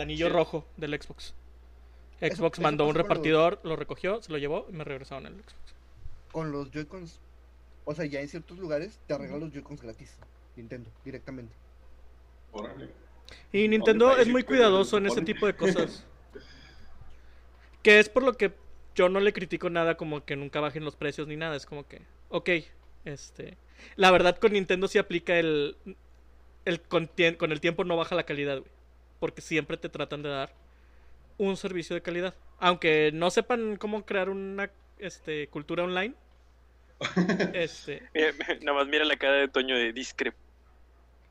anillo 0.00 0.26
Sí. 0.26 0.32
rojo 0.32 0.64
del 0.76 1.00
Xbox. 1.00 1.34
Xbox 2.20 2.58
eso 2.58 2.62
mandó 2.62 2.84
un 2.84 2.94
los- 2.94 3.02
repartidor, 3.02 3.60
lo 3.62 3.76
recogió, 3.76 4.20
se 4.22 4.32
lo 4.32 4.38
llevó 4.38 4.66
y 4.68 4.72
me 4.72 4.84
regresaron 4.84 5.26
el 5.26 5.34
Xbox. 5.34 5.54
Con 6.32 6.50
los 6.52 6.70
Joy-Cons. 6.70 7.20
O 7.84 7.94
sea, 7.94 8.04
ya 8.04 8.20
en 8.20 8.28
ciertos 8.28 8.58
lugares 8.58 8.98
te 9.06 9.14
arreglan 9.14 9.40
los 9.40 9.52
Joy-Cons 9.52 9.80
gratis. 9.80 10.16
Nintendo, 10.56 10.90
directamente. 11.04 11.54
Órale. 12.52 12.90
Y 13.52 13.68
Nintendo 13.68 14.16
es 14.18 14.28
muy 14.28 14.42
cuidadoso 14.42 14.98
en 14.98 15.06
ese 15.06 15.22
tipo 15.22 15.46
de 15.46 15.54
cosas. 15.54 16.04
que 17.82 17.98
es 18.00 18.08
por 18.08 18.22
lo 18.22 18.36
que 18.36 18.52
yo 18.94 19.08
no 19.08 19.20
le 19.20 19.32
critico 19.32 19.70
nada 19.70 19.96
como 19.96 20.24
que 20.24 20.36
nunca 20.36 20.60
bajen 20.60 20.84
los 20.84 20.96
precios 20.96 21.28
ni 21.28 21.36
nada. 21.36 21.56
Es 21.56 21.64
como 21.64 21.86
que, 21.86 22.02
ok, 22.30 22.50
este... 23.04 23.56
La 23.96 24.10
verdad 24.10 24.38
con 24.38 24.52
Nintendo 24.52 24.88
sí 24.88 24.98
aplica 24.98 25.38
el... 25.38 25.76
el 26.64 26.80
con, 26.80 27.10
el 27.16 27.60
tiempo 27.60 27.84
no 27.84 27.96
baja 27.96 28.14
la 28.14 28.24
calidad, 28.24 28.58
güey. 28.58 28.70
Porque 29.18 29.42
siempre 29.42 29.76
te 29.76 29.88
tratan 29.88 30.22
de 30.22 30.30
dar 30.30 30.54
un 31.38 31.56
servicio 31.56 31.94
de 31.94 32.02
calidad. 32.02 32.34
Aunque 32.58 33.10
no 33.12 33.30
sepan 33.30 33.76
cómo 33.76 34.04
crear 34.04 34.28
una 34.30 34.70
este, 34.98 35.48
cultura 35.48 35.84
online. 35.84 36.14
este, 37.54 38.02
Mira, 38.14 38.32
nada 38.62 38.78
más 38.78 38.86
mira 38.88 39.04
la 39.04 39.16
cara 39.16 39.34
de 39.34 39.48
Toño 39.48 39.76
de. 39.76 39.92
No, 39.92 40.30
no, 40.30 40.32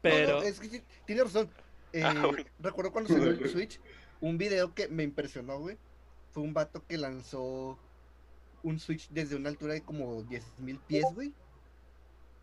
pero... 0.02 0.42
es 0.44 0.60
que 0.60 0.70
sí, 0.70 0.84
tiene 1.06 1.24
razón. 1.24 1.50
Eh, 1.94 2.02
Ah, 2.04 2.26
bueno. 2.26 2.46
Recuerdo 2.60 2.92
cuando 2.92 3.14
salió 3.14 3.30
el 3.30 3.50
Switch, 3.50 3.80
un 4.22 4.38
video 4.38 4.74
que 4.74 4.88
me 4.88 5.04
impresionó, 5.04 5.60
güey. 5.60 5.78
Fue 6.32 6.44
un 6.44 6.54
vato 6.54 6.86
que 6.88 6.98
lanzó 6.98 7.78
un 8.64 8.80
Switch 8.80 9.10
desde 9.10 9.36
una 9.36 9.50
altura 9.50 9.74
de 9.74 9.82
como 9.82 10.24
10.000 10.24 10.80
pies, 10.88 11.06
güey. 11.14 11.34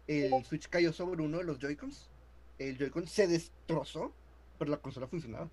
El 0.07 0.45
Switch 0.45 0.69
cayó 0.69 0.93
sobre 0.93 1.23
uno 1.23 1.39
de 1.39 1.45
los 1.45 1.59
Joy-Cons. 1.59 2.09
El 2.59 2.79
Joy-Con 2.79 3.07
se 3.07 3.27
destrozó, 3.27 4.13
pero 4.59 4.71
la 4.71 4.77
consola 4.79 5.07
funcionaba. 5.09 5.49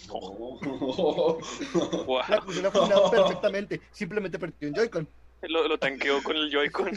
Guau. 0.08 0.58
La 2.28 2.40
consola 2.40 2.70
funcionaba 2.70 3.10
perfectamente. 3.10 3.80
Simplemente 3.90 4.38
perdió 4.38 4.68
un 4.68 4.74
Joy-Con. 4.74 5.08
Lo, 5.42 5.66
lo 5.68 5.78
tanqueó 5.78 6.22
con 6.22 6.36
el 6.36 6.50
Joy-Con. 6.50 6.90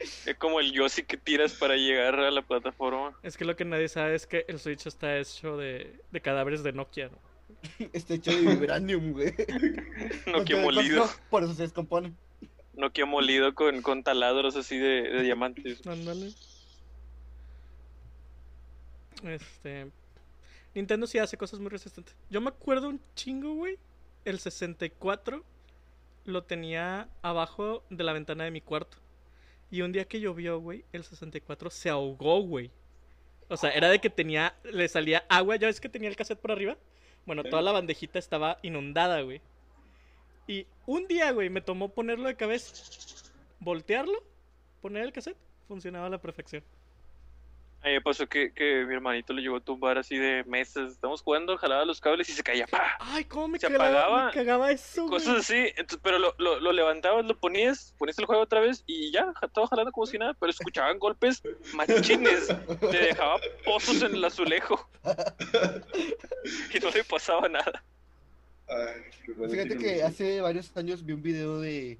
Es 0.00 0.34
como 0.38 0.60
el 0.60 0.72
Yoshi 0.72 1.02
que 1.02 1.18
tiras 1.18 1.52
para 1.52 1.76
llegar 1.76 2.18
a 2.18 2.30
la 2.30 2.42
plataforma. 2.42 3.18
Es 3.22 3.36
que 3.36 3.44
lo 3.44 3.54
que 3.54 3.66
nadie 3.66 3.88
sabe 3.88 4.14
es 4.14 4.26
que 4.26 4.46
el 4.48 4.58
Switch 4.58 4.86
está 4.86 5.18
hecho 5.18 5.58
de, 5.58 6.00
de 6.10 6.20
cadáveres 6.20 6.62
de 6.62 6.72
Nokia, 6.72 7.08
¿no? 7.08 7.18
Está 7.92 8.14
hecho 8.14 8.30
de 8.30 8.40
vibranium, 8.40 9.12
güey. 9.12 9.34
No 10.26 10.44
que 10.44 10.56
molido. 10.56 11.04
no, 11.04 11.10
por 11.30 11.42
eso 11.44 11.54
se 11.54 11.62
descomponen. 11.62 12.16
Nokia 12.74 13.04
molido 13.04 13.54
con, 13.54 13.82
con 13.82 14.02
taladros 14.02 14.56
así 14.56 14.78
de, 14.78 15.02
de 15.02 15.22
diamantes. 15.22 15.86
Ándale. 15.86 16.32
Este. 19.24 19.90
Nintendo 20.74 21.06
sí 21.06 21.18
hace 21.18 21.36
cosas 21.36 21.60
muy 21.60 21.68
resistentes. 21.68 22.14
Yo 22.30 22.40
me 22.40 22.48
acuerdo 22.48 22.88
un 22.88 23.00
chingo, 23.14 23.54
güey. 23.54 23.78
El 24.24 24.38
64 24.38 25.44
lo 26.24 26.44
tenía 26.44 27.08
abajo 27.22 27.82
de 27.90 28.04
la 28.04 28.12
ventana 28.12 28.44
de 28.44 28.50
mi 28.50 28.60
cuarto. 28.60 28.98
Y 29.70 29.82
un 29.82 29.92
día 29.92 30.04
que 30.04 30.20
llovió, 30.20 30.58
güey, 30.58 30.84
el 30.92 31.04
64 31.04 31.70
se 31.70 31.90
ahogó, 31.90 32.40
güey. 32.40 32.70
O 33.48 33.56
sea, 33.56 33.70
era 33.70 33.88
de 33.88 34.00
que 34.00 34.10
tenía, 34.10 34.54
le 34.64 34.88
salía 34.88 35.24
agua. 35.28 35.56
¿Ya 35.56 35.66
ves 35.66 35.80
que 35.80 35.88
tenía 35.88 36.08
el 36.08 36.16
cassette 36.16 36.38
por 36.38 36.52
arriba? 36.52 36.76
Bueno, 37.26 37.44
toda 37.44 37.62
la 37.62 37.72
bandejita 37.72 38.18
estaba 38.18 38.58
inundada, 38.62 39.20
güey. 39.22 39.40
Y 40.46 40.66
un 40.86 41.06
día, 41.06 41.30
güey, 41.30 41.48
me 41.50 41.60
tomó 41.60 41.90
ponerlo 41.90 42.26
de 42.26 42.36
cabeza, 42.36 42.74
voltearlo, 43.60 44.22
poner 44.80 45.04
el 45.04 45.12
cassette, 45.12 45.36
funcionaba 45.68 46.06
a 46.06 46.10
la 46.10 46.20
perfección. 46.20 46.64
A 47.82 47.86
mí 47.86 47.94
me 47.94 48.00
pasó 48.02 48.28
que, 48.28 48.52
que 48.52 48.84
mi 48.84 48.92
hermanito 48.94 49.32
le 49.32 49.40
llegó 49.40 49.56
a 49.56 49.60
tumbar 49.60 49.96
así 49.96 50.18
de 50.18 50.44
meses. 50.44 50.92
Estamos 50.92 51.22
jugando, 51.22 51.56
jalaba 51.56 51.86
los 51.86 51.98
cables 51.98 52.28
y 52.28 52.32
se 52.32 52.42
caía. 52.42 52.66
¡pa! 52.66 52.98
Ay, 53.00 53.24
cómo 53.24 53.48
me, 53.48 53.58
Se 53.58 53.68
cagaba, 53.68 53.88
apagaba, 53.88 54.26
me 54.26 54.32
cagaba 54.32 54.70
eso, 54.70 55.06
güey. 55.06 55.18
Cosas 55.18 55.38
así. 55.38 55.68
Entonces, 55.76 55.98
pero 56.02 56.18
lo, 56.18 56.34
lo, 56.36 56.60
lo 56.60 56.72
levantabas, 56.72 57.24
lo 57.24 57.38
ponías, 57.38 57.94
ponías 57.96 58.18
el 58.18 58.26
juego 58.26 58.42
otra 58.42 58.60
vez 58.60 58.84
y 58.86 59.10
ya, 59.12 59.32
estaba 59.40 59.66
jalando 59.66 59.92
como 59.92 60.06
si 60.06 60.18
nada. 60.18 60.34
Pero 60.34 60.50
escuchaban 60.50 60.98
golpes 60.98 61.42
machines. 61.72 62.48
Te 62.80 62.98
dejaba 62.98 63.36
pozos 63.64 64.02
en 64.02 64.14
el 64.14 64.24
azulejo. 64.24 64.86
y 66.74 66.80
no 66.80 66.90
le 66.90 67.04
pasaba 67.04 67.48
nada. 67.48 67.82
Ay, 68.68 69.02
qué 69.24 69.32
bueno 69.32 69.52
Fíjate 69.54 69.78
que 69.78 70.02
hace 70.02 70.42
varios 70.42 70.76
años 70.76 71.02
vi 71.02 71.14
un 71.14 71.22
video 71.22 71.58
de 71.60 71.98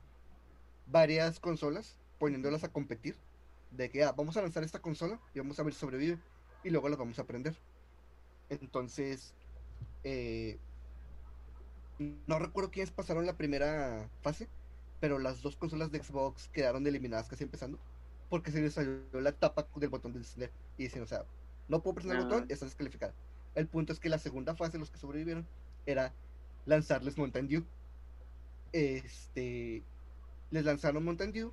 varias 0.86 1.40
consolas 1.40 1.96
poniéndolas 2.18 2.64
a 2.64 2.68
competir. 2.70 3.16
De 3.70 3.90
que 3.90 4.04
ah, 4.04 4.12
vamos 4.12 4.36
a 4.36 4.42
lanzar 4.42 4.62
esta 4.64 4.80
consola 4.80 5.20
y 5.34 5.38
vamos 5.38 5.58
a 5.58 5.62
ver 5.62 5.72
si 5.74 5.80
sobrevive. 5.80 6.18
Y 6.64 6.70
luego 6.70 6.88
las 6.88 6.98
vamos 6.98 7.18
a 7.18 7.22
aprender. 7.22 7.56
Entonces, 8.48 9.34
eh, 10.04 10.58
no 11.98 12.38
recuerdo 12.38 12.70
quiénes 12.70 12.90
pasaron 12.90 13.26
la 13.26 13.36
primera 13.36 14.10
fase, 14.22 14.48
pero 15.00 15.18
las 15.18 15.42
dos 15.42 15.56
consolas 15.56 15.90
de 15.90 16.02
Xbox 16.02 16.48
quedaron 16.48 16.86
eliminadas 16.86 17.28
casi 17.28 17.44
empezando. 17.44 17.78
Porque 18.28 18.50
se 18.52 18.60
les 18.60 18.74
salió 18.74 19.02
la 19.12 19.32
tapa 19.32 19.68
del 19.76 19.88
botón 19.90 20.12
de 20.12 20.18
encender. 20.20 20.52
Y 20.76 20.84
dicen, 20.84 21.02
o 21.02 21.06
sea, 21.06 21.24
no 21.68 21.82
puedo 21.82 21.94
presionar 21.94 22.18
el 22.18 22.24
Ah. 22.24 22.28
botón, 22.28 22.46
está 22.48 22.64
descalificada. 22.64 23.14
El 23.54 23.66
punto 23.68 23.92
es 23.92 24.00
que 24.00 24.08
la 24.08 24.18
segunda 24.18 24.54
fase, 24.54 24.78
los 24.78 24.90
que 24.90 24.98
sobrevivieron, 24.98 25.46
era 25.86 26.12
lanzarles 26.66 27.18
Mountain 27.18 27.48
Dew. 27.48 27.64
Este. 28.72 29.82
Les 30.50 30.64
lanzaron 30.64 31.04
Mountain 31.04 31.32
Dew. 31.32 31.52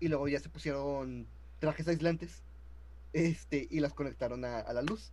Y 0.00 0.08
luego 0.08 0.28
ya 0.28 0.40
se 0.40 0.48
pusieron 0.48 1.26
trajes 1.58 1.88
aislantes. 1.88 2.42
Este. 3.12 3.66
Y 3.70 3.80
las 3.80 3.92
conectaron 3.94 4.44
a, 4.44 4.58
a 4.60 4.72
la 4.72 4.82
luz. 4.82 5.12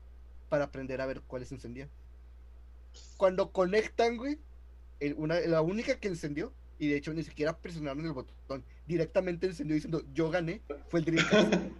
Para 0.49 0.65
aprender 0.65 1.01
a 1.01 1.05
ver 1.05 1.21
cuáles 1.21 1.51
encendían. 1.51 1.89
Cuando 3.17 3.51
conectan, 3.51 4.17
güey. 4.17 4.39
el- 4.99 5.15
una, 5.17 5.39
la 5.41 5.61
única 5.61 5.99
que 5.99 6.07
encendió. 6.07 6.53
Y 6.79 6.87
de 6.89 6.97
hecho 6.97 7.13
ni 7.13 7.23
siquiera 7.23 7.57
presionaron 7.57 8.05
el 8.05 8.13
botón. 8.13 8.63
Directamente 8.87 9.47
encendió 9.47 9.73
diciendo 9.75 10.03
yo 10.13 10.29
gané. 10.29 10.61
Fue 10.89 10.99
el 10.99 11.05
Dreamcast. 11.05 11.53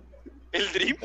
El 0.54 0.72
Dream. 0.72 0.96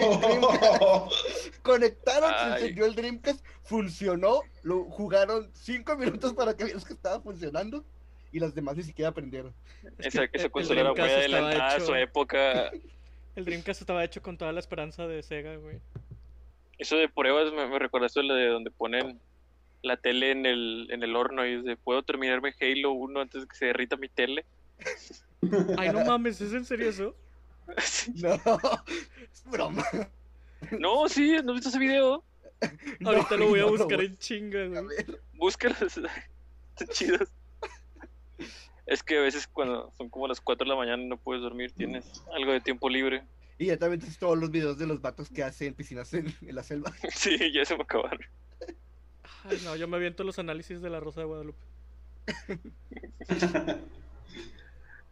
Oh. 0.00 1.08
Conectaron, 1.62 2.30
se 2.32 2.54
encendió 2.62 2.86
el 2.86 2.94
Dreamcast, 2.94 3.44
funcionó, 3.64 4.40
lo 4.62 4.84
jugaron 4.84 5.50
cinco 5.52 5.96
minutos 5.96 6.32
para 6.32 6.56
que 6.56 6.64
vieras 6.64 6.84
que 6.84 6.92
estaba 6.92 7.20
funcionando 7.20 7.84
y 8.32 8.40
las 8.40 8.54
demás 8.54 8.76
ni 8.76 8.82
siquiera 8.82 9.10
aprendieron. 9.10 9.54
Es 9.98 10.06
Esa, 10.06 10.28
que 10.28 10.38
esa 10.38 10.48
consola 10.48 10.80
era 10.80 10.92
muy 10.92 11.00
adelantada 11.00 11.76
a 11.76 11.80
su 11.80 11.94
época. 11.94 12.70
El 13.36 13.44
Dreamcast 13.44 13.80
estaba 13.80 14.04
hecho 14.04 14.20
con 14.20 14.36
toda 14.36 14.52
la 14.52 14.60
esperanza 14.60 15.06
de 15.06 15.22
Sega, 15.22 15.56
güey. 15.56 15.78
Eso 16.78 16.96
de 16.96 17.08
pruebas 17.08 17.52
me, 17.52 17.66
me 17.66 17.78
recordaste 17.78 18.22
lo 18.22 18.34
de 18.34 18.48
donde 18.48 18.70
ponen 18.70 19.20
la 19.82 19.96
tele 19.96 20.32
en 20.32 20.46
el, 20.46 20.88
en 20.90 21.02
el 21.02 21.14
horno 21.14 21.46
y 21.46 21.58
dice, 21.58 21.76
¿puedo 21.76 22.02
terminarme 22.02 22.54
Halo 22.60 22.92
1 22.92 23.20
antes 23.20 23.42
de 23.42 23.48
que 23.48 23.56
se 23.56 23.66
derrita 23.66 23.96
mi 23.96 24.08
tele? 24.08 24.44
Ay, 25.78 25.90
no 25.90 26.04
mames, 26.04 26.40
¿es 26.40 26.52
en 26.52 26.64
serio 26.64 26.88
eso? 26.88 27.14
No, 28.14 28.34
es 28.34 29.44
broma. 29.44 29.84
no, 30.78 31.08
sí, 31.08 31.36
¿no 31.44 31.52
has 31.52 31.56
visto 31.56 31.68
ese 31.68 31.78
video? 31.78 32.24
No, 32.98 33.10
Ahorita 33.10 33.36
lo 33.36 33.48
voy 33.48 33.60
a 33.60 33.64
no 33.64 33.70
buscar 33.70 34.00
en 34.00 34.16
chinga, 34.18 34.66
güey. 34.66 34.96
Búscalos, 35.34 35.82
están 35.82 36.88
chidos. 36.90 37.28
Es 38.88 39.02
que 39.02 39.18
a 39.18 39.20
veces 39.20 39.46
cuando 39.46 39.92
son 39.98 40.08
como 40.08 40.26
las 40.26 40.40
4 40.40 40.64
de 40.64 40.70
la 40.70 40.76
mañana 40.76 41.02
y 41.02 41.06
no 41.06 41.18
puedes 41.18 41.42
dormir, 41.42 41.72
tienes 41.72 42.24
algo 42.34 42.52
de 42.52 42.60
tiempo 42.60 42.88
libre. 42.88 43.22
Y 43.58 43.66
ya 43.66 43.76
también 43.76 44.00
tienes 44.00 44.18
todos 44.18 44.38
los 44.38 44.50
videos 44.50 44.78
de 44.78 44.86
los 44.86 45.02
vatos 45.02 45.28
que 45.28 45.42
hacen 45.42 45.74
piscinas 45.74 46.14
en, 46.14 46.34
en 46.40 46.54
la 46.54 46.62
selva. 46.62 46.90
Sí, 47.12 47.36
ya 47.52 47.66
se 47.66 47.76
me 47.76 47.82
acabaron. 47.82 48.20
Ay, 49.44 49.60
no, 49.62 49.76
yo 49.76 49.86
me 49.88 49.98
aviento 49.98 50.24
los 50.24 50.38
análisis 50.38 50.80
de 50.80 50.88
la 50.88 51.00
Rosa 51.00 51.20
de 51.20 51.26
Guadalupe. 51.26 51.58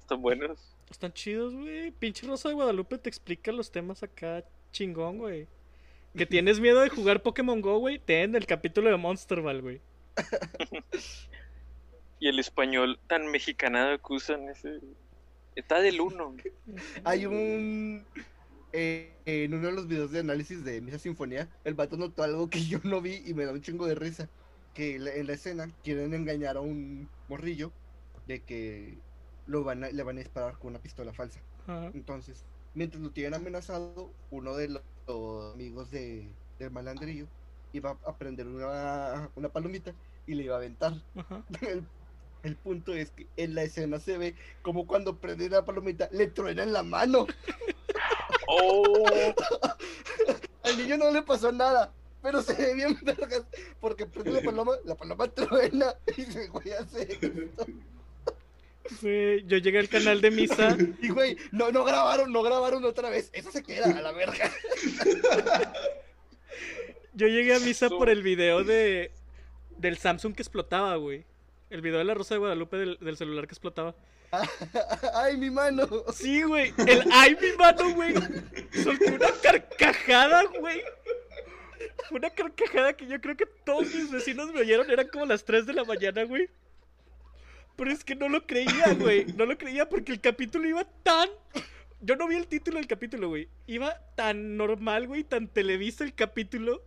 Están 0.01 0.23
buenos. 0.23 0.75
Están 0.91 1.13
chidos, 1.13 1.55
güey. 1.55 1.91
Pinche 1.91 2.27
Rosa 2.27 2.49
de 2.49 2.55
Guadalupe 2.55 2.97
te 2.97 3.11
explica 3.11 3.53
los 3.53 3.71
temas 3.71 4.03
acá 4.03 4.43
chingón, 4.73 5.19
güey. 5.19 5.49
Que 6.17 6.25
tienes 6.27 6.61
miedo 6.61 6.81
de 6.81 6.89
jugar 6.89 7.23
Pokémon 7.23 7.61
Go, 7.61 7.79
güey. 7.79 7.99
Ten 7.99 8.37
el 8.37 8.47
capítulo 8.47 8.89
de 8.89 8.97
Monster 8.97 9.43
Ball, 9.43 9.61
güey. 9.61 9.83
Y 12.19 12.29
el 12.29 12.39
español 12.39 12.99
tan 13.07 13.27
mexicanado 13.31 13.99
que 13.99 14.15
usan 14.15 14.49
ese... 14.49 14.81
Está 15.55 15.81
del 15.81 16.01
uno. 16.01 16.37
Hay 17.05 17.25
un. 17.25 18.07
eh, 18.73 19.23
en 19.25 19.55
uno 19.55 19.69
de 19.69 19.73
los 19.73 19.87
videos 19.89 20.11
de 20.11 20.21
análisis 20.21 20.63
de 20.65 20.83
Misa 20.83 20.99
Sinfonía, 20.99 21.49
el 21.65 21.75
vato 21.75 21.97
notó 21.97 22.23
algo 22.23 22.51
que 22.51 22.61
yo 22.67 22.79
no 22.85 23.01
vi 23.01 23.23
y 23.25 23.33
me 23.33 23.47
da 23.47 23.53
un 23.53 23.63
chingo 23.63 23.87
de 23.87 23.95
risa. 23.95 24.29
Que 24.75 24.97
en 24.97 25.27
la 25.27 25.33
escena 25.33 25.75
quieren 25.83 26.13
engañar 26.13 26.59
a 26.59 26.61
un 26.61 27.11
morrillo 27.27 27.73
de 28.27 28.45
que 28.45 28.99
lo 29.47 29.65
van 29.65 29.85
a- 29.85 29.91
le 29.91 30.03
van 30.03 30.19
a 30.19 30.21
disparar 30.21 30.59
con 30.59 30.71
una 30.71 30.83
pistola 30.83 31.15
falsa. 31.15 31.41
Entonces, 31.95 32.45
mientras 32.75 33.03
lo 33.03 33.11
tienen 33.13 33.35
amenazado, 33.35 34.13
uno 34.31 34.55
de 34.57 34.69
los, 34.69 34.83
los 35.07 35.55
amigos 35.55 35.91
de, 35.91 36.37
del 36.59 36.71
malandrillo 36.71 37.29
iba 37.73 37.99
a 38.05 38.19
prender 38.19 38.47
una, 38.49 39.31
una 39.35 39.49
palomita 39.49 39.97
y 40.27 40.35
le 40.35 40.45
iba 40.45 40.55
a 40.57 40.59
aventar. 40.59 40.93
Ajá. 41.15 41.47
El, 41.63 41.89
el 42.43 42.57
punto 42.57 42.95
es 42.95 43.11
que 43.11 43.27
en 43.37 43.55
la 43.55 43.63
escena 43.65 43.99
se 43.99 44.19
ve 44.19 44.35
como 44.63 44.87
cuando 44.87 45.17
prende 45.17 45.49
la 45.49 45.65
palomita 45.65 46.09
le 46.13 46.27
truena 46.29 46.63
en 46.63 46.73
la 46.73 46.83
mano. 46.83 47.27
¡Oh! 48.49 49.07
Al 50.63 50.79
niño 50.79 50.97
no 50.97 51.11
le 51.11 51.23
pasó 51.23 51.53
nada, 51.53 51.93
pero 52.23 52.43
se 52.43 52.55
ve 52.55 52.75
bien 52.75 52.99
vergas 53.03 53.45
porque 53.81 54.07
prende 54.07 54.33
la 54.33 54.41
paloma, 54.41 54.73
la 54.85 54.95
paloma 54.95 55.29
truena 55.29 55.95
y 56.17 56.23
se 56.23 56.49
güey 56.49 56.73
hace 56.73 57.03
esto. 57.13 57.67
Sí, 59.01 59.43
yo 59.47 59.59
llegué 59.59 59.79
al 59.79 59.89
canal 59.89 60.21
de 60.21 60.31
Misa. 60.31 60.77
Y 61.03 61.09
güey, 61.09 61.37
no, 61.53 61.71
no 61.71 61.85
grabaron, 61.85 62.33
no 62.33 62.43
grabaron 62.43 62.85
otra 62.85 63.11
vez. 63.11 63.31
Eso 63.33 63.51
se 63.51 63.63
queda 63.63 63.87
a 63.87 64.01
la 64.01 64.13
verga. 64.13 64.51
Yo 67.15 67.27
llegué 67.27 67.55
a 67.55 67.61
Misa 67.61 67.89
por 67.89 68.09
el 68.09 68.23
video 68.23 68.65
de 68.65 69.11
del 69.77 69.99
Samsung 69.99 70.35
que 70.35 70.43
explotaba, 70.43 70.97
güey. 70.97 71.25
El 71.69 71.81
video 71.81 71.99
de 71.99 72.05
la 72.05 72.15
Rosa 72.15 72.35
de 72.35 72.39
Guadalupe 72.39 72.77
del, 72.77 72.99
del 73.01 73.17
celular 73.17 73.47
que 73.47 73.53
explotaba. 73.53 73.95
Ay, 75.15 75.37
mi 75.37 75.51
mano. 75.51 75.87
Sí, 76.13 76.43
güey. 76.43 76.73
El 76.79 77.05
ay, 77.13 77.37
mi 77.41 77.57
mano, 77.57 77.95
güey. 77.95 78.15
Solté 78.83 79.13
una 79.13 79.29
carcajada, 79.43 80.45
güey. 80.59 80.83
Una 82.11 82.31
carcajada 82.31 82.93
que 82.93 83.07
yo 83.07 83.21
creo 83.21 83.37
que 83.37 83.47
todos 83.65 83.93
mis 83.95 84.11
vecinos 84.11 84.53
me 84.53 84.61
oyeron. 84.61 84.91
Eran 84.91 85.09
como 85.09 85.27
las 85.27 85.45
3 85.45 85.67
de 85.67 85.73
la 85.73 85.85
mañana, 85.85 86.25
güey. 86.25 86.49
Pero 87.77 87.91
es 87.91 88.05
que 88.05 88.15
no 88.15 88.29
lo 88.29 88.47
creía, 88.47 88.95
güey. 88.99 89.27
No 89.37 89.45
lo 89.47 89.59
creía 89.59 89.89
porque 89.89 90.13
el 90.13 90.21
capítulo 90.21 90.69
iba 90.69 90.85
tan. 91.03 91.29
Yo 92.01 92.17
no 92.17 92.29
vi 92.29 92.37
el 92.37 92.47
título 92.47 92.79
del 92.79 92.87
capítulo, 92.87 93.29
güey. 93.29 93.49
Iba 93.67 94.01
tan 94.15 94.57
normal, 94.57 95.07
güey, 95.07 95.25
tan 95.25 95.49
televisa 95.49 96.05
el 96.05 96.15
capítulo. 96.15 96.83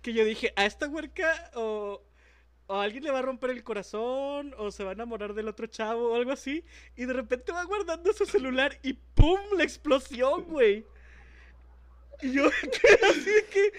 Que 0.00 0.12
yo 0.14 0.24
dije, 0.24 0.52
a 0.56 0.66
esta 0.66 0.88
huerca 0.88 1.50
o, 1.54 2.02
o 2.72 2.80
alguien 2.80 3.04
le 3.04 3.10
va 3.10 3.18
a 3.18 3.22
romper 3.22 3.50
el 3.50 3.62
corazón, 3.62 4.54
o 4.56 4.70
se 4.70 4.82
va 4.82 4.90
a 4.90 4.94
enamorar 4.94 5.34
del 5.34 5.46
otro 5.46 5.66
chavo, 5.66 6.12
o 6.12 6.14
algo 6.14 6.32
así. 6.32 6.64
Y 6.96 7.04
de 7.04 7.12
repente 7.12 7.52
va 7.52 7.64
guardando 7.64 8.10
su 8.14 8.24
celular 8.24 8.78
y 8.82 8.94
¡pum! 8.94 9.38
La 9.58 9.62
explosión, 9.62 10.44
güey. 10.44 10.86
Y 12.22 12.32
yo 12.32 12.46
así 13.10 13.30
de 13.30 13.44
que. 13.52 13.72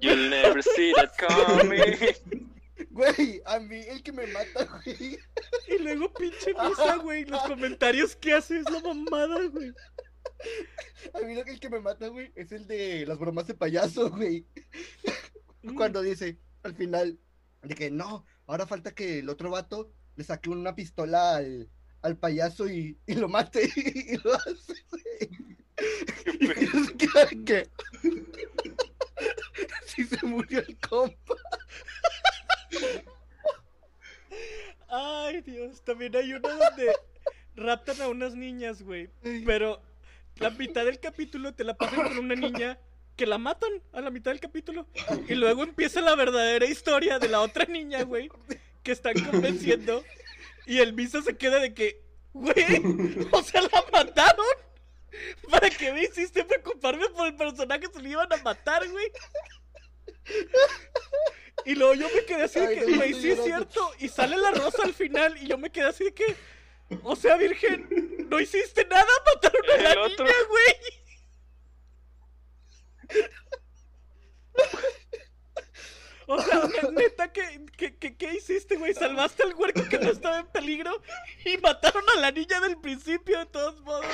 You'll 0.00 0.30
never 0.30 0.62
see 0.62 0.94
that 0.94 1.12
coming. 1.18 2.48
Güey, 2.88 3.42
a 3.44 3.60
mí 3.60 3.80
el 3.86 4.02
que 4.02 4.12
me 4.12 4.26
mata, 4.28 4.64
güey. 4.64 5.18
Y 5.68 5.78
luego 5.78 6.12
pinche 6.14 6.54
misa, 6.54 6.96
güey. 6.96 7.26
Los 7.26 7.42
comentarios 7.42 8.16
que 8.16 8.32
hace 8.32 8.60
es 8.60 8.70
la 8.70 8.80
mamada, 8.80 9.46
güey. 9.48 9.74
A 11.12 11.20
mí 11.20 11.34
lo 11.34 11.44
que 11.44 11.50
el 11.50 11.60
que 11.60 11.68
me 11.68 11.80
mata, 11.80 12.08
güey, 12.08 12.32
es 12.34 12.50
el 12.50 12.66
de 12.66 13.04
las 13.06 13.18
bromas 13.18 13.46
de 13.46 13.54
payaso, 13.54 14.10
güey. 14.10 14.46
Cuando 15.76 16.00
dice 16.00 16.38
al 16.62 16.74
final 16.74 17.18
de 17.62 17.74
que 17.74 17.90
no, 17.90 18.24
ahora 18.46 18.66
falta 18.66 18.94
que 18.94 19.20
el 19.20 19.28
otro 19.28 19.50
vato 19.50 19.90
le 20.16 20.24
saque 20.24 20.50
una 20.50 20.74
pistola 20.74 21.36
al, 21.36 21.70
al 22.02 22.16
payaso 22.16 22.68
y, 22.68 22.98
y 23.06 23.14
lo 23.14 23.28
mate 23.28 23.70
y 23.76 24.16
lo 24.18 24.34
hace. 24.34 24.74
Y 26.40 27.44
que 27.44 27.68
sí 29.86 30.04
se 30.04 30.26
murió 30.26 30.60
el 30.60 30.78
compa. 30.78 31.34
Ay, 34.88 35.40
Dios. 35.42 35.82
También 35.84 36.14
hay 36.16 36.32
uno 36.34 36.48
donde 36.48 36.92
raptan 37.56 38.00
a 38.02 38.08
unas 38.08 38.34
niñas, 38.34 38.82
güey. 38.82 39.08
Pero 39.46 39.80
la 40.36 40.50
mitad 40.50 40.84
del 40.84 41.00
capítulo 41.00 41.54
te 41.54 41.64
la 41.64 41.74
pasan 41.74 42.02
con 42.08 42.18
una 42.18 42.34
niña 42.34 42.78
que 43.16 43.26
la 43.26 43.38
matan 43.38 43.70
a 43.92 44.00
la 44.00 44.10
mitad 44.10 44.30
del 44.30 44.40
capítulo. 44.40 44.86
Y 45.28 45.34
luego 45.34 45.62
empieza 45.62 46.00
la 46.00 46.14
verdadera 46.14 46.66
historia 46.66 47.18
de 47.18 47.28
la 47.28 47.40
otra 47.40 47.64
niña, 47.66 48.02
güey. 48.02 48.30
Que 48.82 48.92
están 48.92 49.14
convenciendo. 49.30 50.04
Y 50.66 50.78
el 50.78 50.92
Misa 50.92 51.22
se 51.22 51.36
queda 51.36 51.58
de 51.58 51.74
que, 51.74 52.02
güey, 52.32 52.54
o 53.30 53.42
sea, 53.42 53.62
la 53.62 53.84
mataron. 53.92 54.46
¿Para 55.50 55.68
qué 55.68 55.92
me 55.92 56.04
hiciste 56.04 56.44
preocuparme 56.44 57.08
por 57.10 57.26
el 57.26 57.36
personaje? 57.36 57.86
Se 57.92 58.00
le 58.00 58.10
iban 58.10 58.32
a 58.32 58.36
matar, 58.38 58.88
güey. 58.88 59.12
Y 61.64 61.74
luego 61.74 61.94
yo 61.94 62.08
me 62.14 62.24
quedé 62.24 62.44
así 62.44 62.60
de 62.60 62.74
que, 62.74 62.96
güey, 62.96 63.14
sí 63.14 63.30
es 63.30 63.44
cierto. 63.44 63.92
Y 63.98 64.08
sale 64.08 64.36
la 64.36 64.52
rosa 64.52 64.84
al 64.84 64.94
final. 64.94 65.36
Y 65.40 65.48
yo 65.48 65.58
me 65.58 65.70
quedé 65.70 65.86
así 65.86 66.04
de 66.04 66.14
que, 66.14 66.34
o 67.02 67.14
sea, 67.14 67.36
Virgen, 67.36 68.26
no 68.30 68.40
hiciste 68.40 68.84
nada, 68.86 69.06
mataron 69.26 69.70
a 69.70 69.76
la 69.82 70.08
niña, 70.08 70.16
güey. 70.48 71.01
O 76.26 76.40
sea, 76.40 76.62
neta, 76.92 77.32
¿qué, 77.32 77.66
qué, 77.76 77.96
qué, 77.96 78.16
qué 78.16 78.34
hiciste, 78.34 78.76
güey? 78.76 78.94
Salvaste 78.94 79.42
al 79.42 79.54
huerco 79.54 79.82
que 79.88 79.98
no 79.98 80.10
estaba 80.10 80.38
en 80.38 80.46
peligro 80.46 80.90
y 81.44 81.58
mataron 81.58 82.04
a 82.16 82.20
la 82.20 82.30
niña 82.30 82.60
del 82.60 82.78
principio, 82.78 83.38
de 83.40 83.46
todos 83.46 83.80
modos. 83.82 84.06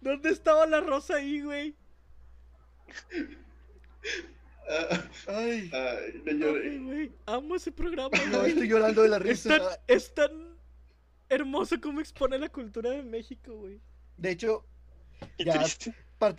¿Dónde 0.00 0.30
estaba 0.30 0.66
la 0.66 0.80
rosa 0.80 1.14
ahí, 1.16 1.40
güey? 1.42 1.74
Ah, 4.68 5.08
Ay, 5.28 5.70
ay, 5.72 6.22
no 6.24 6.30
Ay, 6.32 6.38
lloré. 6.38 6.78
güey, 6.78 7.12
amo 7.26 7.54
ese 7.54 7.70
programa, 7.70 8.10
no, 8.30 8.40
güey. 8.40 8.50
estoy 8.50 8.68
llorando 8.68 9.02
de 9.02 9.08
la 9.08 9.16
Es 9.18 9.44
tan, 9.44 9.60
risa. 9.60 9.80
es 9.86 10.12
tan 10.14 10.56
hermoso 11.28 11.80
como 11.80 12.00
expone 12.00 12.36
la 12.38 12.48
cultura 12.48 12.90
de 12.90 13.02
México, 13.04 13.54
güey. 13.54 13.80
De 14.16 14.30
hecho, 14.32 14.66
Qué 15.38 15.44
ya 15.44 15.60
triste. 15.60 15.94
para 16.18 16.34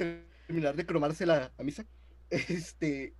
terminar 0.48 0.76
de 0.76 0.86
cromarse 0.86 1.26
la 1.26 1.52
a 1.58 1.64
misa, 1.64 1.86
este, 2.30 3.14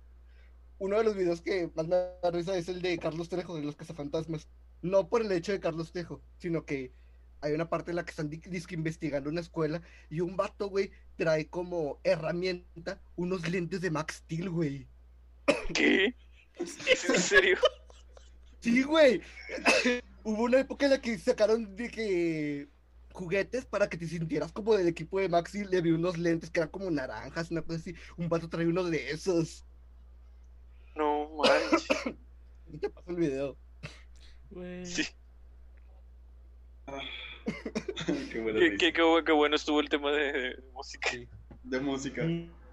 uno 0.78 0.98
de 0.98 1.04
los 1.04 1.14
videos 1.16 1.40
que 1.42 1.70
más 1.74 1.86
me 1.86 1.96
da 1.96 2.30
risa 2.32 2.56
es 2.56 2.68
el 2.68 2.82
de 2.82 2.98
Carlos 2.98 3.28
Trejo 3.28 3.56
de 3.56 3.62
los 3.62 3.76
cazafantasmas. 3.76 4.48
No 4.80 5.08
por 5.08 5.22
el 5.22 5.32
hecho 5.32 5.52
de 5.52 5.60
Carlos 5.60 5.92
Trejo, 5.92 6.20
sino 6.38 6.64
que 6.64 6.92
hay 7.40 7.52
una 7.52 7.68
parte 7.68 7.90
en 7.90 7.96
la 7.96 8.04
que 8.04 8.10
están 8.10 8.30
di- 8.30 8.38
dizque 8.46 8.74
investigando 8.74 9.28
una 9.30 9.40
escuela 9.40 9.82
y 10.10 10.20
un 10.20 10.36
vato, 10.36 10.68
güey, 10.68 10.90
trae 11.16 11.48
como 11.48 11.98
herramienta 12.04 13.00
unos 13.16 13.48
lentes 13.48 13.80
de 13.80 13.90
Max 13.90 14.16
Steel, 14.16 14.50
güey. 14.50 14.86
¿Qué? 15.74 16.14
¿Es 16.58 17.08
en 17.08 17.20
serio? 17.20 17.58
Sí, 18.60 18.82
güey. 18.82 19.20
Hubo 20.24 20.44
una 20.44 20.60
época 20.60 20.86
en 20.86 20.92
la 20.92 21.00
que 21.00 21.18
sacaron 21.18 21.74
de 21.76 21.90
que 21.90 22.68
juguetes 23.18 23.66
para 23.66 23.88
que 23.88 23.96
te 23.98 24.06
sintieras 24.06 24.52
como 24.52 24.74
del 24.76 24.88
equipo 24.88 25.18
de 25.20 25.28
Maxi. 25.28 25.64
Le 25.64 25.80
vi 25.80 25.90
unos 25.90 26.16
lentes 26.18 26.50
que 26.50 26.60
eran 26.60 26.70
como 26.70 26.90
naranjas, 26.90 27.50
una 27.50 27.62
cosa 27.62 27.78
así. 27.80 27.94
Un 28.16 28.28
vato 28.28 28.48
traía 28.48 28.68
uno 28.68 28.84
de 28.84 29.10
esos. 29.10 29.64
No 30.96 31.28
manches. 31.36 31.86
Y 32.70 32.76
te 32.76 32.90
paso 32.90 33.10
el 33.10 33.16
video. 33.16 33.56
Güey. 34.50 34.84
Sí. 34.84 35.02
Qué 38.30 38.40
buena 38.40 38.58
Qué, 38.58 38.66
risa. 38.70 38.76
qué, 38.78 38.92
qué 38.92 39.02
bu- 39.02 39.24
qué 39.24 39.32
bueno 39.32 39.56
estuvo 39.56 39.80
el 39.80 39.88
tema 39.88 40.10
de, 40.12 40.32
de 40.32 40.62
música. 40.74 41.10
De 41.62 41.80
música. 41.80 42.24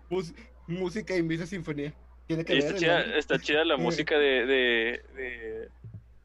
Mus- 0.09 0.33
música 0.67 1.15
y 1.15 1.23
misa 1.23 1.45
sinfonía. 1.45 1.93
Tiene 2.27 2.43
que 2.43 2.55
ver. 2.55 2.63
está 2.63 2.75
chida, 2.77 3.01
está 3.17 3.39
chida 3.39 3.63
la 3.63 3.77
música 3.85 4.17
de, 4.17 4.45
de, 4.45 5.01
de 5.15 5.69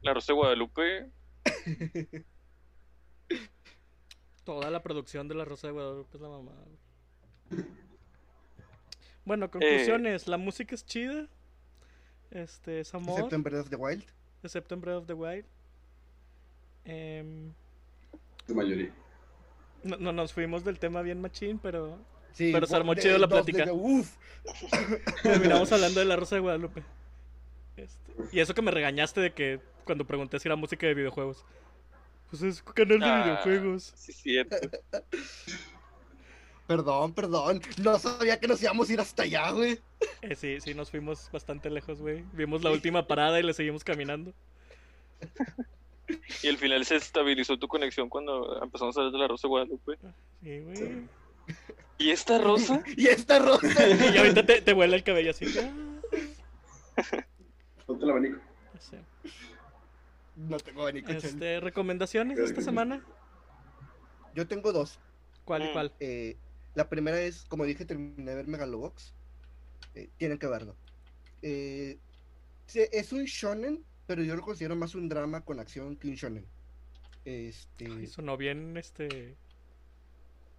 La 0.01 0.13
Rosa 0.13 0.33
de 0.33 0.37
Guadalupe. 0.37 1.09
Toda 4.51 4.69
la 4.69 4.83
producción 4.83 5.29
de 5.29 5.35
La 5.35 5.45
Rosa 5.45 5.67
de 5.67 5.73
Guadalupe 5.73 6.17
es 6.17 6.21
la 6.21 6.27
mamada. 6.27 6.57
güey. 7.49 7.63
Bueno, 9.23 9.49
conclusiones. 9.49 10.27
La 10.27 10.35
música 10.37 10.75
es 10.75 10.85
chida. 10.85 11.27
Este, 12.31 12.81
es 12.81 12.93
amor. 12.93 13.11
Excepto 13.15 13.35
en 13.35 13.43
Breath 13.43 13.61
of 13.61 13.69
the 13.69 13.75
Wild. 13.77 14.03
excepto 14.43 14.75
en 14.75 14.81
Breath 14.81 14.97
of 14.97 15.07
the 15.07 15.13
Wild. 15.13 15.45
Tu 18.45 18.55
mayoría. 18.55 18.91
no, 19.83 19.97
no 19.97 20.11
nos 20.11 20.33
fuimos 20.33 20.63
del 20.65 20.79
tema 20.79 21.01
bien 21.01 21.21
machín, 21.21 21.57
pero 21.59 21.97
Sí, 22.33 22.51
Pero 22.53 22.65
se 22.65 22.75
armó 22.75 22.93
de- 22.95 23.01
chido 23.01 23.17
la 23.17 23.27
de- 23.27 23.31
plática. 23.31 23.65
uf. 23.73 24.15
terminamos 25.23 25.71
hablando 25.71 25.99
de 25.99 26.05
La 26.05 26.15
Rosa 26.15 26.35
de 26.35 26.41
Guadalupe. 26.41 26.81
Este, 27.77 28.13
y 28.31 28.39
eso 28.39 28.53
que 28.53 28.61
me 28.61 28.71
regañaste 28.71 29.19
de 29.21 29.33
que 29.33 29.59
cuando 29.85 30.05
pregunté 30.05 30.39
si 30.39 30.47
era 30.47 30.55
música 30.55 30.87
de 30.87 30.93
videojuegos. 30.93 31.45
Pues 32.31 32.41
es 32.41 32.63
canal 32.63 32.99
de 32.99 33.05
Ah, 33.05 33.23
videojuegos. 33.43 33.93
Sí, 33.95 34.13
cierto. 34.13 34.55
Perdón, 36.67 37.13
perdón. 37.13 37.61
No 37.83 37.99
sabía 37.99 38.39
que 38.39 38.47
nos 38.47 38.61
íbamos 38.63 38.89
a 38.89 38.93
ir 38.93 39.01
hasta 39.01 39.23
allá, 39.23 39.51
güey. 39.51 39.77
Eh, 40.21 40.35
sí, 40.35 40.61
sí, 40.61 40.73
nos 40.73 40.89
fuimos 40.89 41.29
bastante 41.29 41.69
lejos, 41.69 41.99
güey. 41.99 42.23
Vimos 42.31 42.63
la 42.63 42.71
última 42.71 43.05
parada 43.07 43.37
y 43.39 43.43
le 43.43 43.53
seguimos 43.53 43.83
caminando. 43.83 44.31
Y 46.41 46.47
al 46.47 46.57
final 46.57 46.85
se 46.85 46.95
estabilizó 46.95 47.57
tu 47.59 47.67
conexión 47.67 48.07
cuando 48.07 48.63
empezamos 48.63 48.95
a 48.95 49.01
hablar 49.01 49.11
de 49.13 49.19
La 49.19 49.27
Rosa 49.27 49.47
de 49.47 49.49
Guadalupe. 49.49 49.97
Sí, 50.41 50.59
güey. 50.59 51.07
¿Y 51.97 52.11
esta 52.11 52.37
rosa? 52.37 52.81
Y 52.95 53.07
esta 53.07 53.39
rosa. 53.39 53.87
Y 54.13 54.17
ahorita 54.17 54.45
te, 54.45 54.61
te 54.61 54.71
vuela 54.73 54.95
el 54.95 55.03
cabello 55.03 55.31
así. 55.31 55.45
Ah, 55.59 56.93
Ponte 57.85 58.05
el 58.05 58.11
abanico. 58.11 58.39
sé. 58.79 58.97
No 60.49 60.57
tengo 60.57 60.91
ni 60.91 61.01
coche. 61.01 61.27
Este, 61.27 61.59
¿Recomendaciones 61.59 62.39
esta 62.39 62.61
semana? 62.61 63.05
Yo 64.33 64.47
tengo 64.47 64.71
dos. 64.71 64.99
¿Cuál 65.45 65.63
y 65.63 65.69
Mm. 65.69 65.73
cuál? 65.73 65.93
Eh, 65.99 66.37
la 66.75 66.89
primera 66.89 67.19
es, 67.21 67.43
como 67.45 67.65
dije, 67.65 67.85
terminé 67.85 68.31
de 68.31 68.35
ver 68.35 68.47
Megalobox. 68.47 69.13
Eh, 69.95 70.09
tienen 70.17 70.37
que 70.37 70.47
verlo. 70.47 70.75
Eh, 71.41 71.97
es 72.73 73.11
un 73.11 73.25
shonen, 73.25 73.83
pero 74.07 74.23
yo 74.23 74.35
lo 74.35 74.41
considero 74.41 74.75
más 74.75 74.95
un 74.95 75.09
drama 75.09 75.41
con 75.41 75.59
acción 75.59 75.97
que 75.97 76.07
un 76.07 76.15
shonen. 76.15 76.45
Este, 77.25 77.85
Ay, 77.85 78.07
sonó 78.07 78.37
bien, 78.37 78.77
este... 78.77 79.35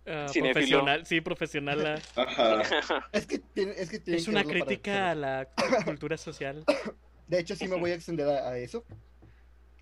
ah, 0.06 0.26
profesional, 0.32 1.06
sí, 1.06 1.20
profesional. 1.20 1.86
ah. 1.86 1.98
Ajá. 2.22 3.08
es 3.12 3.26
que 3.26 3.38
tiene- 3.38 3.72
es 3.76 3.88
que 3.90 3.98
tienen 3.98 4.18
Es 4.20 4.24
que 4.26 4.30
una 4.30 4.42
para 4.44 4.52
crítica 4.52 5.10
a 5.10 5.14
la 5.14 5.48
cultura 5.84 6.16
social. 6.16 6.64
De 7.26 7.38
hecho, 7.40 7.56
sí 7.56 7.66
me 7.66 7.76
voy 7.76 7.92
a 7.92 7.94
extender 7.94 8.28
a, 8.28 8.50
a 8.50 8.58
eso. 8.58 8.84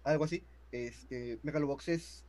Algo 0.04 0.24
así. 0.24 0.44
Este, 0.72 1.38
Megalobox 1.42 1.88
es, 1.88 2.24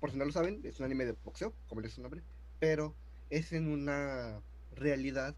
por 0.00 0.10
si 0.10 0.16
no 0.16 0.24
lo 0.24 0.32
saben, 0.32 0.60
es 0.64 0.78
un 0.78 0.86
anime 0.86 1.04
de 1.04 1.12
boxeo, 1.24 1.52
como 1.68 1.80
le 1.80 1.88
dice 1.88 1.96
su 1.96 2.02
nombre, 2.02 2.22
pero 2.60 2.94
es 3.30 3.52
en 3.52 3.68
una 3.68 4.40
realidad 4.74 5.34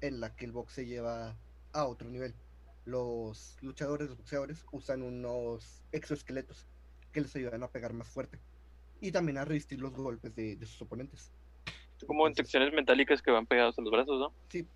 en 0.00 0.20
la 0.20 0.34
que 0.34 0.46
el 0.46 0.52
box 0.52 0.72
se 0.72 0.86
lleva 0.86 1.36
a 1.72 1.84
otro 1.86 2.08
nivel. 2.08 2.34
Los 2.84 3.58
luchadores, 3.60 4.08
los 4.08 4.16
boxeadores, 4.16 4.64
usan 4.72 5.02
unos 5.02 5.82
exoesqueletos 5.92 6.66
que 7.12 7.20
les 7.20 7.34
ayudan 7.36 7.62
a 7.62 7.68
pegar 7.68 7.92
más 7.92 8.08
fuerte 8.08 8.40
y 9.00 9.12
también 9.12 9.38
a 9.38 9.44
resistir 9.44 9.80
los 9.80 9.92
golpes 9.92 10.34
de, 10.34 10.56
de 10.56 10.66
sus 10.66 10.82
oponentes. 10.82 11.32
Como 12.06 12.26
infecciones 12.26 12.72
metálicas 12.72 13.20
que 13.20 13.30
van 13.30 13.46
pegadas 13.46 13.78
a 13.78 13.82
los 13.82 13.90
brazos, 13.90 14.18
¿no? 14.18 14.32
Sí. 14.48 14.66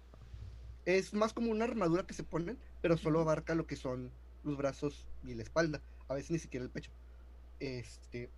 Es 0.84 1.14
más 1.14 1.32
como 1.32 1.50
una 1.50 1.64
armadura 1.64 2.06
que 2.06 2.12
se 2.12 2.24
ponen, 2.24 2.58
pero 2.82 2.98
solo 2.98 3.20
abarca 3.20 3.54
lo 3.54 3.66
que 3.66 3.76
son 3.76 4.10
los 4.42 4.56
brazos 4.58 5.06
y 5.24 5.34
la 5.34 5.42
espalda. 5.42 5.80
A 6.08 6.14
veces 6.14 6.30
ni 6.30 6.38
siquiera 6.38 6.64
el 6.64 6.70
pecho. 6.70 6.90
Este. 7.60 8.30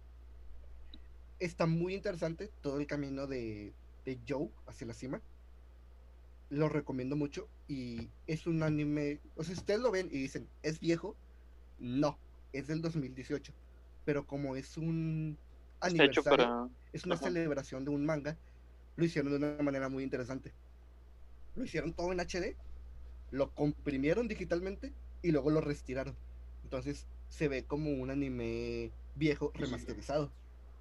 Está 1.38 1.66
muy 1.66 1.94
interesante 1.94 2.50
todo 2.62 2.78
el 2.80 2.86
camino 2.86 3.26
de, 3.26 3.74
de 4.04 4.20
Joe 4.26 4.50
hacia 4.66 4.86
la 4.86 4.94
cima. 4.94 5.22
Lo 6.48 6.68
recomiendo 6.68 7.16
mucho. 7.16 7.48
Y 7.68 8.10
es 8.26 8.46
un 8.46 8.62
anime. 8.62 9.20
O 9.36 9.44
sea, 9.44 9.54
ustedes 9.54 9.80
lo 9.80 9.90
ven 9.90 10.08
y 10.10 10.18
dicen, 10.18 10.48
¿es 10.62 10.80
viejo? 10.80 11.16
No, 11.78 12.18
es 12.52 12.68
del 12.68 12.80
2018. 12.82 13.52
Pero 14.04 14.26
como 14.26 14.56
es 14.56 14.76
un 14.76 15.38
aniversario, 15.80 16.24
para... 16.24 16.68
es 16.92 17.04
una 17.04 17.16
Ajá. 17.16 17.24
celebración 17.24 17.84
de 17.84 17.90
un 17.90 18.06
manga, 18.06 18.38
lo 18.96 19.04
hicieron 19.04 19.32
de 19.32 19.38
una 19.38 19.62
manera 19.62 19.88
muy 19.88 20.04
interesante. 20.04 20.54
Lo 21.54 21.64
hicieron 21.64 21.92
todo 21.94 22.12
en 22.12 22.20
HD, 22.20 22.56
lo 23.30 23.52
comprimieron 23.54 24.28
digitalmente 24.28 24.94
y 25.22 25.32
luego 25.32 25.50
lo 25.50 25.60
retiraron. 25.60 26.16
Entonces 26.64 27.06
se 27.28 27.48
ve 27.48 27.64
como 27.64 27.90
un 27.90 28.10
anime 28.10 28.90
viejo 29.14 29.52
remasterizado. 29.54 30.32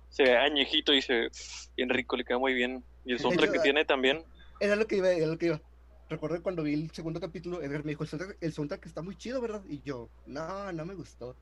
Se 0.09 0.23
ve 0.23 0.37
añejito 0.37 0.93
y 0.93 1.01
se 1.01 1.13
ve 1.13 1.29
bien 1.75 1.89
rico, 1.89 2.15
le 2.15 2.23
queda 2.23 2.37
muy 2.37 2.53
bien. 2.53 2.83
Y 3.05 3.13
el 3.13 3.19
soundtrack 3.19 3.51
que 3.51 3.59
tiene 3.59 3.85
también. 3.85 4.23
Era 4.59 4.75
lo 4.75 4.87
que 4.87 4.97
iba, 4.97 5.11
era 5.11 5.27
lo 5.27 5.37
que 5.37 5.47
iba. 5.47 5.61
Recuerdo 6.09 6.41
cuando 6.43 6.63
vi 6.63 6.73
el 6.73 6.91
segundo 6.91 7.19
capítulo, 7.19 7.61
Edgar 7.61 7.83
me 7.83 7.91
dijo, 7.91 8.03
el 8.03 8.09
soundtrack, 8.09 8.37
el 8.39 8.53
soundtrack 8.53 8.85
está 8.85 9.01
muy 9.01 9.15
chido, 9.17 9.41
¿verdad? 9.41 9.63
Y 9.67 9.81
yo, 9.81 10.09
no, 10.25 10.71
no 10.71 10.85
me 10.85 10.93
gustó. 10.93 11.35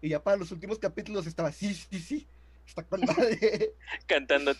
Y 0.00 0.10
ya 0.10 0.22
para 0.22 0.36
los 0.36 0.52
últimos 0.52 0.78
capítulos 0.78 1.26
estaba, 1.26 1.50
sí, 1.52 1.74
sí, 1.74 1.98
sí, 1.98 2.26
Está 2.68 2.82
con 2.82 3.00
madre. 3.00 3.72
Cantando. 4.06 4.52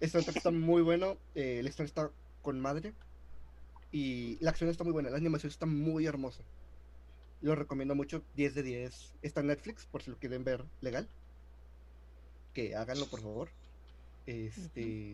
El 0.00 0.10
soundtrack 0.10 0.36
está 0.36 0.50
muy 0.50 0.82
bueno. 0.82 1.16
eh, 1.34 1.60
la 1.62 1.68
historia 1.68 1.86
está 1.86 2.10
con 2.42 2.60
madre. 2.60 2.92
Y 3.92 4.36
la 4.40 4.50
acción 4.50 4.68
está 4.68 4.84
muy 4.84 4.92
buena. 4.92 5.10
La 5.10 5.16
animación 5.16 5.50
está 5.50 5.66
muy 5.66 6.06
hermosa. 6.06 6.42
Lo 7.40 7.54
recomiendo 7.54 7.94
mucho. 7.94 8.22
10 8.34 8.54
de 8.56 8.62
10. 8.62 9.14
Está 9.22 9.40
en 9.40 9.46
Netflix, 9.48 9.86
por 9.86 10.02
si 10.02 10.10
lo 10.10 10.18
quieren 10.18 10.44
ver 10.44 10.64
legal. 10.80 11.08
Que 12.54 12.74
háganlo, 12.74 13.06
por 13.06 13.20
favor. 13.20 13.48
Este. 14.26 15.12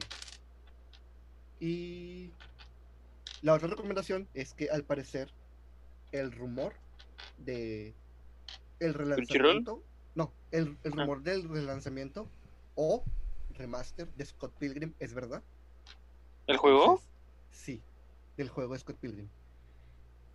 Y. 1.61 2.31
La 3.43 3.53
otra 3.55 3.69
recomendación 3.69 4.27
es 4.35 4.55
que 4.55 4.71
al 4.71 4.85
parecer 4.85 5.31
el 6.13 6.33
rumor 6.33 6.75
de 7.39 7.93
el 8.81 8.95
relanzamiento. 8.95 9.83
No, 10.15 10.33
el, 10.51 10.77
el 10.85 10.93
Ah. 10.93 11.03
rumor 11.03 11.23
del 11.23 11.49
relanzamiento 11.49 12.29
o 12.75 13.03
remaster 13.57 14.09
de 14.15 14.25
Scott 14.25 14.53
Pilgrim 14.59 14.95
es 14.99 15.13
verdad. 15.13 15.43
¿El 16.47 16.57
juego? 16.57 16.83
Entonces, 16.83 17.09
sí, 17.51 17.83
del 18.37 18.49
juego 18.49 18.73
de 18.73 18.79
Scott 18.81 18.97
Pilgrim. 18.97 19.29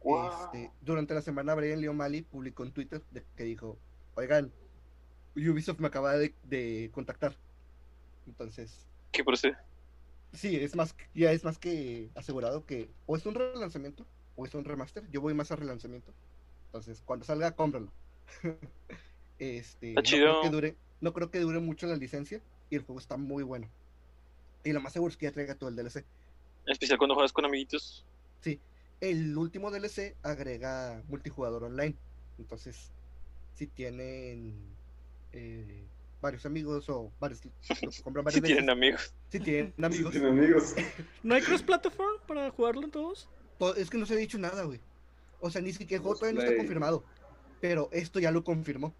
Este, 0.01 0.71
durante 0.81 1.13
la 1.13 1.21
semana, 1.21 1.53
Brian 1.55 1.81
Lee 1.81 1.87
O'Malley 1.87 2.21
publicó 2.21 2.63
en 2.63 2.71
Twitter 2.71 3.01
de- 3.11 3.25
que 3.35 3.43
dijo: 3.43 3.77
Oigan, 4.15 4.51
Ubisoft 5.35 5.79
me 5.79 5.87
acaba 5.87 6.13
de, 6.15 6.33
de 6.43 6.89
contactar. 6.93 7.35
Entonces, 8.27 8.87
¿Qué 9.11 9.23
procede? 9.23 9.57
sí, 10.33 10.55
es 10.55 10.75
más, 10.75 10.95
ya 11.13 11.31
es 11.31 11.43
más 11.43 11.57
que 11.57 12.09
asegurado 12.15 12.65
que 12.65 12.89
o 13.07 13.15
es 13.17 13.25
un 13.25 13.35
relanzamiento 13.35 14.05
o 14.35 14.45
es 14.45 14.53
un 14.53 14.63
remaster. 14.65 15.09
Yo 15.11 15.21
voy 15.21 15.33
más 15.33 15.51
a 15.51 15.55
relanzamiento. 15.55 16.13
Entonces, 16.67 17.01
cuando 17.05 17.25
salga, 17.25 17.51
cómpralo. 17.55 17.91
este, 19.39 19.89
Está 19.89 20.01
no 20.01 20.03
creo 20.03 20.03
chido. 20.03 20.41
que 20.41 20.49
dure, 20.49 20.75
no 21.01 21.13
creo 21.13 21.31
que 21.31 21.39
dure 21.39 21.59
mucho 21.59 21.87
la 21.87 21.95
licencia 21.95 22.41
y 22.69 22.75
el 22.75 22.83
juego 22.83 22.99
está 22.99 23.17
muy 23.17 23.43
bueno. 23.43 23.67
Y 24.63 24.73
lo 24.73 24.81
más 24.81 24.93
seguro 24.93 25.09
es 25.11 25.17
que 25.17 25.25
ya 25.25 25.31
traiga 25.31 25.55
todo 25.55 25.69
el 25.69 25.75
DLC. 25.75 25.97
En 26.65 26.73
especial 26.73 26.97
cuando 26.97 27.15
juegas 27.15 27.31
con 27.33 27.45
amiguitos. 27.45 28.05
Sí, 28.41 28.59
el 29.01 29.37
último 29.37 29.71
DLC 29.71 30.17
agrega 30.21 31.03
multijugador 31.07 31.63
online. 31.63 31.97
Entonces, 32.37 32.91
si 33.53 33.67
tienen 33.67 34.77
eh, 35.31 35.87
varios 36.21 36.45
amigos 36.45 36.89
o 36.89 37.11
varios, 37.19 37.41
lo 37.45 37.51
compran 38.03 38.25
varias 38.25 38.33
Si 38.35 38.41
veces, 38.41 38.57
tienen 38.57 38.69
amigos. 38.69 39.15
si 39.31 39.39
tienen 39.39 39.73
amigos, 39.83 40.11
Tienen 40.11 40.37
amigos. 40.37 40.75
¿No 41.23 41.35
hay 41.35 41.41
cross-platform 41.41 42.21
para 42.27 42.49
jugarlo 42.51 42.83
en 42.83 42.91
todos? 42.91 43.29
to- 43.57 43.75
es 43.75 43.89
que 43.89 43.97
no 43.97 44.05
se 44.05 44.13
ha 44.13 44.17
dicho 44.17 44.37
nada, 44.37 44.63
güey. 44.63 44.81
O 45.39 45.49
sea, 45.49 45.61
ni 45.61 45.71
siquiera 45.71 45.97
el 45.97 46.01
juego 46.03 46.17
todavía 46.19 46.41
no 46.41 46.45
está 46.45 46.57
confirmado. 46.57 47.05
Pero 47.61 47.89
esto 47.91 48.19
ya 48.19 48.31
lo 48.31 48.43
confirmó. 48.43 48.93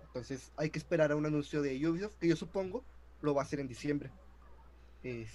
Entonces, 0.00 0.52
hay 0.56 0.70
que 0.70 0.78
esperar 0.78 1.10
a 1.12 1.16
un 1.16 1.24
anuncio 1.26 1.62
de 1.62 1.84
Ubisoft 1.88 2.16
que 2.18 2.28
yo 2.28 2.36
supongo 2.36 2.84
lo 3.20 3.34
va 3.34 3.42
a 3.42 3.44
hacer 3.44 3.60
en 3.60 3.68
diciembre. 3.68 4.10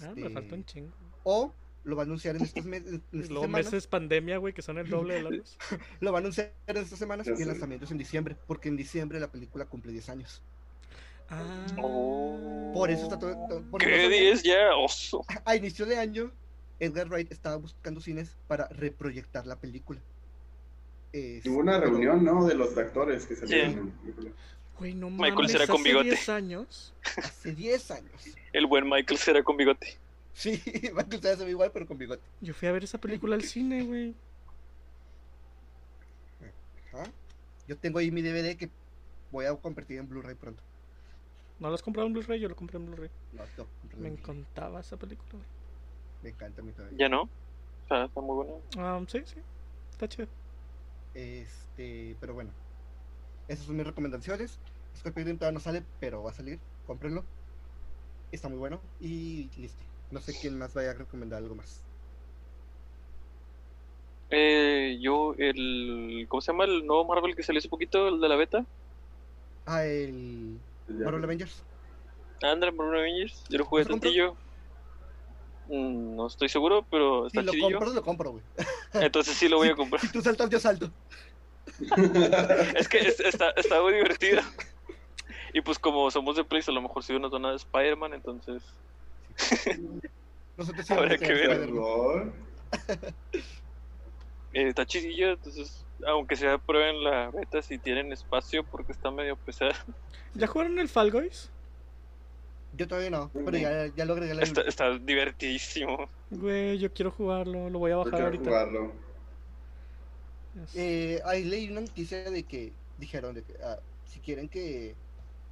Ah, 0.01 0.13
me 0.15 0.29
falta 0.29 0.55
un 0.55 0.61
Este, 0.61 0.73
chingo. 0.73 0.93
o 1.23 1.53
lo 1.87 1.95
va 1.95 2.03
a 2.03 2.05
anunciar 2.05 2.35
en 2.35 2.43
estos 2.43 2.65
meses. 2.73 2.87
En 2.93 3.01
estas 3.13 3.29
luego 3.29 3.45
semanas. 3.45 3.65
meses 3.65 3.87
pandemia, 3.87 4.37
güey, 4.37 4.53
que 4.53 4.61
son 4.61 4.77
el 4.77 4.89
doble 4.89 5.15
de 5.15 5.23
largos. 5.23 5.57
Lo 6.01 6.11
va 6.11 6.19
a 6.19 6.21
anunciar 6.21 6.53
en 6.67 6.77
estas 6.77 6.99
semanas 6.99 7.27
y 7.27 7.41
el 7.41 7.47
lanzamiento 7.47 7.85
es 7.85 7.91
en 7.91 7.97
diciembre, 7.97 8.35
porque 8.45 8.69
en 8.69 8.77
diciembre 8.77 9.19
la 9.19 9.31
película 9.31 9.65
cumple 9.65 9.91
10 9.93 10.09
años. 10.09 10.41
Ah. 11.29 11.65
Oh. 11.81 12.71
Por 12.73 12.89
eso 12.91 13.03
está 13.03 13.17
todo. 13.19 13.63
¿Qué 13.79 14.01
eso- 14.01 14.09
10 14.09 14.43
ya? 14.43 14.75
Oso. 14.75 15.25
A 15.45 15.55
inicio 15.55 15.85
de 15.85 15.97
año, 15.97 16.31
Edgar 16.79 17.07
Wright 17.09 17.31
estaba 17.31 17.55
buscando 17.55 17.99
cines 18.01 18.35
para 18.47 18.67
reproyectar 18.67 19.45
la 19.47 19.55
película. 19.55 19.99
Este, 21.13 21.49
Hubo 21.49 21.59
una 21.59 21.79
reunión, 21.79 22.23
¿no? 22.23 22.45
De 22.45 22.53
los 22.53 22.77
actores 22.77 23.25
que 23.25 23.35
salieron 23.35 23.71
Sí. 23.73 23.79
en 23.79 23.85
la 23.87 24.01
película. 24.01 24.31
Güey, 24.77 24.93
no 24.93 25.09
Michael 25.09 25.33
mames, 25.35 25.51
será 25.53 25.65
con 25.67 25.75
hace 25.77 25.83
bigote. 25.89 26.05
10 26.09 26.29
años. 26.29 26.93
Hace 27.17 27.55
10 27.55 27.91
años. 27.91 28.11
El 28.53 28.65
buen 28.67 28.87
Michael 28.87 29.17
será 29.17 29.41
con 29.43 29.57
bigote. 29.57 29.97
Sí, 30.37 30.61
Michael 30.93 31.19
Cera 31.19 31.35
se 31.35 31.45
ve 31.45 31.49
igual, 31.49 31.71
pero 31.71 31.87
con 31.87 31.97
bigote. 31.97 32.21
Yo 32.41 32.53
fui 32.53 32.67
a 32.67 32.71
ver 32.71 32.83
esa 32.83 32.99
película 32.99 33.35
al 33.35 33.41
cine, 33.41 33.83
güey. 33.83 34.13
Ajá. 36.93 37.05
Yo 37.67 37.75
tengo 37.75 37.97
ahí 37.97 38.11
mi 38.11 38.21
DVD 38.21 38.55
que 38.55 38.69
voy 39.31 39.45
a 39.45 39.55
convertir 39.55 39.97
en 39.97 40.07
Blu-ray 40.07 40.35
pronto. 40.35 40.61
¿No 41.59 41.69
lo 41.69 41.73
has 41.73 41.81
comprado 41.81 42.05
en 42.05 42.13
Blu-ray? 42.13 42.39
Yo 42.39 42.49
lo 42.49 42.55
compré 42.55 42.77
en 42.77 42.85
Blu-ray. 42.85 43.09
No, 43.33 43.43
no, 43.57 43.67
Me 43.97 44.09
encantaba 44.09 44.79
esa 44.79 44.95
película, 44.95 45.31
güey. 45.31 45.45
Me 46.21 46.29
encanta 46.29 46.61
a 46.61 46.65
mí 46.65 46.71
todavía. 46.71 46.95
Ya 46.99 47.09
no. 47.09 47.23
O 47.23 47.87
sea, 47.87 48.05
está 48.05 48.21
muy 48.21 48.35
bueno. 48.35 48.61
Ah, 48.77 49.03
sí, 49.07 49.23
sí. 49.25 49.37
Está 49.89 50.07
chido. 50.07 50.27
Este, 51.15 52.15
pero 52.19 52.35
bueno. 52.35 52.51
Esas 53.47 53.65
son 53.65 53.75
mis 53.75 53.87
recomendaciones. 53.87 54.59
Pilgrim 55.15 55.37
todavía 55.39 55.57
no 55.57 55.59
sale, 55.61 55.83
pero 55.99 56.21
va 56.21 56.29
a 56.29 56.33
salir. 56.35 56.59
Cómprenlo. 56.85 57.23
Está 58.31 58.49
muy 58.49 58.59
bueno. 58.59 58.79
Y 58.99 59.49
listo. 59.57 59.83
No 60.11 60.21
sé 60.21 60.33
quién 60.39 60.57
más 60.57 60.73
vaya 60.73 60.91
a 60.91 60.93
recomendar 60.93 61.39
algo 61.43 61.55
más. 61.55 61.83
Eh, 64.29 64.97
yo, 65.01 65.33
el. 65.37 66.25
¿Cómo 66.29 66.41
se 66.41 66.51
llama 66.51 66.65
el 66.65 66.85
nuevo 66.85 67.05
Marvel 67.05 67.35
que 67.35 67.43
salió 67.43 67.59
hace 67.59 67.69
poquito? 67.69 68.07
El 68.09 68.19
de 68.19 68.29
la 68.29 68.35
beta. 68.35 68.65
Ah, 69.65 69.85
el. 69.85 70.59
Marvel 70.87 71.23
Avengers. 71.23 71.63
Andra 72.41 72.71
Marvel 72.71 72.99
Avengers. 72.99 73.43
Yo 73.49 73.57
lo 73.59 73.65
jugué 73.65 73.83
¿Lo 73.83 73.89
tantillo. 73.91 74.35
Mm, 75.67 76.15
No 76.15 76.27
estoy 76.27 76.49
seguro, 76.49 76.85
pero 76.89 77.29
Si 77.29 77.37
está 77.37 77.41
lo 77.43 77.51
chidillo. 77.51 77.79
compro, 77.79 77.93
lo 77.93 78.03
compro, 78.03 78.31
güey. 78.31 78.43
Entonces 78.93 79.35
sí 79.37 79.47
lo 79.49 79.57
voy 79.57 79.69
a 79.69 79.75
comprar. 79.75 80.01
Si 80.01 80.11
tú 80.11 80.21
saltas, 80.21 80.49
yo 80.49 80.59
salto. 80.59 80.91
Es 82.77 82.87
que 82.87 82.99
es- 82.99 83.19
está, 83.19 83.51
está 83.51 83.81
muy 83.81 83.93
divertido. 83.93 84.41
Y 85.53 85.61
pues 85.61 85.79
como 85.79 86.09
somos 86.11 86.35
de 86.35 86.43
Place, 86.43 86.71
a 86.71 86.73
lo 86.73 86.81
mejor 86.81 87.03
sí 87.03 87.17
nos 87.19 87.31
dan 87.31 87.45
a 87.45 87.55
Spider-Man, 87.55 88.13
entonces... 88.13 88.63
Nosotros 90.57 90.89
Habrá 90.91 91.17
que 91.17 91.33
ver. 91.33 91.69
Eh, 94.53 94.69
está 94.69 94.85
chidillo, 94.85 95.31
entonces... 95.33 95.85
Aunque 96.05 96.35
sea 96.35 96.57
prueben 96.57 97.03
la 97.03 97.29
beta 97.31 97.61
si 97.61 97.77
tienen 97.79 98.11
espacio 98.13 98.63
porque 98.63 98.91
está 98.91 99.11
medio 99.11 99.35
pesada. 99.35 99.73
¿Ya 100.33 100.47
jugaron 100.47 100.77
el 100.79 100.87
Fall 100.89 101.11
Guys? 101.11 101.51
Yo 102.73 102.87
todavía 102.87 103.09
no, 103.09 103.31
pero 103.33 103.57
ya, 103.57 103.87
ya 103.87 104.05
lo 104.05 104.13
agregué 104.13 104.35
la 104.35 104.43
Está, 104.43 104.61
está 104.61 104.97
divertidísimo. 104.99 106.09
Güey, 106.29 106.77
yo 106.77 106.93
quiero 106.93 107.11
jugarlo. 107.11 107.69
Lo 107.69 107.79
voy 107.79 107.91
a 107.91 107.95
Yo 107.95 107.97
bajar 107.99 108.11
quiero 108.11 108.25
ahorita. 108.27 108.43
jugarlo. 108.45 108.93
Es- 110.63 110.75
Eh, 110.75 111.21
ahí 111.25 111.43
leí 111.43 111.69
una 111.69 111.81
noticia 111.81 112.29
de 112.29 112.43
que 112.43 112.73
dijeron 112.97 113.33
de 113.35 113.43
que 113.43 113.53
ah, 113.63 113.79
si 114.05 114.19
quieren 114.19 114.47
que 114.49 114.95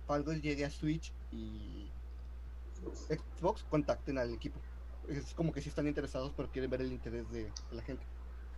Fall 0.06 0.24
Guys 0.24 0.42
llegue 0.42 0.66
a 0.66 0.70
Switch 0.70 1.12
y 1.32 1.92
Xbox, 2.94 3.64
contacten 3.70 4.18
al 4.18 4.34
equipo. 4.34 4.60
Es 5.10 5.34
como 5.34 5.54
que 5.54 5.62
si 5.62 5.70
están 5.70 5.88
interesados, 5.88 6.32
pero 6.36 6.50
quieren 6.52 6.70
ver 6.72 6.82
el 6.82 6.92
interés 6.92 7.30
de, 7.32 7.44
de 7.44 7.52
la 7.76 7.82
gente. 7.82 8.04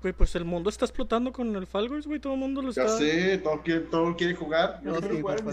Güey, 0.01 0.13
pues 0.13 0.35
el 0.35 0.45
mundo 0.45 0.69
está 0.69 0.85
explotando 0.85 1.33
con 1.33 1.55
el 1.55 1.65
Fall 1.67 1.89
Guys, 1.89 2.05
güey. 2.05 2.19
Todo 2.19 2.33
el 2.33 2.39
mundo 2.39 2.61
lo 2.61 2.71
Ya 2.71 2.83
está. 2.83 2.97
sé, 2.99 3.39
todo 3.39 3.61
quiere, 3.63 3.81
todo 3.81 4.15
quiere 4.15 4.35
jugar. 4.35 4.79
Yo 4.83 4.91
No, 4.91 5.01
sí, 5.01 5.21
jugar. 5.21 5.43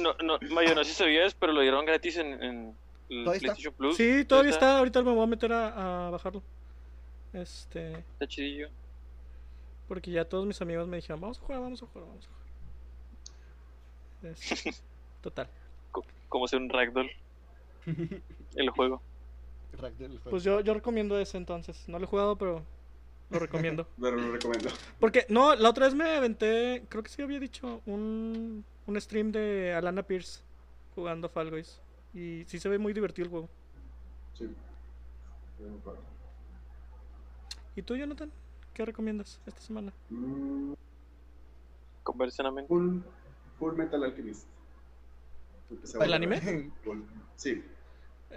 No, 0.00 0.14
no, 0.24 0.38
Mayo, 0.54 0.74
no 0.74 0.82
sé 0.84 0.90
si 0.90 0.96
sabías, 0.96 1.34
pero 1.34 1.52
lo 1.52 1.60
dieron 1.60 1.86
gratis 1.86 2.16
en, 2.16 2.26
en 2.42 2.76
el 3.08 3.24
¿Todavía 3.24 3.32
está? 3.36 3.40
PlayStation 3.40 3.74
Plus. 3.74 3.96
Sí, 3.96 4.24
todavía 4.24 4.50
está. 4.50 4.78
Ahorita 4.78 5.02
me 5.02 5.12
voy 5.12 5.22
a 5.22 5.26
meter 5.26 5.52
a, 5.52 6.06
a 6.08 6.10
bajarlo. 6.10 6.42
Este. 7.32 7.92
Está 7.92 8.26
chidillo. 8.26 8.68
Porque 9.88 10.10
ya 10.10 10.24
todos 10.24 10.46
mis 10.46 10.60
amigos 10.60 10.88
me 10.88 10.96
dijeron, 10.96 11.20
vamos 11.20 11.38
a 11.38 11.40
jugar, 11.42 11.60
vamos 11.60 11.82
a 11.82 11.86
jugar, 11.86 12.08
vamos 12.08 12.26
a 12.26 12.28
jugar. 12.28 12.42
Es- 14.32 14.82
Total. 15.22 15.48
Como 16.28 16.48
ser 16.48 16.60
un 16.60 16.68
ragdoll. 16.70 17.10
El 18.56 18.70
juego. 18.70 19.02
Pues 20.28 20.44
yo, 20.44 20.60
yo 20.60 20.74
recomiendo 20.74 21.18
ese 21.18 21.36
entonces. 21.38 21.88
No 21.88 21.98
lo 21.98 22.04
he 22.04 22.08
jugado, 22.08 22.36
pero 22.36 22.62
lo 23.30 23.38
recomiendo. 23.38 23.86
Pero 24.00 24.16
lo 24.16 24.32
recomiendo. 24.32 24.68
Porque, 25.00 25.24
no, 25.30 25.54
la 25.54 25.70
otra 25.70 25.86
vez 25.86 25.94
me 25.94 26.16
aventé, 26.16 26.84
creo 26.90 27.02
que 27.02 27.08
sí 27.08 27.22
había 27.22 27.40
dicho, 27.40 27.80
un, 27.86 28.64
un 28.86 29.00
stream 29.00 29.32
de 29.32 29.72
Alana 29.72 30.02
Pierce 30.02 30.42
jugando 30.94 31.30
Fall 31.30 31.50
Guys. 31.50 31.80
Y 32.12 32.44
sí 32.46 32.58
se 32.58 32.68
ve 32.68 32.78
muy 32.78 32.92
divertido 32.92 33.24
el 33.24 33.30
juego. 33.30 33.48
Sí. 34.34 34.46
¿Y 37.74 37.82
tú, 37.82 37.96
Jonathan? 37.96 38.30
¿Qué 38.74 38.84
recomiendas 38.84 39.40
esta 39.46 39.60
semana? 39.60 39.92
Mm, 40.10 40.74
Conversionamente. 42.02 42.68
Full, 42.68 42.98
Full 43.58 43.74
Metal 43.74 44.02
Alchemist. 44.04 44.46
Empecé 45.72 45.98
¿El 46.04 46.12
anime? 46.12 46.40
Sí. 47.36 47.64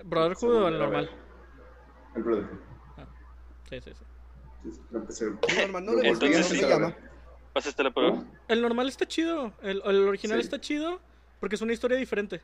¿Brotherhood 0.03 0.55
o 0.63 0.67
el 0.67 0.79
normal? 0.79 1.09
El 2.15 2.23
Brotherhood. 2.23 2.59
Sí, 3.69 3.81
sí, 3.81 3.91
sí. 3.93 4.03
Sí, 4.63 4.71
sí, 4.71 4.81
lo 4.91 4.99
empecé. 4.99 5.25
El 5.25 5.57
normal 5.71 5.85
no 5.85 5.91
le 5.95 6.03
lo 6.03 6.09
gusta, 6.09 6.25
Entonces 6.25 6.51
no 6.51 6.55
sí. 6.57 6.61
me 6.63 6.69
llama. 6.69 6.95
Pasaste 7.53 7.83
la 7.83 7.91
prueba. 7.91 8.15
¿No? 8.17 8.27
El 8.47 8.61
normal 8.61 8.87
está 8.89 9.05
chido. 9.07 9.53
El, 9.61 9.81
el 9.85 10.07
original 10.07 10.39
Sí. 10.39 10.45
está 10.45 10.59
chido 10.59 10.99
porque 11.39 11.55
es 11.55 11.61
una 11.61 11.73
historia 11.73 11.97
diferente. 11.97 12.41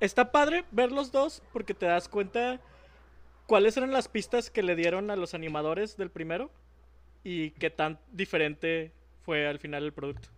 Está 0.00 0.32
padre 0.32 0.64
ver 0.70 0.92
los 0.92 1.12
dos 1.12 1.42
porque 1.52 1.74
te 1.74 1.86
das 1.86 2.08
cuenta 2.08 2.60
cuáles 3.46 3.76
eran 3.76 3.92
las 3.92 4.08
pistas 4.08 4.50
que 4.50 4.62
le 4.62 4.74
dieron 4.76 5.10
a 5.10 5.16
los 5.16 5.34
animadores 5.34 5.96
del 5.96 6.10
primero 6.10 6.50
y 7.22 7.50
qué 7.52 7.70
tan 7.70 7.98
diferente 8.12 8.92
fue 9.24 9.46
al 9.46 9.58
final 9.58 9.84
el 9.84 9.92
producto. 9.92 10.28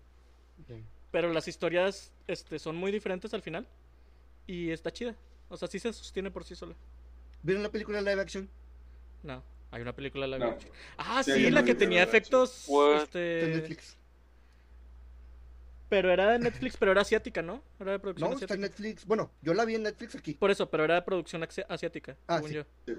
Pero 1.12 1.32
las 1.32 1.46
historias 1.46 2.10
este, 2.26 2.58
son 2.58 2.74
muy 2.74 2.90
diferentes 2.90 3.32
al 3.34 3.42
final. 3.42 3.68
Y 4.46 4.70
está 4.70 4.90
chida. 4.90 5.14
O 5.48 5.56
sea, 5.56 5.68
sí 5.68 5.78
se 5.78 5.92
sostiene 5.92 6.30
por 6.32 6.42
sí 6.44 6.56
sola. 6.56 6.74
¿Vieron 7.42 7.62
la 7.62 7.70
película 7.70 8.00
live 8.00 8.20
action? 8.20 8.48
No, 9.22 9.42
hay 9.70 9.82
una 9.82 9.94
película 9.94 10.26
live 10.26 10.38
No. 10.40 10.50
action. 10.50 10.72
Ah, 10.96 11.22
Sí, 11.22 11.50
la 11.50 11.62
que 11.62 11.74
tenía 11.76 12.02
efectos. 12.02 12.66
Este, 12.96 13.46
Netflix. 13.56 13.96
pero 15.88 16.10
era 16.10 16.30
de 16.32 16.38
Netflix, 16.38 16.76
pero 16.78 16.92
era 16.92 17.02
asiática, 17.02 17.42
¿no? 17.42 17.62
Era 17.78 17.92
de 17.92 17.98
producción 17.98 18.30
No, 18.30 18.34
está 18.34 18.46
asiática. 18.46 18.54
en 18.54 18.60
Netflix. 18.62 19.04
Bueno, 19.06 19.30
yo 19.42 19.52
la 19.52 19.66
vi 19.66 19.74
en 19.74 19.82
Netflix 19.82 20.14
aquí. 20.14 20.32
Por 20.32 20.50
eso, 20.50 20.70
pero 20.70 20.84
era 20.84 20.94
de 20.94 21.02
producción 21.02 21.42
asiática, 21.68 22.16
Ah, 22.26 22.36
según 22.36 22.48
sí. 22.48 22.54
yo. 22.56 22.64
Sí. 22.86 22.94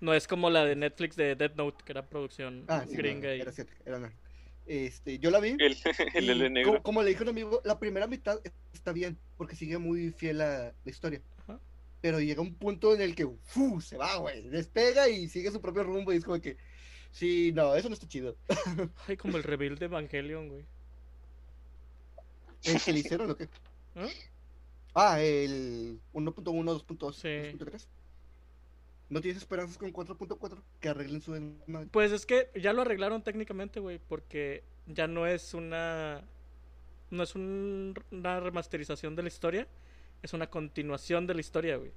No 0.00 0.12
es 0.12 0.28
como 0.28 0.50
la 0.50 0.64
de 0.66 0.76
Netflix 0.76 1.16
de 1.16 1.34
Dead 1.36 1.54
Note, 1.54 1.82
que 1.84 1.92
era 1.92 2.02
producción 2.06 2.64
Ah, 2.68 2.84
sí, 2.86 2.94
gringa 2.96 3.28
no, 3.30 3.34
y... 3.34 3.40
era 3.40 3.50
asiática, 3.50 3.80
era 3.86 3.98
Este, 4.66 5.18
yo 5.18 5.30
la 5.30 5.40
vi. 5.40 5.56
El, 5.58 5.76
el 6.14 6.52
negro. 6.52 6.82
Como, 6.82 7.02
le 7.02 7.10
dije 7.10 7.20
a 7.20 7.24
un 7.24 7.28
amigo, 7.30 7.60
la 7.64 7.78
primera 7.78 8.06
mitad 8.06 8.40
está 8.72 8.92
bien, 8.92 9.18
porque 9.36 9.56
sigue 9.56 9.78
muy 9.78 10.10
fiel 10.12 10.40
a 10.40 10.74
la 10.84 10.90
historia. 10.90 11.20
Ajá. 11.38 11.60
Pero 12.00 12.20
llega 12.20 12.42
un 12.42 12.54
punto 12.54 12.94
en 12.94 13.00
el 13.00 13.14
que 13.14 13.28
se 13.80 13.96
va, 13.96 14.16
güey. 14.16 14.48
Despega 14.48 15.08
y 15.08 15.28
sigue 15.28 15.50
su 15.50 15.60
propio 15.60 15.84
rumbo 15.84 16.12
y 16.12 16.16
es 16.16 16.24
como 16.24 16.40
que. 16.40 16.56
Sí, 17.10 17.52
no, 17.52 17.76
eso 17.76 17.88
no 17.88 17.94
está 17.94 18.08
chido. 18.08 18.36
Ay, 19.06 19.16
como 19.16 19.36
el 19.36 19.44
reveal 19.44 19.78
de 19.78 19.84
Evangelion, 19.84 20.48
güey. 20.48 20.64
¿El 22.64 22.80
que 22.80 22.92
le 22.92 22.98
hicieron 23.00 23.30
o 23.30 23.36
qué? 23.36 23.44
¿Eh? 23.94 24.12
Ah, 24.94 25.20
el 25.20 26.00
1.1, 26.12 26.42
2.2, 26.42 27.12
Sí. 27.12 27.56
2.3. 27.58 27.86
¿No 29.14 29.20
tienes 29.20 29.40
esperanzas 29.42 29.78
con 29.78 29.92
4.4? 29.92 30.60
Que 30.80 30.88
arreglen 30.88 31.20
su 31.22 31.32
desmadre? 31.32 31.88
Pues 31.92 32.10
es 32.10 32.26
que 32.26 32.50
ya 32.56 32.72
lo 32.72 32.82
arreglaron 32.82 33.22
técnicamente, 33.22 33.78
güey, 33.78 34.00
porque 34.08 34.64
ya 34.86 35.06
no 35.06 35.26
es 35.26 35.54
una 35.54 36.22
no 37.10 37.22
es 37.22 37.36
un- 37.36 37.94
una 38.10 38.40
remasterización 38.40 39.14
de 39.14 39.22
la 39.22 39.28
historia, 39.28 39.68
es 40.22 40.32
una 40.32 40.48
continuación 40.48 41.28
de 41.28 41.34
la 41.34 41.40
historia, 41.40 41.76
güey. 41.76 41.92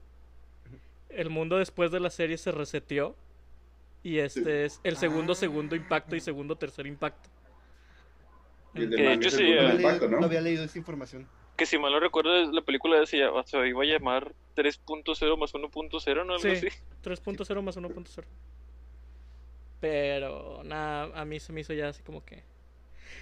El 1.09 1.31
mundo 1.31 1.57
después 1.57 1.89
de 1.91 1.99
la 1.99 2.11
serie 2.11 2.37
se 2.37 2.51
reseteó 2.51 3.15
y 4.03 4.19
este 4.19 4.65
es 4.65 4.79
el 4.83 4.95
segundo 4.95 5.33
Ah. 5.33 5.35
segundo 5.35 5.75
impacto 5.75 6.15
y 6.15 6.19
segundo 6.19 6.55
tercer 6.55 6.85
impacto. 6.85 7.29
Y 8.75 8.81
el 8.83 8.89
de 8.91 9.31
sí, 9.31 9.43
eh, 9.43 9.59
había, 9.59 9.73
impacto, 9.75 10.01
leído, 10.01 10.09
¿no? 10.09 10.19
no 10.19 10.25
había 10.27 10.41
leído 10.41 10.63
esa 10.63 10.77
información. 10.77 11.27
Que 11.55 11.65
si 11.65 11.79
mal 11.79 11.91
no 11.91 11.99
recuerdo, 11.99 12.51
la 12.51 12.61
película 12.61 13.03
se 13.07 13.17
iba 13.17 13.41
a 13.41 13.85
llamar 13.85 14.35
3.0 14.57 15.37
más 15.37 15.53
1.0, 15.53 16.25
¿no? 16.25 16.33
Algo 16.33 16.39
Sí, 16.39 16.49
así. 16.49 16.67
3.0 17.03 17.61
más 17.61 17.77
1.0. 17.77 18.25
Pero 19.79 20.61
nada, 20.63 21.11
a 21.19 21.25
mí 21.25 21.39
se 21.39 21.53
me 21.53 21.61
hizo 21.61 21.73
ya 21.73 21.89
así 21.89 22.01
como 22.03 22.25
que 22.25 22.43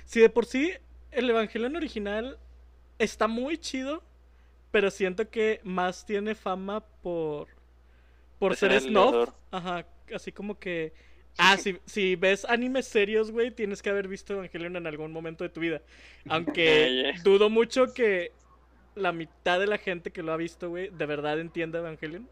Si 0.05 0.21
de 0.21 0.29
por 0.29 0.45
sí 0.45 0.71
el 1.11 1.29
Evangelion 1.29 1.75
original 1.75 2.39
está 2.99 3.27
muy 3.27 3.57
chido, 3.57 4.03
pero 4.71 4.91
siento 4.91 5.29
que 5.29 5.59
más 5.63 6.05
tiene 6.05 6.35
fama 6.35 6.81
por 7.01 7.49
por 8.39 8.51
De 8.51 8.57
ser 8.57 8.71
innovador. 8.83 9.33
Ajá, 9.51 9.87
así 10.13 10.31
como 10.31 10.59
que 10.59 10.93
Ah, 11.37 11.57
si, 11.57 11.77
si 11.85 12.15
ves 12.15 12.45
animes 12.45 12.87
serios, 12.87 13.31
güey, 13.31 13.51
tienes 13.51 13.81
que 13.81 13.89
haber 13.89 14.07
visto 14.07 14.33
Evangelion 14.33 14.77
en 14.77 14.87
algún 14.87 15.11
momento 15.11 15.43
de 15.43 15.49
tu 15.49 15.59
vida. 15.59 15.81
Aunque 16.29 16.63
Ya, 16.65 17.11
ya. 17.13 17.23
dudo 17.23 17.49
mucho 17.49 17.93
que 17.93 18.31
la 18.95 19.11
mitad 19.11 19.59
de 19.59 19.67
la 19.67 19.77
gente 19.77 20.11
que 20.11 20.23
lo 20.23 20.33
ha 20.33 20.37
visto, 20.37 20.69
güey, 20.69 20.89
de 20.89 21.05
verdad 21.05 21.39
entienda 21.39 21.79
Evangelion. 21.79 22.27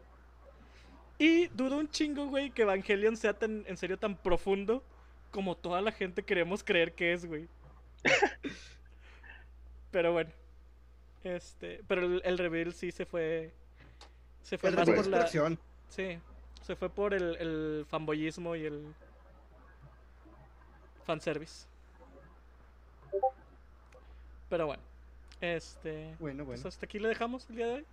Y 1.18 1.46
dudo 1.48 1.76
un 1.78 1.88
chingo, 1.88 2.26
güey, 2.26 2.50
que 2.50 2.62
Evangelion 2.62 3.16
sea 3.16 3.34
tan, 3.34 3.64
en 3.66 3.76
serio, 3.76 3.98
tan 3.98 4.16
profundo 4.16 4.82
como 5.30 5.56
toda 5.56 5.80
la 5.80 5.92
gente 5.92 6.22
queremos 6.22 6.64
creer 6.64 6.94
que 6.94 7.12
es, 7.12 7.26
güey. 7.26 7.48
pero 9.90 10.12
bueno. 10.12 10.30
Este, 11.22 11.82
pero 11.86 12.02
el, 12.02 12.22
el 12.24 12.38
reveal 12.38 12.72
sí 12.72 12.90
se 12.90 13.06
fue. 13.06 13.52
Se 14.42 14.58
fue 14.58 14.70
El 14.70 14.76
más 14.76 14.90
por 14.90 15.06
la. 15.06 15.26
Sí, 15.88 16.18
se 16.62 16.76
fue 16.76 16.90
por 16.90 17.14
el, 17.14 17.36
el 17.36 17.86
fanboyismo 17.88 18.56
y 18.56 18.66
el 18.66 18.94
fanservice. 21.04 21.66
Pero 24.48 24.66
bueno, 24.66 24.82
este. 25.44 26.14
Bueno, 26.18 26.44
pues 26.44 26.60
bueno. 26.60 26.68
hasta 26.68 26.86
aquí 26.86 26.98
le 26.98 27.08
dejamos 27.08 27.48
el 27.50 27.56
día 27.56 27.66
de 27.66 27.72
hoy. 27.74 27.86